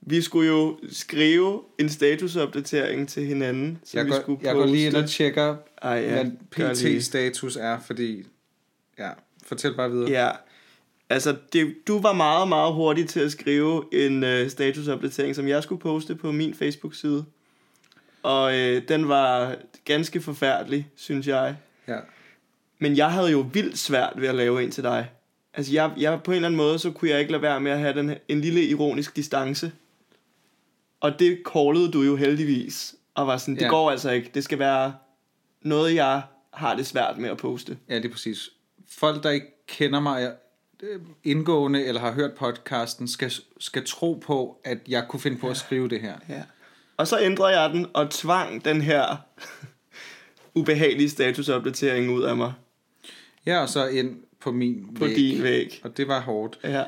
Vi 0.00 0.22
skulle 0.22 0.48
jo 0.48 0.78
skrive 0.92 1.60
en 1.78 1.88
statusopdatering 1.88 3.08
til 3.08 3.26
hinanden, 3.26 3.78
som 3.84 3.98
Jeg 3.98 4.06
vi 4.06 4.10
går, 4.10 4.20
skulle 4.20 4.40
jeg 4.42 4.54
går 4.54 4.66
lige 4.66 4.86
ind 4.86 4.94
og 4.94 5.02
poste. 5.02 5.16
tjekker, 5.16 5.56
Ej, 5.82 5.90
ja, 5.92 6.22
hvad. 6.22 6.74
PT-status 6.74 7.56
er, 7.56 7.80
fordi... 7.80 8.22
Ja, 8.98 9.10
fortæl 9.46 9.74
bare 9.74 9.90
videre. 9.90 10.10
Ja, 10.10 10.30
altså 11.10 11.36
det, 11.52 11.74
du 11.86 12.00
var 12.00 12.12
meget, 12.12 12.48
meget 12.48 12.74
hurtig 12.74 13.08
til 13.08 13.20
at 13.20 13.32
skrive 13.32 13.84
en 13.92 14.24
øh, 14.24 14.50
statusopdatering, 14.50 15.34
som 15.36 15.48
jeg 15.48 15.62
skulle 15.62 15.80
poste 15.80 16.14
på 16.14 16.32
min 16.32 16.54
Facebook-side. 16.54 17.24
Og 18.22 18.58
øh, 18.58 18.82
den 18.88 19.08
var 19.08 19.56
ganske 19.84 20.20
forfærdelig, 20.20 20.88
synes 20.96 21.26
jeg. 21.26 21.56
Ja. 21.88 21.98
Men 22.78 22.96
jeg 22.96 23.12
havde 23.12 23.30
jo 23.30 23.46
vildt 23.52 23.78
svært 23.78 24.12
ved 24.16 24.28
at 24.28 24.34
lave 24.34 24.62
en 24.62 24.70
til 24.70 24.82
dig. 24.84 25.10
Altså 25.56 25.72
jeg, 25.72 25.92
jeg 25.96 26.22
på 26.22 26.30
en 26.30 26.34
eller 26.34 26.48
anden 26.48 26.56
måde, 26.56 26.78
så 26.78 26.90
kunne 26.90 27.10
jeg 27.10 27.20
ikke 27.20 27.32
lade 27.32 27.42
være 27.42 27.60
med 27.60 27.70
at 27.72 27.78
have 27.78 27.94
den, 27.94 28.14
en 28.28 28.40
lille 28.40 28.64
ironisk 28.64 29.16
distance. 29.16 29.72
Og 31.00 31.18
det 31.18 31.38
callede 31.52 31.92
du 31.92 32.02
jo 32.02 32.16
heldigvis. 32.16 32.94
Og 33.14 33.26
var 33.26 33.36
sådan, 33.36 33.54
det 33.54 33.62
Ja. 33.62 33.68
går 33.68 33.90
altså 33.90 34.10
ikke. 34.10 34.30
Det 34.34 34.44
skal 34.44 34.58
være 34.58 34.94
noget, 35.62 35.94
jeg 35.94 36.22
har 36.52 36.76
det 36.76 36.86
svært 36.86 37.18
med 37.18 37.30
at 37.30 37.36
poste. 37.36 37.78
Ja, 37.88 37.96
det 37.96 38.04
er 38.04 38.10
præcis. 38.12 38.50
Folk, 38.90 39.22
der 39.22 39.30
ikke 39.30 39.46
kender 39.68 40.00
mig 40.00 40.32
øh, 40.82 41.00
indgående 41.24 41.84
eller 41.84 42.00
har 42.00 42.12
hørt 42.12 42.32
podcasten, 42.32 43.08
skal, 43.08 43.32
skal 43.60 43.86
tro 43.86 44.22
på, 44.26 44.60
at 44.64 44.78
jeg 44.88 45.04
kunne 45.08 45.20
finde 45.20 45.38
på 45.38 45.48
at 45.48 45.56
skrive 45.56 45.88
det 45.88 46.00
her. 46.00 46.14
Ja. 46.28 46.42
Og 46.96 47.06
så 47.08 47.20
ændrede 47.20 47.60
jeg 47.60 47.70
den 47.70 47.86
og 47.94 48.10
tvang 48.10 48.64
den 48.64 48.80
her 48.80 49.16
ubehagelige 50.54 51.10
statusopdatering 51.10 52.10
ud 52.10 52.22
af 52.22 52.36
mig 52.36 52.52
Ja, 53.46 53.60
og 53.60 53.68
så 53.68 53.86
ind 53.86 54.16
på 54.44 54.52
min 54.52 54.94
på 54.98 55.04
væg. 55.04 55.16
din 55.16 55.42
væg. 55.42 55.80
Og 55.84 55.96
det 55.96 56.08
var 56.08 56.20
hårdt. 56.20 56.58
Ja. 56.64 56.84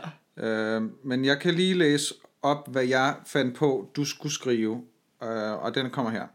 Øh, 0.46 0.82
men 1.04 1.24
jeg 1.24 1.38
kan 1.40 1.54
lige 1.54 1.74
læse 1.74 2.14
op, 2.42 2.72
hvad 2.72 2.84
jeg 2.84 3.14
fandt 3.26 3.56
på, 3.56 3.90
du 3.96 4.04
skulle 4.04 4.32
skrive. 4.32 4.82
Øh, 5.22 5.52
og 5.52 5.74
den 5.74 5.90
kommer 5.90 6.10
her. 6.10 6.26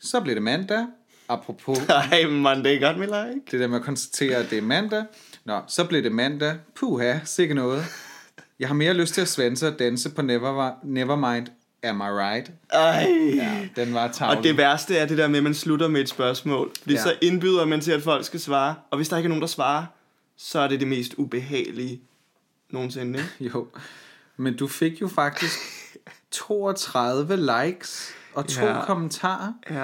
Så 0.00 0.20
blev 0.20 0.34
det 0.34 0.42
mandag. 0.42 0.86
Apropos 1.28 1.78
Ej, 1.88 2.26
Monday 2.30 2.80
got 2.80 2.98
me 2.98 3.06
like. 3.06 3.40
det 3.50 3.60
der 3.60 3.66
med 3.66 3.76
at 3.78 3.84
konstatere, 3.84 4.36
at 4.36 4.50
det 4.50 4.58
er 4.58 4.62
mandag. 4.62 5.04
Nå, 5.44 5.60
så 5.68 5.84
blev 5.84 6.02
det 6.02 6.12
mandag. 6.12 6.56
Puha, 6.74 7.18
sikke 7.24 7.54
noget. 7.54 7.84
Jeg 8.58 8.68
har 8.68 8.74
mere 8.74 8.94
lyst 8.94 9.14
til 9.14 9.20
at 9.20 9.28
svense 9.28 9.68
og 9.68 9.78
danse 9.78 10.14
på 10.14 10.22
Never, 10.22 10.72
Nevermind. 10.84 11.46
Am 11.82 12.00
I 12.00 12.04
right? 12.04 12.50
Ej. 12.70 13.06
Ja, 13.34 13.68
den 13.76 13.94
var 13.94 14.08
tavlig. 14.12 14.38
Og 14.38 14.44
det 14.44 14.56
værste 14.56 14.96
er 14.96 15.06
det 15.06 15.18
der 15.18 15.28
med, 15.28 15.36
at 15.36 15.42
man 15.42 15.54
slutter 15.54 15.88
med 15.88 16.00
et 16.00 16.08
spørgsmål. 16.08 16.70
Fordi 16.82 16.94
Ja. 16.94 17.02
så 17.02 17.14
indbyder 17.22 17.64
man 17.64 17.80
til, 17.80 17.92
at 17.92 18.02
folk 18.02 18.24
skal 18.24 18.40
svare. 18.40 18.74
Og 18.90 18.96
hvis 18.96 19.08
der 19.08 19.16
ikke 19.16 19.26
er 19.26 19.28
nogen, 19.28 19.42
der 19.42 19.48
svarer, 19.48 19.86
så 20.36 20.58
er 20.58 20.68
det 20.68 20.80
det 20.80 20.88
mest 20.88 21.14
ubehagelige 21.16 22.00
nogensinde. 22.70 23.18
Ikke? 23.18 23.30
Jo, 23.54 23.66
men 24.36 24.56
du 24.56 24.68
fik 24.68 25.00
jo 25.00 25.08
faktisk 25.08 25.58
32 26.30 27.36
likes 27.36 28.10
og 28.34 28.46
to 28.48 28.64
Ja. 28.66 28.84
kommentarer. 28.84 29.52
Ja. 29.70 29.74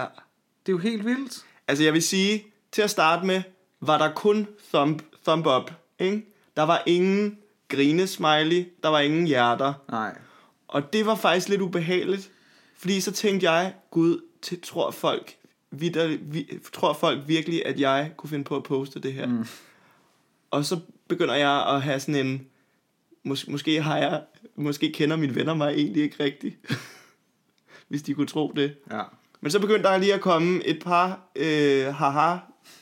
Det 0.66 0.72
er 0.72 0.72
jo 0.72 0.78
helt 0.78 1.04
vildt. 1.06 1.44
Altså 1.68 1.84
jeg 1.84 1.92
vil 1.92 2.02
sige, 2.02 2.44
til 2.72 2.82
at 2.82 2.90
starte 2.90 3.26
med, 3.26 3.42
var 3.80 3.98
der 3.98 4.12
kun 4.12 4.46
thumb, 4.74 5.02
thumb 5.26 5.46
up. 5.46 5.70
Ikke? 5.98 6.26
Der 6.56 6.62
var 6.62 6.82
ingen 6.86 7.38
grinesmiley, 7.68 8.68
der 8.82 8.88
var 8.88 9.00
ingen 9.00 9.26
hjerter. 9.26 9.72
Nej. 9.90 10.18
Og 10.68 10.92
det 10.92 11.06
var 11.06 11.14
faktisk 11.14 11.48
lidt 11.48 11.60
ubehageligt. 11.60 12.30
Fordi 12.76 13.00
så 13.00 13.12
tænkte 13.12 13.50
jeg, 13.50 13.74
gud, 13.90 14.20
til, 14.42 14.60
tror 14.60 14.90
folk 14.90 15.36
vidder, 15.70 16.16
vi, 16.20 16.58
tror 16.72 16.92
folk 16.92 17.20
virkelig, 17.26 17.66
at 17.66 17.80
jeg 17.80 18.12
kunne 18.16 18.30
finde 18.30 18.44
på 18.44 18.56
at 18.56 18.62
poste 18.62 19.00
det 19.00 19.12
her. 19.12 19.26
Mm. 19.26 19.46
Og 20.50 20.64
så 20.64 20.80
begynder 21.08 21.34
jeg 21.34 21.66
at 21.68 21.82
have 21.82 22.00
sådan 22.00 22.26
en, 22.26 22.46
Mås- 23.28 23.50
måske 23.50 23.82
har 23.82 23.96
jeg, 23.96 24.22
måske 24.56 24.92
kender 24.92 25.16
mine 25.16 25.34
venner 25.34 25.54
mig 25.54 25.74
egentlig 25.74 26.02
ikke 26.02 26.24
rigtigt. 26.24 26.56
Hvis 27.88 28.02
de 28.02 28.14
kunne 28.14 28.26
tro 28.26 28.52
det. 28.56 28.74
Ja. 28.90 29.02
Men 29.40 29.50
så 29.50 29.60
begyndte 29.60 29.82
der 29.88 29.98
lige 29.98 30.14
at 30.14 30.20
komme 30.20 30.64
et 30.64 30.82
par 30.82 31.20
øh, 31.36 31.86
haha 31.94 32.36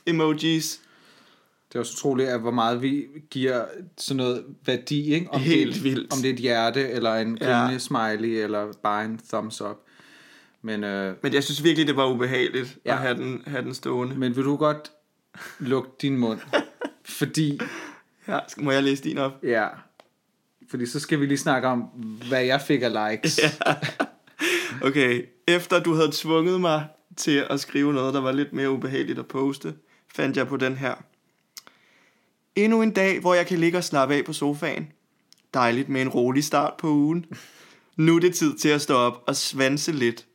emojis. 0.06 0.80
Det 1.72 1.74
er 1.78 1.80
også 1.80 1.92
utroligt, 1.96 2.28
at 2.28 2.40
hvor 2.40 2.50
meget 2.50 2.82
vi 2.82 3.06
giver 3.30 3.64
sådan 3.98 4.16
noget 4.16 4.44
værdi, 4.66 5.14
ikke? 5.14 5.26
Om 5.30 5.40
Helt 5.40 5.74
det, 5.74 5.84
vildt. 5.84 6.12
Om 6.12 6.18
det 6.18 6.28
er 6.28 6.32
et 6.32 6.38
hjerte, 6.38 6.88
eller 6.90 7.14
en 7.14 7.38
Ja. 7.40 7.46
grinende 7.46 7.80
smiley, 7.80 8.28
eller 8.44 8.72
bare 8.82 9.04
en 9.04 9.20
thumbs 9.28 9.60
up. 9.60 9.76
Men, 10.62 10.84
øh, 10.84 11.14
Men 11.22 11.34
jeg 11.34 11.44
synes 11.44 11.64
virkelig, 11.64 11.86
det 11.86 11.96
var 11.96 12.06
ubehageligt 12.06 12.78
ja. 12.84 12.90
Ja. 12.90 12.96
at 12.96 13.02
have 13.02 13.14
den, 13.16 13.42
have 13.46 13.64
den 13.64 13.74
stående. 13.74 14.14
men 14.18 14.36
vil 14.36 14.44
du 14.44 14.56
godt 14.56 14.92
lukke 15.58 15.90
din 16.02 16.16
mund? 16.18 16.38
Fordi, 17.04 17.60
Ja, 18.28 18.38
må 18.58 18.70
jeg 18.70 18.82
læse 18.82 19.04
din 19.04 19.18
op? 19.18 19.32
ja, 19.42 19.68
fordi 20.70 20.86
så 20.86 21.00
skal 21.00 21.20
vi 21.20 21.26
lige 21.26 21.38
snakke 21.38 21.68
om, 21.68 21.80
hvad 22.28 22.42
jeg 22.44 22.60
fik 22.60 22.82
af 22.82 23.12
likes. 23.12 23.40
Ja. 23.42 23.74
Okay, 24.84 25.22
efter 25.48 25.82
du 25.82 25.94
havde 25.94 26.10
tvunget 26.12 26.60
mig 26.60 26.86
til 27.16 27.44
at 27.50 27.60
skrive 27.60 27.92
noget, 27.92 28.14
der 28.14 28.20
var 28.20 28.32
lidt 28.32 28.52
mere 28.52 28.70
ubehageligt 28.70 29.18
at 29.18 29.26
poste, 29.26 29.74
fandt 30.14 30.36
jeg 30.36 30.46
på 30.48 30.56
den 30.56 30.76
her. 30.76 30.94
Endnu 32.56 32.82
en 32.82 32.90
dag, 32.92 33.20
hvor 33.20 33.34
jeg 33.34 33.46
kan 33.46 33.58
ligge 33.58 33.78
og 33.78 33.84
slappe 33.84 34.14
af 34.14 34.24
på 34.24 34.32
sofaen. 34.32 34.92
Dejligt 35.54 35.88
med 35.88 36.02
en 36.02 36.08
rolig 36.08 36.44
start 36.44 36.74
på 36.78 36.88
ugen. 36.88 37.26
Nu 37.96 38.16
er 38.16 38.20
det 38.20 38.34
tid 38.34 38.58
til 38.58 38.68
at 38.68 38.82
stå 38.82 38.94
op 38.94 39.22
og 39.26 39.36
svanse 39.36 39.92
lidt. 39.92 40.26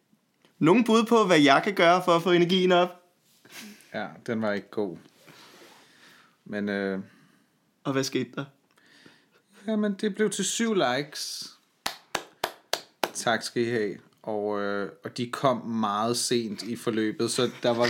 Nogle 0.59 0.84
bud 0.84 1.05
på, 1.05 1.24
hvad 1.26 1.39
jeg 1.39 1.61
kan 1.63 1.74
gøre 1.74 2.01
for 2.05 2.11
at 2.15 2.24
få 2.24 2.32
energien 2.32 2.72
op? 2.72 2.89
ja, 3.93 4.07
den 4.28 4.41
var 4.41 4.53
ikke 4.53 4.70
god. 4.70 4.97
Men, 6.45 6.70
øh, 6.70 6.99
Og 7.84 7.93
hvad 7.93 8.03
skete 8.03 8.32
der? 8.36 8.45
Jamen, 9.68 9.93
det 10.01 10.15
blev 10.15 10.30
til 10.30 10.45
syv 10.45 10.74
likes. 10.74 11.53
Tak 13.13 13.43
skal 13.43 13.61
I 13.61 13.70
have. 13.70 13.97
Og, 14.24 14.61
øh, 14.61 14.91
og 15.03 15.18
de 15.18 15.30
kom 15.32 15.65
meget 15.65 16.18
sent 16.18 16.63
i 16.63 16.76
forløbet, 16.76 17.32
så 17.32 17.49
der 17.63 17.70
var, 17.74 17.88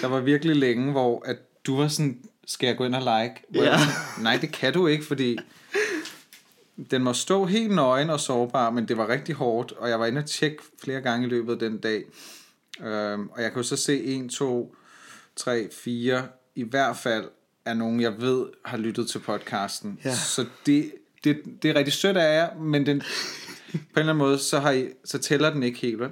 der 0.00 0.06
var 0.06 0.20
virkelig 0.20 0.56
længe, 0.56 0.92
hvor 0.92 1.22
at 1.26 1.36
du 1.66 1.76
var 1.76 1.88
sådan, 1.88 2.27
skal 2.48 2.66
jeg 2.66 2.76
gå 2.76 2.84
ind 2.84 2.94
og 2.94 3.00
like? 3.00 3.42
Jeg 3.52 3.62
Ja. 3.62 3.78
Nej, 4.22 4.36
det 4.36 4.52
kan 4.52 4.72
du 4.72 4.86
ikke, 4.86 5.04
fordi 5.04 5.38
den 6.90 7.02
må 7.02 7.12
stå 7.12 7.44
helt 7.44 7.74
nøgen 7.74 8.10
og 8.10 8.20
sårbar, 8.20 8.70
men 8.70 8.88
det 8.88 8.96
var 8.96 9.08
rigtig 9.08 9.34
hårdt, 9.34 9.72
og 9.72 9.88
jeg 9.88 10.00
var 10.00 10.06
inde 10.06 10.18
og 10.18 10.26
tjekke 10.26 10.62
flere 10.82 11.00
gange 11.00 11.26
i 11.26 11.30
løbet 11.30 11.52
af 11.52 11.58
den 11.58 11.78
dag. 11.78 12.04
Øhm, 12.80 13.28
og 13.28 13.42
jeg 13.42 13.52
kan 13.52 13.56
jo 13.56 13.62
så 13.62 13.76
se 13.76 14.04
1, 14.04 14.30
2, 14.30 14.76
3, 15.36 15.68
4, 15.72 16.28
i 16.54 16.62
hvert 16.62 16.96
fald 16.96 17.24
er 17.64 17.74
nogen, 17.74 18.00
jeg 18.00 18.20
ved, 18.20 18.46
har 18.64 18.76
lyttet 18.76 19.08
til 19.08 19.18
podcasten. 19.18 19.98
Ja. 20.04 20.14
Så 20.14 20.46
det, 20.66 20.92
det, 21.24 21.42
det 21.62 21.70
er 21.70 21.74
rigtig 21.74 21.92
sødt 21.92 22.16
af 22.16 22.36
jer, 22.36 22.58
men 22.58 22.86
den, 22.86 23.00
på 23.00 23.74
en 23.74 23.80
eller 23.96 24.02
anden 24.12 24.16
måde, 24.16 24.38
så, 24.38 24.60
har 24.60 24.70
I, 24.70 24.88
så 25.04 25.18
tæller 25.18 25.50
den 25.50 25.62
ikke 25.62 25.78
helt. 25.78 26.00
Vel? 26.00 26.10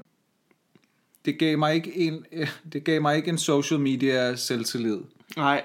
Det 1.24 1.38
gav 1.38 1.58
mig 1.58 1.74
ikke 1.74 1.96
en, 1.96 2.26
det 2.72 2.84
gav 2.84 3.02
mig 3.02 3.16
ikke 3.16 3.28
en 3.28 3.38
social 3.38 3.80
media 3.80 4.36
selvtillid 4.36 4.98
Nej, 5.36 5.62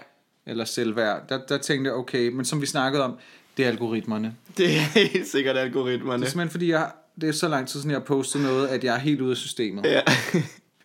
eller 0.52 0.66
selvværd. 0.66 1.30
Der, 1.30 1.40
der 1.50 1.58
tænkte 1.58 1.90
jeg, 1.90 1.98
okay, 1.98 2.28
men 2.28 2.46
som 2.46 2.62
vi 2.62 2.66
snakkede 2.66 3.04
om, 3.04 3.18
det 3.58 3.66
er 3.66 3.70
algoritmerne. 3.70 4.36
det 4.58 4.66
er 4.66 4.80
helt 4.80 5.28
sikkert 5.28 5.58
algoritmerne. 5.58 6.22
Det 6.22 6.28
er 6.28 6.32
simpelthen 6.32 6.52
fordi, 6.52 6.70
jeg, 6.70 6.92
det 7.22 7.30
er 7.30 7.34
så 7.34 7.48
lang 7.48 7.68
tid 7.68 7.80
siden, 7.80 7.92
jeg 7.92 8.00
har 8.00 8.06
postet 8.06 8.42
noget, 8.42 8.68
at 8.68 8.84
jeg 8.84 8.96
er 8.96 9.00
helt 9.00 9.22
ude 9.22 9.32
af 9.32 9.38
systemet. 9.38 9.86
Ja. 9.86 10.02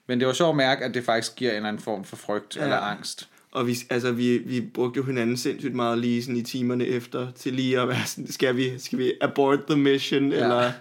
Men 0.09 0.21
det 0.21 0.27
var 0.27 0.33
sjovt 0.35 0.51
at 0.51 0.57
mærke, 0.57 0.85
at 0.85 0.95
det 0.95 1.05
faktisk 1.05 1.37
giver 1.37 1.51
en 1.51 1.57
eller 1.57 1.69
anden 1.69 1.83
form 1.83 2.05
for 2.05 2.17
frygt 2.17 2.57
ja. 2.57 2.63
eller 2.63 2.77
angst. 2.77 3.29
Og 3.53 3.67
vi, 3.67 3.77
altså, 3.91 4.13
vi, 4.13 4.39
vi 4.39 4.61
brugte 4.61 4.99
jo 4.99 5.05
hinanden 5.05 5.37
sindssygt 5.37 5.75
meget 5.75 5.99
lige 5.99 6.23
sådan 6.23 6.37
i 6.37 6.43
timerne 6.43 6.87
efter, 6.87 7.31
til 7.33 7.53
lige 7.53 7.81
at 7.81 7.89
være 7.89 8.07
sådan, 8.07 8.33
skal 8.33 8.57
vi, 8.57 8.79
skal 8.79 8.99
vi 8.99 9.13
abort 9.21 9.59
the 9.69 9.79
mission, 9.79 10.33
ja. 10.33 10.43
eller... 10.43 10.73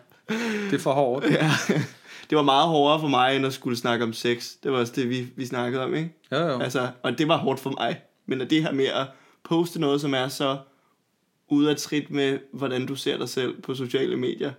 Det 0.69 0.73
er 0.73 0.79
for 0.79 0.93
hårdt. 0.93 1.25
Ja. 1.31 1.51
Det 2.29 2.35
var 2.35 2.43
meget 2.43 2.67
hårdere 2.67 2.99
for 2.99 3.07
mig, 3.07 3.35
end 3.35 3.45
at 3.45 3.53
skulle 3.53 3.77
snakke 3.77 4.05
om 4.05 4.13
sex. 4.13 4.51
Det 4.63 4.71
var 4.71 4.77
også 4.77 4.93
det, 4.95 5.09
vi, 5.09 5.27
vi 5.35 5.45
snakkede 5.45 5.83
om, 5.83 5.95
ikke? 5.95 6.09
Jo, 6.31 6.37
jo. 6.37 6.59
Altså, 6.59 6.87
og 7.03 7.17
det 7.17 7.27
var 7.27 7.37
hårdt 7.37 7.59
for 7.59 7.69
mig. 7.69 8.01
Men 8.25 8.41
at 8.41 8.49
det 8.49 8.63
her 8.63 8.71
med 8.71 8.85
at 8.85 9.07
poste 9.43 9.79
noget, 9.79 10.01
som 10.01 10.13
er 10.13 10.27
så 10.27 10.59
ude 11.47 11.69
af 11.69 11.77
trit 11.77 12.09
med, 12.09 12.39
hvordan 12.53 12.85
du 12.85 12.95
ser 12.95 13.17
dig 13.17 13.29
selv 13.29 13.61
på 13.61 13.75
sociale 13.75 14.17
medier, 14.17 14.53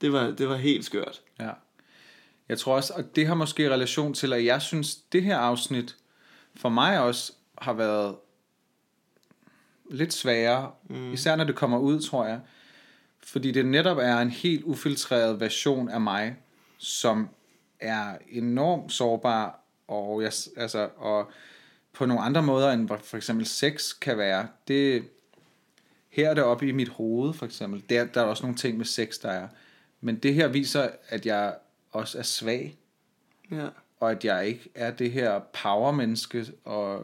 det 0.00 0.12
var, 0.12 0.30
det 0.30 0.48
var 0.48 0.56
helt 0.56 0.84
skørt. 0.84 1.22
Ja. 1.40 1.50
Jeg 2.48 2.58
tror 2.58 2.76
også, 2.76 2.92
og 2.96 3.16
det 3.16 3.26
har 3.26 3.34
måske 3.34 3.70
relation 3.70 4.14
til, 4.14 4.32
at 4.32 4.44
jeg 4.44 4.62
synes, 4.62 4.96
det 4.96 5.22
her 5.22 5.36
afsnit 5.36 5.96
for 6.56 6.68
mig 6.68 7.00
også 7.00 7.32
har 7.58 7.72
været 7.72 8.16
lidt 9.90 10.12
sværere. 10.12 10.72
Mm. 10.88 11.12
Især 11.12 11.36
når 11.36 11.44
det 11.44 11.54
kommer 11.54 11.78
ud, 11.78 12.00
tror 12.00 12.26
jeg. 12.26 12.40
Fordi 13.22 13.50
det 13.50 13.66
netop 13.66 13.98
er 13.98 14.18
en 14.18 14.30
helt 14.30 14.64
ufiltreret 14.64 15.40
version 15.40 15.88
af 15.88 16.00
mig, 16.00 16.36
som 16.78 17.28
er 17.80 18.18
enormt 18.28 18.92
sårbar, 18.92 19.60
og, 19.88 20.22
jeg, 20.22 20.32
altså, 20.56 20.88
og 20.96 21.30
på 21.94 22.06
nogle 22.06 22.22
andre 22.22 22.42
måder, 22.42 22.72
end 22.72 22.88
for 23.02 23.16
eksempel 23.16 23.46
sex 23.46 23.98
kan 24.00 24.18
være. 24.18 24.48
Det, 24.68 25.04
her 26.08 26.30
er 26.30 26.34
det 26.34 26.44
oppe 26.44 26.68
i 26.68 26.72
mit 26.72 26.88
hoved, 26.88 27.34
for 27.34 27.46
eksempel. 27.46 27.82
Der, 27.88 28.04
der 28.04 28.20
er 28.20 28.24
også 28.24 28.42
nogle 28.42 28.56
ting 28.56 28.76
med 28.76 28.84
sex, 28.84 29.18
der 29.18 29.30
er. 29.30 29.48
Men 30.00 30.16
det 30.16 30.34
her 30.34 30.48
viser, 30.48 30.88
at 31.08 31.26
jeg 31.26 31.54
også 31.92 32.18
er 32.18 32.22
svag, 32.22 32.76
Ja. 33.50 33.68
og 34.00 34.10
at 34.10 34.24
jeg 34.24 34.46
ikke 34.46 34.70
er 34.74 34.90
det 34.90 35.12
her 35.12 35.38
power-menneske, 35.62 36.46
og, 36.64 37.02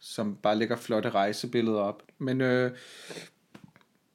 som 0.00 0.36
bare 0.36 0.56
lægger 0.56 0.76
flotte 0.76 1.10
rejsebilleder 1.10 1.80
op. 1.80 2.02
Men 2.18 2.40
øh, 2.40 2.70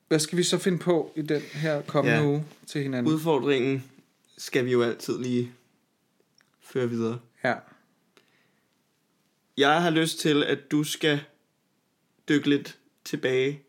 hvad 0.07 0.19
skal 0.19 0.37
vi 0.37 0.43
så 0.43 0.57
finde 0.57 0.77
på 0.77 1.11
i 1.15 1.21
den 1.21 1.41
her 1.41 1.81
kommende 1.81 2.17
ja. 2.17 2.25
uge 2.25 2.45
til 2.67 2.81
hinanden? 2.83 3.13
Udfordringen 3.13 3.83
skal 4.37 4.65
vi 4.65 4.71
jo 4.71 4.83
altid 4.83 5.19
lige 5.19 5.51
føre 6.61 6.89
videre. 6.89 7.19
Ja. 7.43 7.53
Jeg 9.57 9.81
har 9.81 9.89
lyst 9.89 10.19
til, 10.19 10.43
at 10.43 10.71
du 10.71 10.83
skal 10.83 11.19
dykke 12.29 12.49
lidt 12.49 12.79
tilbage 13.03 13.61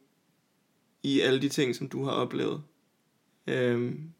i 1.02 1.20
alle 1.20 1.42
de 1.42 1.48
ting, 1.48 1.76
som 1.76 1.88
du 1.88 2.04
har 2.04 2.10
oplevet. 2.10 2.62
Øhm, 3.46 4.12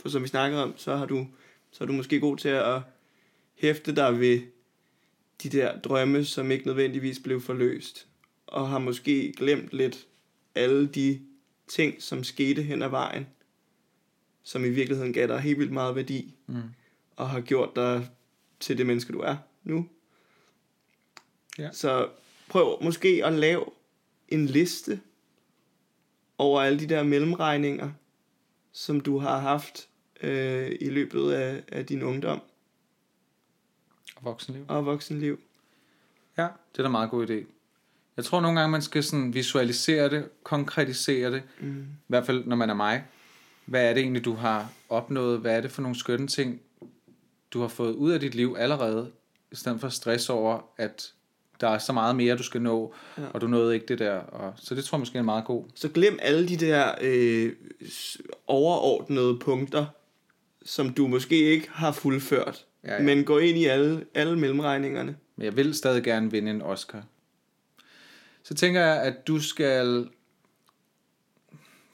for 0.00 0.08
som 0.08 0.22
vi 0.22 0.28
snakkede 0.28 0.62
om, 0.62 0.74
så 0.76 0.96
har 0.96 1.06
du, 1.06 1.26
så 1.70 1.84
er 1.84 1.86
du 1.86 1.92
måske 1.92 2.20
god 2.20 2.36
til 2.36 2.48
at 2.48 2.80
hæfte 3.54 3.96
dig 3.96 4.20
ved 4.20 4.40
de 5.42 5.48
der 5.48 5.80
drømme, 5.80 6.24
som 6.24 6.50
ikke 6.50 6.66
nødvendigvis 6.66 7.18
blev 7.18 7.40
forløst. 7.40 8.06
Og 8.46 8.68
har 8.68 8.78
måske 8.78 9.32
glemt 9.36 9.72
lidt 9.72 10.06
alle 10.54 10.86
de 10.86 11.20
ting, 11.68 12.02
som 12.02 12.24
skete 12.24 12.62
hen 12.62 12.82
ad 12.82 12.88
vejen, 12.88 13.26
som 14.42 14.64
i 14.64 14.68
virkeligheden 14.68 15.12
gav 15.12 15.26
dig 15.26 15.40
helt 15.40 15.58
vildt 15.58 15.72
meget 15.72 15.96
værdi, 15.96 16.34
mm. 16.46 16.62
og 17.16 17.30
har 17.30 17.40
gjort 17.40 17.76
dig 17.76 18.08
til 18.60 18.78
det 18.78 18.86
menneske, 18.86 19.12
du 19.12 19.20
er 19.20 19.36
nu. 19.64 19.88
Ja. 21.58 21.68
Så 21.72 22.08
prøv 22.48 22.82
måske 22.82 23.22
at 23.24 23.32
lave 23.32 23.64
en 24.28 24.46
liste 24.46 25.00
over 26.38 26.62
alle 26.62 26.78
de 26.80 26.86
der 26.86 27.02
mellemregninger, 27.02 27.90
som 28.72 29.00
du 29.00 29.18
har 29.18 29.38
haft 29.38 29.88
øh, 30.22 30.76
i 30.80 30.88
løbet 30.90 31.32
af, 31.32 31.62
af 31.68 31.86
din 31.86 32.02
ungdom 32.02 32.40
Og 34.16 34.24
voksenliv. 34.24 34.64
og 34.68 34.86
voksenliv. 34.86 35.40
Ja, 36.36 36.42
det 36.42 36.78
er 36.78 36.82
da 36.82 36.86
en 36.86 36.92
meget 36.92 37.10
god 37.10 37.26
idé. 37.30 37.46
Jeg 38.16 38.24
tror 38.24 38.40
nogle 38.40 38.60
gange, 38.60 38.70
man 38.72 38.82
skal 38.82 39.04
sådan 39.04 39.34
visualisere 39.34 40.10
det, 40.10 40.28
konkretisere 40.42 41.30
det. 41.30 41.42
Mm. 41.60 41.82
I 41.82 41.86
hvert 42.06 42.26
fald, 42.26 42.44
når 42.44 42.56
man 42.56 42.70
er 42.70 42.74
mig. 42.74 43.04
Hvad 43.66 43.84
er 43.90 43.94
det 43.94 44.00
egentlig, 44.00 44.24
du 44.24 44.34
har 44.34 44.72
opnået? 44.88 45.40
Hvad 45.40 45.56
er 45.56 45.60
det 45.60 45.70
for 45.72 45.82
nogle 45.82 45.98
skønne 45.98 46.26
ting, 46.26 46.60
du 47.50 47.60
har 47.60 47.68
fået 47.68 47.92
ud 47.94 48.10
af 48.10 48.20
dit 48.20 48.34
liv 48.34 48.56
allerede? 48.58 49.12
I 49.52 49.56
stedet 49.56 49.80
for 49.80 49.88
stress 49.88 50.30
over, 50.30 50.60
at 50.76 51.12
der 51.62 51.68
er 51.68 51.78
så 51.78 51.92
meget 51.92 52.16
mere, 52.16 52.36
du 52.36 52.42
skal 52.42 52.62
nå, 52.62 52.94
ja. 53.18 53.22
og 53.32 53.40
du 53.40 53.46
nåede 53.46 53.74
ikke 53.74 53.86
det 53.86 53.98
der. 53.98 54.14
Og, 54.14 54.52
så 54.56 54.74
det 54.74 54.84
tror 54.84 54.96
jeg 54.96 55.00
måske 55.00 55.18
er 55.18 55.22
meget 55.22 55.44
god. 55.44 55.64
Så 55.74 55.88
glem 55.88 56.18
alle 56.22 56.48
de 56.48 56.56
der 56.56 56.92
øh, 57.00 57.52
overordnede 58.46 59.38
punkter, 59.38 59.86
som 60.64 60.90
du 60.90 61.06
måske 61.06 61.36
ikke 61.36 61.70
har 61.70 61.92
fuldført. 61.92 62.64
Ja, 62.84 62.94
ja. 62.94 63.02
Men 63.02 63.24
gå 63.24 63.38
ind 63.38 63.58
i 63.58 63.64
alle, 63.64 64.04
alle 64.14 64.38
mellemregningerne. 64.38 65.16
Men 65.36 65.44
jeg 65.44 65.56
vil 65.56 65.74
stadig 65.74 66.02
gerne 66.02 66.30
vinde 66.30 66.50
en 66.50 66.62
Oscar. 66.62 67.04
Så 68.42 68.54
tænker 68.54 68.80
jeg, 68.80 69.02
at 69.02 69.26
du 69.26 69.40
skal... 69.40 70.08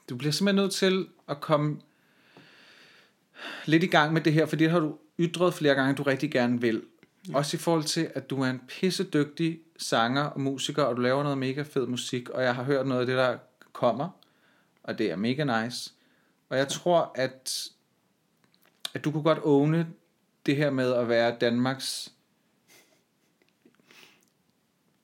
Du 0.09 0.15
bliver 0.15 0.31
simpelthen 0.31 0.63
nødt 0.63 0.73
til 0.73 1.07
at 1.27 1.41
komme 1.41 1.79
lidt 3.65 3.83
i 3.83 3.87
gang 3.87 4.13
med 4.13 4.21
det 4.21 4.33
her, 4.33 4.45
for 4.45 4.55
det 4.55 4.71
har 4.71 4.79
du 4.79 4.95
ytret 5.19 5.53
flere 5.53 5.75
gange, 5.75 5.91
at 5.91 5.97
du 5.97 6.03
rigtig 6.03 6.31
gerne 6.31 6.61
vil. 6.61 6.81
Også 7.33 7.57
i 7.57 7.59
forhold 7.59 7.83
til, 7.83 8.11
at 8.13 8.29
du 8.29 8.41
er 8.41 8.49
en 8.49 8.61
pissedygtig 8.67 9.59
sanger 9.77 10.23
og 10.23 10.41
musiker, 10.41 10.83
og 10.83 10.95
du 10.95 11.01
laver 11.01 11.23
noget 11.23 11.37
mega 11.37 11.61
fed 11.61 11.87
musik, 11.87 12.29
og 12.29 12.43
jeg 12.43 12.55
har 12.55 12.63
hørt 12.63 12.87
noget 12.87 13.01
af 13.01 13.07
det, 13.07 13.17
der 13.17 13.37
kommer, 13.73 14.09
og 14.83 14.97
det 14.97 15.11
er 15.11 15.15
mega 15.15 15.63
nice. 15.63 15.91
Og 16.49 16.57
jeg 16.57 16.67
tror, 16.67 17.11
at, 17.15 17.69
at 18.93 19.05
du 19.05 19.11
kunne 19.11 19.23
godt 19.23 19.39
åne 19.43 19.87
det 20.45 20.55
her 20.55 20.69
med 20.69 20.93
at 20.93 21.09
være 21.09 21.35
Danmarks 21.41 22.11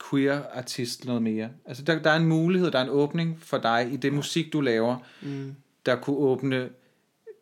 queer-artist 0.10 1.06
noget 1.06 1.22
mere. 1.22 1.50
Altså, 1.66 1.84
der, 1.84 2.00
der 2.00 2.10
er 2.10 2.16
en 2.16 2.26
mulighed, 2.26 2.72
der 2.72 2.80
er 2.80 2.84
en 2.84 2.90
åbning 2.90 3.40
for 3.42 3.58
dig 3.58 3.90
i 3.92 3.98
det 3.98 4.14
musik, 4.14 4.54
du 4.54 4.62
laver, 4.62 4.98
mm. 5.22 5.56
der 5.86 5.96
kunne 5.96 6.18
åbne 6.18 6.70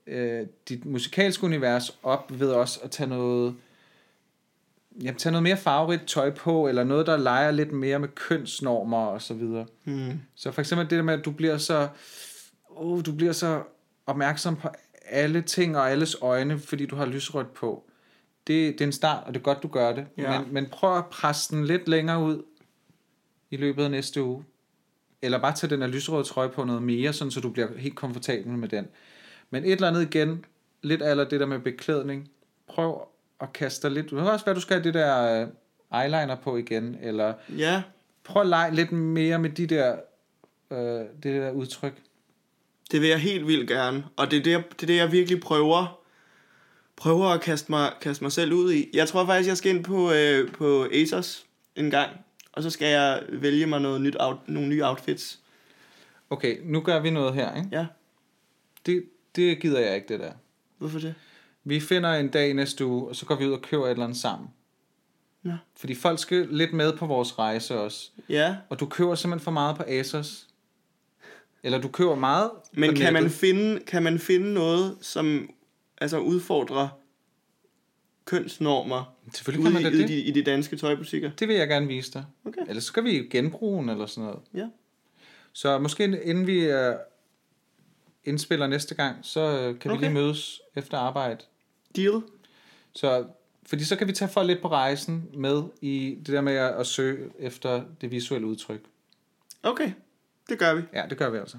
øh, 0.07 0.47
dit 0.69 0.85
musikalske 0.85 1.43
univers 1.43 1.99
op 2.03 2.39
ved 2.39 2.51
også 2.51 2.79
at 2.83 2.91
tage 2.91 3.09
noget, 3.09 3.55
jamen, 5.01 5.15
tage 5.15 5.31
noget 5.31 5.43
mere 5.43 5.57
farverigt 5.57 6.07
tøj 6.07 6.29
på, 6.29 6.67
eller 6.67 6.83
noget, 6.83 7.07
der 7.07 7.17
leger 7.17 7.51
lidt 7.51 7.71
mere 7.71 7.99
med 7.99 8.07
kønsnormer 8.07 9.05
og 9.05 9.21
så 9.21 9.33
videre. 9.33 9.65
Mm. 9.85 10.19
Så 10.35 10.51
for 10.51 10.61
eksempel 10.61 10.89
det 10.89 10.97
der 10.97 11.03
med, 11.03 11.13
at 11.13 11.25
du 11.25 11.31
bliver 11.31 11.57
så, 11.57 11.87
oh, 12.69 13.01
du 13.05 13.11
bliver 13.11 13.31
så 13.31 13.63
opmærksom 14.05 14.55
på 14.55 14.69
alle 15.05 15.41
ting 15.41 15.77
og 15.77 15.91
alles 15.91 16.15
øjne, 16.21 16.59
fordi 16.59 16.85
du 16.85 16.95
har 16.95 17.05
lysrødt 17.05 17.53
på. 17.53 17.83
Det, 18.47 18.73
det 18.73 18.81
er 18.81 18.85
en 18.85 18.91
start, 18.91 19.23
og 19.27 19.33
det 19.33 19.39
er 19.39 19.43
godt, 19.43 19.63
du 19.63 19.67
gør 19.67 19.93
det. 19.93 20.05
Ja. 20.17 20.39
Men, 20.39 20.53
men 20.53 20.65
prøv 20.71 20.97
at 20.97 21.05
presse 21.05 21.55
den 21.55 21.65
lidt 21.65 21.87
længere 21.87 22.23
ud 22.23 22.43
i 23.51 23.57
løbet 23.57 23.83
af 23.83 23.91
næste 23.91 24.23
uge. 24.23 24.43
Eller 25.21 25.39
bare 25.39 25.55
tage 25.55 25.69
den 25.69 25.81
her 25.81 25.87
lysrøde 25.87 26.23
trøje 26.23 26.49
på 26.49 26.63
noget 26.63 26.83
mere, 26.83 27.13
sådan 27.13 27.31
så 27.31 27.39
du 27.39 27.49
bliver 27.49 27.77
helt 27.77 27.95
komfortabel 27.95 28.51
med 28.51 28.69
den. 28.69 28.87
Men 29.49 29.65
et 29.65 29.71
eller 29.71 29.87
andet 29.87 30.01
igen, 30.01 30.45
lidt 30.81 31.01
aller 31.03 31.23
det 31.23 31.39
der 31.39 31.45
med 31.45 31.59
beklædning. 31.59 32.29
Prøv 32.67 33.07
at 33.41 33.53
kaste 33.53 33.87
dig 33.87 33.93
lidt. 33.95 34.03
Det 34.09 34.17
kan 34.17 34.27
også 34.27 34.45
være, 34.45 34.55
du 34.55 34.59
skal 34.61 34.75
have 34.75 34.83
det 34.83 34.93
der 34.93 35.41
øh, 35.91 36.01
eyeliner 36.03 36.35
på 36.35 36.57
igen, 36.57 36.97
eller 37.01 37.33
Ja, 37.57 37.83
prøv 38.23 38.41
at 38.41 38.47
lege 38.47 38.75
lidt 38.75 38.91
mere 38.91 39.39
med 39.39 39.49
de 39.49 39.67
der, 39.67 39.95
øh, 40.71 40.77
det 40.77 41.23
der 41.23 41.51
udtryk. 41.51 41.93
det 42.91 43.01
vil 43.01 43.09
jeg 43.09 43.19
helt 43.19 43.47
vildt 43.47 43.69
gerne. 43.69 44.05
Og 44.17 44.31
det 44.31 44.39
er 44.39 44.43
det, 44.43 44.51
jeg- 44.51 44.63
det, 44.71 44.83
er 44.83 44.87
det 44.87 44.95
jeg 44.97 45.11
virkelig 45.11 45.39
prøver, 45.41 45.99
prøver 46.95 47.25
at 47.27 47.41
kaste 47.41 47.71
mig, 47.71 47.91
kaste 48.01 48.23
mig 48.23 48.31
selv 48.31 48.53
ud 48.53 48.73
i. 48.73 48.89
Jeg 48.93 49.07
tror 49.07 49.25
faktisk, 49.25 49.47
jeg 49.49 49.57
skal 49.57 49.75
ind 49.75 49.83
på, 49.83 50.11
øh, 50.11 50.51
på 50.51 50.87
Asos 50.93 51.45
en 51.75 51.91
gang. 51.91 52.09
Og 52.51 52.63
så 52.63 52.69
skal 52.69 52.87
jeg 52.87 53.23
vælge 53.29 53.65
mig 53.65 53.81
noget 53.81 54.01
nyt 54.01 54.15
out, 54.19 54.37
nogle 54.47 54.69
nye 54.69 54.85
outfits. 54.85 55.39
Okay, 56.29 56.57
nu 56.63 56.81
gør 56.81 56.99
vi 56.99 57.09
noget 57.09 57.33
her, 57.33 57.55
ikke? 57.55 57.69
Ja, 57.71 57.85
Det, 58.85 59.03
det 59.35 59.61
gider 59.61 59.79
jeg 59.79 59.95
ikke, 59.95 60.07
det 60.07 60.19
der. 60.19 60.31
hvorfor 60.77 60.99
det? 60.99 61.15
Vi 61.63 61.79
finder 61.79 62.13
en 62.13 62.27
dag 62.27 62.53
næste 62.53 62.85
uge, 62.85 63.07
og 63.09 63.15
så 63.15 63.25
går 63.25 63.35
vi 63.35 63.47
ud 63.47 63.51
og 63.51 63.61
køber 63.61 63.85
et 63.85 63.91
eller 63.91 64.03
andet 64.03 64.17
sammen. 64.17 64.49
Nå. 65.43 65.53
Fordi 65.75 65.95
folk 65.95 66.19
skal 66.19 66.47
lidt 66.51 66.73
med 66.73 66.97
på 66.97 67.05
vores 67.05 67.39
rejse 67.39 67.79
også. 67.79 68.09
Ja, 68.29 68.55
Og 68.69 68.79
du 68.79 68.85
køber 68.85 69.15
simpelthen 69.15 69.43
for 69.43 69.51
meget 69.51 69.77
på 69.77 69.83
Asos. 69.87 70.47
Eller 71.63 71.81
du 71.81 71.87
køber 71.87 72.15
meget 72.15 72.51
men 72.73 72.95
kan 72.95 73.13
man, 73.13 73.29
finde, 73.29 73.79
kan 73.79 74.03
man 74.03 74.19
finde 74.19 74.53
noget, 74.53 74.97
som 75.01 75.49
altså 75.97 76.17
udfordrer 76.17 76.89
kønsnormer 78.25 79.15
Selvfølgelig 79.33 79.65
kan 79.65 79.83
man 79.83 79.91
da 79.91 79.97
i, 79.97 80.01
det. 80.01 80.09
i, 80.09 80.13
de, 80.13 80.21
i 80.21 80.31
de 80.31 80.43
danske 80.43 80.77
tøjbutikker? 80.77 81.31
Det 81.39 81.47
vil 81.47 81.55
jeg 81.55 81.67
gerne 81.67 81.87
vise 81.87 82.11
dig. 82.13 82.25
Okay. 82.45 82.61
Ellers 82.67 82.83
så 82.83 82.87
skal 82.87 83.03
vi 83.03 83.27
genbruge 83.31 83.81
den 83.81 83.89
eller 83.89 84.05
sådan 84.05 84.23
noget. 84.23 84.39
Ja. 84.53 84.67
Så 85.53 85.79
måske 85.79 86.03
inden 86.03 86.47
vi 86.47 86.73
uh, 86.73 86.95
indspiller 88.23 88.67
næste 88.67 88.95
gang, 88.95 89.17
så 89.21 89.69
uh, 89.69 89.79
kan 89.79 89.91
vi 89.91 89.95
Okay. 89.97 90.05
lige 90.05 90.13
mødes 90.13 90.61
efter 90.75 90.97
arbejde. 90.97 91.45
Deal? 91.95 92.21
Så, 92.93 93.25
fordi 93.65 93.83
så 93.83 93.95
kan 93.95 94.07
vi 94.07 94.13
tage 94.13 94.29
folk 94.29 94.47
lidt 94.47 94.61
på 94.61 94.67
rejsen 94.67 95.29
med 95.33 95.63
i 95.81 96.17
det 96.19 96.27
der 96.27 96.41
med 96.41 96.53
at, 96.53 96.71
at 96.71 96.87
søge 96.87 97.29
efter 97.39 97.83
det 98.01 98.11
visuelle 98.11 98.47
udtryk. 98.47 98.81
Okay, 99.63 99.91
det 100.49 100.59
gør 100.59 100.73
vi. 100.73 100.81
Ja, 100.93 101.03
det 101.09 101.17
gør 101.17 101.29
vi 101.29 101.37
altså. 101.37 101.57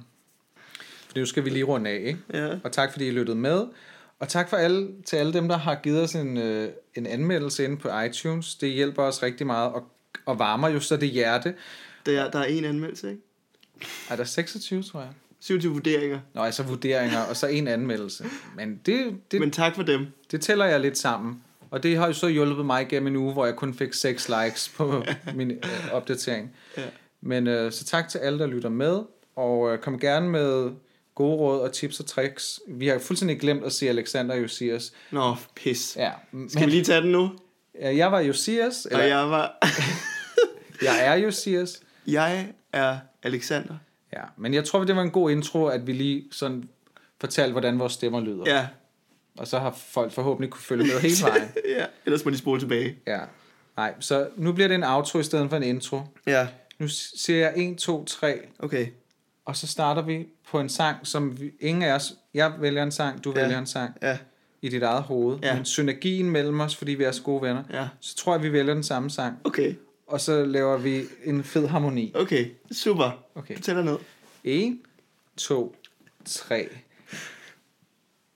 For 1.09 1.19
nu 1.19 1.27
skal 1.27 1.45
vi 1.45 1.51
lige 1.51 1.65
runde 1.65 1.91
af, 1.91 2.03
ikke? 2.05 2.19
Ja. 2.33 2.59
Og 2.65 2.73
tak 2.73 2.93
fordi 2.93 3.07
I 3.07 3.11
lyttede 3.11 3.37
med. 3.37 3.67
Og 4.19 4.29
tak 4.29 4.49
for 4.49 4.57
alle, 4.57 4.89
til 5.07 5.17
alle 5.17 5.33
dem, 5.33 5.49
der 5.49 5.57
har 5.57 5.75
givet 5.75 6.03
os 6.03 6.15
en, 6.15 6.37
øh, 6.37 6.73
en 6.95 7.07
anmeldelse 7.07 7.65
inde 7.65 7.77
på 7.77 8.01
iTunes. 8.01 8.55
Det 8.55 8.71
hjælper 8.71 9.03
os 9.03 9.23
rigtig 9.23 9.47
meget 9.47 9.73
og, 9.73 9.89
og 10.27 10.39
varmer 10.39 10.69
jo 10.69 10.81
så 10.81 10.97
det 10.97 11.09
hjerte. 11.09 11.55
Der, 12.07 12.31
der 12.31 12.39
er 12.39 12.45
en 12.45 12.65
anmeldelse, 12.65 13.11
ikke? 13.11 13.23
Er 14.11 14.17
der 14.17 14.25
26, 14.25 14.83
tror 14.83 15.01
jeg? 15.01 15.11
27 15.45 15.73
vurderinger. 15.73 16.21
Nå, 16.35 16.43
altså 16.43 16.63
vurderinger, 16.63 17.21
og 17.21 17.37
så 17.37 17.47
en 17.47 17.69
anmeldelse. 17.69 18.25
Men 18.57 18.81
det, 18.87 19.17
det, 19.31 19.41
Men 19.41 19.51
tak 19.51 19.75
for 19.75 19.83
dem. 19.83 20.07
det 20.31 20.41
tæller 20.41 20.65
jeg 20.65 20.81
lidt 20.81 20.99
sammen. 20.99 21.43
Og 21.71 21.83
det 21.83 21.97
har 21.97 22.07
jo 22.07 22.13
så 22.13 22.29
hjulpet 22.29 22.67
mig 22.67 22.89
gennem 22.89 23.07
en 23.07 23.17
uge, 23.17 23.33
hvor 23.33 23.47
jeg 23.47 23.57
kun 23.57 23.75
fik 23.75 23.93
6 23.93 24.29
likes 24.29 24.69
på 24.77 25.03
min 25.35 25.51
øh, 25.51 25.93
opdatering. 25.93 26.53
Ja. 26.77 26.83
Men 27.21 27.47
øh, 27.47 27.73
så 27.73 27.85
tak 27.85 28.09
til 28.09 28.19
alle, 28.19 28.39
der 28.39 28.47
lytter 28.47 28.69
med. 28.69 29.01
Og 29.37 29.73
øh, 29.73 29.79
kom 29.79 29.99
gerne 29.99 30.29
med 30.29 30.71
gode 31.15 31.37
råd 31.37 31.61
og 31.61 31.73
tips 31.73 32.01
og 32.01 32.07
tricks. 32.07 32.61
Vi 32.69 32.87
har 32.87 32.99
fuldstændig 32.99 33.41
glemt 33.41 33.65
at 33.65 33.73
se 33.73 33.89
Alexander 33.89 34.35
Josias. 34.37 34.93
Nå, 35.11 35.37
pis. 35.57 35.97
Ja, 35.97 36.11
men, 36.33 36.51
Skal 36.51 36.67
vi 36.67 36.71
lige 36.71 36.85
tage 36.85 37.01
den 37.03 37.13
nu? 37.13 37.31
Jeg 37.81 38.13
var 38.13 38.21
Josias, 38.21 38.85
eller 38.85 38.99
Og 38.99 39.03
jeg, 39.09 39.11
jeg 39.11 39.31
var... 39.31 39.59
jeg 40.89 41.07
er 41.07 41.15
Josias. 41.15 41.81
jeg 42.07 42.47
er 42.73 42.99
Alexander. 43.23 43.75
Ja, 44.17 44.23
men 44.37 44.55
jeg 44.55 44.65
tror, 44.65 44.85
det 44.85 44.97
var 44.97 45.03
en 45.03 45.11
god 45.11 45.31
intro, 45.31 45.67
at 45.67 45.87
vi 45.87 45.93
lige 45.93 46.25
sådan 46.33 46.69
fortalte, 47.21 47.53
hvordan 47.53 47.79
vores 47.79 47.93
stemmer 47.93 48.21
lyder. 48.21 48.43
Ja. 48.47 48.67
Og 49.39 49.47
så 49.49 49.59
har 49.59 49.71
folk 49.71 50.13
forhåbentlig 50.13 50.51
kunne 50.51 50.63
følge 50.63 50.85
med 50.85 51.01
hele 51.01 51.15
vejen. 51.23 51.49
ja, 51.79 51.85
ellers 52.07 52.25
må 52.25 52.31
de 52.31 52.39
spole 52.39 52.61
tilbage. 52.61 52.97
Ja. 53.07 53.21
Nej, 53.77 53.95
så 54.01 54.29
nu 54.37 54.53
bliver 54.53 54.69
det 54.69 54.75
en 54.75 54.85
outro 54.85 55.19
i 55.19 55.23
stedet 55.23 55.51
for 55.51 55.57
en 55.57 55.63
intro. 55.63 56.01
Ja, 56.27 56.49
Nu 56.79 56.89
siger 56.89 57.39
jeg 57.39 57.53
1, 57.71 57.79
2, 57.79 58.05
3, 58.05 58.39
okay. 58.59 58.87
og 59.45 59.57
så 59.57 59.67
starter 59.67 60.03
vi 60.03 60.27
på 60.51 60.61
en 60.61 60.69
sang, 60.69 60.97
som 61.03 61.41
vi, 61.41 61.51
ingen 61.61 61.83
af 61.83 61.93
os... 61.95 62.15
Jeg 62.35 62.53
vælger 62.59 62.83
en 62.83 62.93
sang, 62.93 63.25
du 63.25 63.33
Ja. 63.37 63.43
vælger 63.43 63.59
en 63.59 63.67
sang 63.67 63.93
Ja, 64.03 64.19
i 64.63 64.69
dit 64.69 64.83
eget 64.83 65.03
hoved. 65.03 65.39
Ja. 65.43 65.55
Men 65.55 65.65
synergien 65.65 66.31
mellem 66.31 66.61
os, 66.61 66.77
fordi 66.77 66.93
vi 66.95 67.05
er 67.05 67.13
så 67.13 67.23
gode 67.23 67.43
venner, 67.43 67.63
ja. 67.73 67.89
så 68.01 68.17
tror 68.17 68.35
jeg, 68.35 68.43
vi 68.43 68.53
vælger 68.53 68.75
den 68.75 68.83
samme 68.83 69.11
sang. 69.11 69.39
Okay, 69.45 69.75
Og 70.07 70.21
så 70.21 70.45
laver 70.45 70.77
vi 70.77 71.03
en 71.25 71.45
fed 71.45 71.67
harmoni. 71.67 72.13
okay. 72.15 72.47
Super. 72.73 73.11
Okay. 73.35 73.57
Du 73.57 73.61
tæller 73.63 73.83
ned. 73.83 73.99
1, 74.45 74.79
2, 75.37 75.77
3. 76.25 76.69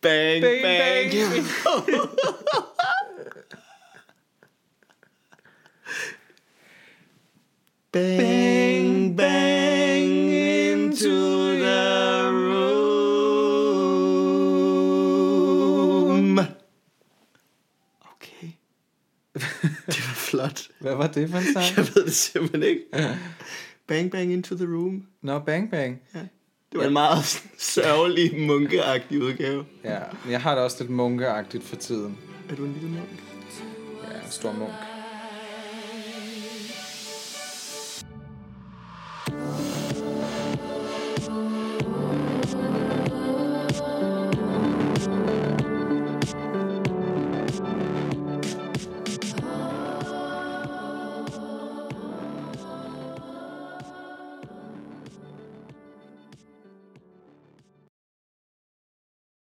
Bang, 0.00 0.42
Bang, 0.42 0.62
bang. 0.62 1.12
bang. 1.12 1.44
Bang, 7.92 9.14
bang 9.16 10.30
into 10.32 11.56
the 11.58 12.47
Flot. 20.38 20.68
Hvad 20.80 20.94
var 20.94 21.06
det 21.06 21.30
for 21.30 21.38
en 21.38 21.44
sang? 21.52 21.76
Jeg 21.76 21.94
ved 21.94 22.04
det 22.04 22.14
simpelthen 22.14 22.62
ikke. 22.62 22.84
Bang, 23.88 24.10
bang 24.10 24.32
into 24.32 24.56
the 24.56 24.66
room. 24.66 25.06
Nå, 25.22 25.38
Bang 25.38 25.70
Bang. 25.70 26.00
Det 26.72 26.80
var 26.80 26.86
en 26.86 26.92
meget 26.92 27.24
sørgelig, 27.58 28.40
munkeagtig 28.40 29.22
udgave. 29.22 29.64
Ja, 29.84 29.98
men 30.24 30.32
jeg 30.32 30.40
har 30.42 30.54
det 30.54 30.64
også 30.64 30.76
lidt 30.80 30.90
munkeagtigt 30.90 31.64
for 31.64 31.76
tiden. 31.76 32.18
Er 32.50 32.54
du 32.54 32.64
en 32.64 32.72
lille 32.72 32.88
munk? 32.88 33.24
Ja, 34.02 34.16
en 34.26 34.30
stor 34.30 34.52
munk. 34.52 34.72